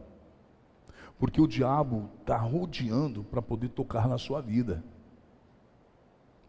Porque 1.20 1.40
o 1.40 1.47
diabo 1.47 2.10
está 2.20 2.38
rodeando 2.38 3.22
para 3.22 3.42
poder 3.42 3.68
tocar 3.68 4.09
na 4.09 4.16
sua 4.16 4.40
vida. 4.40 4.82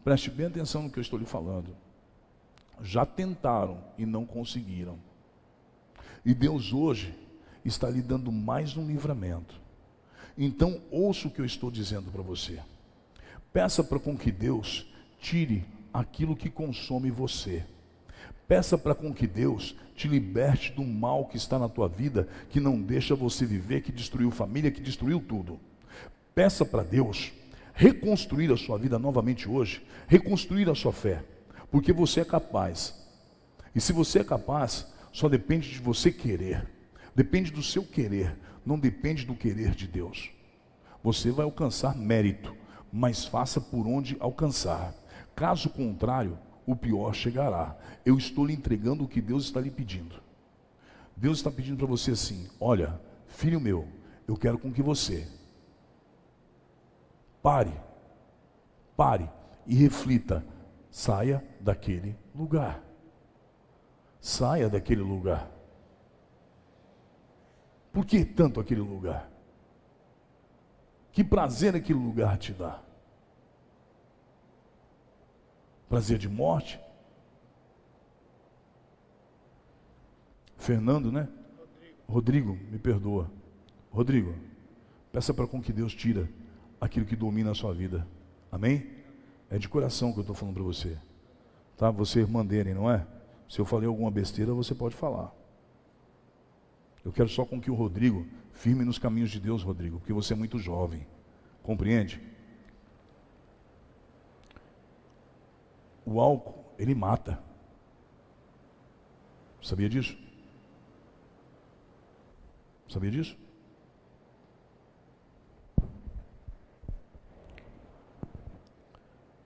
Preste 0.02 0.30
bem 0.30 0.46
atenção 0.46 0.82
no 0.82 0.90
que 0.90 0.98
eu 0.98 1.02
estou 1.02 1.18
lhe 1.18 1.26
falando. 1.26 1.76
Já 2.82 3.04
tentaram 3.04 3.78
e 3.98 4.06
não 4.06 4.24
conseguiram. 4.24 4.98
E 6.24 6.34
Deus 6.34 6.72
hoje 6.72 7.14
está 7.62 7.88
lhe 7.90 8.00
dando 8.00 8.32
mais 8.32 8.74
um 8.74 8.86
livramento. 8.86 9.60
Então, 10.36 10.80
ouça 10.90 11.28
o 11.28 11.30
que 11.30 11.40
eu 11.40 11.44
estou 11.44 11.70
dizendo 11.70 12.10
para 12.10 12.22
você. 12.22 12.58
Peça 13.52 13.84
para 13.84 14.00
com 14.00 14.16
que 14.16 14.32
Deus 14.32 14.86
tire 15.20 15.66
aquilo 15.92 16.34
que 16.34 16.48
consome 16.48 17.10
você. 17.10 17.64
Peça 18.46 18.76
para 18.76 18.94
com 18.94 19.12
que 19.12 19.26
Deus 19.26 19.76
te 19.94 20.08
liberte 20.08 20.72
do 20.72 20.84
mal 20.84 21.26
que 21.26 21.36
está 21.36 21.58
na 21.58 21.68
tua 21.68 21.88
vida, 21.88 22.28
que 22.50 22.60
não 22.60 22.80
deixa 22.80 23.14
você 23.14 23.46
viver, 23.46 23.82
que 23.82 23.92
destruiu 23.92 24.30
família, 24.30 24.70
que 24.70 24.80
destruiu 24.80 25.20
tudo. 25.20 25.60
Peça 26.34 26.64
para 26.64 26.82
Deus 26.82 27.32
reconstruir 27.74 28.52
a 28.52 28.56
sua 28.56 28.78
vida 28.78 28.98
novamente 28.98 29.48
hoje, 29.48 29.84
reconstruir 30.06 30.68
a 30.68 30.74
sua 30.74 30.92
fé, 30.92 31.24
porque 31.70 31.92
você 31.92 32.20
é 32.20 32.24
capaz. 32.24 32.94
E 33.74 33.80
se 33.80 33.92
você 33.92 34.20
é 34.20 34.24
capaz, 34.24 34.86
só 35.12 35.28
depende 35.28 35.70
de 35.70 35.78
você 35.78 36.10
querer, 36.10 36.68
depende 37.14 37.50
do 37.50 37.62
seu 37.62 37.82
querer, 37.82 38.36
não 38.64 38.78
depende 38.78 39.24
do 39.24 39.34
querer 39.34 39.74
de 39.74 39.86
Deus. 39.86 40.30
Você 41.02 41.30
vai 41.30 41.44
alcançar 41.44 41.96
mérito, 41.96 42.54
mas 42.92 43.24
faça 43.24 43.60
por 43.60 43.86
onde 43.86 44.16
alcançar. 44.20 44.94
Caso 45.34 45.70
contrário, 45.70 46.38
o 46.66 46.76
pior 46.76 47.14
chegará. 47.14 47.76
Eu 48.04 48.16
estou 48.16 48.46
lhe 48.46 48.52
entregando 48.52 49.04
o 49.04 49.08
que 49.08 49.20
Deus 49.20 49.44
está 49.44 49.60
lhe 49.60 49.70
pedindo. 49.70 50.22
Deus 51.16 51.38
está 51.38 51.50
pedindo 51.50 51.76
para 51.76 51.86
você 51.86 52.12
assim: 52.12 52.48
olha, 52.60 53.00
filho 53.26 53.60
meu, 53.60 53.88
eu 54.26 54.36
quero 54.36 54.58
com 54.58 54.72
que 54.72 54.82
você 54.82 55.28
Pare, 57.42 57.72
pare 58.96 59.28
e 59.66 59.74
reflita. 59.74 60.46
Saia 60.90 61.42
daquele 61.58 62.16
lugar. 62.34 62.82
Saia 64.20 64.68
daquele 64.68 65.00
lugar. 65.00 65.50
Por 67.90 68.06
que 68.06 68.24
tanto 68.24 68.60
aquele 68.60 68.80
lugar? 68.80 69.28
Que 71.10 71.24
prazer 71.24 71.74
aquele 71.74 71.98
lugar 71.98 72.38
te 72.38 72.52
dá? 72.52 72.80
Prazer 75.92 76.16
de 76.16 76.26
morte? 76.26 76.80
Fernando, 80.56 81.12
né? 81.12 81.28
Rodrigo, 82.08 82.58
me 82.70 82.78
perdoa. 82.78 83.30
Rodrigo, 83.90 84.34
peça 85.12 85.34
para 85.34 85.46
com 85.46 85.60
que 85.60 85.70
Deus 85.70 85.94
tira 85.94 86.30
aquilo 86.80 87.04
que 87.04 87.14
domina 87.14 87.50
a 87.50 87.54
sua 87.54 87.74
vida. 87.74 88.08
Amém? 88.50 88.88
É 89.50 89.58
de 89.58 89.68
coração 89.68 90.14
que 90.14 90.18
eu 90.18 90.22
estou 90.22 90.34
falando 90.34 90.54
para 90.54 90.62
você. 90.62 90.96
Tá? 91.76 91.90
Você 91.90 92.24
manderem, 92.24 92.72
não 92.72 92.90
é? 92.90 93.06
Se 93.46 93.58
eu 93.58 93.66
falei 93.66 93.86
alguma 93.86 94.10
besteira, 94.10 94.54
você 94.54 94.74
pode 94.74 94.94
falar. 94.94 95.30
Eu 97.04 97.12
quero 97.12 97.28
só 97.28 97.44
com 97.44 97.60
que 97.60 97.70
o 97.70 97.74
Rodrigo 97.74 98.26
firme 98.50 98.82
nos 98.82 98.98
caminhos 98.98 99.30
de 99.30 99.38
Deus, 99.38 99.62
Rodrigo, 99.62 99.98
porque 99.98 100.14
você 100.14 100.32
é 100.32 100.36
muito 100.36 100.58
jovem. 100.58 101.06
Compreende? 101.62 102.18
O 106.04 106.20
álcool, 106.20 106.64
ele 106.78 106.94
mata. 106.94 107.42
Sabia 109.62 109.88
disso? 109.88 110.16
Sabia 112.88 113.10
disso? 113.10 113.36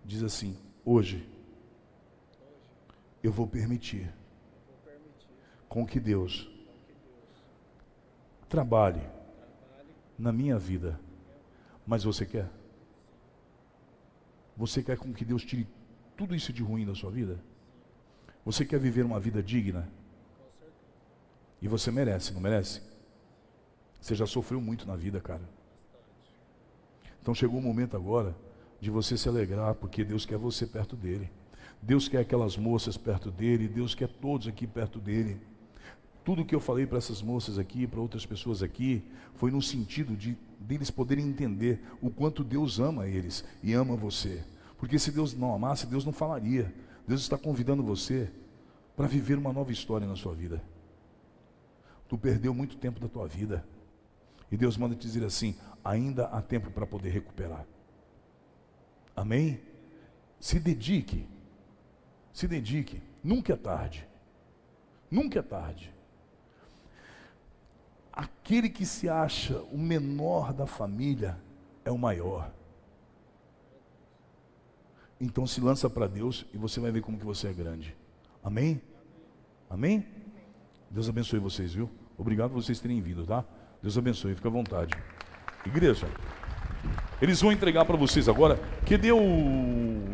diz 0.06 0.22
assim: 0.22 0.56
hoje 0.84 1.28
eu 3.22 3.32
vou 3.32 3.46
permitir 3.46 4.12
com 5.68 5.84
que 5.84 5.98
Deus 5.98 6.48
trabalhe 8.48 9.02
na 10.18 10.32
minha 10.32 10.58
vida. 10.58 10.98
Mas 11.86 12.04
você 12.04 12.24
quer? 12.24 12.48
Você 14.56 14.82
quer 14.82 14.96
com 14.96 15.12
que 15.12 15.24
Deus 15.24 15.44
tire 15.44 15.66
tudo 16.16 16.34
isso 16.34 16.52
de 16.52 16.62
ruim 16.62 16.86
da 16.86 16.94
sua 16.94 17.10
vida? 17.10 17.38
Você 18.44 18.64
quer 18.64 18.78
viver 18.78 19.04
uma 19.04 19.20
vida 19.20 19.42
digna? 19.42 19.88
E 21.60 21.68
você 21.68 21.90
merece, 21.90 22.32
não 22.32 22.40
merece? 22.40 22.80
Você 24.00 24.14
já 24.14 24.26
sofreu 24.26 24.60
muito 24.60 24.86
na 24.86 24.94
vida, 24.94 25.20
cara. 25.20 25.42
Então 27.20 27.34
chegou 27.34 27.58
o 27.58 27.62
momento 27.62 27.96
agora 27.96 28.36
de 28.80 28.90
você 28.90 29.16
se 29.16 29.28
alegrar, 29.28 29.74
porque 29.74 30.04
Deus 30.04 30.24
quer 30.24 30.38
você 30.38 30.66
perto 30.66 30.94
dele. 30.94 31.28
Deus 31.82 32.08
quer 32.08 32.18
aquelas 32.18 32.56
moças 32.56 32.96
perto 32.96 33.30
dele, 33.30 33.68
Deus 33.68 33.94
quer 33.94 34.08
todos 34.08 34.46
aqui 34.46 34.66
perto 34.66 34.98
dele. 34.98 35.40
Tudo 36.24 36.44
que 36.44 36.54
eu 36.54 36.60
falei 36.60 36.86
para 36.86 36.98
essas 36.98 37.22
moças 37.22 37.58
aqui, 37.58 37.86
para 37.86 38.00
outras 38.00 38.24
pessoas 38.26 38.62
aqui, 38.62 39.02
foi 39.34 39.50
no 39.50 39.62
sentido 39.62 40.16
de 40.16 40.36
deles 40.58 40.90
poderem 40.90 41.26
entender 41.26 41.80
o 42.00 42.10
quanto 42.10 42.42
Deus 42.42 42.80
ama 42.80 43.06
eles 43.06 43.44
e 43.62 43.72
ama 43.72 43.96
você. 43.96 44.42
Porque 44.78 44.98
se 44.98 45.10
Deus 45.10 45.34
não 45.34 45.54
amasse, 45.54 45.86
Deus 45.86 46.04
não 46.04 46.12
falaria. 46.12 46.74
Deus 47.06 47.20
está 47.20 47.38
convidando 47.38 47.82
você 47.82 48.30
para 48.96 49.06
viver 49.06 49.38
uma 49.38 49.52
nova 49.52 49.72
história 49.72 50.06
na 50.06 50.16
sua 50.16 50.34
vida. 50.34 50.62
Tu 52.08 52.16
perdeu 52.16 52.54
muito 52.54 52.76
tempo 52.76 53.00
da 53.00 53.08
tua 53.08 53.26
vida. 53.26 53.64
E 54.50 54.56
Deus 54.56 54.76
manda 54.76 54.94
te 54.94 55.02
dizer 55.02 55.24
assim: 55.24 55.56
ainda 55.84 56.26
há 56.26 56.40
tempo 56.40 56.70
para 56.70 56.86
poder 56.86 57.10
recuperar. 57.10 57.66
Amém? 59.14 59.60
Se 60.38 60.60
dedique. 60.60 61.26
Se 62.32 62.46
dedique. 62.46 63.02
Nunca 63.22 63.54
é 63.54 63.56
tarde. 63.56 64.06
Nunca 65.10 65.38
é 65.38 65.42
tarde. 65.42 65.92
aquele 68.12 68.68
que 68.70 68.86
se 68.86 69.08
acha 69.08 69.58
o 69.72 69.76
menor 69.76 70.52
da 70.52 70.66
família 70.66 71.38
é 71.84 71.90
o 71.90 71.98
maior. 71.98 72.50
Então 75.20 75.46
se 75.46 75.60
lança 75.60 75.88
para 75.88 76.06
Deus 76.06 76.44
e 76.52 76.58
você 76.58 76.78
vai 76.78 76.90
ver 76.90 77.00
como 77.00 77.18
que 77.18 77.24
você 77.24 77.48
é 77.48 77.52
grande. 77.52 77.96
Amém? 78.44 78.80
Amém? 79.68 80.06
Deus 80.90 81.08
abençoe 81.08 81.38
vocês, 81.38 81.74
viu? 81.74 81.90
Obrigado 82.18 82.50
por 82.50 82.62
vocês 82.62 82.78
terem 82.80 83.00
vindo, 83.00 83.24
tá? 83.24 83.44
Deus 83.82 83.96
abençoe, 83.96 84.34
fica 84.34 84.48
à 84.48 84.50
vontade. 84.50 84.94
Igreja, 85.64 86.06
eles 87.20 87.40
vão 87.40 87.50
entregar 87.50 87.84
para 87.84 87.96
vocês 87.96 88.28
agora. 88.28 88.60
Cadê 88.88 89.10
o, 89.10 89.18
o, 89.18 90.08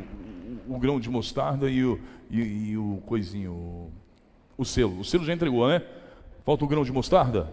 o 0.69 0.79
grão 0.79 0.99
de 0.99 1.11
mostarda 1.11 1.69
e 1.69 1.85
o, 1.85 2.01
e, 2.31 2.41
e 2.41 2.79
o 2.79 3.03
coisinho, 3.07 3.53
o, 3.53 3.93
o 4.57 4.65
selo? 4.65 5.01
O 5.01 5.05
selo 5.05 5.25
já 5.25 5.33
entregou, 5.33 5.69
né? 5.69 5.85
Falta 6.45 6.65
o 6.65 6.69
grão 6.69 6.85
de 6.85 6.93
mostarda? 6.93 7.53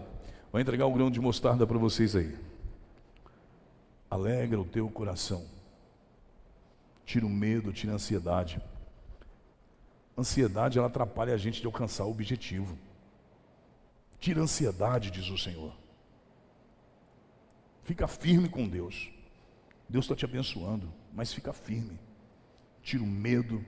Vai 0.52 0.62
entregar 0.62 0.86
o 0.86 0.92
grão 0.92 1.10
de 1.10 1.20
mostarda 1.20 1.66
para 1.66 1.78
vocês 1.78 2.16
aí. 2.16 2.34
Alegra 4.10 4.60
o 4.60 4.64
teu 4.64 4.88
coração. 4.88 5.44
Tira 7.10 7.26
o 7.26 7.28
medo, 7.28 7.72
tira 7.72 7.90
a 7.90 7.96
ansiedade. 7.96 8.62
Ansiedade 10.16 10.78
ela 10.78 10.86
atrapalha 10.86 11.34
a 11.34 11.36
gente 11.36 11.60
de 11.60 11.66
alcançar 11.66 12.04
o 12.04 12.10
objetivo. 12.12 12.78
Tira 14.20 14.38
a 14.38 14.44
ansiedade, 14.44 15.10
diz 15.10 15.28
o 15.28 15.36
Senhor. 15.36 15.76
Fica 17.82 18.06
firme 18.06 18.48
com 18.48 18.68
Deus. 18.68 19.10
Deus 19.88 20.04
está 20.04 20.14
te 20.14 20.24
abençoando, 20.24 20.92
mas 21.12 21.32
fica 21.32 21.52
firme. 21.52 21.98
Tira 22.80 23.02
o 23.02 23.06
medo, 23.08 23.64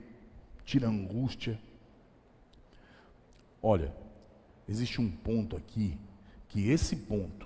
tira 0.63 0.87
a 0.87 0.89
angústia. 0.89 1.59
Olha, 3.61 3.93
existe 4.69 5.01
um 5.01 5.11
ponto 5.11 5.57
aqui, 5.57 5.99
que 6.47 6.69
esse 6.69 6.95
ponto 6.95 7.45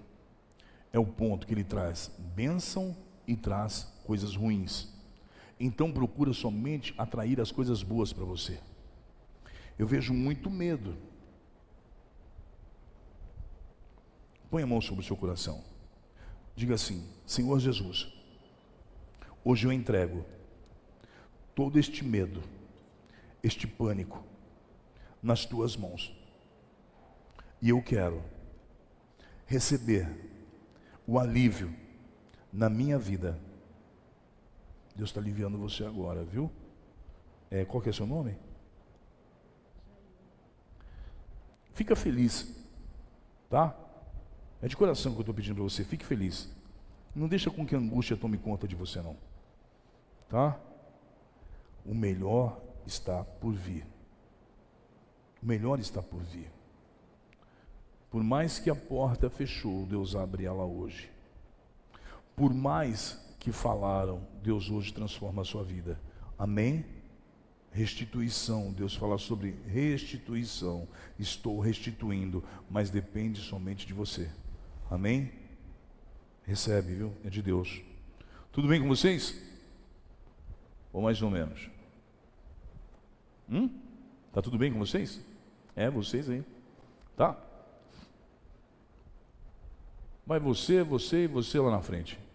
é 0.93 0.99
o 0.99 1.07
ponto 1.07 1.47
que 1.47 1.55
ele 1.55 1.63
traz 1.63 2.11
bênção 2.35 2.95
e 3.25 3.35
traz 3.35 3.91
coisas 4.05 4.35
ruins. 4.35 4.95
Então 5.59 5.91
procura 5.91 6.33
somente 6.33 6.93
atrair 6.97 7.41
as 7.41 7.51
coisas 7.51 7.81
boas 7.81 8.13
para 8.13 8.25
você. 8.25 8.59
Eu 9.77 9.87
vejo 9.87 10.13
muito 10.13 10.49
medo. 10.49 10.95
Põe 14.49 14.63
a 14.63 14.67
mão 14.67 14.79
sobre 14.79 15.03
o 15.03 15.07
seu 15.07 15.15
coração. 15.15 15.63
Diga 16.55 16.75
assim: 16.75 17.07
Senhor 17.25 17.59
Jesus, 17.59 18.07
hoje 19.43 19.67
eu 19.67 19.71
entrego 19.71 20.25
todo 21.53 21.79
este 21.79 22.03
medo, 22.03 22.41
este 23.43 23.67
pânico, 23.67 24.23
nas 25.21 25.45
tuas 25.45 25.75
mãos. 25.75 26.15
E 27.61 27.69
eu 27.69 27.81
quero 27.81 28.23
receber 29.45 30.07
o 31.07 31.17
alívio 31.17 31.73
na 32.51 32.69
minha 32.69 32.99
vida. 32.99 33.39
Deus 34.97 35.11
está 35.11 35.21
aliviando 35.21 35.59
você 35.59 35.85
agora, 35.85 36.23
viu? 36.23 36.51
É, 37.51 37.63
qual 37.63 37.81
que 37.81 37.87
é 37.87 37.93
seu 37.93 38.07
nome? 38.07 38.35
Fica 41.73 41.95
feliz, 41.95 42.51
tá? 43.47 43.77
É 44.59 44.67
de 44.67 44.75
coração 44.75 45.11
que 45.11 45.19
eu 45.19 45.21
estou 45.21 45.35
pedindo 45.35 45.53
para 45.53 45.63
você, 45.63 45.83
fique 45.83 46.03
feliz. 46.03 46.49
Não 47.15 47.27
deixa 47.27 47.51
com 47.51 47.63
que 47.63 47.75
a 47.75 47.77
angústia 47.77 48.17
tome 48.17 48.39
conta 48.39 48.67
de 48.67 48.75
você, 48.75 48.99
não. 48.99 49.15
Tá? 50.27 50.59
O 51.85 51.93
melhor 51.93 52.59
está 52.83 53.23
por 53.23 53.53
vir. 53.53 53.85
O 55.43 55.45
melhor 55.45 55.79
está 55.79 56.01
por 56.01 56.21
vir. 56.21 56.51
Por 58.09 58.23
mais 58.23 58.57
que 58.57 58.71
a 58.71 58.75
porta 58.75 59.29
fechou, 59.29 59.85
Deus 59.85 60.15
abre 60.15 60.45
ela 60.45 60.65
hoje. 60.65 61.11
Por 62.35 62.51
mais 62.51 63.26
que 63.47 63.51
falaram, 63.53 64.27
Deus 64.43 64.69
hoje 64.69 64.93
transforma 64.93 65.41
a 65.41 65.45
sua 65.45 65.63
vida. 65.63 65.97
Amém? 66.37 66.85
Restituição, 67.71 68.73
Deus 68.73 68.93
fala 68.93 69.17
sobre 69.17 69.55
restituição. 69.65 70.85
Estou 71.17 71.61
restituindo, 71.61 72.43
mas 72.69 72.89
depende 72.89 73.39
somente 73.39 73.87
de 73.87 73.93
você. 73.93 74.29
Amém? 74.91 75.31
Recebe, 76.43 76.93
viu? 76.93 77.13
É 77.23 77.29
de 77.29 77.41
Deus. 77.41 77.81
Tudo 78.51 78.67
bem 78.67 78.81
com 78.81 78.89
vocês? 78.89 79.41
Ou 80.91 81.01
mais 81.01 81.21
ou 81.21 81.31
menos? 81.31 81.69
Hum? 83.49 83.69
Tá 84.33 84.41
tudo 84.41 84.57
bem 84.57 84.73
com 84.73 84.79
vocês? 84.79 85.21
É, 85.73 85.89
vocês 85.89 86.29
aí. 86.29 86.43
Tá? 87.15 87.41
Vai 90.25 90.37
você, 90.37 90.83
você 90.83 91.23
e 91.23 91.27
você 91.27 91.57
lá 91.59 91.71
na 91.71 91.81
frente. 91.81 92.26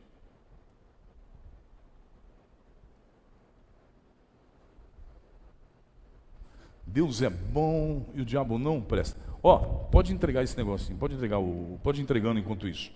Deus 6.93 7.23
é 7.23 7.31
bom 7.31 8.05
e 8.15 8.21
o 8.21 8.25
diabo 8.25 8.59
não 8.59 8.79
presta. 8.81 9.19
Ó, 9.43 9.59
pode 9.59 10.13
entregar 10.13 10.43
esse 10.43 10.57
negocinho, 10.57 10.99
pode 10.99 11.15
entregar 11.15 11.39
o, 11.39 11.81
pode 11.83 12.01
ir 12.01 12.03
entregando 12.03 12.39
enquanto 12.39 12.69
isso. 12.69 12.93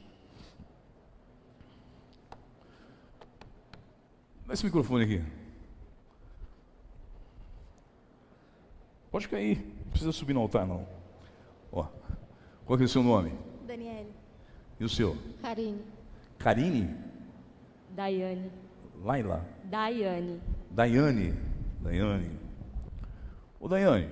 Dá 4.47 4.53
esse 4.53 4.65
microfone 4.65 5.05
aqui. 5.05 5.25
Pode 9.11 9.29
cair, 9.29 9.65
não 9.85 9.91
precisa 9.91 10.13
subir 10.13 10.35
no 10.35 10.41
altar 10.41 10.67
não. 10.67 10.87
Ó, 11.73 11.87
qual 12.67 12.79
é 12.79 12.85
o 12.85 12.89
seu 12.89 13.03
nome? 13.03 13.33
Daniele. 13.67 14.13
E 14.79 14.85
o 14.85 14.91
seu? 14.91 15.17
Karine. 15.41 15.81
Karine? 16.39 16.95
Daiane. 17.93 18.51
Laila? 19.03 19.43
Daiane. 19.65 20.39
Daiane? 20.71 21.35
Daiane. 21.81 22.46
Ô 23.59 23.69
Daiane, 23.69 24.09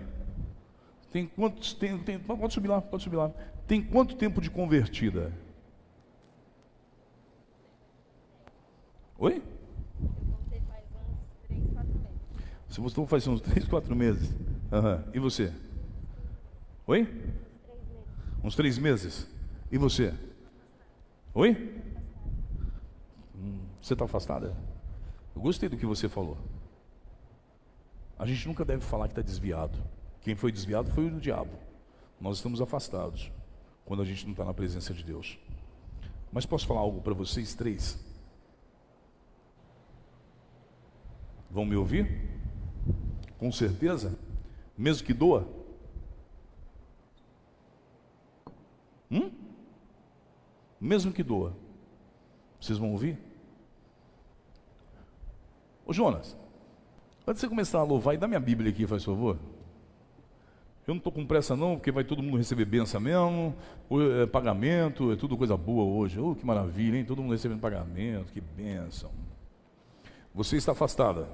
tem 1.13 1.27
quantos 1.27 1.73
tem, 1.75 1.99
tem, 1.99 2.19
pode 2.19 2.53
subir 2.53 2.69
lá, 2.69 2.81
pode 2.81 3.03
subir 3.03 3.17
lá. 3.17 3.31
Tem 3.67 3.83
quanto 3.83 4.17
tempo 4.17 4.41
de 4.41 4.51
convertida? 4.51 5.33
Oi? 9.19 9.43
Se 12.69 12.81
você 12.81 13.07
faz 13.07 13.27
uns 13.29 13.41
3, 13.41 13.69
4 13.69 13.95
meses. 13.95 14.35
Aham. 14.73 15.05
E 15.15 15.21
você? 15.21 15.53
Oi? 16.87 17.09
Uns 18.43 18.57
três 18.57 18.77
meses. 18.77 19.27
E 19.71 19.79
você? 19.79 20.13
Oi? 21.33 21.81
Hum, 23.37 23.61
você 23.81 23.93
está 23.93 24.05
afastada? 24.05 24.57
Eu 25.35 25.41
gostei 25.41 25.69
do 25.69 25.77
que 25.77 25.87
você 25.87 26.09
falou. 26.09 26.37
A 28.19 28.27
gente 28.27 28.47
nunca 28.47 28.65
deve 28.65 28.85
falar 28.85 29.09
que 29.09 29.13
está 29.13 29.23
desviado. 29.23 29.79
Quem 30.21 30.35
foi 30.35 30.53
desviado 30.53 30.91
foi 30.91 31.07
o 31.07 31.21
diabo. 31.21 31.53
Nós 32.21 32.37
estamos 32.37 32.61
afastados 32.61 33.31
quando 33.85 34.03
a 34.03 34.05
gente 34.05 34.25
não 34.25 34.33
está 34.33 34.45
na 34.45 34.55
presença 34.55 34.95
de 34.95 35.05
Deus. 35.05 35.39
Mas 36.33 36.47
posso 36.47 36.67
falar 36.67 36.81
algo 36.81 37.01
para 37.01 37.15
vocês 37.15 37.55
três? 37.55 37.99
Vão 41.51 41.65
me 41.65 41.77
ouvir? 41.77 42.29
Com 43.39 43.53
certeza? 43.53 44.19
Mesmo 44.77 45.07
que 45.07 45.13
doa? 45.13 45.47
Hum? 49.11 49.31
Mesmo 50.81 51.13
que 51.13 51.23
doa. 51.23 51.55
Vocês 52.61 52.79
vão 52.79 52.93
ouvir? 52.93 53.19
Ô 55.87 55.93
Jonas, 55.93 56.37
antes 57.27 57.41
de 57.41 57.47
você 57.47 57.49
começar 57.49 57.79
a 57.79 57.83
louvar, 57.83 58.15
e 58.15 58.19
dá 58.19 58.27
minha 58.27 58.41
Bíblia 58.41 58.71
aqui, 58.71 58.87
faz 58.87 59.05
favor. 59.05 59.39
Eu 60.87 60.93
não 60.93 60.99
estou 60.99 61.13
com 61.13 61.25
pressa 61.25 61.57
não, 61.57 61.77
porque 61.77 61.91
vai 61.91 62.05
todo 62.05 62.23
mundo 62.23 62.37
receber 62.37 62.67
benção 62.67 63.01
mesmo, 63.01 63.55
é 64.23 64.27
pagamento, 64.27 65.13
é 65.13 65.17
tudo 65.17 65.37
coisa 65.37 65.57
boa 65.57 65.85
hoje. 65.85 66.21
Oh, 66.21 66.35
que 66.35 66.45
maravilha, 66.45 66.99
hein? 66.99 67.05
Todo 67.05 67.23
mundo 67.23 67.33
recebendo 67.33 67.61
pagamento, 67.61 68.31
que 68.33 68.41
benção. 68.41 69.11
Você 70.35 70.57
está 70.57 70.73
afastada. 70.73 71.27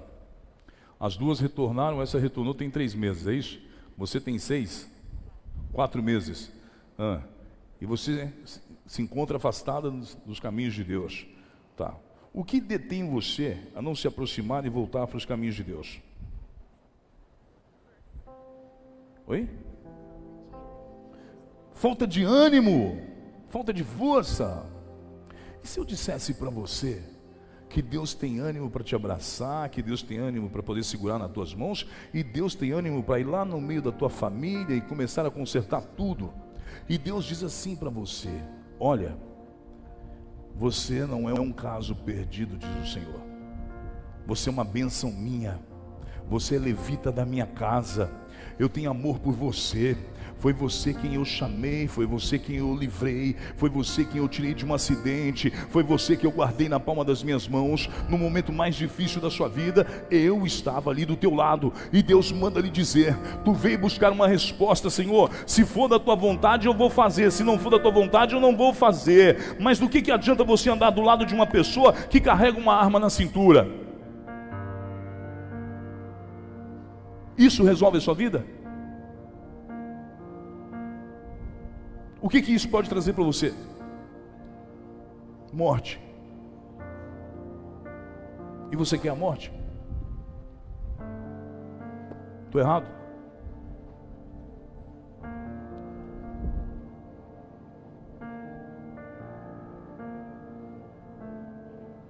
As 1.01 1.17
duas 1.17 1.41
retornaram, 1.41 2.01
essa 2.01 2.19
retornou 2.19 2.55
tem 2.55 2.71
três 2.71 2.95
meses, 2.95 3.27
é 3.27 3.35
isso? 3.35 3.61
Você 3.97 4.21
tem 4.21 4.39
seis? 4.39 4.89
Quatro 5.73 6.01
meses. 6.01 6.53
Ah, 6.97 7.21
e 7.81 7.87
você 7.87 8.33
se 8.87 9.03
encontra 9.03 9.37
afastada 9.39 9.91
dos, 9.91 10.15
dos 10.27 10.39
caminhos 10.39 10.75
de 10.75 10.85
Deus. 10.85 11.27
Tá. 11.77 11.95
O 12.33 12.45
que 12.45 12.61
detém 12.61 13.09
você 13.09 13.59
a 13.75 13.83
não 13.83 13.95
se 13.95 14.07
aproximar 14.07 14.65
e 14.65 14.69
voltar 14.69 15.07
para 15.07 15.17
os 15.17 15.25
caminhos 15.25 15.57
de 15.57 15.65
Deus? 15.65 16.01
Oi? 19.27 19.49
Falta 21.75 22.07
de 22.07 22.23
ânimo, 22.23 23.01
falta 23.49 23.73
de 23.73 23.83
força. 23.83 24.65
E 25.63 25.67
se 25.67 25.79
eu 25.79 25.85
dissesse 25.85 26.35
para 26.35 26.51
você 26.51 27.03
que 27.69 27.81
Deus 27.81 28.15
tem 28.15 28.41
ânimo 28.41 28.69
para 28.69 28.83
te 28.83 28.95
abraçar, 28.95 29.69
que 29.69 29.81
Deus 29.81 30.03
tem 30.03 30.19
ânimo 30.19 30.51
para 30.51 30.63
poder 30.63 30.85
segurar 30.85 31.19
nas 31.19 31.31
tuas 31.31 31.55
mãos, 31.55 31.87
e 32.13 32.23
Deus 32.23 32.55
tem 32.55 32.73
ânimo 32.73 33.03
para 33.03 33.21
ir 33.21 33.25
lá 33.25 33.45
no 33.45 33.61
meio 33.61 33.81
da 33.81 33.93
tua 33.93 34.11
família 34.11 34.75
e 34.75 34.81
começar 34.81 35.25
a 35.25 35.31
consertar 35.31 35.83
tudo? 35.97 36.33
E 36.89 36.99
Deus 36.99 37.25
diz 37.25 37.43
assim 37.43 37.77
para 37.77 37.91
você: 37.91 38.43
Olha, 38.79 39.17
você 40.61 41.07
não 41.07 41.27
é 41.27 41.33
um 41.33 41.51
caso 41.51 41.97
perdido, 41.97 42.59
diz 42.59 42.69
o 42.91 42.93
Senhor. 42.93 43.23
Você 44.27 44.51
é 44.51 44.53
uma 44.53 44.63
bênção 44.63 45.11
minha. 45.11 45.59
Você 46.29 46.57
é 46.57 46.59
levita 46.59 47.11
da 47.11 47.25
minha 47.25 47.47
casa. 47.47 48.13
Eu 48.59 48.69
tenho 48.69 48.91
amor 48.91 49.19
por 49.21 49.33
você. 49.33 49.97
Foi 50.41 50.55
você 50.55 50.95
quem 50.95 51.17
eu 51.17 51.25
chamei, 51.25 51.87
foi 51.87 52.07
você 52.07 52.39
quem 52.39 52.57
eu 52.57 52.75
livrei, 52.75 53.37
foi 53.57 53.69
você 53.69 54.07
quem 54.07 54.23
eu 54.23 54.27
tirei 54.29 54.55
de 54.55 54.65
um 54.65 54.73
acidente, 54.73 55.51
foi 55.69 55.83
você 55.83 56.17
que 56.17 56.27
eu 56.27 56.31
guardei 56.31 56.67
na 56.67 56.81
palma 56.81 57.05
das 57.05 57.23
minhas 57.23 57.47
mãos. 57.47 57.91
No 58.09 58.17
momento 58.17 58.51
mais 58.51 58.75
difícil 58.75 59.21
da 59.21 59.31
sua 59.31 59.51
vida, 59.51 59.87
eu 60.11 60.47
estava 60.47 60.91
ali 60.91 61.05
do 61.05 61.15
teu 61.15 61.35
lado. 61.35 61.71
E 61.93 62.03
Deus 62.03 62.33
manda 62.33 62.59
lhe 62.59 62.71
dizer: 62.71 63.15
Tu 63.45 63.53
veio 63.53 63.79
buscar 63.79 64.11
uma 64.11 64.27
resposta, 64.27 64.89
Senhor. 64.89 65.31
Se 65.47 65.63
for 65.63 65.89
da 65.89 65.99
tua 65.99 66.17
vontade, 66.17 66.67
eu 66.67 66.73
vou 66.73 66.89
fazer. 66.89 67.31
Se 67.31 67.45
não 67.45 67.59
for 67.59 67.69
da 67.69 67.79
tua 67.79 67.93
vontade, 67.93 68.35
eu 68.35 68.41
não 68.41 68.57
vou 68.57 68.73
fazer. 68.73 69.57
Mas 69.61 69.79
do 69.79 69.91
que, 69.91 70.01
que 70.01 70.11
adianta 70.11 70.43
você 70.43 70.71
andar 70.71 70.89
do 70.89 71.03
lado 71.03 71.27
de 71.27 71.35
uma 71.35 71.47
pessoa 71.47 71.93
que 71.93 72.19
carrega 72.19 72.59
uma 72.59 72.75
arma 72.75 72.99
na 72.99 73.11
cintura? 73.11 73.69
Isso 77.37 77.63
resolve 77.63 77.99
a 77.99 78.01
sua 78.01 78.15
vida? 78.15 78.60
O 82.23 82.29
que, 82.29 82.43
que 82.43 82.53
isso 82.53 82.69
pode 82.69 82.89
trazer 82.89 83.15
para 83.15 83.25
você? 83.25 83.55
Morte. 85.53 86.01
E 88.71 88.77
você 88.77 88.99
quer 88.99 89.09
a 89.09 89.15
morte? 89.15 89.53
Estou 92.47 92.61
errado? 92.61 92.87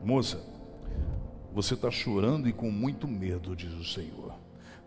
Moça, 0.03 0.41
você 1.53 1.75
está 1.75 1.91
chorando 1.91 2.49
e 2.49 2.53
com 2.53 2.71
muito 2.71 3.07
medo, 3.07 3.55
diz 3.55 3.73
o 3.75 3.85
Senhor. 3.85 4.35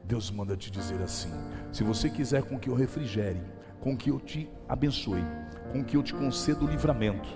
Deus 0.04 0.30
manda 0.30 0.58
te 0.58 0.70
dizer 0.70 1.02
assim: 1.02 1.32
se 1.72 1.82
você 1.82 2.10
quiser 2.10 2.44
com 2.44 2.60
que 2.60 2.70
eu 2.70 2.76
refrigere, 2.76 3.42
com 3.84 3.98
que 3.98 4.10
eu 4.10 4.18
te 4.18 4.50
abençoe, 4.68 5.26
com 5.74 5.84
que 5.84 5.98
eu 5.98 6.02
te 6.02 6.14
conceda 6.14 6.64
o 6.64 6.68
livramento, 6.68 7.28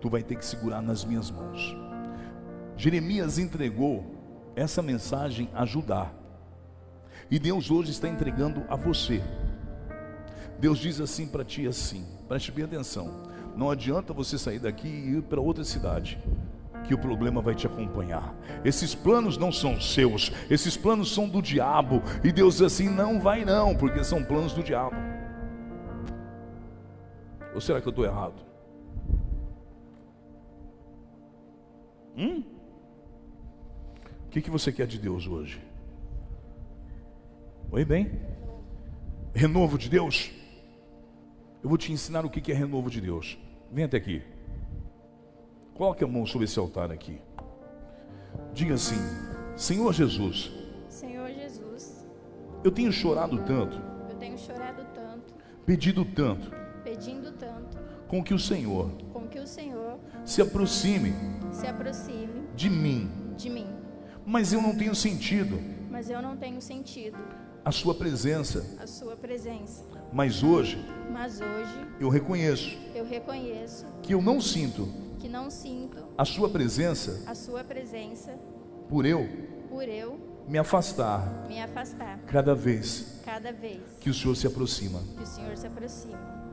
tu 0.00 0.08
vai 0.08 0.22
ter 0.22 0.34
que 0.34 0.46
segurar 0.46 0.80
nas 0.80 1.04
minhas 1.04 1.30
mãos. 1.30 1.76
Jeremias 2.74 3.38
entregou 3.38 4.16
essa 4.56 4.80
mensagem 4.80 5.50
a 5.54 5.66
Judá. 5.66 6.10
E 7.30 7.38
Deus 7.38 7.70
hoje 7.70 7.90
está 7.90 8.08
entregando 8.08 8.64
a 8.66 8.76
você. 8.76 9.22
Deus 10.58 10.78
diz 10.78 11.02
assim 11.02 11.26
para 11.26 11.44
ti 11.44 11.66
assim, 11.66 12.06
preste 12.26 12.50
bem 12.50 12.64
atenção. 12.64 13.24
Não 13.54 13.70
adianta 13.70 14.14
você 14.14 14.38
sair 14.38 14.58
daqui 14.58 14.88
e 14.88 15.18
ir 15.18 15.22
para 15.22 15.38
outra 15.38 15.64
cidade 15.64 16.18
que 16.84 16.94
o 16.94 16.98
problema 16.98 17.42
vai 17.42 17.54
te 17.54 17.66
acompanhar. 17.66 18.34
Esses 18.64 18.94
planos 18.94 19.36
não 19.36 19.52
são 19.52 19.78
seus, 19.78 20.32
esses 20.48 20.78
planos 20.78 21.12
são 21.12 21.28
do 21.28 21.42
diabo. 21.42 22.02
E 22.24 22.32
Deus 22.32 22.62
assim: 22.62 22.88
não 22.88 23.20
vai 23.20 23.44
não, 23.44 23.74
porque 23.74 24.02
são 24.02 24.24
planos 24.24 24.54
do 24.54 24.62
diabo. 24.62 25.15
Ou 27.56 27.60
será 27.62 27.80
que 27.80 27.88
eu 27.88 27.90
estou 27.90 28.04
errado? 28.04 28.34
Hum? 32.14 32.44
O 34.26 34.28
que, 34.28 34.42
que 34.42 34.50
você 34.50 34.70
quer 34.70 34.86
de 34.86 34.98
Deus 34.98 35.26
hoje? 35.26 35.58
Oi, 37.72 37.82
bem? 37.82 38.20
Renovo 39.34 39.78
de 39.78 39.88
Deus? 39.88 40.30
Eu 41.62 41.70
vou 41.70 41.78
te 41.78 41.90
ensinar 41.90 42.26
o 42.26 42.30
que, 42.30 42.42
que 42.42 42.52
é 42.52 42.54
renovo 42.54 42.90
de 42.90 43.00
Deus. 43.00 43.38
Vem 43.72 43.86
até 43.86 43.96
aqui. 43.96 44.22
Coloque 45.72 46.04
a 46.04 46.06
mão 46.06 46.26
sobre 46.26 46.44
esse 46.44 46.58
altar 46.58 46.92
aqui. 46.92 47.18
Diga 48.52 48.74
assim: 48.74 49.00
Senhor 49.56 49.94
Jesus, 49.94 50.52
Senhor 50.90 51.30
Jesus, 51.30 52.06
eu 52.62 52.70
tenho 52.70 52.92
chorado 52.92 53.38
tanto, 53.44 53.80
eu 54.10 54.16
tenho 54.16 54.36
chorado 54.36 54.84
tanto, 54.94 55.34
pedido 55.64 56.04
tanto, 56.04 56.50
pedindo 56.86 57.32
tanto, 57.32 57.45
com 58.08 58.22
que 58.22 58.32
o 58.34 58.38
Senhor 58.38 58.90
com 59.12 59.26
que 59.26 59.38
o 59.38 59.46
Senhor 59.46 59.98
se 60.24 60.40
aproxime 60.42 61.12
se 61.52 61.66
aproxime 61.66 62.42
de 62.54 62.68
mim, 62.70 63.10
de 63.36 63.48
mim. 63.50 63.66
mas 64.24 64.52
eu 64.52 64.60
não 64.62 64.74
tenho 64.76 64.94
sentido 64.94 65.58
Mas 65.90 66.10
eu 66.10 66.20
não 66.20 66.36
tenho 66.36 66.60
sentido 66.60 67.16
a 67.64 67.72
Sua 67.72 67.94
presença. 67.94 68.64
a 68.80 68.86
sua 68.86 69.16
presença. 69.16 69.82
Mas 70.12 70.42
hoje 70.42 70.78
Mas 71.10 71.40
hoje 71.40 71.86
eu 71.98 72.08
reconheço 72.08 72.76
eu 72.94 73.04
reconheço 73.04 73.84
que 74.02 74.12
eu 74.14 74.22
não 74.22 74.40
sinto 74.40 74.86
que 75.18 75.28
não 75.28 75.50
sinto 75.50 75.98
a 76.16 76.24
Sua 76.24 76.48
presença 76.48 77.22
a 77.26 77.34
sua 77.34 77.64
presença 77.64 78.32
por 78.88 79.04
eu 79.04 79.26
por 79.68 79.82
eu 79.88 80.18
me 80.46 80.58
afastar 80.58 81.44
me 81.48 81.60
afastar 81.60 82.18
cada 82.26 82.54
vez 82.54 83.20
cada 83.24 83.52
vez 83.52 83.80
que 84.00 84.08
o 84.10 84.14
Senhor 84.14 84.36
se 84.36 84.46
aproxima. 84.46 85.00
que 85.16 85.22
o 85.22 85.26
Senhor 85.26 85.56
se 85.56 85.66
aproxima. 85.66 86.45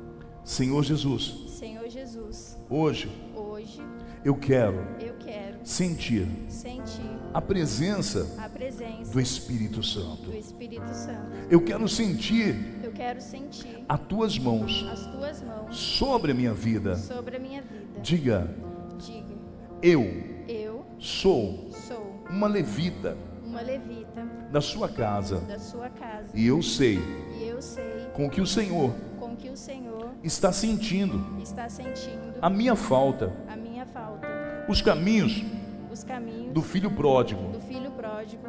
Senhor 0.43 0.83
Jesus, 0.83 1.35
Senhor 1.47 1.87
Jesus, 1.89 2.57
hoje 2.69 3.09
hoje 3.33 3.81
eu 4.25 4.35
quero 4.35 4.75
eu 4.99 5.13
quero 5.15 5.57
sentir 5.63 6.27
sentir 6.49 7.01
a 7.33 7.41
presença 7.41 8.35
a 8.37 8.49
presença 8.49 9.11
do 9.11 9.21
Espírito 9.21 9.81
Santo. 9.81 10.23
do 10.23 10.35
Espírito 10.35 10.93
Santo. 10.93 11.31
Eu 11.49 11.61
quero 11.61 11.87
sentir 11.87 12.55
Eu 12.83 12.91
quero 12.91 13.21
sentir 13.21 13.85
as 13.87 13.99
tuas 14.01 14.37
mãos 14.37 14.85
as 14.91 15.05
tuas 15.07 15.41
mãos 15.41 15.77
sobre 15.77 16.31
a 16.33 16.35
minha 16.35 16.53
vida. 16.53 16.97
sobre 16.97 17.37
a 17.37 17.39
minha 17.39 17.61
vida. 17.61 18.01
Diga, 18.01 18.53
Diga, 18.99 19.33
eu 19.81 20.03
eu 20.47 20.85
sou 20.99 21.69
sou 21.87 22.21
uma 22.29 22.47
levita 22.47 23.17
uma 23.45 23.61
levita 23.61 24.25
da 24.51 24.59
sua 24.59 24.89
casa 24.89 25.39
da 25.41 25.57
sua 25.59 25.89
casa 25.89 26.29
e 26.33 26.45
eu 26.47 26.61
sei 26.61 26.99
e 27.39 27.47
eu 27.47 27.61
sei 27.61 28.07
com 28.13 28.29
que 28.29 28.41
o 28.41 28.45
Senhor 28.47 28.93
com 29.19 29.35
que 29.35 29.49
o 29.49 29.55
Senhor 29.57 29.82
está 30.23 30.51
sentindo 30.51 31.41
está 31.41 31.67
sentindo 31.69 32.33
a 32.41 32.49
minha 32.49 32.75
falta, 32.75 33.31
a 33.47 33.55
minha 33.55 33.85
falta. 33.85 34.27
os 34.69 34.81
caminhos 34.81 35.43
Os 35.91 36.03
caminhos 36.03 36.53
do 36.53 36.61
filho 36.61 36.89
pródigo. 36.91 37.41
do 37.51 37.59
filho 37.59 37.91
pródigo 37.91 38.43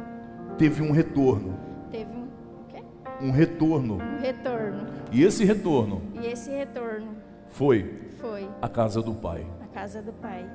Teve 0.57 0.81
um 0.81 0.91
retorno, 0.91 1.53
teve 1.91 2.09
um, 2.11 3.27
um 3.27 3.31
retorno. 3.31 3.95
um 4.01 4.19
retorno. 4.21 4.87
E 5.11 5.21
esse 5.23 5.43
retorno 5.43 6.01
E 6.21 6.25
esse 6.27 6.49
retorno 6.49 7.09
foi 7.49 8.09
foi 8.21 8.49
a 8.61 8.69
casa 8.69 9.01
do 9.01 9.13
Pai. 9.13 9.45
a 9.61 9.67
casa 9.67 10.01
do 10.01 10.13
Pai. 10.13 10.49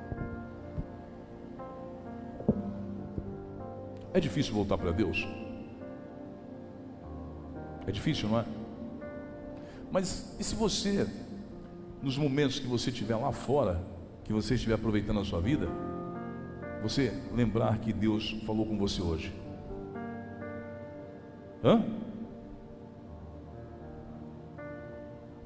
É 4.13 4.19
difícil 4.19 4.53
voltar 4.53 4.77
para 4.77 4.91
Deus? 4.91 5.25
É 7.87 7.91
difícil, 7.91 8.27
não 8.29 8.39
é? 8.39 8.45
Mas 9.91 10.35
e 10.39 10.43
se 10.43 10.55
você, 10.55 11.07
nos 12.01 12.17
momentos 12.17 12.59
que 12.59 12.67
você 12.67 12.89
estiver 12.89 13.15
lá 13.15 13.31
fora, 13.31 13.83
que 14.23 14.31
você 14.31 14.55
estiver 14.55 14.75
aproveitando 14.75 15.19
a 15.19 15.25
sua 15.25 15.41
vida, 15.41 15.67
você 16.81 17.13
lembrar 17.33 17.77
que 17.79 17.91
Deus 17.91 18.41
falou 18.45 18.65
com 18.65 18.77
você 18.77 19.01
hoje? 19.01 19.33
Hã? 21.63 21.83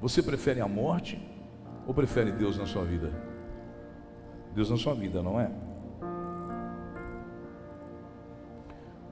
Você 0.00 0.22
prefere 0.22 0.60
a 0.60 0.68
morte 0.68 1.20
ou 1.86 1.92
prefere 1.92 2.30
Deus 2.30 2.56
na 2.56 2.66
sua 2.66 2.84
vida? 2.84 3.12
Deus 4.54 4.70
na 4.70 4.76
sua 4.76 4.94
vida, 4.94 5.22
não 5.22 5.40
é? 5.40 5.50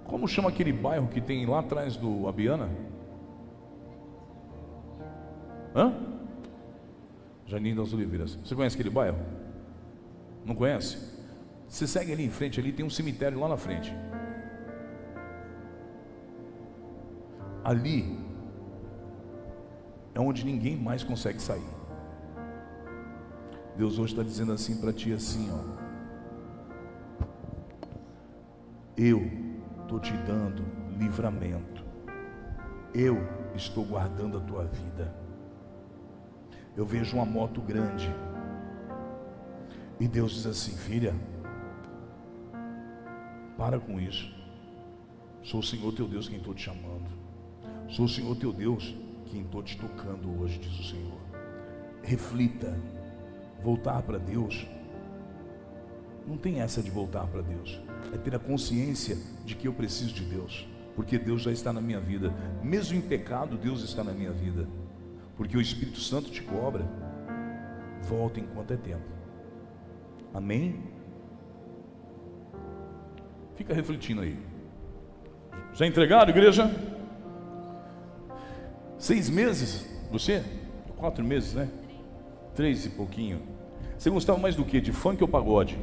Como 0.05 0.29
chama 0.29 0.49
aquele 0.49 0.73
bairro 0.73 1.09
que 1.09 1.21
tem 1.21 1.45
lá 1.45 1.59
atrás 1.59 1.97
do 1.97 2.29
Abiana? 2.29 2.71
Hã? 5.75 5.93
Janine 7.47 7.77
das 7.77 7.93
Oliveiras. 7.93 8.37
Você 8.37 8.55
conhece 8.55 8.77
aquele 8.77 8.91
bairro? 8.91 9.19
Não 10.45 10.55
conhece? 10.55 11.15
Você 11.69 11.87
segue 11.87 12.13
ali 12.13 12.25
em 12.25 12.31
frente, 12.31 12.61
ali 12.61 12.73
tem 12.73 12.85
um 12.85 12.91
cemitério 12.91 13.39
lá 13.41 13.49
na 13.49 13.57
frente. 13.57 13.93
Ali 17.65 18.19
é 20.15 20.21
onde 20.21 20.45
ninguém 20.45 20.77
mais 20.77 21.03
consegue 21.03 21.41
sair. 21.41 21.65
Deus 23.77 23.99
hoje 23.99 24.13
está 24.13 24.23
dizendo 24.23 24.53
assim 24.53 24.81
para 24.81 24.93
ti 24.93 25.13
assim, 25.13 25.51
ó. 25.51 25.85
Eu 28.97 29.23
estou 29.83 29.99
te 29.99 30.13
dando 30.19 30.65
livramento. 30.97 31.85
Eu 32.95 33.19
estou 33.57 33.85
guardando 33.85 34.39
a 34.39 34.41
tua 34.41 34.65
vida. 34.67 35.24
Eu 36.77 36.85
vejo 36.85 37.17
uma 37.17 37.25
moto 37.25 37.61
grande. 37.61 38.13
E 40.01 40.09
Deus 40.09 40.33
diz 40.33 40.47
assim, 40.47 40.77
filha, 40.77 41.15
para 43.57 43.79
com 43.79 44.01
isso. 44.01 44.33
Sou 45.43 45.61
o 45.61 45.63
Senhor 45.63 45.93
teu 45.93 46.09
Deus 46.09 46.29
quem 46.29 46.39
estou 46.39 46.55
te 46.55 46.63
chamando. 46.63 47.09
Sou 47.89 48.07
o 48.07 48.09
Senhor 48.09 48.35
teu 48.37 48.53
Deus 48.53 48.95
que 49.25 49.31
quem 49.31 49.43
estou 49.43 49.63
te 49.63 49.77
tocando 49.79 50.41
hoje, 50.41 50.59
diz 50.59 50.79
o 50.81 50.85
Senhor. 50.85 51.21
Reflita, 52.03 52.77
voltar 53.63 54.03
para 54.03 54.19
Deus. 54.19 54.67
Não 56.27 56.37
tem 56.37 56.61
essa 56.61 56.83
de 56.83 56.91
voltar 56.91 57.27
para 57.27 57.43
Deus, 57.43 57.81
é 58.13 58.17
ter 58.17 58.35
a 58.35 58.39
consciência 58.39 59.17
de 59.45 59.55
que 59.55 59.69
eu 59.69 59.75
preciso 59.75 60.15
de 60.15 60.25
Deus, 60.25 60.67
porque 60.97 61.19
Deus 61.19 61.43
já 61.43 61.53
está 61.53 61.71
na 61.71 61.83
minha 61.83 62.01
vida, 62.01 62.33
mesmo 62.63 62.97
em 62.97 63.01
pecado, 63.03 63.59
Deus 63.59 63.83
está 63.83 64.03
na 64.03 64.13
minha 64.13 64.33
vida, 64.33 64.67
porque 65.37 65.57
o 65.57 65.61
Espírito 65.61 66.01
Santo 66.01 66.31
te 66.31 66.43
cobra. 66.43 66.85
Volta 68.03 68.39
enquanto 68.39 68.73
é 68.73 68.77
tempo, 68.77 69.05
amém? 70.35 70.83
Fica 73.55 73.73
refletindo 73.73 74.21
aí. 74.21 74.39
Já 75.73 75.87
entregaram, 75.87 76.31
igreja? 76.31 76.71
Seis 78.99 79.31
meses? 79.31 79.89
Você? 80.11 80.45
Quatro 80.97 81.25
meses, 81.25 81.55
né? 81.55 81.69
Três 82.55 82.85
e 82.85 82.91
pouquinho. 82.91 83.41
Você 83.97 84.11
gostava 84.11 84.39
mais 84.39 84.55
do 84.55 84.65
que? 84.65 84.81
De 84.81 84.93
funk 84.93 85.23
ou 85.23 85.29
pagode? 85.29 85.79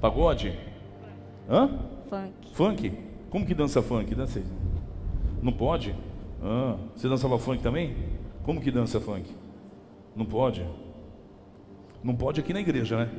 Pagode? 0.00 0.58
Hã? 1.48 1.78
Funk. 2.08 2.54
Funk? 2.54 2.98
Como 3.30 3.44
que 3.44 3.54
dança 3.54 3.82
funk? 3.82 4.14
Dança 4.14 4.38
aí. 4.38 4.44
Não 5.42 5.52
pode? 5.52 5.94
Ah, 6.42 6.76
você 6.94 7.08
dançava 7.08 7.38
funk 7.38 7.62
também? 7.62 7.96
Como 8.44 8.60
que 8.60 8.70
dança 8.70 9.00
funk? 9.00 9.34
Não 10.14 10.26
pode? 10.26 10.64
Não 12.02 12.14
pode 12.14 12.40
aqui 12.40 12.52
na 12.52 12.60
igreja, 12.60 12.98
né? 12.98 13.10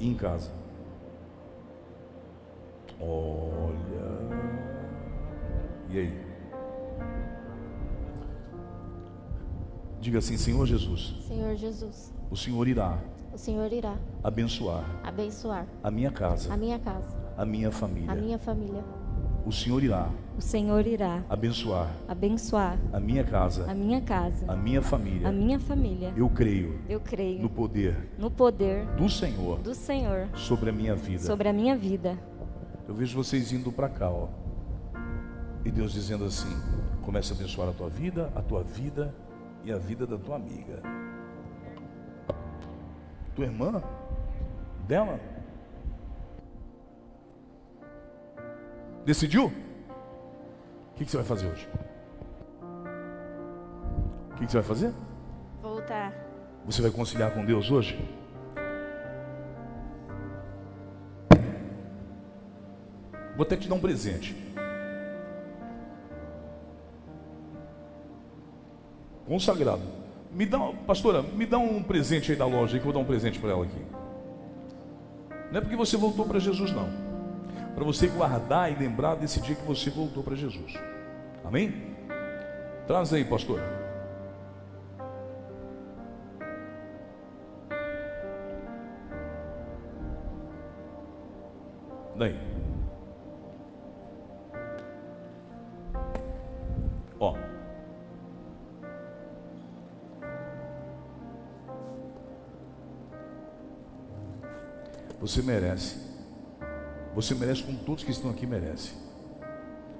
E 0.00 0.08
em 0.08 0.14
casa. 0.14 0.50
Olha. 2.98 3.78
E 5.90 5.98
aí? 5.98 6.28
Diga 10.00 10.18
assim, 10.18 10.38
Senhor 10.38 10.64
Jesus, 10.64 11.14
Senhor 11.26 11.54
Jesus, 11.56 12.14
o 12.30 12.36
Senhor 12.36 12.66
irá 12.66 12.98
o 13.32 13.36
Senhor 13.36 13.70
irá 13.72 13.96
abençoar 14.24 14.84
abençoar 15.04 15.66
a 15.82 15.90
minha 15.90 16.10
casa, 16.10 16.52
a 16.52 16.56
minha 16.56 16.78
casa, 16.78 17.14
a 17.36 17.44
minha 17.44 17.70
família. 17.70 18.10
a 18.10 18.14
minha 18.14 18.38
família. 18.38 18.82
O 19.44 19.52
Senhor 19.52 19.82
irá 19.82 20.08
O 20.38 20.40
Senhor 20.40 20.86
irá 20.86 21.24
abençoar 21.28 21.90
abençoar 22.06 22.78
a 22.92 23.00
minha 23.00 23.24
casa, 23.24 23.68
a 23.68 23.74
minha 23.74 24.00
casa, 24.00 24.44
a 24.46 24.54
minha 24.54 24.80
família. 24.80 25.28
a 25.28 25.32
minha 25.32 25.58
família. 25.58 26.14
Eu 26.16 26.30
creio 26.30 26.78
Eu 26.88 27.00
creio 27.00 27.42
no 27.42 27.50
poder 27.50 27.96
no 28.16 28.30
poder 28.30 28.86
do 28.96 29.08
Senhor 29.08 29.58
do 29.58 29.74
Senhor 29.74 30.28
sobre 30.34 30.70
a 30.70 30.72
minha 30.72 30.94
vida. 30.94 31.24
sobre 31.24 31.48
a 31.48 31.52
minha 31.52 31.74
vida. 31.76 32.16
Eu 32.86 32.94
vejo 32.94 33.16
vocês 33.16 33.52
indo 33.52 33.72
para 33.72 33.88
cá, 33.88 34.08
ó. 34.08 34.28
E 35.64 35.72
Deus 35.72 35.92
dizendo 35.92 36.24
assim: 36.24 36.56
começa 37.02 37.34
a 37.34 37.36
abençoar 37.36 37.68
a 37.70 37.72
tua 37.72 37.88
vida, 37.88 38.32
a 38.34 38.40
tua 38.40 38.62
vida 38.62 39.12
e 39.64 39.72
a 39.72 39.76
vida 39.76 40.06
da 40.06 40.16
tua 40.16 40.36
amiga. 40.36 40.80
Tua 43.34 43.44
irmã? 43.44 43.82
Dela? 44.86 45.18
Decidiu? 49.04 49.52
O 50.98 51.00
que, 51.00 51.04
que 51.04 51.12
você 51.12 51.18
vai 51.18 51.26
fazer 51.26 51.46
hoje? 51.46 51.68
O 54.32 54.34
que, 54.34 54.46
que 54.46 54.50
você 54.50 54.58
vai 54.58 54.66
fazer? 54.66 54.92
Voltar. 55.62 56.12
Você 56.66 56.82
vai 56.82 56.90
conciliar 56.90 57.32
com 57.32 57.44
Deus 57.44 57.70
hoje? 57.70 57.96
Vou 63.36 63.44
até 63.44 63.56
te 63.56 63.68
dar 63.68 63.76
um 63.76 63.80
presente. 63.80 64.34
Consagrado. 69.24 69.82
Me 70.32 70.46
dá, 70.46 70.58
pastora, 70.84 71.22
me 71.22 71.46
dá 71.46 71.58
um 71.58 71.80
presente 71.80 72.32
aí 72.32 72.36
da 72.36 72.44
loja 72.44 72.74
aí 72.74 72.80
que 72.80 72.88
eu 72.88 72.92
vou 72.92 73.00
dar 73.00 73.06
um 73.06 73.08
presente 73.08 73.38
para 73.38 73.50
ela 73.50 73.62
aqui. 73.62 73.82
Não 75.52 75.58
é 75.58 75.60
porque 75.60 75.76
você 75.76 75.96
voltou 75.96 76.26
para 76.26 76.40
Jesus 76.40 76.72
não. 76.72 77.07
Para 77.78 77.86
você 77.86 78.08
guardar 78.08 78.72
e 78.72 78.74
lembrar 78.74 79.14
desse 79.14 79.40
dia 79.40 79.54
que 79.54 79.64
você 79.64 79.88
voltou 79.88 80.20
para 80.20 80.34
Jesus. 80.34 80.74
Amém? 81.44 81.96
Traz 82.88 83.12
aí, 83.12 83.24
pastor. 83.24 83.60
Daí. 92.16 92.36
Ó. 97.20 97.36
Você 105.20 105.42
merece. 105.42 106.07
Você 107.18 107.34
merece 107.34 107.64
como 107.64 107.76
todos 107.78 108.04
que 108.04 108.12
estão 108.12 108.30
aqui 108.30 108.46
merecem. 108.46 108.92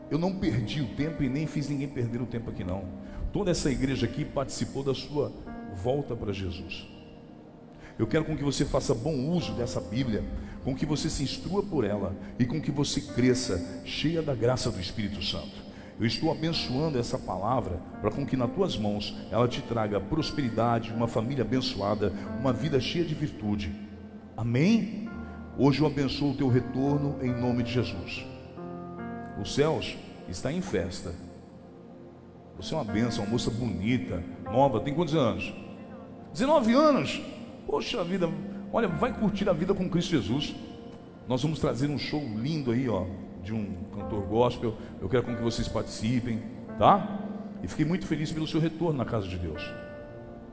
Eu 0.09 0.21
não 0.21 0.39
perdi 0.39 0.83
o 0.83 0.95
tempo 0.95 1.21
e 1.21 1.29
nem 1.29 1.49
fiz 1.49 1.69
ninguém 1.69 1.89
perder 1.89 2.23
o 2.23 2.27
tempo 2.27 2.49
aqui 2.49 2.63
não. 2.63 2.85
Toda 3.33 3.51
essa 3.51 3.69
igreja 3.73 4.07
aqui 4.07 4.25
participou 4.25 4.85
da 4.85 4.95
sua 4.95 5.33
volta 5.75 6.15
para 6.15 6.33
Jesus. 6.33 6.87
Eu 7.99 8.07
quero 8.07 8.25
com 8.25 8.37
que 8.37 8.45
você 8.45 8.65
faça 8.65 8.95
bom 8.95 9.31
uso 9.31 9.53
dessa 9.55 9.81
Bíblia, 9.81 10.25
com 10.63 10.77
que 10.77 10.87
você 10.87 11.11
se 11.11 11.25
instrua 11.25 11.61
por 11.61 11.83
ela 11.85 12.15
e 12.39 12.47
com 12.47 12.61
que 12.61 12.71
você 12.71 13.01
cresça 13.01 13.83
cheia 13.85 14.23
da 14.23 14.33
graça 14.33 14.71
do 14.71 14.81
Espírito 14.81 15.21
Santo. 15.21 15.67
Eu 15.99 16.07
estou 16.07 16.31
abençoando 16.31 17.01
essa 17.01 17.19
palavra 17.19 17.81
para 18.01 18.13
com 18.13 18.25
que 18.25 18.37
nas 18.37 18.53
tuas 18.53 18.79
mãos 18.79 19.17
ela 19.33 19.49
te 19.49 19.61
traga 19.61 19.99
prosperidade, 19.99 20.93
uma 20.93 21.09
família 21.09 21.43
abençoada, 21.43 22.13
uma 22.39 22.53
vida 22.53 22.79
cheia 22.79 23.05
de 23.05 23.17
virtude. 23.17 23.75
Amém? 24.37 24.98
Hoje 25.61 25.81
eu 25.81 25.89
abençoo 25.89 26.31
o 26.31 26.35
teu 26.37 26.47
retorno 26.47 27.17
em 27.21 27.35
nome 27.35 27.65
de 27.65 27.73
Jesus. 27.73 28.25
Os 29.43 29.53
céus 29.53 29.97
está 30.29 30.53
em 30.53 30.61
festa. 30.61 31.13
Você 32.57 32.75
é 32.75 32.77
uma 32.77 32.85
benção, 32.85 33.25
uma 33.25 33.33
moça 33.33 33.51
bonita, 33.51 34.23
nova, 34.45 34.79
tem 34.79 34.95
quantos 34.95 35.17
anos? 35.17 35.53
19 36.33 36.73
anos. 36.75 37.21
Poxa 37.67 38.05
vida, 38.05 38.31
olha, 38.73 38.87
vai 38.87 39.13
curtir 39.13 39.49
a 39.49 39.53
vida 39.53 39.75
com 39.75 39.91
Cristo 39.91 40.11
Jesus. 40.11 40.55
Nós 41.27 41.43
vamos 41.43 41.59
trazer 41.59 41.89
um 41.91 41.99
show 41.99 42.23
lindo 42.37 42.71
aí, 42.71 42.89
ó, 42.89 43.05
de 43.43 43.53
um 43.53 43.83
cantor 43.93 44.23
gospel. 44.29 44.77
Eu 45.01 45.09
quero 45.09 45.25
com 45.25 45.35
que 45.35 45.43
vocês 45.43 45.67
participem, 45.67 46.41
tá? 46.79 47.19
E 47.65 47.67
fiquei 47.67 47.85
muito 47.85 48.07
feliz 48.07 48.31
pelo 48.31 48.47
seu 48.47 48.61
retorno 48.61 48.97
na 48.97 49.05
casa 49.05 49.27
de 49.27 49.37
Deus. 49.37 49.61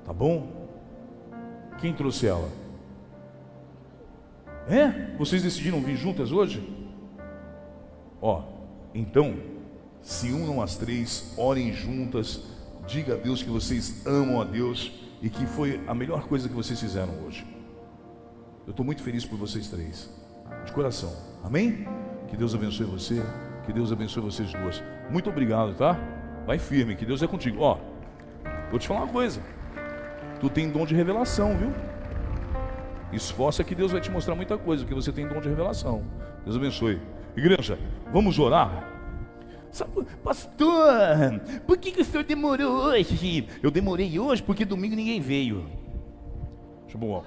Tá 0.03 0.11
bom? 0.11 0.67
Quem 1.77 1.93
trouxe 1.93 2.25
ela? 2.25 2.64
É? 4.67 5.15
Vocês 5.17 5.43
decidiram 5.43 5.81
vir 5.81 5.95
juntas 5.95 6.31
hoje? 6.31 6.67
Ó, 8.21 8.43
então, 8.93 9.35
se 10.01 10.31
unam 10.31 10.61
as 10.61 10.75
três, 10.75 11.33
orem 11.37 11.71
juntas, 11.73 12.43
diga 12.87 13.13
a 13.13 13.17
Deus 13.17 13.43
que 13.43 13.49
vocês 13.49 14.05
amam 14.05 14.41
a 14.41 14.43
Deus 14.43 14.91
e 15.21 15.29
que 15.29 15.45
foi 15.45 15.81
a 15.87 15.93
melhor 15.93 16.27
coisa 16.27 16.49
que 16.49 16.55
vocês 16.55 16.79
fizeram 16.79 17.13
hoje. 17.25 17.45
Eu 18.65 18.71
estou 18.71 18.85
muito 18.85 19.03
feliz 19.03 19.25
por 19.25 19.37
vocês 19.37 19.67
três, 19.67 20.09
de 20.65 20.71
coração. 20.71 21.13
Amém? 21.43 21.87
Que 22.27 22.35
Deus 22.35 22.55
abençoe 22.55 22.85
você, 22.85 23.21
que 23.65 23.71
Deus 23.71 23.91
abençoe 23.91 24.23
vocês 24.23 24.51
duas. 24.51 24.81
Muito 25.09 25.29
obrigado, 25.29 25.75
tá? 25.75 25.99
Vai 26.47 26.57
firme, 26.57 26.95
que 26.95 27.05
Deus 27.05 27.21
é 27.21 27.27
contigo. 27.27 27.61
Ó, 27.61 27.77
vou 28.71 28.79
te 28.79 28.87
falar 28.87 29.03
uma 29.03 29.11
coisa. 29.11 29.41
Tu 30.39 30.49
tem 30.49 30.69
dom 30.69 30.85
de 30.85 30.95
revelação, 30.95 31.55
viu? 31.57 31.71
Esforça 33.15 33.63
que 33.63 33.73
Deus 33.73 33.91
vai 33.91 34.01
te 34.01 34.11
mostrar 34.11 34.35
muita 34.35 34.57
coisa, 34.57 34.83
porque 34.83 34.93
você 34.93 35.11
tem 35.11 35.27
dom 35.27 35.39
de 35.39 35.47
revelação. 35.47 36.03
Deus 36.43 36.57
abençoe. 36.57 36.99
Igreja, 37.35 37.79
vamos 38.11 38.37
orar? 38.37 38.91
Pastor, 40.23 41.41
por 41.65 41.77
que, 41.77 41.91
que 41.91 42.01
o 42.01 42.05
senhor 42.05 42.23
demorou 42.23 42.71
hoje? 42.85 43.47
Eu 43.61 43.69
demorei 43.69 44.17
hoje 44.17 44.41
porque 44.41 44.63
domingo 44.63 44.95
ninguém 44.95 45.19
veio. 45.19 45.65
Deixa 46.83 46.97
eu. 46.97 47.23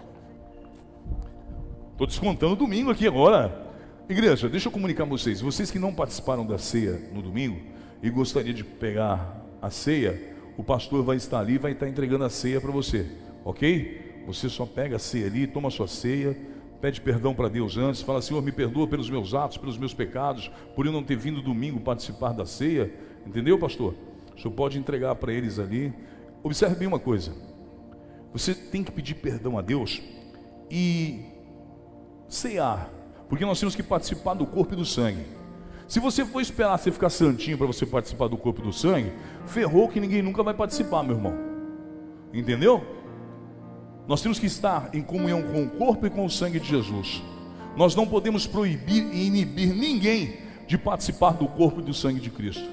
Estou 1.92 2.06
descontando 2.06 2.56
domingo 2.56 2.90
aqui 2.90 3.06
agora. 3.06 3.66
Igreja, 4.08 4.48
deixa 4.48 4.68
eu 4.68 4.72
comunicar 4.72 5.04
com 5.04 5.10
vocês. 5.10 5.40
Vocês 5.40 5.70
que 5.70 5.78
não 5.78 5.92
participaram 5.92 6.46
da 6.46 6.56
ceia 6.56 6.98
no 7.12 7.20
domingo 7.20 7.60
e 8.02 8.08
gostaria 8.08 8.54
de 8.54 8.64
pegar 8.64 9.44
a 9.60 9.68
ceia, 9.68 10.34
o 10.56 10.64
pastor 10.64 11.02
vai 11.02 11.16
estar 11.16 11.40
ali 11.40 11.54
e 11.54 11.58
vai 11.58 11.72
estar 11.72 11.88
entregando 11.88 12.24
a 12.24 12.30
ceia 12.30 12.60
para 12.60 12.70
você, 12.70 13.06
ok? 13.44 14.07
Você 14.28 14.50
só 14.50 14.66
pega 14.66 14.96
a 14.96 14.98
ceia 14.98 15.26
ali, 15.26 15.46
toma 15.46 15.68
a 15.68 15.70
sua 15.70 15.88
ceia, 15.88 16.36
pede 16.82 17.00
perdão 17.00 17.34
para 17.34 17.48
Deus 17.48 17.78
antes, 17.78 18.02
fala, 18.02 18.20
Senhor, 18.20 18.42
me 18.42 18.52
perdoa 18.52 18.86
pelos 18.86 19.08
meus 19.08 19.32
atos, 19.32 19.56
pelos 19.56 19.78
meus 19.78 19.94
pecados, 19.94 20.50
por 20.76 20.84
eu 20.84 20.92
não 20.92 21.02
ter 21.02 21.16
vindo 21.16 21.40
domingo 21.40 21.80
participar 21.80 22.34
da 22.34 22.44
ceia, 22.44 22.92
entendeu, 23.26 23.58
pastor? 23.58 23.94
O 24.36 24.38
senhor 24.38 24.52
pode 24.52 24.78
entregar 24.78 25.14
para 25.14 25.32
eles 25.32 25.58
ali. 25.58 25.94
Observe 26.42 26.76
bem 26.76 26.86
uma 26.86 26.98
coisa: 26.98 27.32
você 28.30 28.54
tem 28.54 28.84
que 28.84 28.92
pedir 28.92 29.14
perdão 29.14 29.56
a 29.56 29.62
Deus 29.62 30.02
e 30.70 31.24
cear, 32.28 32.92
porque 33.30 33.46
nós 33.46 33.58
temos 33.58 33.74
que 33.74 33.82
participar 33.82 34.34
do 34.34 34.44
corpo 34.44 34.74
e 34.74 34.76
do 34.76 34.84
sangue. 34.84 35.24
Se 35.88 36.00
você 36.00 36.22
for 36.22 36.42
esperar 36.42 36.78
você 36.78 36.92
ficar 36.92 37.08
santinho 37.08 37.56
para 37.56 37.66
você 37.66 37.86
participar 37.86 38.28
do 38.28 38.36
corpo 38.36 38.60
e 38.60 38.64
do 38.64 38.74
sangue, 38.74 39.10
ferrou 39.46 39.88
que 39.88 39.98
ninguém 39.98 40.20
nunca 40.20 40.42
vai 40.42 40.52
participar, 40.52 41.02
meu 41.02 41.16
irmão. 41.16 41.34
Entendeu? 42.30 42.97
Nós 44.08 44.22
temos 44.22 44.38
que 44.38 44.46
estar 44.46 44.88
em 44.94 45.02
comunhão 45.02 45.42
com 45.42 45.64
o 45.64 45.68
corpo 45.68 46.06
e 46.06 46.10
com 46.10 46.24
o 46.24 46.30
sangue 46.30 46.58
de 46.58 46.66
Jesus. 46.66 47.22
Nós 47.76 47.94
não 47.94 48.06
podemos 48.06 48.46
proibir 48.46 49.04
e 49.12 49.26
inibir 49.26 49.74
ninguém 49.74 50.38
de 50.66 50.78
participar 50.78 51.32
do 51.32 51.46
corpo 51.46 51.80
e 51.80 51.84
do 51.84 51.92
sangue 51.92 52.18
de 52.18 52.30
Cristo. 52.30 52.64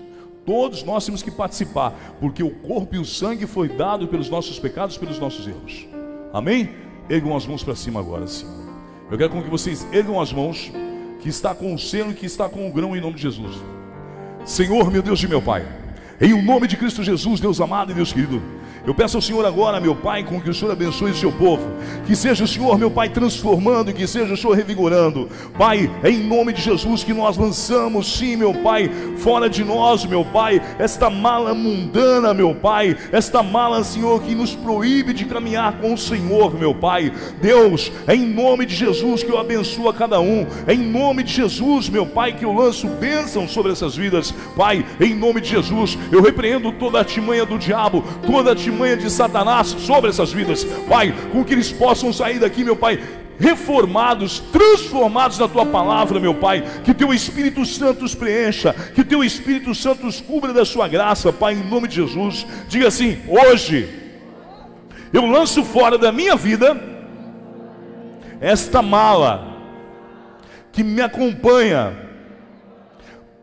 Todos 0.45 0.83
nós 0.83 1.05
temos 1.05 1.21
que 1.21 1.29
participar, 1.29 1.91
porque 2.21 2.41
o 2.41 2.51
corpo 2.51 2.95
e 2.95 2.99
o 2.99 3.05
sangue 3.05 3.45
foi 3.45 3.67
dado 3.67 4.07
pelos 4.07 4.29
nossos 4.29 4.57
pecados, 4.57 4.97
pelos 4.97 5.19
nossos 5.19 5.45
erros. 5.45 5.85
Amém? 6.31 6.69
Ergam 7.09 7.35
as 7.35 7.45
mãos 7.45 7.63
para 7.63 7.75
cima 7.75 7.99
agora, 7.99 8.25
sim. 8.27 8.47
Eu 9.11 9.17
quero 9.17 9.43
que 9.43 9.49
vocês 9.49 9.85
ergam 9.91 10.21
as 10.21 10.31
mãos, 10.31 10.71
que 11.19 11.27
está 11.27 11.53
com 11.53 11.73
o 11.73 11.79
selo 11.79 12.11
e 12.11 12.15
que 12.15 12.25
está 12.25 12.47
com 12.47 12.67
o 12.67 12.71
grão 12.71 12.95
em 12.95 13.01
nome 13.01 13.15
de 13.15 13.23
Jesus. 13.23 13.57
Senhor, 14.45 14.89
meu 14.89 15.01
Deus 15.01 15.21
e 15.21 15.27
meu 15.27 15.41
Pai, 15.41 15.67
em 16.21 16.33
o 16.33 16.41
nome 16.41 16.67
de 16.67 16.77
Cristo 16.77 17.03
Jesus, 17.03 17.39
Deus 17.41 17.59
amado 17.59 17.91
e 17.91 17.95
Deus 17.95 18.13
querido, 18.13 18.41
eu 18.85 18.93
peço 18.93 19.17
ao 19.17 19.21
Senhor 19.21 19.43
agora, 19.43 19.79
meu 19.79 19.95
Pai, 19.95 20.23
com 20.23 20.39
que 20.39 20.49
o 20.49 20.53
Senhor 20.53 20.71
abençoe 20.71 21.09
o 21.09 21.15
seu 21.15 21.31
povo. 21.31 21.71
Que 22.05 22.15
seja 22.15 22.43
o 22.43 22.47
Senhor, 22.47 22.77
meu 22.77 22.91
Pai, 22.91 23.09
transformando 23.09 23.89
e 23.89 23.93
que 23.93 24.05
seja 24.05 24.33
o 24.33 24.37
Senhor 24.37 24.53
revigorando. 24.53 25.27
Pai, 25.57 25.89
é 26.03 26.09
em 26.11 26.23
nome 26.23 26.53
de 26.53 26.61
Jesus 26.61 27.03
que 27.03 27.11
nós 27.11 27.35
lançamos, 27.35 28.15
sim, 28.15 28.35
meu 28.35 28.53
Pai, 28.53 28.91
fora 29.17 29.49
de 29.49 29.63
nós, 29.63 30.05
meu 30.05 30.23
Pai, 30.23 30.61
esta 30.77 31.09
mala 31.09 31.55
mundana, 31.55 32.31
meu 32.31 32.53
Pai, 32.53 32.95
esta 33.11 33.41
mala, 33.41 33.83
Senhor, 33.83 34.21
que 34.21 34.35
nos 34.35 34.53
proíbe 34.53 35.13
de 35.13 35.25
caminhar 35.25 35.79
com 35.79 35.93
o 35.95 35.97
Senhor, 35.97 36.53
meu 36.53 36.75
Pai. 36.75 37.11
Deus, 37.41 37.91
é 38.05 38.13
em 38.13 38.27
nome 38.27 38.67
de 38.67 38.75
Jesus 38.75 39.23
que 39.23 39.31
eu 39.31 39.39
abençoo 39.39 39.89
a 39.89 39.93
cada 39.95 40.19
um. 40.19 40.45
É 40.67 40.75
em 40.75 40.91
nome 40.91 41.23
de 41.23 41.33
Jesus, 41.33 41.89
meu 41.89 42.05
Pai, 42.05 42.33
que 42.33 42.45
eu 42.45 42.53
lanço 42.53 42.87
bênção 42.87 43.47
sobre 43.47 43.71
essas 43.71 43.95
vidas. 43.95 44.31
Pai, 44.55 44.85
em 45.01 45.15
nome 45.15 45.41
de 45.41 45.49
Jesus, 45.49 45.97
eu 46.11 46.21
repreendo 46.21 46.71
toda 46.71 46.99
a 46.99 47.01
artimanha 47.01 47.45
do 47.47 47.57
diabo, 47.57 48.03
toda 48.27 48.51
a 48.51 48.53
artimanha 48.53 48.74
de 48.97 49.09
Satanás 49.09 49.67
sobre 49.79 50.09
essas 50.09 50.31
vidas, 50.31 50.63
Pai, 50.87 51.13
com 51.31 51.43
que 51.43 51.53
eles 51.53 51.71
possam 51.71 52.11
sair 52.11 52.39
daqui, 52.39 52.63
meu 52.63 52.75
Pai, 52.75 52.99
reformados, 53.39 54.39
transformados 54.51 55.39
na 55.39 55.47
tua 55.47 55.65
palavra, 55.65 56.19
meu 56.19 56.35
Pai. 56.35 56.63
Que 56.83 56.93
teu 56.93 57.13
Espírito 57.13 57.65
Santo 57.65 58.05
os 58.05 58.13
preencha, 58.13 58.73
que 58.93 59.03
teu 59.03 59.23
Espírito 59.23 59.73
Santo 59.73 60.07
os 60.07 60.21
cubra 60.21 60.53
da 60.53 60.65
sua 60.65 60.87
graça, 60.87 61.33
Pai, 61.33 61.53
em 61.53 61.63
nome 61.63 61.87
de 61.87 61.95
Jesus. 61.95 62.45
Diga 62.67 62.87
assim: 62.87 63.19
hoje 63.27 63.89
eu 65.13 65.25
lanço 65.25 65.63
fora 65.63 65.97
da 65.97 66.11
minha 66.11 66.35
vida 66.35 66.79
esta 68.41 68.81
mala 68.81 69.55
que 70.71 70.83
me 70.83 71.01
acompanha, 71.01 71.95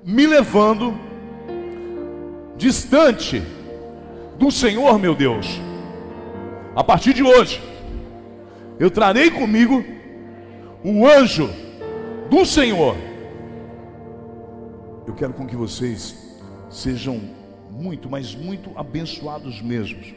me 0.05 0.27
levando 0.27 0.95
distante 2.57 3.43
do 4.43 4.51
Senhor, 4.51 4.99
meu 4.99 5.15
Deus. 5.15 5.47
A 6.75 6.83
partir 6.83 7.15
de 7.15 7.23
hoje, 7.23 7.63
eu 8.77 8.91
trarei 8.91 9.31
comigo 9.31 9.85
o 10.83 11.07
anjo 11.07 11.49
do 12.29 12.45
Senhor. 12.45 12.97
Eu 15.07 15.15
quero 15.15 15.33
com 15.33 15.47
que 15.47 15.55
vocês 15.55 16.41
sejam 16.69 17.21
muito, 17.71 18.11
mas 18.11 18.35
muito 18.35 18.73
abençoados 18.75 19.63
mesmos. 19.63 20.13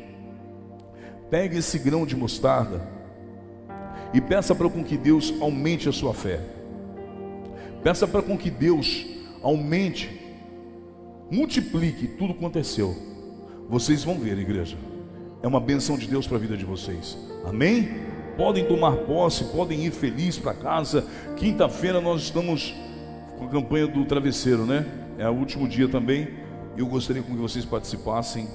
Pegue 1.29 1.59
esse 1.59 1.77
grão 1.77 2.03
de 2.03 2.15
mostarda 2.15 2.81
e 4.11 4.19
peça 4.19 4.55
para 4.55 4.67
com 4.67 4.83
que 4.83 4.97
Deus 4.97 5.35
aumente 5.39 5.87
a 5.87 5.91
sua 5.91 6.15
fé. 6.15 6.39
Peça 7.83 8.07
para 8.07 8.23
com 8.23 8.35
que 8.35 8.49
Deus 8.49 9.05
aumente, 9.43 10.09
multiplique 11.29 12.07
tudo 12.07 12.33
quanto 12.33 12.57
é. 12.57 13.14
Vocês 13.67 14.03
vão 14.03 14.19
ver, 14.19 14.37
igreja. 14.37 14.77
É 15.41 15.47
uma 15.47 15.59
benção 15.59 15.97
de 15.97 16.07
Deus 16.07 16.27
para 16.27 16.37
a 16.37 16.39
vida 16.39 16.55
de 16.55 16.63
vocês. 16.63 17.17
Amém? 17.45 17.89
Podem 18.37 18.65
tomar 18.65 18.95
posse, 18.97 19.45
podem 19.45 19.85
ir 19.85 19.91
felizes 19.91 20.37
para 20.37 20.53
casa. 20.53 21.05
Quinta-feira 21.35 21.99
nós 21.99 22.21
estamos 22.21 22.75
com 23.37 23.45
a 23.45 23.49
campanha 23.49 23.87
do 23.87 24.05
travesseiro, 24.05 24.65
né? 24.65 24.85
É 25.17 25.27
o 25.27 25.33
último 25.33 25.67
dia 25.67 25.87
também. 25.87 26.27
Eu 26.77 26.85
gostaria 26.85 27.23
que 27.23 27.31
vocês 27.31 27.65
participassem. 27.65 28.47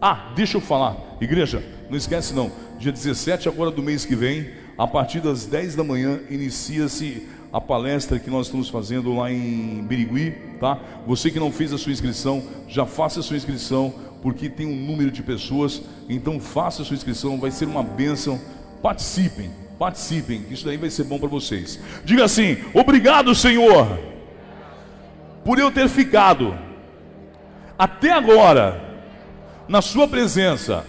Ah, 0.00 0.32
deixa 0.36 0.58
eu 0.58 0.60
falar, 0.60 0.96
igreja, 1.20 1.62
não 1.90 1.96
esquece 1.96 2.34
não. 2.34 2.52
Dia 2.78 2.92
17 2.92 3.48
agora 3.48 3.70
do 3.70 3.82
mês 3.82 4.04
que 4.04 4.14
vem, 4.14 4.50
a 4.76 4.86
partir 4.86 5.20
das 5.20 5.46
10 5.46 5.74
da 5.74 5.82
manhã, 5.82 6.20
inicia-se 6.28 7.26
a 7.52 7.60
palestra 7.60 8.18
que 8.18 8.28
nós 8.28 8.46
estamos 8.46 8.68
fazendo 8.68 9.16
lá 9.16 9.32
em 9.32 9.82
Birigui, 9.82 10.32
tá? 10.60 10.78
Você 11.06 11.30
que 11.30 11.40
não 11.40 11.50
fez 11.50 11.72
a 11.72 11.78
sua 11.78 11.92
inscrição, 11.92 12.42
já 12.68 12.84
faça 12.84 13.20
a 13.20 13.22
sua 13.22 13.36
inscrição, 13.36 13.94
porque 14.26 14.48
tem 14.48 14.66
um 14.66 14.74
número 14.74 15.08
de 15.08 15.22
pessoas, 15.22 15.80
então 16.08 16.40
faça 16.40 16.82
a 16.82 16.84
sua 16.84 16.96
inscrição, 16.96 17.38
vai 17.38 17.52
ser 17.52 17.66
uma 17.66 17.84
bênção. 17.84 18.40
Participem, 18.82 19.52
participem, 19.78 20.44
isso 20.50 20.64
daí 20.64 20.76
vai 20.76 20.90
ser 20.90 21.04
bom 21.04 21.16
para 21.16 21.28
vocês. 21.28 21.78
Diga 22.04 22.24
assim: 22.24 22.56
obrigado, 22.74 23.32
Senhor, 23.36 23.86
por 25.44 25.60
eu 25.60 25.70
ter 25.70 25.88
ficado 25.88 26.58
até 27.78 28.10
agora 28.10 29.06
na 29.68 29.80
Sua 29.80 30.08
presença. 30.08 30.84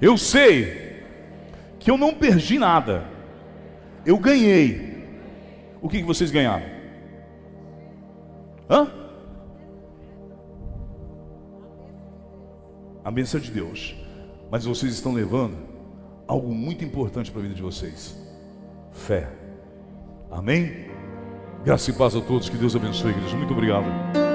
Eu 0.00 0.16
sei 0.16 1.04
que 1.78 1.90
eu 1.90 1.98
não 1.98 2.14
perdi 2.14 2.58
nada, 2.58 3.04
eu 4.06 4.16
ganhei. 4.16 5.04
O 5.82 5.90
que, 5.90 5.98
que 5.98 6.06
vocês 6.06 6.30
ganharam? 6.30 6.64
Hã? 8.70 9.01
A 13.04 13.10
bênção 13.10 13.40
de 13.40 13.50
Deus. 13.50 13.94
Mas 14.50 14.64
vocês 14.64 14.92
estão 14.92 15.12
levando 15.12 15.56
algo 16.26 16.54
muito 16.54 16.84
importante 16.84 17.30
para 17.30 17.40
a 17.40 17.42
vida 17.42 17.54
de 17.54 17.62
vocês: 17.62 18.16
fé. 18.92 19.28
Amém? 20.30 20.90
Graça 21.64 21.90
e 21.90 21.94
paz 21.94 22.16
a 22.16 22.20
todos. 22.20 22.48
Que 22.48 22.56
Deus 22.56 22.74
abençoe, 22.74 23.10
igreja. 23.10 23.36
Muito 23.36 23.52
obrigado. 23.52 24.31